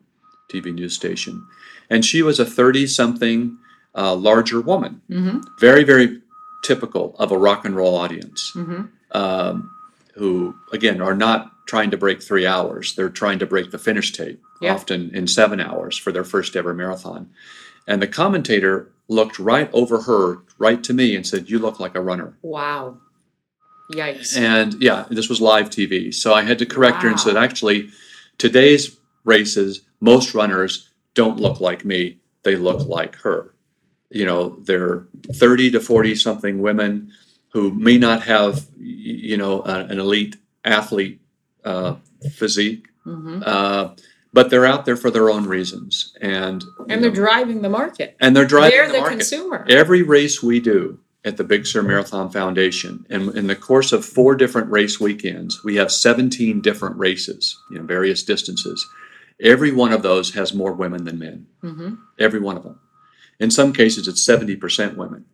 TV 0.52 0.66
news 0.72 0.94
station. 0.94 1.34
And 1.90 2.04
she 2.04 2.20
was 2.22 2.38
a 2.38 2.44
30 2.44 2.86
something 2.86 3.58
uh, 3.94 4.14
larger 4.14 4.60
woman, 4.60 5.00
hmm 5.08 5.38
very, 5.58 5.82
very 5.92 6.20
typical 6.62 7.14
of 7.18 7.30
a 7.32 7.38
rock 7.38 7.64
and 7.64 7.76
roll 7.76 7.94
audience 7.96 8.50
hmm 8.54 8.82
um, 9.12 9.70
who 10.14 10.54
again 10.72 11.00
are 11.00 11.14
not 11.14 11.52
trying 11.66 11.90
to 11.90 11.96
break 11.96 12.22
three 12.22 12.46
hours. 12.46 12.94
They're 12.94 13.08
trying 13.10 13.38
to 13.40 13.46
break 13.46 13.70
the 13.70 13.78
finish 13.78 14.12
tape 14.12 14.42
Yeah. 14.60 14.74
often 14.74 15.14
in 15.14 15.26
seven 15.26 15.60
hours 15.60 15.96
for 15.96 16.12
their 16.12 16.24
first 16.24 16.56
ever 16.56 16.72
marathon. 16.74 17.30
And 17.86 18.02
the 18.02 18.06
commentator 18.08 18.90
looked 19.08 19.38
right 19.38 19.70
over 19.72 20.02
her 20.02 20.38
right 20.58 20.82
to 20.84 20.92
me 20.92 21.14
and 21.16 21.26
said 21.26 21.48
you 21.48 21.58
look 21.58 21.78
like 21.80 21.94
a 21.94 22.00
runner. 22.00 22.36
Wow. 22.42 22.98
Yikes. 23.92 24.36
and 24.36 24.74
yeah 24.82 25.06
this 25.08 25.30
was 25.30 25.40
live 25.40 25.70
tv 25.70 26.12
so 26.12 26.34
i 26.34 26.42
had 26.42 26.58
to 26.58 26.66
correct 26.66 27.02
her 27.02 27.08
and 27.08 27.18
said 27.18 27.38
actually 27.38 27.88
today's 28.36 28.98
races 29.24 29.80
most 30.00 30.34
runners 30.34 30.90
don't 31.14 31.40
look 31.40 31.60
like 31.60 31.84
me. 31.86 32.18
They 32.44 32.54
look 32.56 32.86
like 32.86 33.16
her 33.16 33.54
you 34.10 34.24
know 34.24 34.56
they're 34.62 35.06
30 35.34 35.70
to 35.72 35.80
40 35.80 36.14
something 36.14 36.60
women 36.60 37.12
who 37.52 37.70
may 37.72 37.98
not 37.98 38.22
have 38.22 38.66
you 38.78 39.36
know 39.36 39.62
a- 39.62 39.84
an 39.86 39.98
elite 39.98 40.36
athlete 40.64 41.20
uh, 41.64 41.96
physique 42.32 42.86
hmm 43.04 43.42
uh, 43.44 43.90
but 44.32 44.50
they're 44.50 44.66
out 44.66 44.84
there 44.84 44.96
for 44.96 45.10
their 45.10 45.30
own 45.30 45.46
reasons 45.46 46.14
and 46.20 46.62
And 46.88 47.02
they're 47.02 47.10
know, 47.10 47.14
driving 47.16 47.62
the 47.62 47.70
market. 47.70 48.14
and 48.20 48.36
they're 48.36 48.44
driving 48.46 48.70
They're 48.76 48.86
the, 48.88 48.92
the 48.92 48.98
market 49.00 49.14
consumer. 49.20 49.64
every 49.68 50.02
race 50.02 50.42
we 50.42 50.60
do 50.60 50.98
at 51.24 51.36
the 51.36 51.44
Big 51.44 51.66
Sur 51.66 51.82
Marathon 51.82 52.30
Foundation, 52.30 53.04
and 53.10 53.36
in 53.36 53.48
the 53.48 53.56
course 53.56 53.90
of 53.92 54.04
four 54.04 54.36
different 54.36 54.70
race 54.70 55.00
weekends, 55.00 55.64
we 55.64 55.74
have 55.76 55.90
17 55.90 56.60
different 56.60 56.96
races, 56.96 57.58
you 57.70 57.78
know, 57.78 57.84
various 57.84 58.22
distances. 58.22 58.86
Every 59.40 59.72
one 59.72 59.92
of 59.92 60.02
those 60.02 60.34
has 60.34 60.54
more 60.54 60.72
women 60.72 61.04
than 61.04 61.18
men. 61.18 61.46
hmm 61.60 61.94
Every 62.18 62.38
one 62.40 62.56
of 62.56 62.62
them. 62.62 62.78
In 63.40 63.50
some 63.50 63.72
cases, 63.72 64.08
it's 64.08 64.26
70% 64.26 64.96
women, 64.96 65.24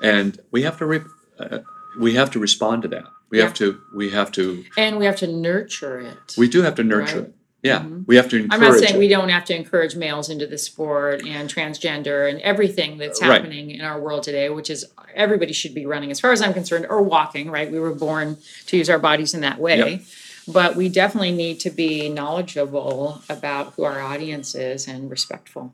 and 0.00 0.38
we 0.52 0.62
have 0.62 0.78
to 0.78 0.86
re- 0.86 1.00
uh, 1.38 1.58
we 1.98 2.14
have 2.14 2.30
to 2.32 2.38
respond 2.38 2.82
to 2.82 2.88
that. 2.88 3.04
We 3.30 3.38
have 3.38 3.54
to 3.54 3.80
we 3.94 4.10
have 4.10 4.30
to 4.32 4.64
And 4.76 4.98
we 4.98 5.06
have 5.06 5.16
to 5.16 5.26
nurture 5.26 5.98
it. 6.00 6.34
we 6.38 6.48
do 6.48 6.62
have 6.62 6.76
to 6.76 6.84
nurture 6.84 7.16
Right. 7.20 7.28
it. 7.28 7.34
Yeah, 7.64 7.80
Mhm. 7.80 8.06
we 8.06 8.14
have 8.16 8.28
to 8.28 8.36
encourage. 8.36 8.52
I'm 8.62 8.68
not 8.70 8.78
saying 8.78 8.94
it. 8.96 8.98
we 8.98 9.08
don't 9.08 9.30
have 9.30 9.44
to 9.46 9.56
encourage 9.56 9.96
males 9.96 10.28
into 10.28 10.46
the 10.46 10.58
sport 10.58 11.24
and 11.26 11.48
transgender 11.52 12.28
and 12.30 12.38
everything 12.42 12.98
that's 12.98 13.20
Right. 13.20 13.32
happening 13.32 13.70
in 13.70 13.80
our 13.80 13.98
world 14.00 14.22
today, 14.22 14.50
which 14.50 14.68
is 14.70 14.84
everybody 15.14 15.52
should 15.54 15.74
be 15.74 15.86
running, 15.86 16.10
as 16.12 16.20
far 16.20 16.30
as 16.30 16.42
I'm 16.42 16.52
concerned, 16.52 16.86
or 16.88 17.02
walking, 17.02 17.50
right? 17.50 17.70
We 17.72 17.80
were 17.80 17.94
born 17.94 18.36
to 18.66 18.76
use 18.76 18.90
our 18.90 18.98
bodies 18.98 19.32
in 19.34 19.40
that 19.40 19.58
way. 19.58 19.78
Yep. 19.78 20.00
But 20.46 20.76
we 20.76 20.90
definitely 20.90 21.32
need 21.32 21.58
to 21.60 21.70
be 21.70 22.10
knowledgeable 22.10 23.22
about 23.30 23.72
who 23.74 23.84
our 23.84 23.98
audience 24.00 24.54
is 24.54 24.86
and 24.86 25.10
respectful. 25.10 25.72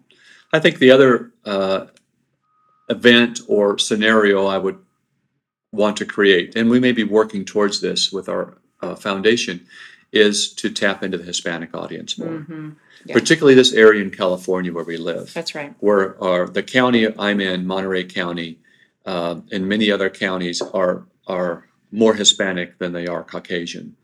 I 0.52 0.58
think 0.58 0.78
the 0.78 0.90
other 0.90 1.32
uh, 1.44 1.86
event 2.88 3.40
or 3.48 3.78
scenario 3.78 4.46
I 4.46 4.58
would 4.58 4.78
want 5.72 5.96
to 5.98 6.04
create, 6.04 6.56
and 6.56 6.68
we 6.68 6.80
may 6.80 6.92
be 6.92 7.04
working 7.04 7.44
towards 7.44 7.80
this 7.80 8.10
with 8.12 8.28
our 8.28 8.58
uh, 8.82 8.94
foundation, 8.96 9.66
is 10.12 10.52
to 10.54 10.70
tap 10.70 11.04
into 11.04 11.16
the 11.16 11.24
Hispanic 11.24 11.74
audience 11.74 12.18
more, 12.18 12.38
hmm 12.38 12.70
Yeah. 13.04 13.14
particularly 13.14 13.54
this 13.54 13.72
area 13.72 14.02
in 14.02 14.10
California 14.10 14.72
where 14.72 14.84
we 14.84 14.96
live, 14.98 15.32
That's 15.32 15.54
right. 15.54 15.72
where 15.78 16.20
our, 16.22 16.46
the 16.48 16.62
county 16.62 17.06
I'm 17.18 17.40
in, 17.40 17.66
Monterey 17.66 18.04
County, 18.04 18.58
uh, 19.06 19.40
and 19.52 19.68
many 19.68 19.90
other 19.90 20.10
counties 20.10 20.60
are 20.60 21.04
are 21.26 21.68
more 21.92 22.14
Hispanic 22.14 22.78
than 22.78 22.92
they 22.92 23.06
are 23.06 23.22
Caucasian. 23.24 23.96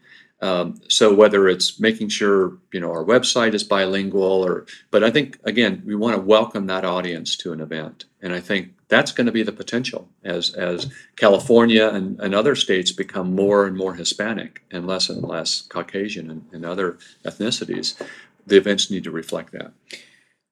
Um, 0.43 0.81
so 0.89 1.15
whether 1.15 1.49
it's 1.49 1.81
making 1.81 2.11
sure 2.11 2.59
you 2.73 2.81
know 2.81 2.91
our 2.91 3.05
website 3.05 3.55
is 3.55 3.65
bilingual, 3.65 4.45
or 4.47 4.67
but 4.91 5.03
I 5.05 5.11
think 5.11 5.39
again 5.45 5.83
we 5.87 5.95
want 5.95 6.17
to 6.17 6.21
welcome 6.23 6.67
that 6.67 6.85
audience 6.85 7.37
to 7.39 7.53
an 7.53 7.61
event, 7.61 8.05
and 8.23 8.33
I 8.35 8.41
think 8.41 8.75
that's 8.89 9.13
going 9.13 9.27
to 9.27 9.33
be 9.33 9.43
the 9.43 9.53
potential 9.53 10.09
as 10.25 10.55
as 10.55 10.93
California 11.17 11.89
and, 11.89 12.21
and 12.21 12.35
other 12.35 12.55
states 12.55 12.93
become 12.93 13.35
more 13.35 13.67
and 13.67 13.77
more 13.77 13.95
Hispanic 13.95 14.63
and 14.71 14.87
less 14.87 15.09
and 15.09 15.23
less 15.23 15.63
Caucasian 15.63 16.31
and, 16.31 16.45
and 16.53 16.65
other 16.65 16.99
ethnicities. 17.25 18.01
The 18.47 18.57
events 18.57 18.91
need 18.91 19.05
to 19.05 19.11
reflect 19.11 19.53
that. 19.53 19.73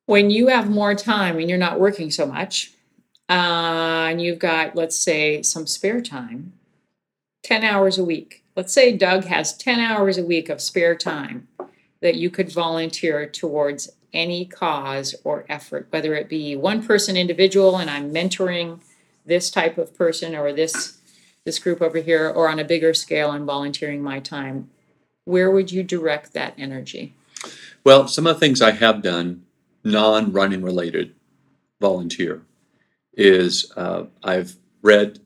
when 0.07 0.31
you 0.31 0.49
have 0.49 0.69
more 0.71 0.95
time 0.95 1.39
and 1.39 1.49
you're 1.49 1.59
not 1.59 1.81
working 1.81 2.11
so 2.11 2.27
much, 2.27 2.73
uh, 3.29 4.09
and 4.11 4.21
you've 4.21 4.39
got, 4.39 4.77
let's 4.77 4.99
say, 4.99 5.43
some 5.43 5.67
spare 5.67 6.01
time, 6.01 6.53
10 7.45 7.65
hours 7.65 7.99
a 7.99 8.05
week. 8.05 8.44
Let's 8.57 8.73
say 8.73 8.97
Doug 8.97 9.25
has 9.25 9.57
10 9.57 9.81
hours 9.81 10.17
a 10.17 10.25
week 10.25 10.49
of 10.49 10.61
spare 10.61 10.95
time 10.95 11.49
that 12.01 12.15
you 12.15 12.31
could 12.31 12.53
volunteer 12.53 13.27
towards 13.27 13.91
any 14.13 14.45
cause 14.45 15.15
or 15.25 15.45
effort, 15.49 15.89
whether 15.91 16.15
it 16.15 16.29
be 16.29 16.55
one 16.55 16.87
person 16.87 17.17
individual 17.17 17.79
and 17.79 17.91
I'm 17.91 18.15
mentoring 18.15 18.81
this 19.27 19.51
type 19.51 19.77
of 19.77 19.97
person 19.97 20.37
or 20.37 20.53
this 20.53 20.99
this 21.45 21.59
group 21.59 21.83
over 21.83 21.99
here 21.99 22.31
or 22.31 22.49
on 22.49 22.59
a 22.59 22.65
bigger 22.65 22.95
scale 22.95 23.33
and 23.33 23.45
volunteering 23.45 24.03
my 24.03 24.19
time. 24.19 24.71
Where 25.25 25.51
would 25.51 25.71
you 25.73 25.83
direct 25.83 26.33
that 26.33 26.55
energy? 26.57 27.15
Well, 27.83 28.09
some 28.09 28.27
of 28.27 28.37
the 28.37 28.41
things 28.41 28.63
I 28.63 28.71
have 28.71 29.03
done, 29.03 29.45
non-running 29.83 30.63
related, 30.63 31.15
volunteer, 31.83 32.43
is 33.13 33.71
uh, 33.77 34.05
I've 34.23 34.57
read 34.81 35.19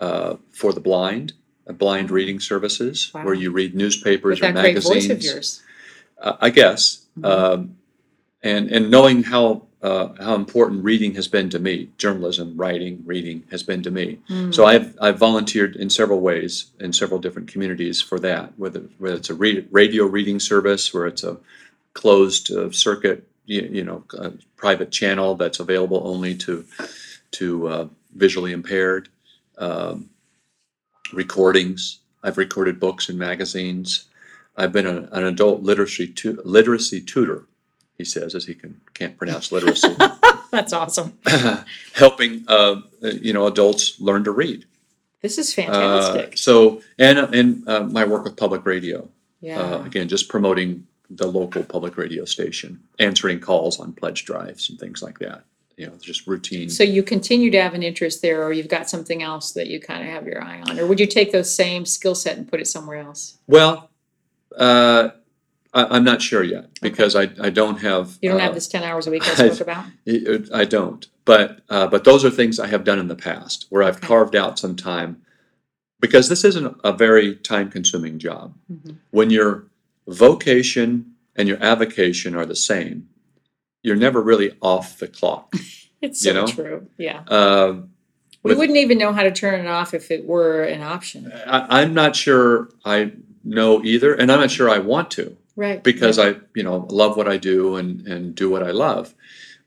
uh, 0.00 0.36
for 0.50 0.74
the 0.74 0.80
blind, 0.80 1.32
blind 1.72 2.10
reading 2.10 2.40
services, 2.40 3.10
Wow. 3.14 3.24
where 3.24 3.34
you 3.34 3.50
read 3.50 3.74
newspapers 3.74 4.40
With 4.40 4.50
or 4.50 4.52
that 4.52 4.60
great 4.60 4.74
magazines. 4.74 5.06
voice 5.06 5.10
of 5.10 5.22
yours. 5.22 5.62
Uh, 6.20 6.36
I 6.40 6.50
guess, 6.50 7.06
Mhm. 7.18 7.24
um, 7.24 7.76
and 8.42 8.70
and 8.70 8.90
knowing 8.90 9.22
how 9.24 9.66
uh, 9.82 10.14
how 10.18 10.34
important 10.34 10.82
reading 10.82 11.14
has 11.14 11.28
been 11.28 11.50
to 11.50 11.58
me, 11.58 11.90
journalism, 11.98 12.54
writing, 12.56 13.02
reading 13.04 13.42
has 13.50 13.62
been 13.62 13.82
to 13.82 13.90
me. 13.90 14.18
So 14.50 14.64
I've 14.64 14.96
I've 14.98 15.18
volunteered 15.18 15.76
in 15.76 15.90
several 15.90 16.20
ways 16.20 16.66
in 16.80 16.92
several 16.94 17.20
different 17.20 17.48
communities 17.52 18.00
for 18.00 18.18
that, 18.20 18.54
whether 18.58 18.80
whether 18.98 19.16
it's 19.16 19.28
a 19.28 19.34
radio 19.34 20.06
reading 20.06 20.40
service, 20.40 20.94
where 20.94 21.06
it's 21.06 21.22
a 21.22 21.36
closed 21.92 22.50
uh, 22.50 22.70
circuit, 22.70 23.26
you, 23.44 23.68
you 23.70 23.84
know, 23.84 24.04
uh, 24.18 24.30
private 24.56 24.90
channel 24.90 25.34
that's 25.34 25.60
available 25.60 26.00
only 26.06 26.34
to 26.36 26.64
to 27.32 27.68
uh, 27.68 27.88
visually 28.16 28.52
impaired. 28.52 29.08
Um, 29.58 30.08
recordings. 31.12 32.00
I've 32.22 32.38
recorded 32.38 32.80
books 32.80 33.08
and 33.08 33.18
magazines. 33.18 34.06
I've 34.56 34.72
been 34.72 34.86
an, 34.86 35.08
an 35.12 35.24
adult 35.24 35.62
literacy 35.62 36.08
tu- 36.08 36.40
literacy 36.44 37.00
tutor. 37.00 37.44
He 37.98 38.04
says, 38.04 38.34
as 38.34 38.46
he 38.46 38.54
can 38.54 38.80
can't 38.94 39.16
pronounce 39.16 39.52
literacy, 39.52 39.94
That's 40.50 40.72
awesome. 40.72 41.18
helping 41.94 42.44
uh, 42.48 42.80
you 43.00 43.32
know 43.32 43.46
adults 43.46 44.00
learn 44.00 44.24
to 44.24 44.30
read. 44.30 44.64
This 45.22 45.38
is 45.38 45.50
Uh, 45.58 45.62
fantastic. 45.62 46.38
so 46.38 46.82
and 46.98 47.18
and 47.18 47.68
uh, 47.68 47.84
my 47.84 48.04
work 48.04 48.24
with 48.24 48.36
public 48.36 48.64
radio. 48.66 49.08
yeah. 49.40 49.60
Uh, 49.60 49.82
again, 49.84 50.08
just 50.08 50.28
promoting 50.28 50.86
the 51.10 51.26
local 51.26 51.62
public 51.62 51.96
radio 51.96 52.24
station, 52.24 52.80
answering 52.98 53.38
calls 53.40 53.78
on 53.78 53.92
pledge 53.92 54.24
drives 54.24 54.70
and 54.70 54.78
things 54.78 55.02
like 55.02 55.18
that. 55.18 55.44
You 55.76 55.88
know, 55.88 55.94
just 56.00 56.26
routine. 56.26 56.68
so 56.68 56.84
you 56.84 57.02
continue 57.02 57.50
to 57.50 57.60
have 57.60 57.74
an 57.74 57.82
interest 57.82 58.22
there, 58.22 58.44
or 58.44 58.52
you've 58.52 58.68
got 58.68 58.88
something 58.88 59.22
else 59.22 59.52
that 59.52 59.66
you 59.66 59.80
kind 59.80 60.02
of 60.02 60.08
have 60.08 60.26
your 60.26 60.40
eye 60.42 60.60
on, 60.60 60.78
or 60.78 60.86
would 60.86 61.00
you 61.00 61.06
take 61.06 61.32
those 61.32 61.54
same 61.54 61.84
skill 61.84 62.14
set 62.14 62.36
and 62.38 62.48
put 62.48 62.60
it 62.60 62.66
somewhere 62.66 62.98
else? 62.98 63.38
Well, 63.48 63.90
uh, 64.56 65.08
I, 65.72 65.84
I'm 65.96 66.04
not 66.04 66.22
sure 66.22 66.44
yet 66.44 66.78
because 66.80 67.16
I, 67.16 67.22
I 67.40 67.50
don't 67.50 67.78
have. 67.78 68.18
You 68.22 68.30
don't 68.30 68.40
uh, 68.40 68.44
have 68.44 68.54
this 68.54 68.68
ten 68.68 68.84
hours 68.84 69.06
a 69.08 69.10
week 69.10 69.26
I 69.26 69.34
spoke 69.34 69.60
about? 69.68 69.86
I 70.54 70.64
don't, 70.64 71.06
but 71.24 71.62
uh, 71.68 71.88
but 71.88 72.04
those 72.04 72.24
are 72.24 72.30
things 72.30 72.60
I 72.60 72.68
have 72.68 72.84
done 72.84 73.00
in 73.00 73.08
the 73.08 73.16
past 73.16 73.66
where 73.70 73.82
I've 73.82 73.96
Okay. 73.96 74.06
carved 74.06 74.36
out 74.36 74.58
some 74.60 74.76
time 74.76 75.22
because 76.00 76.28
this 76.28 76.44
isn't 76.44 76.76
a 76.84 76.92
very 76.92 77.34
time-consuming 77.36 78.18
job. 78.20 78.54
Mhm. 78.72 78.96
When 79.10 79.30
your 79.30 79.64
vocation 80.06 81.14
and 81.34 81.48
your 81.48 81.60
avocation 81.62 82.36
are 82.36 82.46
the 82.46 82.54
same, 82.56 83.08
you're 83.84 83.94
never 83.96 84.20
really 84.20 84.56
off 84.60 84.98
the 84.98 85.06
clock. 85.06 85.52
It's 86.02 86.22
You 86.22 86.32
so 86.32 86.40
know? 86.40 86.46
true, 86.46 86.86
yeah. 86.98 87.22
Um 87.28 87.88
We 88.42 88.54
wouldn't 88.54 88.76
even 88.76 88.98
know 88.98 89.12
how 89.14 89.22
to 89.22 89.30
turn 89.30 89.58
it 89.58 89.66
off 89.66 89.94
if 89.94 90.10
it 90.10 90.26
were 90.26 90.62
an 90.64 90.82
option. 90.82 91.32
I, 91.46 91.80
I'm 91.80 91.94
not 91.94 92.14
sure 92.14 92.68
I 92.84 93.12
know 93.42 93.82
either, 93.82 94.12
and 94.12 94.30
I'm 94.30 94.40
not 94.40 94.50
sure 94.50 94.68
I 94.68 94.80
want 94.80 95.10
to. 95.12 95.36
Right. 95.56 95.82
because 95.82 96.18
I, 96.18 96.34
you 96.54 96.64
know, 96.64 96.86
love 96.90 97.16
what 97.16 97.28
I 97.28 97.36
do 97.38 97.76
and, 97.76 98.06
and 98.08 98.34
do 98.34 98.50
what 98.50 98.62
I 98.64 98.72
love. 98.72 99.14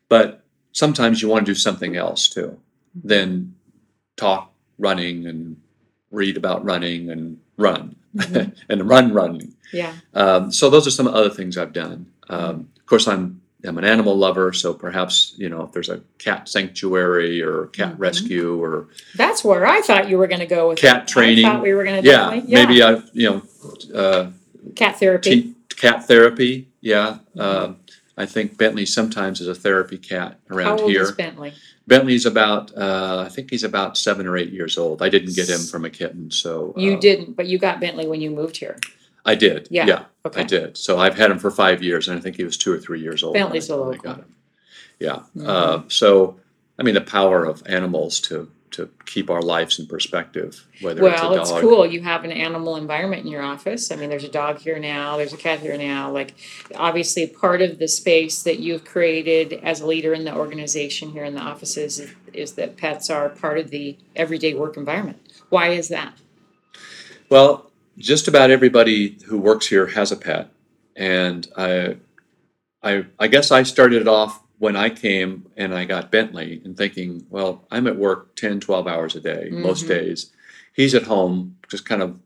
But 0.10 0.44
sometimes 0.73 1.22
you 1.22 1.30
want 1.30 1.45
to 1.45 1.52
do 1.53 1.56
something 1.56 1.95
else 1.95 2.27
too, 2.27 2.60
than 3.11 3.56
talk 4.18 4.52
running 4.77 5.26
and 5.26 5.56
read 6.11 6.35
about 6.38 6.64
running 6.65 7.10
and 7.10 7.39
run 7.57 7.95
Mhm. 8.15 8.53
and 8.69 8.89
run 8.89 9.14
running. 9.14 9.56
Yeah, 9.73 9.94
Um, 10.14 10.52
so 10.52 10.69
those 10.69 10.85
are 10.88 10.91
some 10.99 11.07
other 11.07 11.30
things 11.31 11.57
I've 11.57 11.73
done. 11.73 12.11
Um, 12.30 12.69
of 12.80 12.85
course, 12.85 13.07
I'm 13.07 13.41
I'm 13.68 13.77
an 13.77 13.84
animal 13.84 14.15
lover, 14.18 14.53
so 14.53 14.73
perhaps 14.73 15.34
you 15.38 15.49
know 15.49 15.61
if 15.64 15.72
there's 15.72 15.89
a 15.89 16.02
cat 16.18 16.48
sanctuary 16.49 17.41
or 17.41 17.68
cat 17.68 17.94
Mhm. 17.95 17.99
rescue 17.99 18.61
or 18.64 18.88
that's 19.15 19.44
where 19.44 19.65
I 19.65 19.81
thought 19.81 20.10
you 20.10 20.18
were 20.18 20.27
gonna 20.27 20.45
go 20.48 20.69
with. 20.69 20.77
Cat 20.80 21.03
it. 21.03 21.07
training. 21.07 21.45
I 21.45 21.53
thought 21.53 21.61
we 21.64 21.73
were 21.73 21.84
gonna 21.84 22.02
yeah, 22.02 22.30
definitely, 22.31 22.53
maybe 22.56 22.84
I 22.84 23.02
you 23.14 23.30
know 23.30 23.41
uh, 23.94 24.27
Cat 24.76 24.99
therapy. 24.99 25.30
Te- 25.41 25.53
cat 25.76 26.07
therapy, 26.07 26.68
yeah. 26.81 27.18
Um, 27.38 27.77
I 28.18 28.26
think 28.26 28.57
Bentley 28.57 28.85
sometimes 28.85 29.41
is 29.41 29.48
a 29.48 29.53
therapy 29.56 29.98
cat 29.98 30.39
around 30.49 30.77
How 30.80 30.84
old 30.84 30.91
here. 30.91 31.03
is 31.03 31.11
Bentley? 31.11 31.53
Bentley's 31.85 32.26
about, 32.26 32.76
uh, 32.76 33.23
I 33.26 33.30
think 33.30 33.49
he's 33.49 33.64
about 33.64 33.95
seven 33.95 34.27
or 34.27 34.35
eight 34.35 34.52
years 34.52 34.77
old. 34.77 35.02
I 35.02 35.07
didn't 35.07 35.35
get 35.35 35.48
him 35.48 35.60
from 35.61 35.85
a 35.85 35.89
kitten, 35.89 36.30
so. 36.31 36.73
You 36.76 36.95
uh, 36.95 36.99
didn't, 36.99 37.38
but 37.38 37.45
you 37.45 37.57
got 37.60 37.80
Bentley 37.80 38.07
when 38.07 38.19
you 38.19 38.30
moved 38.31 38.57
here. 38.57 38.77
I 39.27 39.35
did, 39.35 39.67
Yeah, 39.69 39.85
yeah, 39.85 40.05
Okay. 40.25 40.41
I 40.41 40.43
did. 40.43 40.77
So 40.77 40.97
I've 40.97 41.15
had 41.17 41.29
him 41.29 41.37
for 41.37 41.51
five 41.51 41.83
years 41.83 42.07
and 42.07 42.17
I 42.17 42.21
think 42.21 42.37
he 42.37 42.43
was 42.45 42.57
two 42.57 42.71
or 42.71 42.79
three 42.79 43.01
years 43.01 43.21
old. 43.23 43.33
when 43.35 43.43
I- 43.43 43.45
Bentley's 43.45 43.69
a 43.69 43.77
when 43.83 43.93
I 43.93 43.97
got 43.97 44.17
him. 44.17 44.35
Yeah, 44.99 45.19
Mhm. 45.37 45.47
uh, 45.47 45.81
so, 45.89 46.39
I 46.79 46.83
mean, 46.83 46.95
the 46.95 47.01
power 47.01 47.43
of 47.45 47.61
animals 47.67 48.19
to, 48.21 48.49
to 48.71 48.89
keep 49.05 49.29
our 49.29 49.41
lives 49.41 49.79
in 49.79 49.85
perspective, 49.87 50.65
whether 50.81 51.05
it's 51.07 51.21
a 51.21 51.29
Well, 51.29 51.39
it's 51.41 51.49
dog. 51.51 51.61
cool. 51.61 51.85
You 51.85 52.01
have 52.01 52.23
an 52.23 52.31
animal 52.31 52.75
environment 52.77 53.25
in 53.25 53.31
your 53.31 53.41
office. 53.43 53.91
I 53.91 53.95
mean, 53.95 54.09
there's 54.09 54.23
a 54.23 54.29
dog 54.29 54.59
here 54.59 54.79
now, 54.79 55.17
there's 55.17 55.33
a 55.33 55.37
cat 55.37 55.59
here 55.59 55.77
now. 55.77 56.11
Like, 56.11 56.33
obviously, 56.75 57.27
part 57.27 57.61
of 57.61 57.79
the 57.79 57.87
space 57.87 58.43
that 58.43 58.59
you've 58.59 58.85
created 58.85 59.59
as 59.63 59.81
a 59.81 59.85
leader 59.87 60.13
in 60.13 60.23
the 60.25 60.33
organization 60.35 61.11
here 61.11 61.23
in 61.25 61.35
the 61.35 61.41
offices 61.41 61.99
is, 61.99 62.09
is 62.33 62.51
that 62.53 62.77
pets 62.77 63.09
are 63.09 63.29
part 63.29 63.57
of 63.57 63.69
the 63.71 63.97
everyday 64.15 64.53
work 64.53 64.77
environment. 64.77 65.19
Why 65.49 65.69
is 65.69 65.89
that? 65.89 66.13
Well, 67.29 67.69
just 67.97 68.27
about 68.27 68.51
everybody 68.51 69.17
who 69.25 69.37
works 69.37 69.67
here 69.67 69.87
has 69.87 70.11
a 70.11 70.15
pet, 70.15 70.49
and 70.95 71.47
I, 71.57 71.97
I, 72.83 73.05
I 73.19 73.27
guess 73.27 73.51
I 73.51 73.63
started 73.63 74.01
it 74.01 74.07
off 74.07 74.41
when 74.59 74.75
I 74.75 74.89
came 74.89 75.45
and 75.55 75.73
I 75.73 75.85
got 75.85 76.11
Bentley 76.11 76.61
and 76.65 76.75
thinking, 76.75 77.25
well, 77.29 77.65
I'm 77.69 77.85
at 77.87 77.95
work 77.97 78.35
10, 78.35 78.59
12 78.59 78.87
hours 78.87 79.15
a 79.15 79.19
day 79.19 79.49
most 79.51 79.85
Mhm. 79.85 79.89
days. 79.89 80.31
He's 80.73 80.95
at 80.95 81.03
home 81.03 81.57
just 81.69 81.85
kind 81.85 82.01
of 82.01 82.19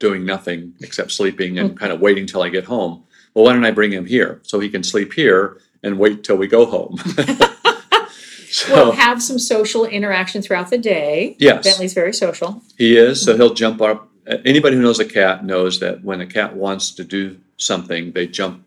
doing 0.00 0.24
nothing 0.24 0.74
except 0.80 1.12
sleeping 1.12 1.58
and 1.58 1.78
kind 1.78 1.92
of 1.92 2.00
waiting 2.00 2.26
till 2.26 2.42
I 2.42 2.48
get 2.48 2.64
home. 2.64 3.04
Well, 3.34 3.44
why 3.44 3.52
don't 3.52 3.64
I 3.64 3.70
bring 3.70 3.92
him 3.92 4.06
here 4.06 4.40
so 4.42 4.58
he 4.58 4.68
can 4.68 4.82
sleep 4.82 5.12
here 5.12 5.60
and 5.84 5.98
wait 5.98 6.24
till 6.24 6.36
we 6.36 6.48
go 6.48 6.66
home? 6.66 6.96
so, 8.50 8.72
Well, 8.74 8.92
have 8.92 9.22
some 9.22 9.38
social 9.38 9.84
interaction 9.84 10.42
throughout 10.42 10.70
the 10.70 10.78
day. 10.78 11.36
yes. 11.38 11.62
Bentley's 11.64 11.94
very 11.94 12.12
social. 12.12 12.62
He 12.78 12.96
is, 12.96 13.22
so 13.24 13.36
he'll 13.36 13.54
jump 13.54 13.80
up. 13.80 14.09
Anybody 14.26 14.76
who 14.76 14.82
knows 14.82 15.00
a 15.00 15.04
cat 15.04 15.44
knows 15.44 15.80
that 15.80 16.04
when 16.04 16.20
a 16.20 16.26
cat 16.26 16.54
wants 16.54 16.90
to 16.92 17.04
do 17.04 17.38
something, 17.56 18.12
they 18.12 18.26
jump 18.26 18.64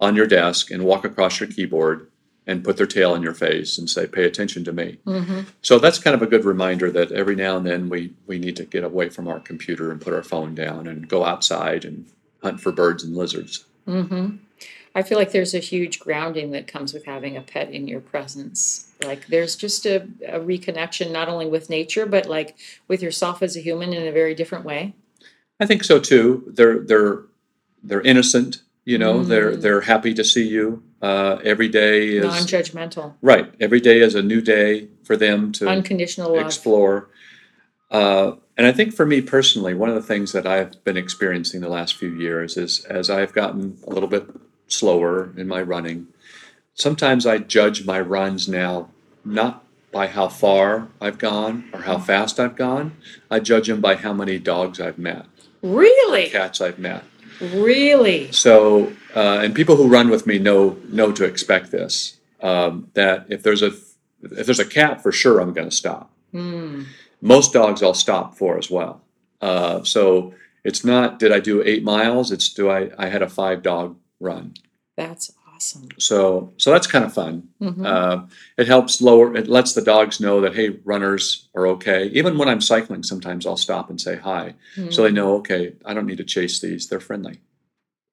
on 0.00 0.16
your 0.16 0.26
desk 0.26 0.70
and 0.70 0.84
walk 0.84 1.04
across 1.04 1.40
your 1.40 1.48
keyboard 1.48 2.08
and 2.46 2.64
put 2.64 2.76
their 2.78 2.86
tail 2.86 3.14
in 3.14 3.22
your 3.22 3.34
face 3.34 3.78
and 3.78 3.90
say, 3.90 4.06
"Pay 4.06 4.24
attention 4.24 4.64
to 4.64 4.72
me." 4.72 4.98
hmm 5.04 5.40
So 5.62 5.78
that's 5.78 5.98
kind 5.98 6.14
of 6.14 6.22
a 6.22 6.26
good 6.26 6.44
reminder 6.44 6.90
that 6.90 7.12
every 7.12 7.36
now 7.36 7.56
and 7.56 7.66
then 7.66 7.88
we 7.88 8.12
we 8.26 8.38
need 8.38 8.56
to 8.56 8.64
get 8.64 8.84
away 8.84 9.08
from 9.08 9.28
our 9.28 9.40
computer 9.40 9.90
and 9.90 10.00
put 10.00 10.14
our 10.14 10.22
phone 10.22 10.54
down 10.54 10.86
and 10.86 11.08
go 11.08 11.24
outside 11.24 11.84
and 11.84 12.06
hunt 12.42 12.60
for 12.60 12.72
birds 12.72 13.04
and 13.04 13.16
lizards. 13.16 13.64
hmm 13.86 14.28
I 14.94 15.02
feel 15.02 15.18
like 15.18 15.32
there's 15.32 15.54
a 15.54 15.58
huge 15.58 16.00
grounding 16.00 16.50
that 16.52 16.66
comes 16.66 16.92
with 16.92 17.04
having 17.04 17.36
a 17.36 17.40
pet 17.42 17.70
in 17.70 17.86
your 17.88 18.00
presence. 18.00 18.88
Like 19.04 19.26
there's 19.28 19.54
just 19.54 19.86
a, 19.86 20.02
a 20.26 20.40
reconnection 20.40 21.12
not 21.12 21.28
only 21.28 21.46
with 21.46 21.70
nature, 21.70 22.06
but 22.06 22.26
like 22.26 22.56
with 22.88 23.02
yourself 23.02 23.42
as 23.42 23.56
a 23.56 23.60
human 23.60 23.92
in 23.92 24.06
a 24.08 24.12
very 24.12 24.34
different 24.34 24.64
way. 24.64 24.94
I 25.60 25.66
think 25.66 25.84
so 25.84 25.98
too. 26.00 26.44
They're 26.48 26.80
they're 26.80 27.22
they're 27.82 28.00
innocent. 28.02 28.62
You 28.84 28.96
know, 28.98 29.22
they're 29.22 29.52
Mm. 29.52 29.60
they're 29.62 29.80
happy 29.82 30.14
to 30.14 30.24
see 30.24 30.48
you. 30.48 30.82
Uh, 31.02 31.38
every 31.44 31.68
day 31.68 32.08
is 32.16 32.24
Non-judgmental, 32.24 33.14
right. 33.22 33.52
Every 33.60 33.78
day 33.80 34.00
is 34.00 34.14
a 34.16 34.22
new 34.22 34.40
day 34.40 34.88
for 35.04 35.16
them 35.16 35.52
to 35.52 35.68
unconditional 35.68 36.34
love. 36.34 36.46
explore. 36.46 37.08
Uh, 37.90 38.32
and 38.56 38.66
I 38.66 38.72
think 38.72 38.94
for 38.94 39.06
me 39.06 39.20
personally, 39.22 39.74
one 39.74 39.88
of 39.88 39.94
the 39.94 40.02
things 40.02 40.32
that 40.32 40.46
I've 40.46 40.82
been 40.84 40.96
experiencing 40.96 41.60
the 41.60 41.68
last 41.68 41.94
few 41.96 42.08
years 42.08 42.56
is 42.56 42.84
as 42.86 43.08
I've 43.10 43.32
gotten 43.32 43.78
a 43.86 43.90
little 43.90 44.08
bit 44.08 44.26
slower 44.68 45.30
in 45.36 45.48
my 45.48 45.60
running, 45.62 46.08
sometimes 46.74 47.26
I 47.26 47.38
judge 47.38 47.84
my 47.84 48.00
runs 48.00 48.48
now 48.48 48.88
not 49.24 49.64
by 49.92 50.06
how 50.06 50.28
far 50.28 50.88
I've 51.00 51.18
gone 51.18 51.68
or 51.72 51.82
how 51.82 51.98
fast 51.98 52.38
I've 52.38 52.56
gone. 52.56 52.96
I 53.30 53.40
judge 53.40 53.66
them 53.68 53.80
by 53.80 53.96
how 53.96 54.12
many 54.12 54.38
dogs 54.38 54.80
I've 54.80 54.98
met, 54.98 55.24
Really, 55.62 56.28
cats 56.28 56.60
I've 56.60 56.78
met. 56.78 57.02
really. 57.40 58.30
So, 58.32 58.92
uh, 59.14 59.40
and 59.42 59.54
people 59.54 59.76
who 59.76 59.88
run 59.88 60.08
with 60.10 60.26
me 60.26 60.38
know 60.38 60.76
know 60.88 61.10
to 61.12 61.24
expect 61.24 61.70
this. 61.72 62.16
Um, 62.40 62.88
that 62.94 63.26
if 63.28 63.42
there's 63.42 63.62
a 63.62 63.72
if 64.22 64.46
there's 64.46 64.60
a 64.60 64.64
cat, 64.64 65.02
for 65.02 65.10
sure 65.10 65.40
I'm 65.40 65.52
going 65.52 65.68
to 65.68 65.74
stop. 65.74 66.10
Hmm. 66.32 66.82
Most 67.20 67.52
dogs 67.52 67.82
I'll 67.82 67.94
stop 67.94 68.36
for 68.36 68.58
as 68.58 68.70
well. 68.70 69.00
Uh, 69.40 69.82
so 69.82 70.34
it's 70.64 70.84
not 70.84 71.18
did 71.18 71.32
I 71.32 71.40
do 71.40 71.62
eight 71.64 71.82
miles? 71.82 72.30
It's 72.30 72.52
do 72.52 72.70
I 72.70 72.90
I 72.98 73.06
had 73.08 73.22
a 73.22 73.28
five 73.28 73.62
dog 73.62 73.96
run. 74.20 74.54
That's 74.96 75.32
awesome. 75.54 75.88
So 75.98 76.52
so 76.56 76.72
that's 76.72 76.86
kind 76.86 77.04
of 77.04 77.12
fun. 77.12 77.48
Mhm. 77.60 77.84
Uh, 77.84 78.26
it 78.56 78.66
helps 78.66 79.00
lower. 79.00 79.36
It 79.36 79.48
lets 79.48 79.72
the 79.74 79.82
dogs 79.82 80.20
know 80.20 80.40
that 80.40 80.54
hey, 80.54 80.70
runners 80.84 81.48
are 81.54 81.66
okay. 81.68 82.06
Even 82.14 82.38
when 82.38 82.48
I'm 82.48 82.60
cycling, 82.60 83.02
sometimes 83.02 83.46
I'll 83.46 83.56
stop 83.56 83.90
and 83.90 84.00
say 84.00 84.16
hi, 84.16 84.54
so 84.90 85.02
they 85.02 85.12
know 85.12 85.36
okay, 85.36 85.74
I 85.84 85.94
don't 85.94 86.06
need 86.06 86.18
to 86.18 86.24
chase 86.24 86.60
these. 86.60 86.88
They're 86.88 87.00
friendly. 87.00 87.40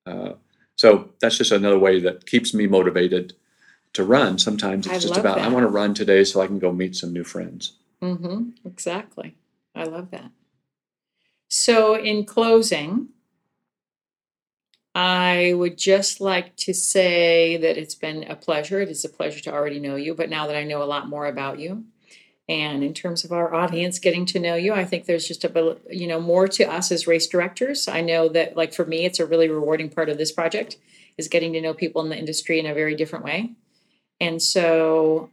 Uh, 0.06 0.34
so 0.78 1.10
that's 1.20 1.38
just 1.38 1.52
another 1.52 1.80
way 1.80 2.00
that 2.02 2.26
keeps 2.26 2.54
me 2.54 2.68
motivated 2.68 3.34
to 3.94 4.04
run. 4.04 4.38
Sometimes 4.38 4.86
it's 4.86 4.96
I 4.96 5.00
just 5.00 5.18
about 5.18 5.40
I 5.40 5.48
want 5.48 5.64
to 5.64 5.70
run 5.70 5.94
today 5.94 6.24
so 6.24 6.42
I 6.42 6.48
can 6.48 6.60
go 6.60 6.72
meet 6.72 6.96
some 6.96 7.14
new 7.14 7.24
friends. 7.24 7.74
Mm-hmm, 8.02 8.50
exactly. 8.66 9.36
I 9.74 9.86
love 9.86 10.12
that. 10.12 10.32
So, 11.50 11.96
in 11.96 12.26
closing, 12.26 13.10
I 14.96 15.54
would 15.54 15.78
just 15.78 16.22
like 16.22 16.56
to 16.56 16.74
say 16.74 17.58
that 17.58 17.78
it's 17.78 17.96
been 17.96 18.24
a 18.24 18.36
pleasure. 18.36 18.80
It 18.80 18.90
is 18.90 19.04
a 19.04 19.10
pleasure 19.10 19.42
to 19.42 19.54
already 19.54 19.80
know 19.80 19.98
you, 19.98 20.16
but 20.16 20.30
now 20.30 20.48
that 20.48 20.56
I 20.56 20.64
know 20.64 20.82
a 20.82 20.86
lot 20.86 21.10
more 21.10 21.26
about 21.26 21.60
you, 21.60 21.84
and 22.48 22.82
in 22.82 22.94
terms 22.94 23.26
of 23.26 23.34
our 23.34 23.54
audience 23.54 24.00
getting 24.00 24.26
to 24.28 24.40
know 24.40 24.56
you, 24.56 24.74
I 24.74 24.86
think 24.86 25.06
there's 25.06 25.28
just 25.28 25.44
a 25.44 25.78
you 25.90 26.08
know, 26.08 26.22
more 26.22 26.48
to 26.48 26.64
us 26.64 26.92
as 26.92 27.08
race 27.08 27.28
directors. 27.28 27.90
I 27.90 28.02
know 28.02 28.30
that, 28.30 28.56
like 28.56 28.74
for 28.74 28.86
me, 28.86 29.04
it's 29.04 29.20
a 29.20 29.26
really 29.26 29.50
rewarding 29.50 29.90
part 29.90 30.10
of 30.10 30.18
this 30.18 30.32
project 30.32 30.78
is 31.18 31.28
getting 31.28 31.54
to 31.54 31.62
know 31.62 31.74
people 31.74 32.02
in 32.02 32.10
the 32.10 32.18
industry 32.18 32.60
in 32.60 32.66
a 32.66 32.74
very 32.74 32.96
different 32.96 33.26
way. 33.26 33.52
And 34.22 34.42
so, 34.42 35.30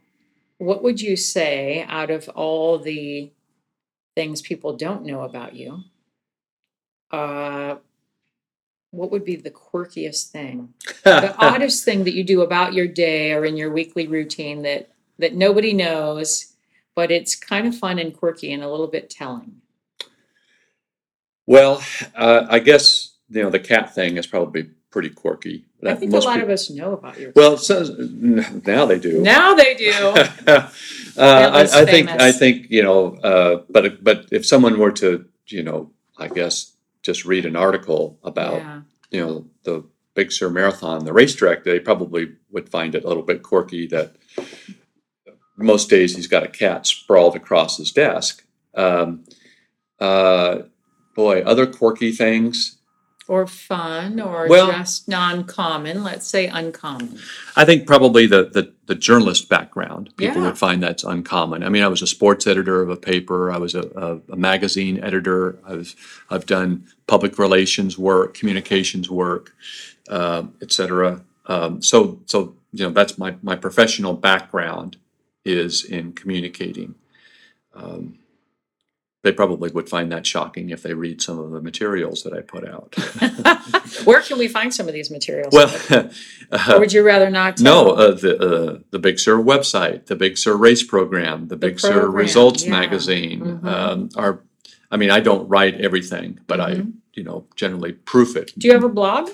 what 0.57 0.83
would 0.83 0.99
you 0.99 1.15
say 1.15 1.85
out 1.87 2.09
of 2.09 2.27
all 2.29 2.79
the 2.79 3.31
things 4.15 4.41
people 4.41 4.75
don't 4.75 5.05
know 5.05 5.21
about 5.21 5.55
you? 5.55 5.83
Uh, 7.11 7.75
what 8.93 9.09
would 9.11 9.25
be 9.25 9.35
the 9.35 9.51
quirkiest 9.51 10.29
thing, 10.29 10.73
the 11.03 11.35
oddest 11.39 11.83
thing 11.83 12.03
that 12.03 12.13
you 12.13 12.23
do 12.23 12.41
about 12.41 12.73
your 12.73 12.87
day 12.87 13.33
or 13.33 13.43
in 13.43 13.57
your 13.57 13.71
weekly 13.71 14.07
routine 14.07 14.61
that 14.61 14.89
that 15.17 15.33
nobody 15.33 15.73
knows, 15.73 16.53
but 16.95 17.11
it's 17.11 17.35
kind 17.35 17.67
of 17.67 17.75
fun 17.75 17.97
and 17.97 18.13
quirky 18.13 18.53
and 18.53 18.63
a 18.63 18.69
little 18.69 18.87
bit 18.87 19.09
telling? 19.09 19.61
Well, 21.47 21.83
uh, 22.15 22.45
I 22.49 22.59
guess 22.59 23.15
you 23.29 23.41
know 23.41 23.49
the 23.49 23.59
cat 23.59 23.93
thing 23.95 24.17
is 24.17 24.27
probably 24.27 24.69
pretty 24.91 25.09
quirky. 25.09 25.65
I 25.83 25.95
think 25.95 26.13
a 26.13 26.17
lot 26.17 26.35
peop- 26.35 26.43
of 26.43 26.49
us 26.49 26.69
know 26.69 26.93
about 26.93 27.19
your. 27.19 27.33
Well, 27.35 27.57
so, 27.57 27.83
now 27.83 28.85
they 28.85 28.99
do. 28.99 29.21
now 29.21 29.55
they 29.55 29.73
do. 29.73 29.91
uh, 30.47 30.69
I, 31.17 31.61
I 31.61 31.85
think 31.85 32.09
I 32.09 32.31
think 32.31 32.69
you 32.69 32.83
know, 32.83 33.15
uh, 33.15 33.63
but 33.69 34.03
but 34.03 34.27
if 34.31 34.45
someone 34.45 34.77
were 34.77 34.91
to 34.93 35.25
you 35.47 35.63
know, 35.63 35.91
I 36.17 36.27
guess 36.27 36.72
just 37.03 37.25
read 37.25 37.45
an 37.45 37.55
article 37.55 38.17
about 38.23 38.55
yeah. 38.55 38.81
you 39.11 39.25
know 39.25 39.45
the 39.63 39.83
Big 40.15 40.31
Sur 40.31 40.49
Marathon, 40.49 41.05
the 41.05 41.13
race 41.13 41.35
director, 41.35 41.71
they 41.71 41.79
probably 41.79 42.33
would 42.51 42.69
find 42.69 42.95
it 42.95 43.03
a 43.03 43.07
little 43.07 43.23
bit 43.23 43.41
quirky 43.43 43.87
that 43.87 44.15
most 45.57 45.89
days 45.89 46.15
he's 46.15 46.27
got 46.27 46.43
a 46.43 46.47
cat 46.47 46.85
sprawled 46.85 47.35
across 47.35 47.77
his 47.77 47.91
desk. 47.91 48.45
Um, 48.75 49.23
uh, 49.99 50.63
boy, 51.15 51.41
other 51.41 51.65
quirky 51.65 52.11
things. 52.11 52.77
Or 53.27 53.47
fun, 53.47 54.19
or 54.19 54.47
Well- 54.49 54.69
just 54.71 55.07
non-common, 55.07 56.03
let's 56.03 56.27
say 56.27 56.47
uncommon. 56.47 57.17
I 57.55 57.63
think 57.63 57.87
probably 57.87 58.27
the, 58.27 58.49
the, 58.51 58.73
the 58.85 58.95
journalist 58.95 59.47
background, 59.47 60.09
people 60.17 60.41
Yeah. 60.41 60.47
would 60.47 60.57
find 60.57 60.83
that's 60.83 61.05
uncommon. 61.05 61.63
I 61.63 61.69
mean, 61.69 61.83
I 61.83 61.87
was 61.87 62.01
a 62.01 62.07
sports 62.07 62.45
editor 62.47 62.81
of 62.81 62.89
a 62.89 62.97
paper, 62.97 63.49
I 63.49 63.57
was 63.59 63.75
a, 63.75 63.83
a, 63.95 64.33
a 64.33 64.35
magazine 64.35 65.01
editor, 65.01 65.57
I 65.65 65.75
was, 65.75 65.95
I've 66.29 66.45
done 66.45 66.85
public 67.07 67.39
relations 67.39 67.97
work, 67.97 68.33
communications 68.33 69.09
work, 69.09 69.53
um, 70.09 70.55
et 70.61 70.73
cetera. 70.73 71.21
Um, 71.45 71.81
so, 71.81 72.19
so, 72.25 72.55
you 72.73 72.83
know, 72.85 72.91
that's 72.91 73.17
my, 73.17 73.35
my 73.41 73.55
professional 73.55 74.15
background 74.15 74.97
is 75.45 75.83
in 75.85 76.11
communicating. 76.11 76.95
Um, 77.73 78.19
They 79.23 79.31
probably 79.31 79.71
would 79.71 79.87
find 79.87 80.11
that 80.11 80.27
shocking 80.27 80.69
if 80.69 80.83
they 80.83 80.93
read 80.93 81.21
some 81.21 81.39
of 81.39 81.51
the 81.51 81.61
materials 81.61 82.23
that 82.23 82.33
I 82.33 82.41
put 82.41 82.67
out. 82.67 82.93
Where 84.05 84.21
can 84.21 84.37
we 84.37 84.49
find 84.49 84.73
some 84.73 84.89
of 84.89 84.93
these 84.93 85.09
materials? 85.09 85.53
Well, 85.53 85.69
Or 86.69 86.79
would 86.79 86.91
you 86.91 87.03
rather 87.03 87.29
not? 87.29 87.61
No, 87.61 87.95
tell? 87.95 87.99
uh, 88.01 88.11
the 88.11 88.37
uh, 88.37 88.79
the 88.91 88.99
Big 88.99 89.17
Sur 89.19 89.37
website, 89.41 90.07
the 90.07 90.17
Big 90.17 90.37
Sur 90.37 90.57
race 90.57 90.83
program, 90.83 91.47
the 91.47 91.55
Big 91.55 91.79
Sur 91.79 92.09
results 92.09 92.65
yeah. 92.65 92.71
magazine. 92.71 93.39
Mhm. 93.39 93.65
Um, 93.65 94.09
are, 94.17 94.41
I 94.91 94.97
mean, 94.97 95.09
I 95.09 95.21
don't 95.21 95.47
write 95.47 95.79
everything, 95.79 96.39
but 96.45 96.59
I, 96.59 96.71
Mhm. 96.75 96.91
you 97.13 97.23
know, 97.23 97.45
generally 97.55 97.93
proof 97.93 98.35
it. 98.35 98.51
Do 98.57 98.67
you 98.67 98.73
have 98.73 98.83
a 98.83 98.89
blog? 98.89 99.29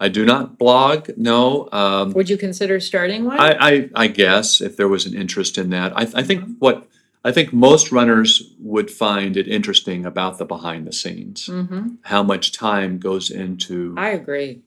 I 0.00 0.08
do 0.08 0.24
not 0.24 0.56
blog. 0.58 1.10
No, 1.18 1.68
um, 1.72 2.12
Would 2.14 2.30
you 2.30 2.38
consider 2.38 2.80
starting 2.80 3.24
one? 3.26 3.38
I, 3.38 3.50
I 3.70 3.90
I 3.94 4.06
guess 4.08 4.62
if 4.62 4.76
there 4.78 4.88
was 4.88 5.04
an 5.04 5.14
interest 5.14 5.58
in 5.58 5.68
that, 5.70 5.92
I 5.94 6.02
I 6.14 6.22
think 6.22 6.42
what 6.58 6.88
I 7.26 7.32
think 7.32 7.52
most 7.52 7.90
runners 7.90 8.54
would 8.60 8.88
find 8.90 9.36
it 9.36 9.48
interesting 9.48 10.06
about 10.06 10.38
the 10.38 10.44
behind 10.44 10.86
the 10.86 10.92
scenes, 10.92 11.48
Mm-hmm, 11.48 11.84
how 12.02 12.22
much 12.22 12.52
time 12.52 12.98
goes 12.98 13.30
into 13.30 13.94
I 13.96 14.10
agree, 14.10 14.62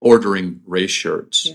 ordering 0.00 0.60
race 0.66 0.92
shirts. 0.92 1.46
yeah. 1.46 1.54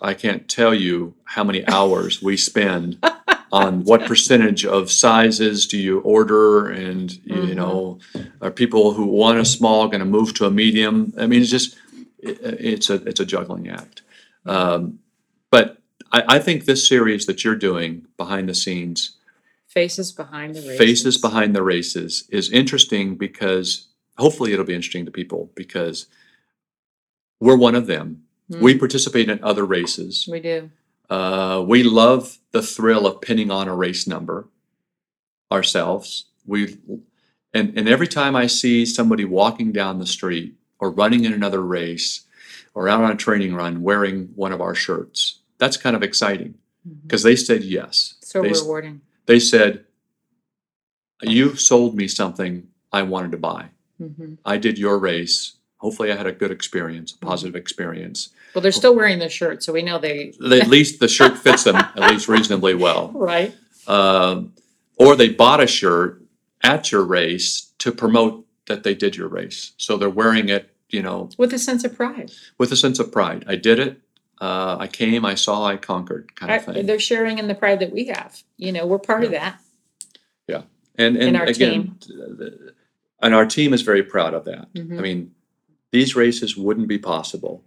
I 0.00 0.14
can't 0.14 0.48
tell 0.48 0.72
you 0.74 1.14
how 1.24 1.42
many 1.44 1.66
hours 1.76 2.22
we 2.22 2.36
spend 2.36 2.98
on 3.52 3.82
what 3.84 4.04
percentage 4.06 4.64
of 4.64 4.92
sizes 4.92 5.66
do 5.66 5.78
you 5.78 5.98
order 6.00 6.68
and 6.68 7.10
you 7.24 7.42
Mhm. 7.42 7.56
know 7.56 7.98
are 8.42 8.50
people 8.52 8.92
who 8.92 9.06
want 9.06 9.38
a 9.38 9.44
small 9.44 9.88
going 9.88 10.00
to 10.00 10.04
move 10.18 10.34
to 10.34 10.44
a 10.44 10.50
medium 10.50 11.14
i 11.18 11.26
mean 11.26 11.40
it's 11.40 11.50
just 11.50 11.74
it, 12.18 12.38
it's 12.42 12.90
a 12.90 12.96
it's 13.08 13.20
a 13.20 13.24
juggling 13.24 13.66
act 13.68 14.02
um, 14.44 14.98
but 15.50 15.66
I, 16.12 16.20
I 16.36 16.38
think 16.40 16.64
this 16.66 16.86
series 16.86 17.24
that 17.26 17.42
you're 17.42 17.56
doing 17.70 18.06
behind 18.18 18.48
the 18.50 18.54
scenes 18.54 19.16
Faces 19.68 20.12
behind 20.12 20.54
the 20.54 20.60
races. 20.62 20.78
faces 20.78 21.18
behind 21.18 21.54
the 21.54 21.62
races 21.62 22.26
is 22.30 22.50
interesting 22.50 23.16
because 23.16 23.88
hopefully 24.16 24.52
it'll 24.52 24.64
be 24.64 24.74
interesting 24.74 25.04
to 25.04 25.10
people 25.10 25.50
because 25.54 26.06
we're 27.40 27.56
one 27.56 27.74
of 27.74 27.86
them 27.86 28.22
Mm, 28.50 28.60
we 28.60 28.78
participate 28.78 29.28
in 29.28 29.42
other 29.42 29.64
races 29.64 30.26
We 30.30 30.40
do, 30.40 30.70
uh, 31.10 31.62
we 31.66 31.82
love 31.82 32.38
the 32.52 32.62
thrill 32.62 33.06
of 33.06 33.20
pinning 33.20 33.50
on 33.50 33.68
a 33.68 33.74
race 33.74 34.06
number 34.06 34.48
ourselves. 35.52 36.26
We 36.46 36.78
and 37.52 37.76
and 37.76 37.88
every 37.88 38.08
time 38.08 38.34
I 38.34 38.46
see 38.46 38.86
somebody 38.86 39.24
walking 39.24 39.72
down 39.72 39.98
the 39.98 40.06
street 40.06 40.54
or 40.78 40.90
running 40.90 41.24
in 41.24 41.32
another 41.32 41.62
race 41.62 42.24
or 42.74 42.88
out 42.88 43.02
on 43.02 43.10
a 43.10 43.16
training 43.16 43.54
run 43.54 43.82
wearing 43.82 44.30
one 44.34 44.52
of 44.52 44.60
our 44.60 44.74
shirts, 44.74 45.40
that's 45.58 45.76
kind 45.76 45.96
of 45.96 46.02
exciting 46.02 46.54
because 47.02 47.22
they 47.22 47.36
said 47.36 47.64
yes. 47.64 48.14
so 48.22 48.40
they, 48.40 48.50
rewarding. 48.50 49.02
They 49.28 49.38
said, 49.38 49.84
"You 51.22 51.54
sold 51.54 51.94
me 51.94 52.08
something 52.08 52.66
I 52.92 53.02
wanted 53.02 53.30
to 53.32 53.36
buy. 53.38 53.66
hmm 53.98 54.34
I 54.44 54.56
did 54.56 54.78
your 54.78 54.98
race. 54.98 55.52
Hopefully, 55.76 56.10
I 56.10 56.16
had 56.16 56.26
a 56.26 56.32
good 56.32 56.50
experience, 56.50 57.12
a 57.12 57.18
positive 57.24 57.54
experience. 57.54 58.30
Well, 58.52 58.62
they're 58.62 58.72
still 58.72 58.96
wearing 58.96 59.20
the 59.20 59.28
shirt, 59.28 59.62
so 59.62 59.72
we 59.72 59.82
know 59.82 59.98
they, 59.98 60.32
At 60.42 60.66
least 60.68 60.98
the 60.98 61.06
shirt 61.06 61.38
fits 61.38 61.62
them 61.64 61.76
at 61.76 62.10
least 62.10 62.26
reasonably 62.26 62.74
well." 62.74 63.12
right? 63.14 63.54
um, 63.86 64.52
or 64.96 65.14
they 65.14 65.28
bought 65.28 65.62
a 65.62 65.66
shirt 65.66 66.20
at 66.62 66.90
your 66.90 67.04
race 67.04 67.72
to 67.78 67.92
promote 67.92 68.44
that 68.66 68.82
they 68.82 68.94
did 68.94 69.14
your 69.16 69.28
race. 69.28 69.72
So 69.76 69.96
they're 69.96 70.10
wearing 70.10 70.48
it, 70.48 70.74
you 70.90 71.02
know, 71.02 71.30
With 71.38 71.52
a 71.54 71.58
sense 71.58 71.84
of 71.84 71.94
pride. 71.94 72.32
with 72.58 72.72
a 72.72 72.76
sense 72.76 72.98
of 72.98 73.12
pride. 73.12 73.44
I 73.46 73.54
did 73.56 73.78
it. 73.78 74.00
Uh, 74.40 74.76
I 74.78 74.86
came. 74.86 75.24
I 75.24 75.34
saw. 75.34 75.64
I 75.66 75.76
conquered, 75.76 76.34
kind 76.36 76.52
of 76.52 76.64
thing. 76.64 76.86
They're 76.86 76.98
sharing 77.00 77.38
in 77.38 77.48
the 77.48 77.54
pride 77.54 77.80
that 77.80 77.92
we 77.92 78.06
have. 78.06 78.40
You 78.56 78.72
know, 78.72 78.86
we're 78.86 78.98
part 78.98 79.24
of 79.24 79.32
that. 79.32 79.60
Yeah. 80.46 80.62
And 80.96 81.16
and 81.16 81.28
in 81.30 81.36
our 81.36 81.44
again, 81.46 81.96
the- 82.06 82.74
and 83.20 83.34
our 83.34 83.46
team 83.46 83.72
is 83.74 83.82
very 83.82 84.02
proud 84.02 84.34
of 84.34 84.44
that. 84.44 84.72
Mhm. 84.74 84.98
I 84.98 85.02
mean, 85.02 85.34
these 85.90 86.14
races 86.14 86.56
wouldn't 86.56 86.86
be 86.88 86.98
possible 86.98 87.64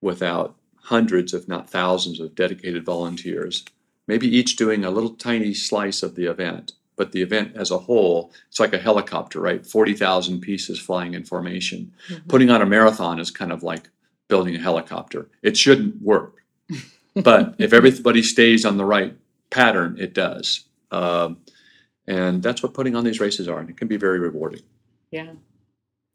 without 0.00 0.54
hundreds, 0.76 1.34
if 1.34 1.48
not 1.48 1.68
thousands, 1.70 2.20
of 2.20 2.34
dedicated 2.36 2.84
volunteers. 2.84 3.64
Maybe 4.06 4.28
each 4.28 4.56
doing 4.56 4.84
a 4.84 4.90
little 4.90 5.10
tiny 5.10 5.54
slice 5.54 6.02
of 6.04 6.14
the 6.14 6.26
event, 6.26 6.72
but 6.96 7.10
the 7.12 7.22
event 7.22 7.52
as 7.56 7.70
a 7.72 7.78
whole, 7.78 8.32
it's 8.48 8.60
like 8.60 8.72
a 8.72 8.78
helicopter, 8.78 9.40
right? 9.40 9.66
Forty 9.66 9.94
thousand 9.94 10.40
pieces 10.40 10.78
flying 10.78 11.14
in 11.14 11.24
formation. 11.24 11.92
Mhm. 12.08 12.28
Putting 12.28 12.50
on 12.50 12.62
a 12.62 12.66
marathon 12.66 13.18
is 13.18 13.30
kind 13.32 13.50
of 13.52 13.62
like 13.64 13.90
building 14.32 14.56
a 14.56 14.58
helicopter. 14.58 15.28
It 15.42 15.58
shouldn't 15.58 16.00
work, 16.00 16.42
but 17.14 17.54
if 17.58 17.74
everybody 17.74 18.22
stays 18.22 18.64
on 18.64 18.78
the 18.78 18.84
right 18.86 19.14
pattern, 19.50 19.98
it 20.00 20.14
does. 20.14 20.64
Um, 20.90 21.36
and 22.06 22.42
that's 22.42 22.62
what 22.62 22.72
putting 22.72 22.96
on 22.96 23.04
these 23.04 23.20
races 23.20 23.46
are, 23.46 23.58
and 23.58 23.68
it 23.68 23.76
can 23.76 23.88
be 23.88 23.98
very 23.98 24.18
rewarding. 24.18 24.62
Yeah. 25.10 25.32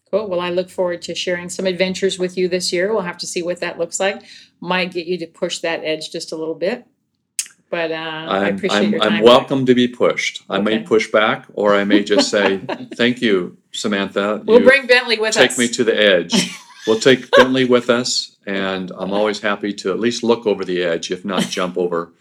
Cool. 0.10 0.27
Well, 0.27 0.39
I 0.39 0.49
look 0.49 0.72
forward 0.72 1.03
to 1.03 1.14
sharing 1.14 1.48
some 1.49 1.68
adventures 1.68 2.18
with 2.18 2.39
you 2.39 2.48
this 2.48 2.73
year. 2.73 2.91
We'll 2.91 3.03
have 3.03 3.19
to 3.19 3.27
see 3.27 3.44
what 3.44 3.60
that 3.60 3.77
looks 3.77 3.99
like. 3.99 4.23
Might 4.60 4.91
get 4.91 5.06
you 5.06 5.19
to 5.19 5.27
push 5.27 5.60
that 5.60 5.81
edge 5.84 6.10
just 6.11 6.31
a 6.31 6.35
little 6.35 6.56
bit. 6.56 6.88
But 7.69 7.91
uh, 7.91 8.26
I 8.30 8.48
appreciate 8.48 8.80
I'm, 8.80 8.91
your 8.94 9.02
time. 9.02 9.14
I'm 9.14 9.23
welcome 9.23 9.68
to 9.68 9.76
be 9.76 9.88
pushed. 9.88 10.41
I 10.49 10.60
may 10.60 10.80
push 10.80 11.11
back, 11.11 11.45
or 11.53 11.76
I 11.76 11.84
may 11.84 12.03
just 12.03 12.31
say, 12.31 12.57
"Thank 12.95 13.22
you, 13.22 13.57
Samantha. 13.73 14.41
We'll 14.44 14.61
you 14.61 14.65
bring 14.65 14.88
Bentley 14.88 15.19
with 15.19 15.35
take 15.35 15.52
us. 15.52 15.57
Take 15.57 15.69
me 15.69 15.73
to 15.76 15.84
the 15.84 15.95
edge." 15.95 16.49
We'll 16.88 16.99
take 16.99 17.30
Bentley 17.31 17.65
with 17.65 17.89
us, 17.89 18.38
and 18.45 18.91
I'm 18.97 19.11
always 19.11 19.41
happy 19.41 19.73
to 19.73 19.91
at 19.91 19.99
least 19.99 20.23
look 20.23 20.47
over 20.47 20.64
the 20.64 20.81
edge, 20.84 21.11
if 21.11 21.26
not 21.26 21.43
jump 21.43 21.77
over, 21.85 22.14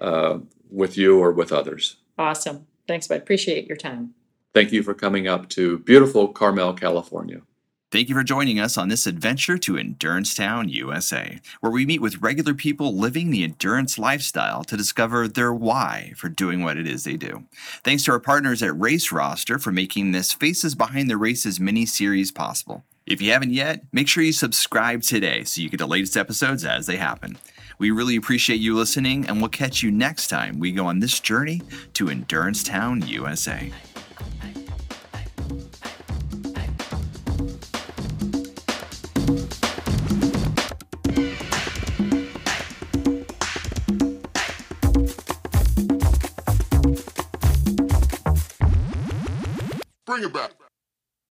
uh, 0.00 0.38
with 0.70 0.96
you 0.96 1.18
or 1.18 1.32
with 1.32 1.52
others. 1.52 1.96
awesome. 2.18 2.66
Thanks, 2.88 3.08
bud. 3.08 3.18
Appreciate 3.18 3.66
your 3.66 3.76
time. 3.76 4.14
Thank 4.54 4.72
you 4.72 4.82
for 4.82 4.94
coming 4.94 5.26
up 5.26 5.48
to 5.50 5.78
beautiful 5.80 6.28
Carmel, 6.28 6.72
California. 6.72 7.42
Thank 7.90 8.08
you 8.08 8.14
for 8.14 8.22
joining 8.22 8.58
us 8.58 8.78
on 8.78 8.88
this 8.88 9.06
adventure 9.06 9.58
to 9.58 9.76
Endurance 9.76 10.34
Town, 10.34 10.68
USA, 10.68 11.40
where 11.60 11.72
we 11.72 11.84
meet 11.84 12.00
with 12.00 12.22
regular 12.22 12.54
people 12.54 12.96
living 12.96 13.30
the 13.30 13.44
endurance 13.44 13.98
lifestyle 13.98 14.64
to 14.64 14.76
discover 14.76 15.28
their 15.28 15.52
why 15.52 16.12
for 16.16 16.28
doing 16.28 16.62
what 16.62 16.76
it 16.76 16.86
is 16.86 17.04
they 17.04 17.16
do. 17.16 17.44
Thanks 17.84 18.04
to 18.04 18.12
our 18.12 18.20
partners 18.20 18.62
at 18.62 18.78
Race 18.78 19.12
Roster 19.12 19.58
for 19.58 19.72
making 19.72 20.12
this 20.12 20.32
Faces 20.32 20.74
Behind 20.74 21.10
the 21.10 21.16
Races 21.16 21.60
mini 21.60 21.86
series 21.86 22.32
possible. 22.32 22.84
If 23.06 23.22
you 23.22 23.30
haven't 23.30 23.52
yet, 23.52 23.84
make 23.92 24.08
sure 24.08 24.24
you 24.24 24.32
subscribe 24.32 25.00
today 25.00 25.44
so 25.44 25.60
you 25.60 25.70
get 25.70 25.76
the 25.76 25.86
latest 25.86 26.16
episodes 26.16 26.64
as 26.64 26.86
they 26.86 26.96
happen. 26.96 27.38
We 27.78 27.92
really 27.92 28.16
appreciate 28.16 28.56
you 28.56 28.74
listening, 28.74 29.28
and 29.28 29.40
we'll 29.40 29.48
catch 29.48 29.80
you 29.80 29.92
next 29.92 30.26
time 30.26 30.58
we 30.58 30.72
go 30.72 30.86
on 30.86 30.98
this 30.98 31.20
journey 31.20 31.62
to 31.94 32.08
Endurance 32.08 32.64
Town, 32.64 33.06
USA. 33.06 33.70
Bring 50.06 50.24
it 50.24 50.32
back. 50.32 50.65